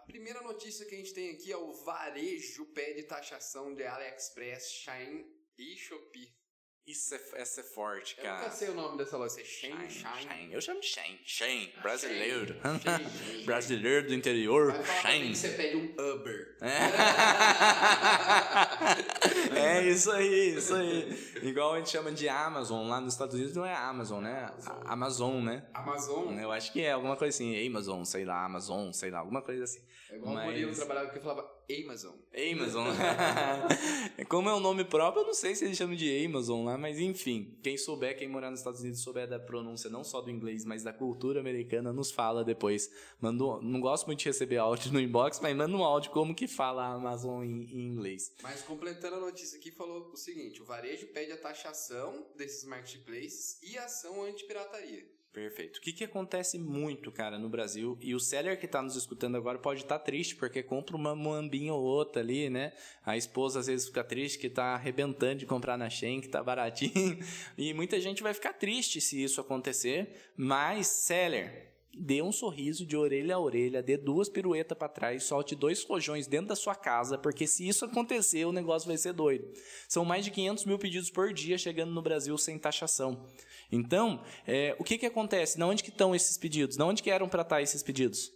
primeira 0.09 0.41
notícia 0.41 0.87
que 0.87 0.95
a 0.95 0.97
gente 0.97 1.13
tem 1.13 1.29
aqui 1.29 1.51
é 1.51 1.57
o 1.57 1.71
varejo 1.71 2.65
pede 2.73 3.03
taxação 3.03 3.75
de 3.75 3.85
AliExpress, 3.85 4.71
Shine 4.71 5.23
e 5.55 5.77
Shopee. 5.77 6.38
Isso 6.89 7.13
é, 7.13 7.19
essa 7.35 7.61
é 7.61 7.63
forte, 7.63 8.15
cara. 8.15 8.29
Eu 8.29 8.35
nunca 8.37 8.49
sei 8.49 8.69
o 8.69 8.73
nome 8.73 8.97
dessa 8.97 9.15
loja. 9.15 9.39
É 9.39 9.43
Shane. 9.43 10.51
Eu 10.51 10.59
chamo 10.59 10.81
de 10.81 10.87
Shane. 10.87 11.19
Shane, 11.23 11.71
brasileiro. 11.83 12.55
Shane. 12.81 13.45
brasileiro 13.45 14.07
do 14.07 14.15
interior. 14.15 14.73
Shane. 15.03 15.35
você 15.35 15.49
pede 15.49 15.77
um 15.77 15.93
Uber. 15.93 16.57
É. 16.61 16.89
é 19.77 19.83
isso 19.87 20.11
aí, 20.11 20.55
isso 20.55 20.73
aí. 20.73 21.15
Igual 21.43 21.75
a 21.75 21.77
gente 21.77 21.91
chama 21.91 22.11
de 22.11 22.27
Amazon. 22.27 22.89
Lá 22.89 22.99
nos 22.99 23.13
Estados 23.13 23.35
Unidos 23.35 23.55
não 23.55 23.67
é 23.67 23.75
Amazon, 23.75 24.23
né? 24.23 24.51
Amazon, 24.51 24.87
Amazon 24.87 25.43
né? 25.43 25.69
Amazon. 25.71 26.39
Eu 26.39 26.51
acho 26.51 26.73
que 26.73 26.81
é 26.81 26.93
alguma 26.93 27.15
coisa 27.15 27.35
assim. 27.35 27.67
Amazon, 27.67 28.03
sei 28.03 28.25
lá, 28.25 28.43
Amazon, 28.43 28.91
sei 28.93 29.11
lá, 29.11 29.19
alguma 29.19 29.43
coisa 29.43 29.63
assim. 29.63 29.85
É 30.09 30.15
igual 30.15 30.33
Mas... 30.33 30.43
o 30.43 30.47
Murilo 30.47 30.75
trabalhava 30.75 31.11
que 31.11 31.19
falava 31.19 31.58
Amazon. 31.69 32.15
Amazon. 32.33 32.87
Como 34.27 34.49
é 34.49 34.53
o 34.53 34.59
nome 34.59 34.83
próprio, 34.83 35.21
eu 35.21 35.27
não 35.27 35.33
sei 35.35 35.53
se 35.53 35.65
eles 35.65 35.77
chamam 35.77 35.95
de 35.95 36.25
Amazon 36.25 36.65
lá, 36.65 36.77
mas 36.77 36.97
enfim. 36.99 37.55
Quem 37.61 37.77
souber, 37.77 38.17
quem 38.17 38.27
morar 38.27 38.49
nos 38.49 38.61
Estados 38.61 38.81
Unidos 38.81 39.01
souber 39.01 39.27
da 39.27 39.39
pronúncia 39.39 39.89
não 39.89 40.03
só 40.03 40.19
do 40.19 40.31
inglês, 40.31 40.65
mas 40.65 40.81
da 40.81 40.91
cultura 40.91 41.39
americana, 41.39 41.93
nos 41.93 42.09
fala 42.09 42.43
depois. 42.43 42.91
Mando, 43.21 43.61
não 43.61 43.79
gosto 43.79 44.07
muito 44.07 44.19
de 44.19 44.25
receber 44.25 44.57
áudio 44.57 44.91
no 44.91 44.99
inbox, 44.99 45.39
mas 45.39 45.55
manda 45.55 45.77
um 45.77 45.83
áudio 45.83 46.09
como 46.11 46.33
que 46.33 46.47
fala 46.47 46.83
a 46.83 46.93
Amazon 46.93 47.43
em, 47.43 47.63
em 47.65 47.87
inglês. 47.87 48.33
Mas 48.41 48.63
completando 48.63 49.17
a 49.17 49.19
notícia 49.19 49.59
aqui, 49.59 49.69
falou 49.71 50.09
o 50.11 50.17
seguinte: 50.17 50.61
o 50.61 50.65
varejo 50.65 51.07
pede 51.07 51.31
a 51.31 51.37
taxação 51.37 52.25
desses 52.35 52.63
marketplaces 52.63 53.61
e 53.61 53.77
ação 53.77 54.23
anti-pirataria. 54.23 55.18
Perfeito. 55.31 55.77
O 55.77 55.81
que, 55.81 55.93
que 55.93 56.03
acontece 56.03 56.57
muito, 56.57 57.11
cara, 57.11 57.37
no 57.37 57.49
Brasil? 57.49 57.97
E 58.01 58.15
o 58.15 58.19
seller 58.19 58.59
que 58.59 58.65
está 58.65 58.81
nos 58.81 58.95
escutando 58.95 59.37
agora 59.37 59.59
pode 59.59 59.83
estar 59.83 59.99
tá 59.99 60.03
triste, 60.03 60.35
porque 60.35 60.63
compra 60.63 60.95
uma 60.95 61.15
moambinha 61.15 61.71
ou 61.71 61.83
outra 61.83 62.21
ali, 62.21 62.49
né? 62.49 62.73
A 63.05 63.15
esposa 63.15 63.59
às 63.59 63.67
vezes 63.67 63.87
fica 63.87 64.03
triste 64.03 64.39
que 64.39 64.47
está 64.47 64.73
arrebentando 64.73 65.35
de 65.35 65.45
comprar 65.45 65.77
na 65.77 65.89
Shen, 65.89 66.19
que 66.19 66.27
está 66.27 66.43
baratinho. 66.43 67.19
E 67.57 67.73
muita 67.73 67.99
gente 67.99 68.23
vai 68.23 68.33
ficar 68.33 68.53
triste 68.53 68.99
se 68.99 69.21
isso 69.21 69.39
acontecer. 69.39 70.31
Mas, 70.35 70.87
seller, 70.87 71.68
dê 71.97 72.21
um 72.21 72.31
sorriso 72.31 72.85
de 72.85 72.95
orelha 72.95 73.35
a 73.35 73.39
orelha, 73.39 73.81
dê 73.81 73.97
duas 73.97 74.29
piruetas 74.29 74.77
para 74.77 74.87
trás, 74.87 75.23
solte 75.23 75.55
dois 75.55 75.83
rojões 75.83 76.27
dentro 76.27 76.47
da 76.47 76.55
sua 76.55 76.75
casa, 76.75 77.17
porque 77.17 77.47
se 77.47 77.67
isso 77.67 77.85
acontecer, 77.85 78.45
o 78.45 78.51
negócio 78.51 78.87
vai 78.87 78.97
ser 78.97 79.13
doido. 79.13 79.51
São 79.87 80.05
mais 80.05 80.23
de 80.23 80.31
500 80.31 80.65
mil 80.65 80.79
pedidos 80.79 81.09
por 81.09 81.33
dia 81.33 81.57
chegando 81.57 81.91
no 81.91 82.01
Brasil 82.01 82.37
sem 82.37 82.57
taxação. 82.57 83.25
Então, 83.71 84.23
é, 84.47 84.75
o 84.79 84.83
que, 84.83 84.97
que 84.97 85.05
acontece? 85.05 85.59
Na 85.59 85.67
onde 85.67 85.83
que 85.83 85.89
estão 85.89 86.15
esses 86.15 86.37
pedidos? 86.37 86.77
Na 86.77 86.85
onde 86.85 87.03
que 87.03 87.11
eram 87.11 87.27
para 87.27 87.41
estar 87.41 87.61
esses 87.61 87.83
pedidos? 87.83 88.31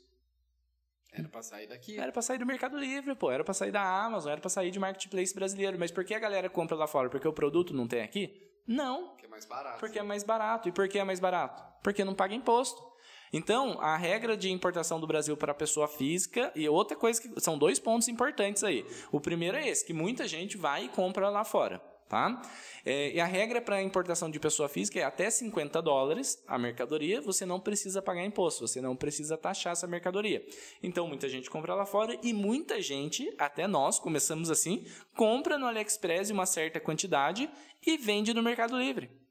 Era 1.11 1.29
para 1.29 1.43
sair 1.43 1.67
daqui. 1.67 1.99
Era 1.99 2.11
para 2.11 2.21
sair 2.21 2.39
do 2.39 2.45
Mercado 2.45 2.77
Livre, 2.77 3.13
pô. 3.15 3.31
Era 3.31 3.43
para 3.43 3.53
sair 3.53 3.71
da 3.71 3.83
Amazon, 3.83 4.31
era 4.31 4.41
para 4.41 4.49
sair 4.49 4.71
de 4.71 4.79
marketplace 4.79 5.33
brasileiro. 5.33 5.77
Mas 5.77 5.91
por 5.91 6.03
que 6.03 6.13
a 6.13 6.19
galera 6.19 6.49
compra 6.49 6.75
lá 6.75 6.87
fora? 6.87 7.09
Porque 7.09 7.27
o 7.27 7.33
produto 7.33 7.73
não 7.73 7.87
tem 7.87 8.01
aqui? 8.01 8.51
Não. 8.65 9.09
Porque 9.09 9.25
é 9.25 9.29
mais 9.29 9.45
barato. 9.45 9.79
Porque 9.79 9.99
é 9.99 10.03
mais 10.03 10.23
barato. 10.23 10.69
E 10.69 10.71
por 10.71 10.87
que 10.87 10.97
é 10.97 11.03
mais 11.03 11.19
barato? 11.19 11.63
Porque 11.83 12.03
não 12.03 12.15
paga 12.15 12.33
imposto. 12.33 12.92
Então, 13.33 13.81
a 13.81 13.97
regra 13.97 14.37
de 14.37 14.49
importação 14.49 14.99
do 14.99 15.07
Brasil 15.07 15.35
para 15.35 15.53
pessoa 15.53 15.87
física 15.87 16.51
e 16.55 16.69
outra 16.69 16.95
coisa 16.95 17.19
que 17.19 17.41
são 17.41 17.57
dois 17.57 17.79
pontos 17.79 18.07
importantes 18.07 18.63
aí. 18.63 18.85
O 19.11 19.19
primeiro 19.19 19.57
é 19.57 19.67
esse, 19.67 19.83
que 19.83 19.91
muita 19.91 20.27
gente 20.27 20.55
vai 20.55 20.85
e 20.85 20.89
compra 20.89 21.29
lá 21.29 21.43
fora 21.43 21.81
tá? 22.13 22.41
É, 22.85 23.11
e 23.11 23.19
a 23.19 23.25
regra 23.25 23.59
para 23.59 23.81
importação 23.81 24.29
de 24.29 24.39
pessoa 24.39 24.69
física 24.69 24.99
é 24.99 25.03
até 25.03 25.31
50 25.31 25.81
dólares 25.81 26.43
a 26.47 26.59
mercadoria, 26.59 27.19
você 27.19 27.43
não 27.43 27.59
precisa 27.59 28.03
pagar 28.03 28.23
imposto, 28.23 28.67
você 28.67 28.79
não 28.79 28.95
precisa 28.95 29.35
taxar 29.35 29.73
essa 29.73 29.87
mercadoria. 29.87 30.45
Então, 30.83 31.07
muita 31.07 31.27
gente 31.27 31.49
compra 31.49 31.73
lá 31.73 31.87
fora 31.87 32.15
e 32.21 32.31
muita 32.31 32.79
gente, 32.81 33.33
até 33.39 33.65
nós, 33.65 33.97
começamos 33.97 34.51
assim, 34.51 34.85
compra 35.15 35.57
no 35.57 35.65
AliExpress 35.65 36.29
uma 36.29 36.45
certa 36.45 36.79
quantidade 36.79 37.49
e 37.85 37.97
vende 37.97 38.31
no 38.31 38.43
Mercado 38.43 38.77
Livre. 38.77 39.22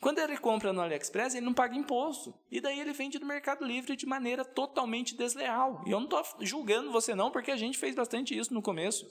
Quando 0.00 0.18
ele 0.18 0.36
compra 0.36 0.72
no 0.72 0.80
AliExpress, 0.82 1.34
ele 1.34 1.46
não 1.46 1.54
paga 1.54 1.74
imposto. 1.74 2.34
E 2.50 2.60
daí 2.60 2.78
ele 2.78 2.92
vende 2.92 3.18
no 3.18 3.26
Mercado 3.26 3.64
Livre 3.64 3.96
de 3.96 4.06
maneira 4.06 4.44
totalmente 4.44 5.16
desleal. 5.16 5.82
E 5.86 5.90
eu 5.90 5.98
não 5.98 6.04
estou 6.04 6.22
julgando 6.40 6.92
você 6.92 7.14
não, 7.14 7.30
porque 7.30 7.50
a 7.50 7.56
gente 7.56 7.78
fez 7.78 7.94
bastante 7.94 8.36
isso 8.36 8.52
no 8.52 8.62
começo. 8.62 9.06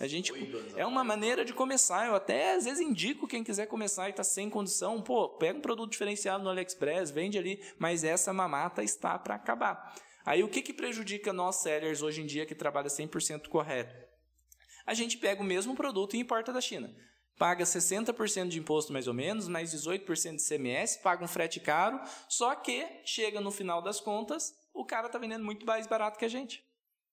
A 0.00 0.06
gente 0.08 0.32
é 0.76 0.84
uma 0.84 1.04
maneira 1.04 1.44
de 1.44 1.52
começar. 1.52 2.06
Eu 2.08 2.16
até 2.16 2.54
às 2.54 2.64
vezes 2.64 2.80
indico 2.80 3.28
quem 3.28 3.44
quiser 3.44 3.66
começar 3.66 4.08
e 4.08 4.12
tá 4.12 4.24
sem 4.24 4.50
condição, 4.50 5.00
pô, 5.00 5.28
pega 5.28 5.58
um 5.58 5.62
produto 5.62 5.92
diferenciado 5.92 6.42
no 6.42 6.50
AliExpress, 6.50 7.12
vende 7.12 7.38
ali, 7.38 7.62
mas 7.78 8.02
essa 8.02 8.32
mamata 8.32 8.82
está 8.82 9.18
para 9.18 9.36
acabar. 9.36 9.94
Aí 10.24 10.42
o 10.42 10.48
que 10.48 10.62
que 10.62 10.72
prejudica 10.72 11.32
nós 11.32 11.56
sellers 11.56 12.02
hoje 12.02 12.22
em 12.22 12.26
dia 12.26 12.46
que 12.46 12.54
trabalha 12.54 12.88
100% 12.88 13.48
correto? 13.48 13.94
A 14.86 14.94
gente 14.94 15.16
pega 15.16 15.40
o 15.40 15.44
mesmo 15.44 15.74
produto 15.74 16.14
e 16.14 16.18
importa 16.18 16.52
da 16.52 16.60
China. 16.60 16.94
Paga 17.36 17.64
60% 17.64 18.48
de 18.48 18.58
imposto 18.58 18.92
mais 18.92 19.08
ou 19.08 19.14
menos, 19.14 19.48
mais 19.48 19.74
18% 19.74 20.36
de 20.36 20.42
CMS, 20.42 20.96
paga 20.98 21.24
um 21.24 21.28
frete 21.28 21.58
caro, 21.58 22.00
só 22.28 22.54
que 22.54 22.86
chega 23.04 23.40
no 23.40 23.50
final 23.50 23.82
das 23.82 24.00
contas, 24.00 24.54
o 24.72 24.84
cara 24.84 25.08
tá 25.08 25.18
vendendo 25.18 25.44
muito 25.44 25.66
mais 25.66 25.86
barato 25.86 26.18
que 26.18 26.24
a 26.24 26.28
gente. 26.28 26.64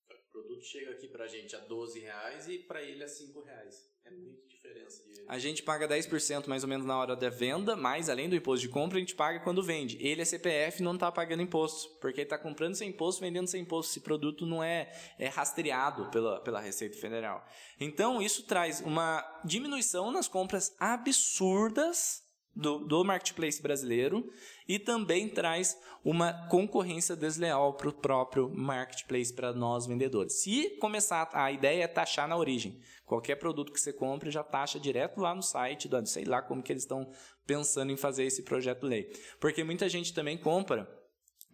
O 0.09 0.31
produto 0.31 0.63
chega 0.63 0.91
aqui 0.91 1.07
pra 1.07 1.27
gente 1.27 1.55
a 1.55 1.59
12 1.59 1.99
reais 1.99 2.47
e 2.47 2.59
pra 2.59 2.81
ele 2.81 3.03
a 3.03 3.07
5 3.07 3.41
reais. 3.41 3.91
É 4.05 4.11
muita 4.11 4.50
diferença. 4.71 5.01
A 5.27 5.39
gente 5.39 5.63
paga 5.63 5.87
10% 5.87 6.47
mais 6.47 6.63
ou 6.63 6.67
menos 6.67 6.85
na 6.85 6.97
hora 6.97 7.15
da 7.15 7.29
venda, 7.29 7.73
mas 7.73 8.09
além 8.09 8.27
do 8.27 8.35
imposto 8.35 8.67
de 8.67 8.69
compra, 8.69 8.97
a 8.97 8.99
gente 8.99 9.15
paga 9.15 9.39
quando 9.39 9.63
vende. 9.63 9.97
Ele 10.01 10.21
é 10.21 10.25
CPF 10.25 10.83
não 10.83 10.95
está 10.95 11.09
pagando 11.09 11.41
imposto, 11.41 11.89
porque 12.01 12.21
está 12.21 12.37
comprando 12.37 12.75
sem 12.75 12.89
imposto, 12.89 13.21
vendendo 13.21 13.47
sem 13.47 13.61
imposto. 13.61 13.91
Esse 13.91 14.01
produto 14.01 14.45
não 14.45 14.61
é, 14.61 14.91
é 15.17 15.27
rastreado 15.29 16.09
pela, 16.11 16.41
pela 16.41 16.59
Receita 16.59 16.97
Federal. 16.97 17.45
Então, 17.79 18.21
isso 18.21 18.43
traz 18.43 18.81
uma 18.81 19.23
diminuição 19.45 20.11
nas 20.11 20.27
compras 20.27 20.75
absurdas 20.77 22.21
do, 22.55 22.79
do 22.79 23.03
marketplace 23.03 23.61
brasileiro 23.61 24.29
e 24.67 24.77
também 24.77 25.29
traz 25.29 25.79
uma 26.03 26.33
concorrência 26.47 27.15
desleal 27.15 27.73
para 27.73 27.89
o 27.89 27.93
próprio 27.93 28.49
marketplace 28.49 29.33
para 29.33 29.53
nós 29.53 29.85
vendedores. 29.85 30.41
Se 30.41 30.71
começar, 30.79 31.29
a 31.33 31.51
ideia 31.51 31.83
é 31.83 31.87
taxar 31.87 32.27
na 32.27 32.37
origem. 32.37 32.79
Qualquer 33.05 33.35
produto 33.35 33.71
que 33.71 33.79
você 33.79 33.93
compre 33.93 34.31
já 34.31 34.43
taxa 34.43 34.79
direto 34.79 35.19
lá 35.19 35.35
no 35.35 35.41
site, 35.41 35.87
do, 35.87 36.05
sei 36.05 36.25
lá 36.25 36.41
como 36.41 36.63
que 36.63 36.71
eles 36.71 36.83
estão 36.83 37.09
pensando 37.45 37.91
em 37.91 37.97
fazer 37.97 38.25
esse 38.25 38.43
projeto 38.43 38.85
lei. 38.85 39.11
Porque 39.39 39.63
muita 39.63 39.89
gente 39.89 40.13
também 40.13 40.37
compra, 40.37 40.89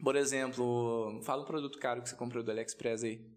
por 0.03 0.15
exemplo, 0.15 1.19
fala 1.23 1.41
um 1.41 1.45
produto 1.45 1.79
caro 1.79 2.01
que 2.01 2.09
você 2.09 2.15
comprou 2.15 2.43
do 2.43 2.51
AliExpress 2.51 3.03
aí. 3.03 3.36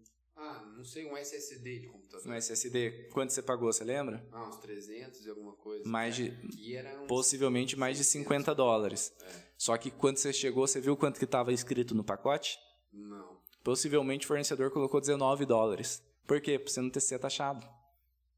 Não 0.81 0.85
sei, 0.85 1.05
um 1.05 1.15
SSD 1.15 1.77
de 1.77 1.87
computador. 1.89 2.25
No 2.25 2.33
SSD, 2.33 3.09
quanto 3.13 3.31
você 3.31 3.43
pagou, 3.43 3.71
você 3.71 3.83
lembra? 3.83 4.27
Ah, 4.31 4.49
uns 4.49 4.57
300 4.57 5.23
e 5.23 5.29
alguma 5.29 5.53
coisa. 5.53 5.87
Mais 5.87 6.15
de, 6.15 6.33
E 6.57 6.75
era 6.75 7.03
uns... 7.03 7.07
possivelmente 7.07 7.77
mais 7.77 7.99
de 7.99 8.03
50 8.03 8.55
dólares. 8.55 9.13
Só 9.55 9.77
que 9.77 9.91
quando 9.91 10.17
você 10.17 10.33
chegou, 10.33 10.65
você 10.65 10.81
viu 10.81 10.97
quanto 10.97 11.19
que 11.19 11.25
estava 11.25 11.53
escrito 11.53 11.93
no 11.93 12.03
pacote? 12.03 12.57
Não. 12.91 13.37
Possivelmente 13.63 14.25
o 14.25 14.27
fornecedor 14.27 14.71
colocou 14.71 14.99
19 14.99 15.45
dólares. 15.45 16.01
Por 16.25 16.41
quê? 16.41 16.57
Para 16.57 16.73
você 16.73 16.81
não 16.81 16.89
ter 16.89 16.99
ser 16.99 17.19
taxado. 17.19 17.63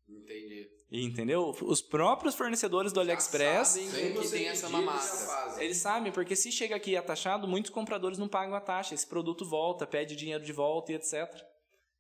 Entendi. 0.10 0.70
Entendeu? 0.92 1.56
Os 1.62 1.82
próprios 1.82 2.36
fornecedores 2.36 2.92
do 2.92 3.00
AliExpress, 3.00 3.70
sabem 3.70 4.14
que 4.16 4.30
tem 4.30 4.48
essa 4.50 4.68
mamata. 4.68 5.00
fazem. 5.00 5.64
eles 5.64 5.78
sabem, 5.78 6.12
porque 6.12 6.36
se 6.36 6.52
chega 6.52 6.76
aqui 6.76 6.98
atachado, 6.98 7.48
muitos 7.48 7.72
compradores 7.72 8.18
não 8.18 8.28
pagam 8.28 8.54
a 8.54 8.60
taxa. 8.60 8.94
Esse 8.94 9.08
produto 9.08 9.46
volta, 9.46 9.88
pede 9.88 10.14
dinheiro 10.14 10.44
de 10.44 10.52
volta 10.52 10.92
e 10.92 10.96
etc. 10.96 11.53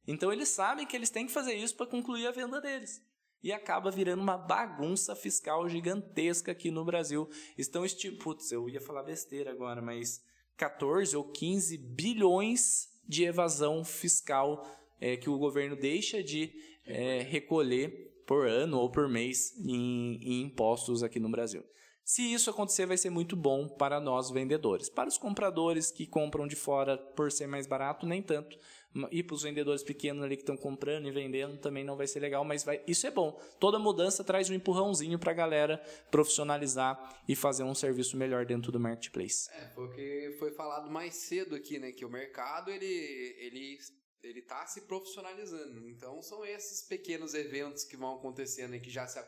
Então 0.07 0.31
eles 0.31 0.49
sabem 0.49 0.85
que 0.85 0.95
eles 0.95 1.09
têm 1.09 1.25
que 1.25 1.31
fazer 1.31 1.53
isso 1.53 1.75
para 1.75 1.87
concluir 1.87 2.27
a 2.27 2.31
venda 2.31 2.59
deles. 2.59 3.01
E 3.41 3.51
acaba 3.51 3.91
virando 3.91 4.21
uma 4.21 4.37
bagunça 4.37 5.15
fiscal 5.15 5.67
gigantesca 5.67 6.51
aqui 6.51 6.71
no 6.71 6.85
Brasil. 6.85 7.29
Estão 7.57 7.83
esti... 7.83 8.11
Putz, 8.11 8.51
eu 8.51 8.69
ia 8.69 8.79
falar 8.79 9.03
besteira 9.03 9.51
agora, 9.51 9.81
mas 9.81 10.21
14 10.55 11.15
ou 11.15 11.29
15 11.29 11.77
bilhões 11.77 12.87
de 13.05 13.25
evasão 13.25 13.83
fiscal 13.83 14.65
é, 14.99 15.17
que 15.17 15.29
o 15.29 15.37
governo 15.37 15.75
deixa 15.75 16.23
de 16.23 16.53
é, 16.85 17.19
recolher 17.21 18.13
por 18.25 18.47
ano 18.47 18.79
ou 18.79 18.89
por 18.89 19.09
mês 19.09 19.53
em, 19.57 20.17
em 20.21 20.41
impostos 20.43 21.03
aqui 21.03 21.19
no 21.19 21.29
Brasil. 21.29 21.63
Se 22.05 22.21
isso 22.21 22.49
acontecer, 22.49 22.85
vai 22.85 22.97
ser 22.97 23.09
muito 23.09 23.35
bom 23.35 23.67
para 23.67 23.99
nós 23.99 24.29
vendedores. 24.29 24.89
Para 24.89 25.07
os 25.07 25.17
compradores 25.17 25.89
que 25.89 26.05
compram 26.05 26.45
de 26.45 26.55
fora 26.55 26.97
por 26.97 27.31
ser 27.31 27.47
mais 27.47 27.65
barato, 27.65 28.05
nem 28.05 28.21
tanto. 28.21 28.57
E 29.11 29.23
para 29.23 29.33
os 29.33 29.41
vendedores 29.41 29.81
pequenos 29.81 30.23
ali 30.23 30.35
que 30.35 30.43
estão 30.43 30.55
comprando 30.55 31.07
e 31.07 31.11
vendendo, 31.11 31.57
também 31.57 31.83
não 31.83 31.95
vai 31.97 32.05
ser 32.05 32.19
legal, 32.19 32.45
mas 32.45 32.63
vai, 32.63 32.83
isso 32.87 33.07
é 33.07 33.11
bom. 33.11 33.31
Toda 33.59 33.79
mudança 33.79 34.23
traz 34.23 34.49
um 34.51 34.53
empurrãozinho 34.53 35.17
para 35.17 35.31
a 35.31 35.33
galera 35.33 35.77
profissionalizar 36.11 37.23
e 37.27 37.35
fazer 37.35 37.63
um 37.63 37.73
serviço 37.73 38.15
melhor 38.17 38.45
dentro 38.45 38.71
do 38.71 38.79
marketplace. 38.79 39.49
É, 39.51 39.65
porque 39.73 40.35
foi 40.37 40.51
falado 40.51 40.91
mais 40.91 41.15
cedo 41.15 41.55
aqui, 41.55 41.79
né? 41.79 41.91
Que 41.91 42.05
o 42.05 42.09
mercado, 42.09 42.69
ele, 42.69 42.85
ele, 42.85 43.77
ele 44.21 44.41
tá 44.43 44.65
se 44.67 44.81
profissionalizando. 44.81 45.89
Então, 45.89 46.21
são 46.21 46.45
esses 46.45 46.87
pequenos 46.87 47.33
eventos 47.33 47.83
que 47.83 47.97
vão 47.97 48.15
acontecendo 48.15 48.75
e 48.75 48.79
que 48.79 48.91
já, 48.91 49.07
se, 49.07 49.19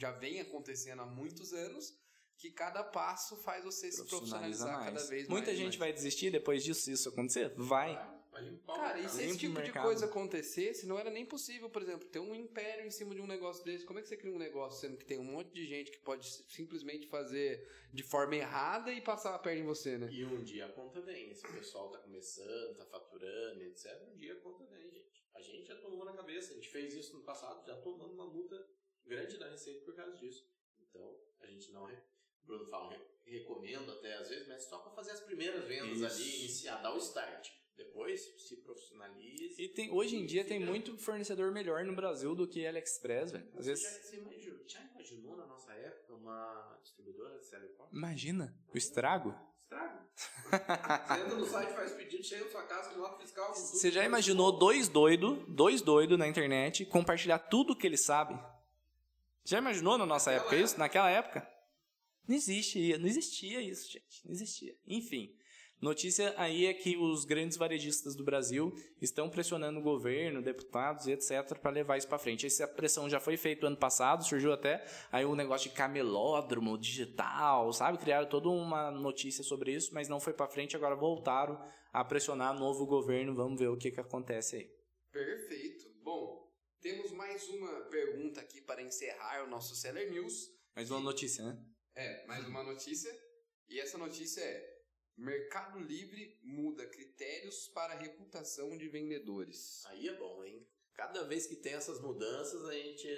já 0.00 0.10
vem 0.10 0.40
acontecendo 0.40 1.02
há 1.02 1.06
muitos 1.06 1.52
anos, 1.52 1.92
que 2.38 2.50
cada 2.50 2.82
passo 2.82 3.36
faz 3.36 3.62
você 3.62 3.92
se 3.92 3.98
Profissionaliza 3.98 4.64
profissionalizar 4.64 4.72
mais. 4.78 4.94
cada 4.94 5.06
vez 5.08 5.28
Muita 5.28 5.46
mais. 5.46 5.58
gente 5.58 5.78
mais. 5.78 5.90
vai 5.90 5.92
desistir 5.92 6.30
depois 6.32 6.64
disso, 6.64 6.82
se 6.82 6.92
isso 6.92 7.08
acontecer? 7.08 7.52
Vai. 7.56 7.94
Vai 7.94 8.21
limpar 8.40 8.72
o 8.72 8.76
Cara, 8.76 8.98
e 8.98 9.08
se 9.08 9.22
esse 9.22 9.38
tipo 9.38 9.60
de 9.60 9.72
coisa 9.72 10.06
acontecesse, 10.06 10.86
não 10.86 10.98
era 10.98 11.10
nem 11.10 11.26
possível, 11.26 11.68
por 11.68 11.82
exemplo, 11.82 12.08
ter 12.08 12.18
um 12.18 12.34
império 12.34 12.86
em 12.86 12.90
cima 12.90 13.14
de 13.14 13.20
um 13.20 13.26
negócio 13.26 13.64
desse. 13.64 13.84
Como 13.84 13.98
é 13.98 14.02
que 14.02 14.08
você 14.08 14.16
cria 14.16 14.32
um 14.32 14.38
negócio 14.38 14.80
sendo 14.80 14.96
que 14.96 15.04
tem 15.04 15.18
um 15.18 15.24
monte 15.24 15.52
de 15.52 15.66
gente 15.66 15.90
que 15.90 15.98
pode 15.98 16.26
simplesmente 16.48 17.06
fazer 17.08 17.68
de 17.92 18.02
forma 18.02 18.36
errada 18.36 18.92
e 18.92 19.00
passar 19.00 19.34
a 19.34 19.38
perna 19.38 19.60
em 19.60 19.66
você, 19.66 19.98
né? 19.98 20.08
E 20.10 20.24
um 20.24 20.42
dia 20.42 20.66
a 20.66 20.72
conta 20.72 21.00
vem. 21.00 21.34
Se 21.34 21.46
o 21.46 21.52
pessoal 21.52 21.90
tá 21.90 21.98
começando, 21.98 22.76
tá 22.76 22.86
faturando, 22.86 23.62
etc., 23.62 24.08
um 24.12 24.16
dia 24.16 24.34
a 24.34 24.40
conta 24.40 24.64
vem, 24.64 24.90
gente. 24.90 25.22
A 25.34 25.40
gente 25.40 25.66
já 25.66 25.76
tomou 25.76 26.04
na 26.04 26.12
cabeça, 26.12 26.52
a 26.52 26.54
gente 26.54 26.68
fez 26.68 26.94
isso 26.94 27.16
no 27.16 27.24
passado, 27.24 27.66
já 27.66 27.76
tomando 27.80 28.14
uma 28.14 28.26
multa 28.26 28.56
grande 29.04 29.38
da 29.38 29.48
Receita 29.48 29.84
por 29.84 29.94
causa 29.94 30.16
disso. 30.16 30.48
Então, 30.80 31.18
a 31.40 31.46
gente 31.46 31.72
não 31.72 31.88
é. 31.88 32.11
Bruno 32.46 32.66
fala, 32.66 32.90
re- 32.90 33.00
recomendo 33.24 33.90
até 33.92 34.14
às 34.16 34.28
vezes, 34.28 34.46
mas 34.48 34.64
só 34.64 34.78
para 34.78 34.92
fazer 34.92 35.12
as 35.12 35.20
primeiras 35.20 35.64
vendas 35.66 35.98
Isso. 35.98 36.06
ali, 36.06 36.38
iniciar, 36.40 36.76
dar 36.82 36.94
o 36.94 36.98
start. 36.98 37.48
Depois 37.76 38.20
se 38.46 38.56
profissionalize. 38.56 39.60
E 39.60 39.68
tem, 39.68 39.90
hoje 39.90 40.16
em 40.16 40.26
dia 40.26 40.44
tem 40.44 40.60
muito 40.60 40.96
fornecedor 40.98 41.50
melhor 41.52 41.84
no 41.84 41.94
Brasil 41.94 42.34
do 42.34 42.46
que 42.46 42.66
AliExpress, 42.66 43.32
velho. 43.32 43.48
Às 43.56 43.64
Você 43.64 43.70
vezes. 43.70 43.82
já, 43.84 43.90
você 44.02 44.16
imaginou, 44.18 44.58
já 44.68 44.80
imaginou 44.82 45.36
na 45.36 45.46
nossa 45.46 45.72
época 45.72 46.14
uma 46.14 46.78
distribuidora 46.82 47.38
de 47.38 47.48
telecom? 47.48 47.88
Imagina 47.90 48.54
o 48.72 48.76
estrago. 48.76 49.34
Estrago. 49.62 50.02
Você 50.14 50.56
entra 51.22 51.34
no 51.34 51.46
site, 51.46 51.72
faz 51.72 51.92
pedido, 51.92 52.22
chega 52.22 52.44
na 52.44 52.50
sua 52.50 52.62
casa 52.64 52.90
com 52.90 52.98
nota 53.00 53.18
fiscal. 53.22 53.54
Você 53.54 53.90
já 53.90 54.04
imaginou 54.04 54.52
dois 54.52 54.86
doidos, 54.88 55.38
dois 55.48 55.80
doidos 55.80 56.18
na 56.18 56.28
internet 56.28 56.84
compartilhar 56.84 57.38
tudo 57.38 57.74
que 57.74 57.86
eles 57.86 58.04
sabem? 58.04 58.38
Já 59.44 59.58
imaginou 59.58 59.96
na 59.96 60.04
nossa 60.04 60.30
Naquela 60.30 60.46
época 60.50 60.62
isso? 60.62 60.78
Naquela 60.78 61.10
época? 61.10 61.51
Não 62.26 62.36
existia, 62.36 62.98
não 62.98 63.06
existia 63.06 63.60
isso, 63.60 63.90
gente. 63.90 64.24
Não 64.24 64.32
existia. 64.32 64.76
Enfim, 64.86 65.34
notícia 65.80 66.32
aí 66.36 66.66
é 66.66 66.74
que 66.74 66.96
os 66.96 67.24
grandes 67.24 67.56
varejistas 67.56 68.14
do 68.14 68.22
Brasil 68.22 68.72
estão 69.00 69.28
pressionando 69.28 69.80
o 69.80 69.82
governo, 69.82 70.40
deputados 70.40 71.06
e 71.06 71.12
etc 71.12 71.58
para 71.60 71.70
levar 71.70 71.96
isso 71.96 72.06
para 72.06 72.18
frente. 72.18 72.46
Essa 72.46 72.68
pressão 72.68 73.10
já 73.10 73.18
foi 73.18 73.36
feita 73.36 73.66
ano 73.66 73.76
passado, 73.76 74.24
surgiu 74.24 74.52
até 74.52 74.84
aí 75.10 75.24
o 75.24 75.34
negócio 75.34 75.68
de 75.68 75.76
camelódromo 75.76 76.78
digital, 76.78 77.72
sabe? 77.72 77.98
Criaram 77.98 78.28
toda 78.28 78.48
uma 78.48 78.90
notícia 78.90 79.42
sobre 79.42 79.74
isso, 79.74 79.92
mas 79.92 80.08
não 80.08 80.20
foi 80.20 80.32
para 80.32 80.48
frente, 80.48 80.76
agora 80.76 80.94
voltaram 80.94 81.60
a 81.92 82.04
pressionar 82.04 82.58
novo 82.58 82.86
governo. 82.86 83.34
Vamos 83.34 83.58
ver 83.58 83.68
o 83.68 83.76
que 83.76 83.90
que 83.90 84.00
acontece 84.00 84.56
aí. 84.56 84.70
Perfeito. 85.10 85.90
Bom, 86.02 86.48
temos 86.80 87.12
mais 87.12 87.48
uma 87.48 87.82
pergunta 87.90 88.40
aqui 88.40 88.60
para 88.60 88.80
encerrar 88.82 89.44
o 89.44 89.50
nosso 89.50 89.74
Seller 89.74 90.10
News. 90.10 90.50
Mais 90.74 90.90
uma 90.90 91.00
notícia, 91.00 91.44
né? 91.44 91.71
É, 91.94 92.26
mais 92.26 92.46
uma 92.46 92.62
notícia. 92.62 93.12
E 93.68 93.78
essa 93.80 93.98
notícia 93.98 94.40
é: 94.40 94.82
Mercado 95.16 95.78
Livre 95.78 96.38
muda 96.42 96.86
critérios 96.86 97.68
para 97.68 97.94
a 97.94 97.98
reputação 97.98 98.76
de 98.76 98.88
vendedores. 98.88 99.84
Aí 99.86 100.08
é 100.08 100.16
bom, 100.16 100.42
hein? 100.44 100.66
Cada 100.94 101.24
vez 101.24 101.46
que 101.46 101.56
tem 101.56 101.74
essas 101.74 102.00
mudanças, 102.00 102.64
a 102.64 102.72
gente 102.72 103.08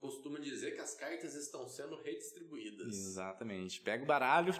costuma 0.00 0.40
dizer 0.40 0.74
que 0.74 0.80
as 0.80 0.94
cartas 0.94 1.34
estão 1.34 1.68
sendo 1.68 1.94
redistribuídas. 2.02 2.88
Exatamente. 2.88 3.80
Pega 3.80 4.02
o 4.02 4.06
baralho, 4.06 4.52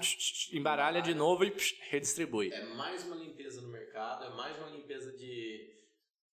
embaralha 0.53 1.03
de 1.03 1.15
novo 1.15 1.45
e 1.45 1.53
redistribui. 1.91 2.53
É 2.53 2.75
mais 2.75 3.05
uma 3.05 3.17
limpeza 3.17 3.61
no 3.61 3.69
mercado, 3.69 4.25
é 4.25 4.31
mais 4.31 4.57
uma 4.59 4.69
limpeza 4.69 5.13
de 5.17 5.83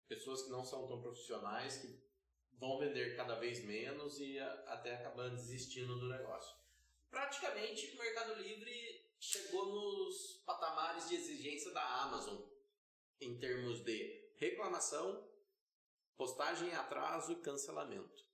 pessoas 0.09 0.43
que 0.43 0.51
não 0.51 0.65
são 0.65 0.87
tão 0.89 1.01
profissionais, 1.01 1.79
que 1.79 2.06
vão 2.59 2.79
vender 2.79 3.17
cada 3.17 3.35
vez 3.37 3.65
menos 3.65 4.19
e 4.19 4.39
até 4.39 4.95
acabando 4.95 5.37
desistindo 5.37 5.99
do 5.99 6.09
negócio. 6.09 6.57
Praticamente, 7.11 7.95
o 7.95 7.99
Mercado 7.99 8.35
Livre 8.35 9.05
chegou 9.19 9.67
nos 9.67 10.43
patamares 10.45 11.09
de 11.09 11.15
exigência 11.15 11.71
da 11.73 11.83
Amazon 12.03 12.37
em 13.21 13.39
termos 13.39 13.83
de 13.85 14.31
reclamação, 14.37 15.27
postagem 16.17 16.69
em 16.69 16.75
atraso 16.75 17.33
e 17.33 17.37
cancelamento. 17.37 18.25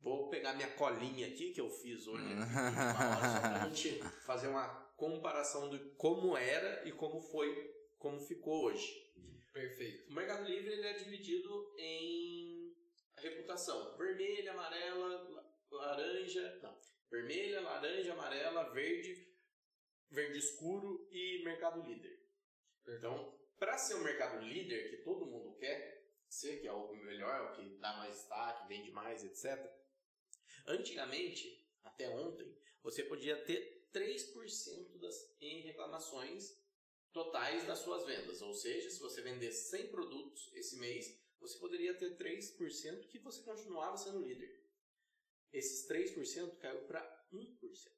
Vou 0.00 0.28
pegar 0.28 0.54
minha 0.54 0.70
colinha 0.72 1.28
aqui 1.28 1.52
que 1.52 1.60
eu 1.60 1.70
fiz 1.70 2.06
hoje, 2.06 2.24
gente 3.70 4.02
fazer 4.26 4.48
uma 4.48 4.66
comparação 4.96 5.70
de 5.70 5.78
como 5.96 6.36
era 6.36 6.86
e 6.88 6.92
como 6.92 7.20
foi, 7.20 7.72
como 7.98 8.18
ficou 8.20 8.64
hoje. 8.64 9.02
Perfeito. 9.52 10.10
O 10.10 10.14
Mercado 10.14 10.44
Livre 10.44 10.72
ele 10.72 10.86
é 10.86 10.92
dividido 10.94 11.74
em. 11.78 12.41
Reputação. 13.22 13.96
Vermelha, 13.96 14.52
amarela, 14.52 15.22
la- 15.30 15.54
laranja. 15.70 16.58
Não. 16.62 16.78
Vermelha, 17.10 17.60
laranja, 17.60 18.12
amarela, 18.12 18.70
verde, 18.70 19.28
verde 20.10 20.38
escuro 20.38 21.08
e 21.10 21.42
mercado 21.44 21.82
líder. 21.82 22.20
Então, 22.88 23.38
para 23.58 23.78
ser 23.78 23.94
o 23.94 24.02
mercado 24.02 24.40
líder 24.44 24.90
que 24.90 24.96
todo 25.04 25.26
mundo 25.26 25.56
quer 25.56 26.02
ser, 26.28 26.60
que 26.60 26.66
é 26.66 26.72
o 26.72 26.92
melhor, 26.96 27.52
o 27.52 27.54
que 27.54 27.76
dá 27.78 27.92
mais 27.98 28.14
destaque, 28.16 28.66
vende 28.68 28.90
mais, 28.90 29.22
etc. 29.24 29.70
Antigamente, 30.66 31.68
até 31.84 32.08
ontem, 32.08 32.56
você 32.82 33.04
podia 33.04 33.36
ter 33.44 33.88
3% 33.92 34.98
das, 34.98 35.36
em 35.40 35.60
reclamações 35.62 36.56
totais 37.12 37.66
das 37.66 37.80
suas 37.80 38.04
vendas. 38.04 38.40
Ou 38.42 38.54
seja, 38.54 38.90
se 38.90 38.98
você 39.00 39.20
vender 39.22 39.52
100 39.52 39.88
produtos 39.88 40.50
esse 40.54 40.76
mês, 40.78 41.21
você 41.42 41.58
poderia 41.58 41.94
ter 41.94 42.16
3% 42.16 43.08
que 43.08 43.18
você 43.18 43.42
continuava 43.42 43.96
sendo 43.96 44.20
líder. 44.20 44.62
Esses 45.52 45.86
3% 45.88 46.56
caiu 46.58 46.82
para 46.86 47.26
1%. 47.32 47.92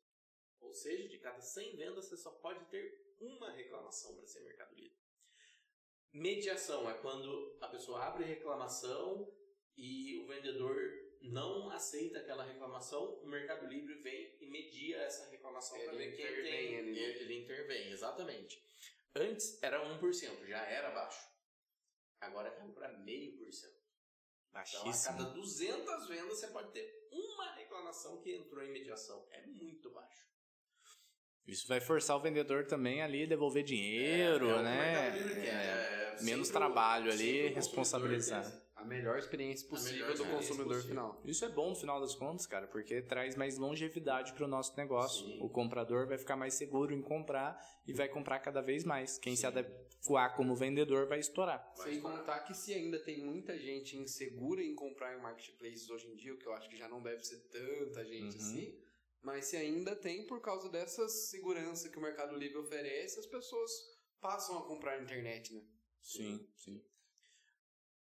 Ou 0.60 0.72
seja, 0.72 1.08
de 1.08 1.18
cada 1.18 1.40
100 1.40 1.76
vendas, 1.76 2.06
você 2.06 2.16
só 2.16 2.30
pode 2.30 2.64
ter 2.70 3.14
uma 3.20 3.50
reclamação 3.50 4.16
para 4.16 4.26
ser 4.26 4.40
mercado 4.40 4.74
líder. 4.74 4.96
Mediação 6.12 6.90
é 6.90 6.94
quando 6.98 7.58
a 7.60 7.68
pessoa 7.68 8.02
abre 8.04 8.24
reclamação 8.24 9.30
e 9.76 10.16
o 10.16 10.26
vendedor 10.26 10.76
não 11.20 11.70
aceita 11.70 12.20
aquela 12.20 12.44
reclamação, 12.44 13.14
o 13.22 13.26
Mercado 13.26 13.66
Livre 13.66 13.94
vem 13.94 14.36
e 14.40 14.46
media 14.46 14.98
essa 14.98 15.28
reclamação 15.30 15.78
para 15.78 15.94
Ele 15.94 16.10
ver 16.10 16.16
quem 16.16 16.26
tem. 16.26 16.78
ali, 16.78 16.92
né? 16.92 17.00
Ele, 17.00 17.20
ele 17.22 17.42
intervém, 17.42 17.90
exatamente. 17.90 18.62
Antes 19.14 19.62
era 19.62 19.82
1%, 19.98 20.46
já 20.46 20.62
era 20.66 20.90
baixo. 20.90 21.33
Agora 22.20 22.50
caiu 22.50 22.72
para 22.72 22.88
0,5%. 22.88 23.84
Então, 24.48 24.54
a 24.54 24.58
Baixíssimo. 24.60 25.18
cada 25.18 25.30
200 25.30 26.08
vendas, 26.08 26.38
você 26.38 26.46
pode 26.48 26.70
ter 26.72 27.08
uma 27.10 27.52
reclamação 27.54 28.20
que 28.20 28.34
entrou 28.34 28.62
em 28.62 28.72
mediação. 28.72 29.26
É 29.32 29.46
muito 29.46 29.90
baixo. 29.90 30.24
Isso 31.46 31.68
vai 31.68 31.80
forçar 31.80 32.16
o 32.16 32.20
vendedor 32.20 32.66
também 32.66 33.02
ali 33.02 33.24
a 33.24 33.26
devolver 33.26 33.64
dinheiro, 33.64 34.48
É, 34.50 34.58
é 34.58 34.62
né? 34.62 35.18
É, 35.46 36.18
é 36.18 36.22
menos 36.22 36.48
trabalho 36.48 37.12
ali, 37.12 37.48
responsabilizar. 37.48 38.63
A 38.84 38.86
melhor 38.86 39.18
experiência 39.18 39.66
possível 39.68 39.94
melhor 39.94 40.08
do 40.08 40.12
experiência 40.14 40.48
consumidor 40.48 40.76
possível. 40.76 40.88
final. 40.96 41.22
Isso 41.24 41.44
é 41.44 41.48
bom 41.48 41.70
no 41.70 41.74
final 41.76 42.00
das 42.00 42.14
contas, 42.14 42.46
cara, 42.46 42.66
porque 42.66 43.00
traz 43.00 43.34
mais 43.34 43.56
longevidade 43.56 44.34
para 44.34 44.44
o 44.44 44.48
nosso 44.48 44.76
negócio. 44.76 45.26
Sim. 45.26 45.38
O 45.40 45.48
comprador 45.48 46.06
vai 46.06 46.18
ficar 46.18 46.36
mais 46.36 46.52
seguro 46.54 46.92
em 46.92 47.00
comprar 47.00 47.58
e 47.86 47.92
vai 47.94 48.08
comprar 48.08 48.40
cada 48.40 48.60
vez 48.60 48.84
mais. 48.84 49.18
Quem 49.18 49.34
se 49.34 49.46
adequar 49.46 50.36
como 50.36 50.54
vendedor 50.54 51.06
vai 51.06 51.18
estourar. 51.18 51.66
Vai 51.78 51.86
Sem 51.88 51.94
estourar. 51.96 52.18
contar 52.18 52.40
que 52.40 52.52
se 52.54 52.74
ainda 52.74 52.98
tem 52.98 53.24
muita 53.24 53.58
gente 53.58 53.96
insegura 53.96 54.62
em 54.62 54.74
comprar 54.74 55.16
em 55.16 55.22
marketplaces 55.22 55.88
hoje 55.88 56.06
em 56.08 56.14
dia, 56.14 56.34
o 56.34 56.38
que 56.38 56.46
eu 56.46 56.52
acho 56.52 56.68
que 56.68 56.76
já 56.76 56.88
não 56.88 57.02
deve 57.02 57.22
ser 57.24 57.38
tanta 57.48 58.04
gente 58.04 58.36
Uhum. 58.36 58.42
assim, 58.42 58.78
mas 59.22 59.46
se 59.46 59.56
ainda 59.56 59.96
tem 59.96 60.26
por 60.26 60.42
causa 60.42 60.68
dessa 60.68 61.08
segurança 61.08 61.88
que 61.88 61.98
o 61.98 62.02
Mercado 62.02 62.36
Livre 62.36 62.58
oferece, 62.58 63.18
as 63.18 63.26
pessoas 63.26 63.70
passam 64.20 64.58
a 64.58 64.66
comprar 64.66 64.98
na 64.98 65.04
internet, 65.04 65.54
né? 65.54 65.62
Sim, 66.02 66.46
sim. 66.54 66.84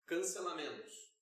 Cancelamentos. 0.08 1.12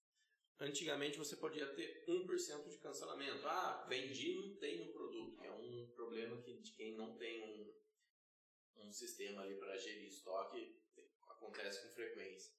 Antigamente 0.61 1.18
você 1.18 1.37
podia 1.37 1.66
ter 1.74 2.05
1% 2.09 2.68
de 2.68 2.78
cancelamento. 2.78 3.47
Ah, 3.47 3.84
vendi 3.89 4.37
não 4.37 4.57
tem 4.57 4.89
o 4.89 4.93
produto, 4.93 5.43
é 5.43 5.51
um 5.51 5.91
problema 5.95 6.41
que 6.41 6.55
de 6.61 6.70
quem 6.70 6.97
não 6.97 7.18
tem 7.18 7.43
um, 7.43 8.87
um 8.87 8.93
sistema 8.93 9.43
ali 9.43 9.57
para 9.57 9.76
gerir 9.76 10.07
estoque 10.07 10.80
acontece 11.28 11.82
com 11.82 11.95
frequência. 11.95 12.55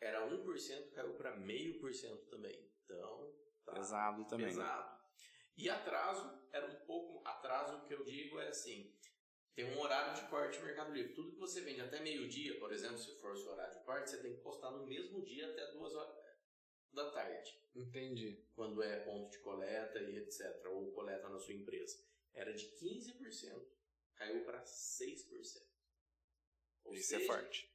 Era 0.00 0.26
1%, 0.26 0.90
caiu 0.92 1.14
para 1.14 1.36
0,5% 1.36 2.28
também. 2.28 2.72
Então, 2.84 3.32
tá 3.64 3.74
Pesado 3.74 4.24
também. 4.24 4.46
pesado. 4.48 5.00
E 5.56 5.68
atraso, 5.68 6.48
era 6.50 6.66
um 6.66 6.86
pouco. 6.86 7.22
Atraso 7.28 7.84
que 7.86 7.92
eu 7.94 8.02
digo 8.02 8.40
é 8.40 8.48
assim: 8.48 8.98
tem 9.54 9.64
um 9.66 9.78
horário 9.80 10.14
de 10.22 10.28
corte 10.30 10.58
no 10.58 10.64
Mercado 10.66 10.92
Livre. 10.92 11.14
Tudo 11.14 11.32
que 11.32 11.38
você 11.38 11.60
vende 11.60 11.80
até 11.80 12.00
meio-dia, 12.00 12.58
por 12.58 12.72
exemplo, 12.72 12.98
se 12.98 13.14
for 13.20 13.32
o 13.32 13.36
seu 13.36 13.52
horário 13.52 13.78
de 13.78 13.84
corte, 13.84 14.10
você 14.10 14.22
tem 14.22 14.34
que 14.34 14.40
postar 14.42 14.70
no 14.70 14.86
mesmo 14.86 15.22
dia 15.22 15.50
até 15.50 15.72
duas 15.72 15.94
horas 15.94 16.16
da 16.92 17.10
tarde, 17.10 17.58
Entendi. 17.74 18.44
quando 18.54 18.82
é 18.82 19.00
ponto 19.00 19.30
de 19.30 19.38
coleta 19.38 19.98
e 20.00 20.16
etc. 20.18 20.64
Ou 20.66 20.92
coleta 20.92 21.28
na 21.28 21.38
sua 21.38 21.54
empresa. 21.54 22.02
Era 22.34 22.52
de 22.52 22.66
15%, 22.76 23.66
caiu 24.14 24.44
para 24.44 24.62
6%. 24.64 25.70
Ou 26.84 26.94
Isso 26.94 27.14
é 27.14 27.18
seja, 27.18 27.32
forte. 27.32 27.70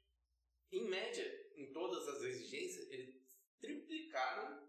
em 0.71 0.86
média, 0.88 1.51
em 1.55 1.71
todas 1.71 2.07
as 2.07 2.21
exigências, 2.23 2.89
eles 2.91 3.15
triplicaram 3.59 4.67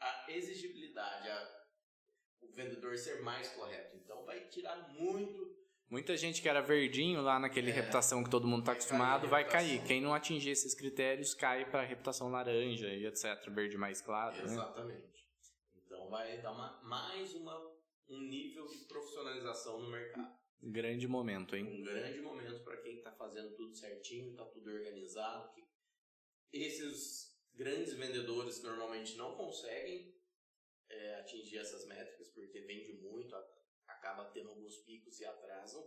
a 0.00 0.30
exigibilidade, 0.30 1.28
a- 1.28 1.66
o 2.40 2.48
vendedor 2.48 2.96
ser 2.96 3.20
mais 3.22 3.48
correto. 3.50 3.96
Então 3.96 4.24
vai 4.24 4.48
tirar 4.48 4.88
muito. 4.94 5.57
Muita 5.90 6.16
gente 6.16 6.42
que 6.42 6.48
era 6.48 6.60
verdinho 6.60 7.22
lá 7.22 7.38
naquele 7.38 7.70
É. 7.70 7.74
reputação 7.74 8.22
que 8.22 8.28
todo 8.30 8.46
mundo 8.46 8.60
tá 8.62 8.72
Vai 8.72 8.74
acostumado 8.76 9.26
vai 9.28 9.48
cair. 9.48 9.82
Quem 9.84 10.00
não 10.02 10.12
atingir 10.12 10.50
esses 10.50 10.74
critérios 10.74 11.32
cai 11.32 11.64
para 11.70 11.82
reputação 11.82 12.30
laranja 12.30 12.88
e 12.88 13.06
etc. 13.06 13.48
Verde 13.50 13.78
mais 13.78 14.00
claro. 14.02 14.36
Né? 14.36 14.42
Exatamente. 14.44 15.26
Então 15.86 16.08
vai 16.10 16.40
dar 16.42 16.52
uma, 16.52 16.78
mais 16.82 17.34
uma, 17.34 17.58
um 18.08 18.20
nível 18.20 18.66
de 18.66 18.84
profissionalização 18.84 19.80
no 19.80 19.90
mercado. 19.90 20.36
Grande 20.60 21.06
momento, 21.08 21.56
hein? 21.56 21.64
Um 21.64 21.82
grande 21.84 22.20
momento 22.20 22.62
para 22.64 22.76
quem 22.78 22.98
está 22.98 23.12
fazendo 23.12 23.54
tudo 23.54 23.74
certinho, 23.74 24.30
está 24.32 24.44
tudo 24.44 24.70
organizado. 24.70 25.50
Que 25.54 25.64
esses 26.52 27.38
grandes 27.54 27.94
vendedores 27.94 28.62
normalmente 28.62 29.16
não 29.16 29.36
conseguem 29.36 30.14
é, 30.90 31.20
atingir 31.20 31.58
essas 31.58 31.86
métricas 31.86 32.28
porque 32.28 32.60
vende 32.60 32.92
muito, 32.94 33.34
acaba 34.08 34.24
tendo 34.32 34.48
alguns 34.50 34.76
picos 34.78 35.20
e 35.20 35.24
atrasam. 35.24 35.84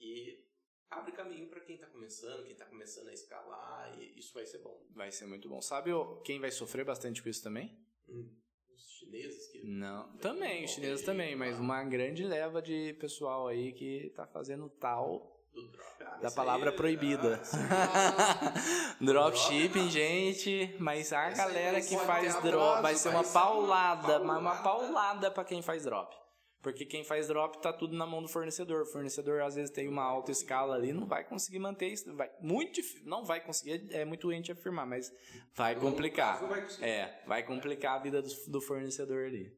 E 0.00 0.44
abre 0.90 1.12
caminho 1.12 1.48
para 1.48 1.60
quem 1.60 1.74
está 1.74 1.86
começando, 1.88 2.44
quem 2.44 2.52
está 2.52 2.64
começando 2.64 3.08
a 3.08 3.12
escalar, 3.12 3.98
e 3.98 4.18
isso 4.18 4.32
vai 4.32 4.46
ser 4.46 4.58
bom. 4.58 4.80
Vai 4.94 5.10
ser 5.10 5.26
muito 5.26 5.48
bom. 5.48 5.60
Sabe 5.60 5.90
quem 6.24 6.40
vai 6.40 6.50
sofrer 6.50 6.84
bastante 6.84 7.22
com 7.22 7.28
isso 7.28 7.42
também? 7.42 7.76
Hum, 8.08 8.30
Os 8.72 8.82
chineses 8.98 9.48
que 9.48 9.62
Não. 9.66 10.16
Também, 10.18 10.64
os 10.64 10.70
chineses 10.70 11.04
também, 11.04 11.34
mas 11.34 11.54
lá. 11.56 11.60
uma 11.60 11.84
grande 11.84 12.24
leva 12.24 12.62
de 12.62 12.94
pessoal 12.94 13.48
aí 13.48 13.72
que 13.72 14.10
tá 14.14 14.26
fazendo 14.26 14.68
tal 14.70 15.36
drop. 15.72 16.22
da 16.22 16.30
palavra 16.30 16.72
proibida. 16.72 17.42
ah, 17.70 18.54
Dropshipping, 19.04 19.90
gente, 19.90 20.76
mas 20.78 21.12
a 21.12 21.24
Essa 21.26 21.42
aí 21.42 21.48
galera 21.48 21.80
que 21.82 21.96
faz 21.98 22.40
drop 22.42 22.80
vai 22.82 22.94
ser 22.94 23.08
uma 23.08 23.24
paulada, 23.24 24.20
uma, 24.22 24.38
uma 24.38 24.62
paulada. 24.62 24.62
paulada 24.62 25.30
pra 25.32 25.44
quem 25.44 25.60
faz 25.60 25.82
drop. 25.84 26.16
Porque 26.60 26.84
quem 26.84 27.04
faz 27.04 27.28
drop 27.28 27.62
tá 27.62 27.72
tudo 27.72 27.96
na 27.96 28.04
mão 28.04 28.20
do 28.20 28.28
fornecedor. 28.28 28.82
O 28.82 28.86
fornecedor 28.86 29.42
às 29.42 29.54
vezes 29.54 29.70
tem 29.70 29.86
uma 29.86 30.02
alta 30.02 30.32
escala 30.32 30.74
ali, 30.74 30.92
não 30.92 31.06
vai 31.06 31.24
conseguir 31.24 31.60
manter 31.60 31.88
isso, 31.88 32.12
vai 32.14 32.30
muito 32.40 32.80
não 33.04 33.24
vai 33.24 33.40
conseguir, 33.40 33.86
é 33.92 34.04
muito 34.04 34.26
doente 34.26 34.50
afirmar, 34.50 34.86
mas 34.86 35.12
vai 35.54 35.76
complicar. 35.76 36.44
vai. 36.46 36.66
É, 36.80 37.22
vai 37.26 37.42
complicar 37.44 37.96
a 37.96 38.02
vida 38.02 38.20
do, 38.20 38.28
do 38.48 38.60
fornecedor 38.60 39.26
ali. 39.26 39.56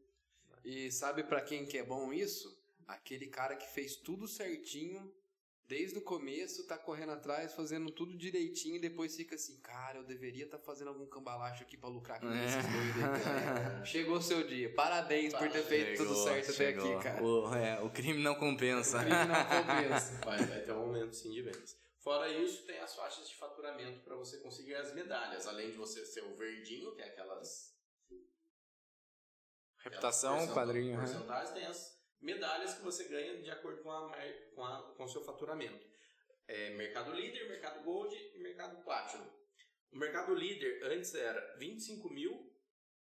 E 0.64 0.92
sabe 0.92 1.22
pra 1.22 1.40
quem 1.40 1.64
que 1.64 1.78
é 1.78 1.82
bom 1.82 2.12
isso? 2.12 2.58
Aquele 2.86 3.28
cara 3.28 3.56
que 3.56 3.68
fez 3.68 3.96
tudo 3.96 4.28
certinho 4.28 5.10
desde 5.70 5.98
o 5.98 6.02
começo, 6.02 6.66
tá 6.66 6.76
correndo 6.76 7.12
atrás, 7.12 7.54
fazendo 7.54 7.92
tudo 7.92 8.18
direitinho 8.18 8.74
e 8.74 8.80
depois 8.80 9.14
fica 9.14 9.36
assim, 9.36 9.56
cara, 9.60 9.98
eu 9.98 10.04
deveria 10.04 10.44
estar 10.44 10.58
fazendo 10.58 10.88
algum 10.88 11.06
cambalacho 11.06 11.62
aqui 11.62 11.76
pra 11.76 11.88
lucrar 11.88 12.18
com 12.18 12.26
É. 12.28 12.44
esses 12.44 12.64
doidos. 12.64 13.86
Chegou 13.88 14.16
o 14.16 14.20
seu 14.22 14.44
dia. 14.48 14.74
Parabéns 14.74 15.32
por 15.32 15.48
ter 15.48 15.62
feito 15.62 15.98
tudo 15.98 16.08
Chegou, 16.08 16.24
certo 16.24 16.52
chegou. 16.52 16.84
até 16.84 16.94
aqui, 16.96 17.04
cara. 17.04 17.22
O, 17.22 17.54
é, 17.54 17.80
o 17.82 17.88
crime 17.90 18.20
não 18.20 18.34
compensa. 18.34 18.98
Crime 18.98 19.14
não 19.14 19.44
compensa. 19.64 20.18
Vai, 20.26 20.44
vai 20.44 20.60
ter 20.60 20.72
um 20.72 20.80
aumento 20.80 21.14
sim 21.14 21.30
de 21.30 21.40
vendas. 21.42 21.78
Fora 22.00 22.28
isso, 22.28 22.66
tem 22.66 22.80
as 22.80 22.92
faixas 22.96 23.28
de 23.28 23.36
faturamento 23.36 24.00
para 24.00 24.16
você 24.16 24.38
conseguir 24.38 24.74
as 24.74 24.92
medalhas. 24.92 25.46
Além 25.46 25.70
de 25.70 25.76
você 25.76 26.04
ser 26.04 26.24
o 26.24 26.36
verdinho, 26.36 26.92
que 26.96 27.02
é 27.02 27.06
aquelas. 27.06 27.70
Reputação, 29.84 30.34
aquelas 30.34 30.54
padrinho. 30.54 30.98
né? 30.98 31.06
Tem 31.54 31.66
as 31.66 31.99
medalhas 32.20 32.74
que 32.74 32.82
você 32.82 33.04
ganha 33.04 33.40
de 33.42 33.50
acordo 33.50 33.82
com, 33.82 33.90
a, 33.90 34.16
com, 34.54 34.64
a- 34.64 34.94
com 34.96 35.04
o 35.04 35.08
seu 35.08 35.22
faturamento. 35.22 35.86
É, 36.46 36.70
mercado 36.74 37.12
líder, 37.12 37.48
mercado 37.48 37.82
gold 37.84 38.14
e 38.34 38.38
mercado 38.38 38.82
platinum. 38.82 39.26
O 39.92 39.98
mercado 39.98 40.34
líder 40.34 40.82
antes 40.84 41.14
era 41.14 41.56
25 41.58 42.08
mil 42.10 42.52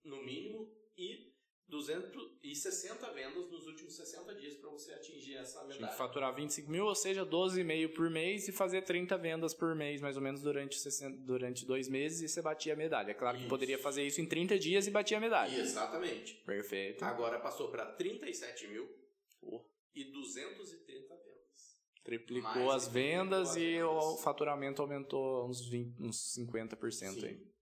no 0.04 0.24
mínimo 0.24 0.74
e 0.98 1.30
260 1.68 3.12
vendas 3.14 3.50
nos 3.52 3.68
últimos 3.68 3.96
60 3.96 4.34
dias 4.36 4.56
para 4.56 4.70
você 4.70 4.92
atingir 4.94 5.36
essa 5.38 5.60
Tinha 5.60 5.68
medalha. 5.76 5.92
que 5.92 5.98
faturar 5.98 6.34
25 6.36 6.70
mil, 6.72 6.86
ou 6.86 6.96
seja, 6.96 7.26
12,5 7.26 7.94
por 7.94 8.10
mês 8.10 8.48
e 8.48 8.52
fazer 8.52 8.82
30 8.82 9.18
vendas 9.18 9.54
por 9.54 9.76
mês, 9.76 10.02
mais 10.02 10.16
ou 10.18 10.22
menos, 10.24 10.42
durante, 10.42 10.78
60, 10.80 11.18
durante 11.18 11.66
dois 11.66 11.88
meses 11.88 12.22
e 12.22 12.28
você 12.28 12.42
batia 12.42 12.74
a 12.74 12.76
medalha. 12.76 13.12
É 13.12 13.14
claro 13.14 13.38
que 13.38 13.44
Isso. 13.44 13.50
poderia 13.50 13.78
fazer 13.78 14.04
isso 14.04 14.20
em 14.20 14.26
30 14.26 14.58
dias 14.58 14.88
e 14.88 14.92
batia 14.92 15.18
a 15.18 15.22
medalha. 15.22 15.56
Exatamente. 15.56 16.36
Perfeito. 16.46 17.06
Agora 17.06 17.40
passou 17.40 17.70
para 17.70 17.86
37 17.86 18.68
mil 18.68 18.90
Pô. 19.42 19.66
e 19.94 20.06
230 20.06 21.16
vendas. 21.16 21.80
Triplicou 22.04 22.66
Mais 22.66 22.84
as 22.84 22.88
vendas 22.88 23.56
e 23.56 23.78
as 23.78 23.84
o 23.84 24.00
vendas. 24.00 24.24
faturamento 24.24 24.82
aumentou 24.82 25.48
uns, 25.48 25.68
20, 25.68 26.02
uns 26.02 26.36
50% 26.38 27.24
aí. 27.24 27.38
Sim. 27.38 27.54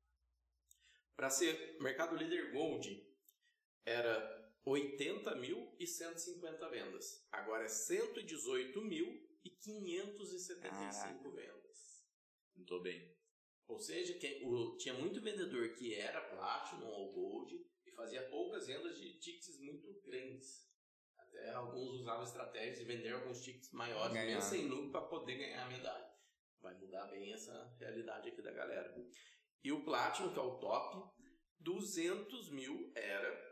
Para 1.16 1.30
ser 1.30 1.78
mercado 1.82 2.16
líder 2.16 2.52
Gold, 2.52 3.06
era 3.86 4.38
80 4.66 5.36
mil 5.36 5.74
e 5.80 5.88
150 5.88 6.70
vendas. 6.70 7.26
Agora 7.32 7.64
é 7.64 7.68
118 7.68 8.82
mil 8.82 9.28
e 9.44 9.50
575 9.50 11.32
vendas. 11.32 12.06
Muito 12.56 12.80
bem. 12.82 13.16
Ou 13.68 13.80
seja, 13.80 14.14
quem, 14.16 14.46
o, 14.46 14.78
tinha 14.78 14.94
muito 14.94 15.22
vendedor 15.22 15.74
que 15.76 15.94
era 15.94 16.22
Platinum 16.22 16.88
ou 16.88 17.14
Gold 17.14 17.66
e 17.86 17.92
fazia 17.92 18.30
poucas 18.30 18.68
vendas 18.68 18.98
de 19.00 19.20
tickets 19.20 19.60
muito 19.60 20.02
grandes. 20.02 20.67
Até 21.38 21.54
alguns 21.54 22.02
usavam 22.02 22.24
estratégias 22.24 22.80
de 22.80 22.86
vender 22.86 23.14
alguns 23.14 23.44
tickets 23.44 23.72
maiores, 23.72 24.14
Ganhar. 24.14 24.26
mesmo 24.26 24.42
sem 24.42 24.68
lucro, 24.68 24.92
para 24.92 25.02
poder 25.02 25.38
ganhar 25.38 25.66
a 25.66 25.70
medalha. 25.70 26.08
Vai 26.62 26.74
mudar 26.76 27.06
bem 27.08 27.32
essa 27.32 27.76
realidade 27.80 28.30
aqui 28.30 28.42
da 28.42 28.52
galera. 28.52 28.96
E 29.64 29.72
o 29.72 29.84
Platinum, 29.84 30.34
que 30.34 30.40
é 30.40 30.42
o 30.42 30.56
top, 30.58 31.12
200 31.60 32.50
mil 32.52 32.92
era 32.96 33.48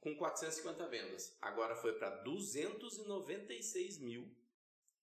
com 0.00 0.16
450 0.16 0.88
vendas. 0.88 1.36
Agora 1.40 1.76
foi 1.76 1.98
para 1.98 2.22
296 2.22 3.98
mil 4.00 4.34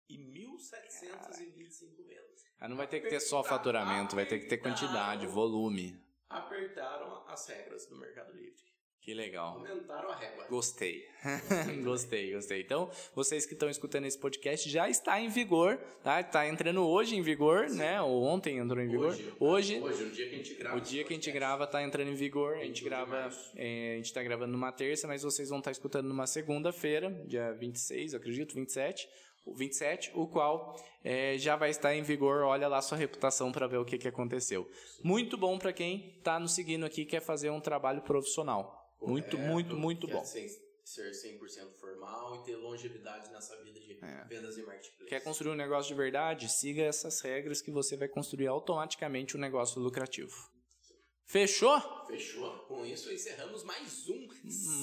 e 0.10 0.18
1.725 0.18 2.06
vendas. 2.06 2.46
Ah, 2.60 2.68
não 2.68 2.76
vai 2.76 2.88
ter 2.88 3.00
que 3.02 3.10
ter 3.10 3.20
só 3.20 3.44
faturamento, 3.44 4.16
vai 4.16 4.26
ter 4.26 4.40
que 4.40 4.48
ter 4.48 4.58
quantidade, 4.58 5.28
volume. 5.28 6.04
Apertaram 6.30 7.26
as 7.28 7.48
regras 7.48 7.86
do 7.88 7.96
Mercado 7.98 8.34
Livre. 8.34 8.67
Que 9.08 9.14
legal. 9.14 9.66
Aumentaram 9.66 10.10
a 10.10 10.16
régua. 10.18 10.48
Gostei. 10.50 11.08
gostei, 11.82 12.34
gostei. 12.34 12.60
Então, 12.60 12.92
vocês 13.16 13.46
que 13.46 13.54
estão 13.54 13.70
escutando 13.70 14.04
esse 14.04 14.20
podcast 14.20 14.70
já 14.70 14.90
está 14.90 15.18
em 15.18 15.30
vigor, 15.30 15.78
tá? 16.04 16.20
Está 16.20 16.46
entrando 16.46 16.86
hoje 16.86 17.16
em 17.16 17.22
vigor, 17.22 17.70
né? 17.70 18.02
Ou 18.02 18.22
ontem 18.24 18.58
entrou 18.58 18.84
em 18.84 18.90
vigor. 18.90 19.12
Hoje, 19.12 19.34
Hoje, 19.40 19.80
hoje, 19.80 20.04
o 20.04 20.10
dia 20.12 20.28
que 20.28 20.36
a 20.36 20.38
gente 20.38 20.54
grava. 20.56 20.76
o 20.76 20.82
dia 20.82 21.04
que 21.06 21.14
a 21.14 21.16
gente 21.16 21.32
grava 21.32 21.66
tá 21.66 21.82
entrando 21.82 22.10
em 22.10 22.16
vigor. 22.16 22.56
A 22.56 22.66
gente 22.66 22.68
21 22.68 22.84
de 22.84 22.84
grava, 22.84 23.30
é, 23.56 23.94
a 23.94 23.96
gente 23.96 24.12
tá 24.14 24.22
gravando 24.22 24.52
numa 24.52 24.74
terça, 24.74 25.08
mas 25.08 25.24
vocês 25.24 25.48
vão 25.48 25.60
estar 25.60 25.72
escutando 25.72 26.10
numa 26.10 26.28
segunda-feira, 26.28 27.10
dia 27.26 27.54
26, 27.54 28.12
eu 28.12 28.20
acredito, 28.20 28.56
27. 28.56 29.08
O 29.46 29.56
27, 29.56 30.12
o 30.16 30.28
qual 30.28 30.76
é, 31.02 31.38
já 31.38 31.56
vai 31.56 31.70
estar 31.70 31.96
em 31.96 32.04
vigor. 32.04 32.42
Olha 32.42 32.68
lá 32.68 32.82
sua 32.82 32.98
reputação 32.98 33.54
para 33.54 33.68
ver 33.68 33.78
o 33.78 33.86
que, 33.86 33.98
que 33.98 34.10
aconteceu. 34.10 34.70
Muito 35.02 35.38
bom 35.38 35.58
para 35.58 35.72
quem 35.72 36.14
está 36.18 36.38
nos 36.38 36.54
seguindo 36.54 36.86
aqui 36.86 37.04
e 37.04 37.06
quer 37.06 37.22
fazer 37.22 37.50
um 37.52 37.62
trabalho 37.62 38.02
profissional. 38.02 38.87
Muito, 39.02 39.38
Correto, 39.38 39.52
muito, 39.52 39.78
muito 39.78 40.08
quer 40.08 40.14
bom. 40.14 40.26
Ser, 40.26 40.50
ser 40.84 41.12
100% 41.12 41.74
formal 41.80 42.36
e 42.36 42.46
ter 42.46 42.56
longevidade 42.56 43.32
nessa 43.32 43.56
vida 43.64 43.80
de 43.80 43.98
É. 44.04 44.26
vendas 44.26 44.58
e 44.58 44.64
marketplace. 44.64 45.06
Quer 45.10 45.22
construir 45.22 45.52
um 45.52 45.56
negócio 45.56 45.90
de 45.90 45.96
verdade? 45.96 46.50
Siga 46.50 46.84
essas 46.84 47.22
regras 47.22 47.62
que 47.62 47.72
você 47.72 47.96
vai 47.98 48.08
construir 48.08 48.48
automaticamente 48.48 49.36
um 49.38 49.40
negócio 49.40 49.82
lucrativo. 49.82 50.36
Fechou? 51.30 51.78
Fechou. 52.08 52.50
Com 52.70 52.86
isso, 52.86 53.12
encerramos 53.12 53.62
mais 53.66 54.08
um 54.08 54.30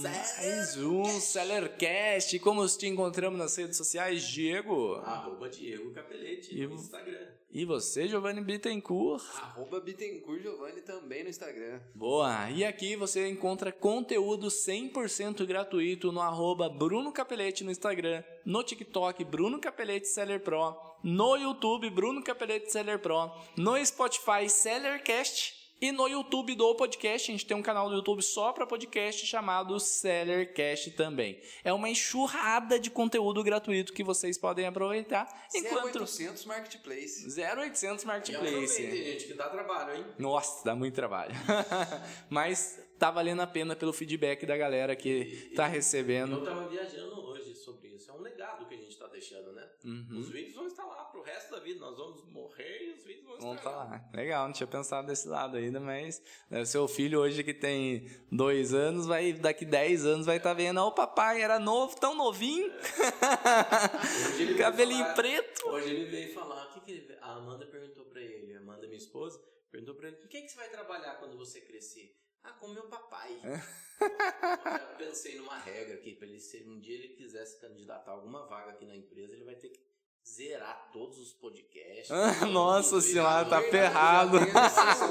Mais 0.02 0.76
um 0.76 1.02
Sellercast. 1.18 2.38
Como 2.40 2.66
te 2.68 2.86
encontramos 2.86 3.38
nas 3.38 3.56
redes 3.56 3.78
sociais, 3.78 4.22
Diego? 4.24 4.96
Arroba 4.96 5.48
Diego 5.48 5.90
Capelete 5.94 6.54
E 6.54 6.66
no 6.66 6.74
Instagram. 6.74 7.28
E 7.50 7.64
você, 7.64 8.06
Giovanni 8.06 8.42
Bittencourt? 8.42 9.24
Arroba 9.36 9.80
Bittencourt 9.80 10.42
Giovanni 10.42 10.82
também 10.82 11.22
no 11.22 11.30
Instagram. 11.30 11.80
Boa! 11.94 12.50
E 12.50 12.62
aqui 12.62 12.94
você 12.94 13.26
encontra 13.26 13.72
conteúdo 13.72 14.48
100% 14.48 15.46
gratuito 15.46 16.12
no 16.12 16.20
arroba 16.20 16.68
Bruno 16.68 17.10
Capelete 17.10 17.64
no 17.64 17.70
Instagram, 17.70 18.22
no 18.44 18.62
TikTok 18.62 19.24
Bruno 19.24 19.58
Capelete 19.58 20.08
Seller 20.08 20.40
Pro, 20.40 20.76
no 21.02 21.36
YouTube 21.36 21.88
Bruno 21.88 22.22
Capelete 22.22 22.70
Seller 22.70 22.98
Pro, 22.98 23.30
no 23.56 23.76
Spotify 23.82 24.46
Sellercast 24.46 25.63
e 25.84 25.92
no 25.92 26.08
YouTube 26.08 26.54
do 26.54 26.74
podcast. 26.74 27.30
A 27.30 27.34
gente 27.34 27.44
tem 27.44 27.54
um 27.54 27.60
canal 27.60 27.90
do 27.90 27.96
YouTube 27.96 28.22
só 28.22 28.54
para 28.54 28.66
podcast 28.66 29.26
chamado 29.26 29.78
Sellercast 29.78 30.92
também. 30.92 31.38
É 31.62 31.74
uma 31.74 31.90
enxurrada 31.90 32.80
de 32.80 32.90
conteúdo 32.90 33.44
gratuito 33.44 33.92
que 33.92 34.02
vocês 34.02 34.38
podem 34.38 34.64
aproveitar 34.66 35.28
enquanto 35.54 35.98
0800 35.98 36.46
Marketplace. 36.46 37.26
0800 37.26 37.36
E 37.36 37.46
aproveitem, 37.86 38.06
Marketplace. 38.06 39.04
gente, 39.04 39.26
que 39.26 39.34
dá 39.34 39.50
trabalho, 39.50 39.94
hein? 39.94 40.06
Nossa, 40.18 40.64
dá 40.64 40.74
muito 40.74 40.94
trabalho. 40.94 41.34
Mas 42.30 42.82
tá 42.98 43.10
valendo 43.10 43.42
a 43.42 43.46
pena 43.46 43.76
pelo 43.76 43.92
feedback 43.92 44.46
da 44.46 44.56
galera 44.56 44.96
que 44.96 45.52
tá 45.54 45.66
recebendo. 45.66 46.36
Eu 46.36 46.44
tava 46.44 46.66
viajando 46.66 47.20
hoje 47.26 47.54
sobre 47.56 47.88
isso. 47.88 48.10
É 48.10 48.14
um 48.14 48.22
legado 48.22 48.66
que 48.66 48.74
a 48.74 48.78
gente 48.78 48.96
tá 48.96 49.06
deixando, 49.08 49.52
né? 49.52 49.68
Uhum. 49.84 50.18
Os 50.18 50.30
vídeos 50.30 50.54
vão 50.54 50.66
estar 50.66 50.84
lá 50.86 51.03
resto 51.24 51.50
da 51.50 51.60
vida. 51.60 51.80
Nós 51.80 51.96
vamos 51.96 52.24
morrer 52.30 52.84
e 52.84 52.92
os 52.92 53.04
vídeos 53.04 53.24
vão 53.26 53.38
Vamos 53.38 53.64
lá. 53.64 54.08
Legal, 54.12 54.46
não 54.46 54.52
tinha 54.52 54.66
pensado 54.66 55.06
desse 55.06 55.26
lado 55.28 55.56
ainda, 55.56 55.80
mas 55.80 56.22
né, 56.48 56.64
seu 56.64 56.86
filho 56.86 57.20
hoje 57.20 57.42
que 57.42 57.52
tem 57.52 58.08
dois 58.30 58.72
anos, 58.72 59.06
vai 59.06 59.32
daqui 59.32 59.64
10 59.64 60.06
anos 60.06 60.26
vai 60.26 60.36
estar 60.36 60.50
tá 60.50 60.54
vendo, 60.54 60.78
ó, 60.78 60.88
o 60.88 60.92
papai 60.92 61.42
era 61.42 61.58
novo, 61.58 61.98
tão 61.98 62.14
novinho, 62.14 62.72
veio 64.36 64.58
cabelinho 64.58 65.02
falar- 65.04 65.14
preto. 65.14 65.68
Hoje 65.68 65.90
ele 65.90 66.04
veio 66.06 66.34
falar, 66.34 66.66
o 66.66 66.72
que 66.74 66.80
que 66.80 66.92
ele 66.92 67.18
a 67.20 67.32
Amanda 67.32 67.66
perguntou 67.66 68.04
pra 68.06 68.20
ele, 68.20 68.54
a 68.54 68.60
Amanda, 68.60 68.86
minha 68.86 68.98
esposa, 68.98 69.42
perguntou 69.70 69.94
pra 69.94 70.08
ele, 70.08 70.16
o 70.24 70.28
que, 70.28 70.42
que 70.42 70.48
você 70.48 70.56
vai 70.56 70.68
trabalhar 70.68 71.14
quando 71.16 71.36
você 71.36 71.60
crescer? 71.60 72.14
Ah, 72.42 72.52
com 72.52 72.68
meu 72.68 72.84
papai. 72.88 73.40
Eu 74.00 74.96
pensei 74.98 75.36
numa 75.36 75.58
regra 75.58 75.94
aqui, 75.94 76.14
pra 76.14 76.26
ele, 76.26 76.38
se 76.38 76.62
um 76.64 76.78
dia 76.78 76.94
ele 76.94 77.08
quiser 77.14 77.44
se 77.46 77.58
candidatar 77.60 78.10
a 78.10 78.14
alguma 78.14 78.46
vaga 78.46 78.72
aqui 78.72 78.84
na 78.84 78.94
empresa, 78.94 79.32
ele 79.32 79.44
vai 79.44 79.54
ter 79.54 79.70
que 79.70 79.80
zerar 80.26 80.88
todos 80.92 81.18
os 81.18 81.32
podcasts. 81.34 82.10
Ah, 82.10 82.46
Nossa 82.46 83.00
senhora, 83.00 83.44
tá 83.44 83.60
ferrado. 83.62 84.38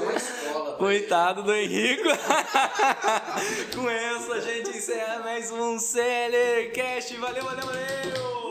Coitado 0.76 1.42
do 1.42 1.54
Henrico. 1.54 2.08
Com 3.74 3.88
essa, 3.88 4.34
a 4.34 4.40
gente 4.40 4.76
encerra 4.76 5.20
mais 5.20 5.50
um 5.52 5.78
Sellercast. 5.78 7.16
Valeu, 7.16 7.44
valeu, 7.44 7.66
valeu. 7.66 8.43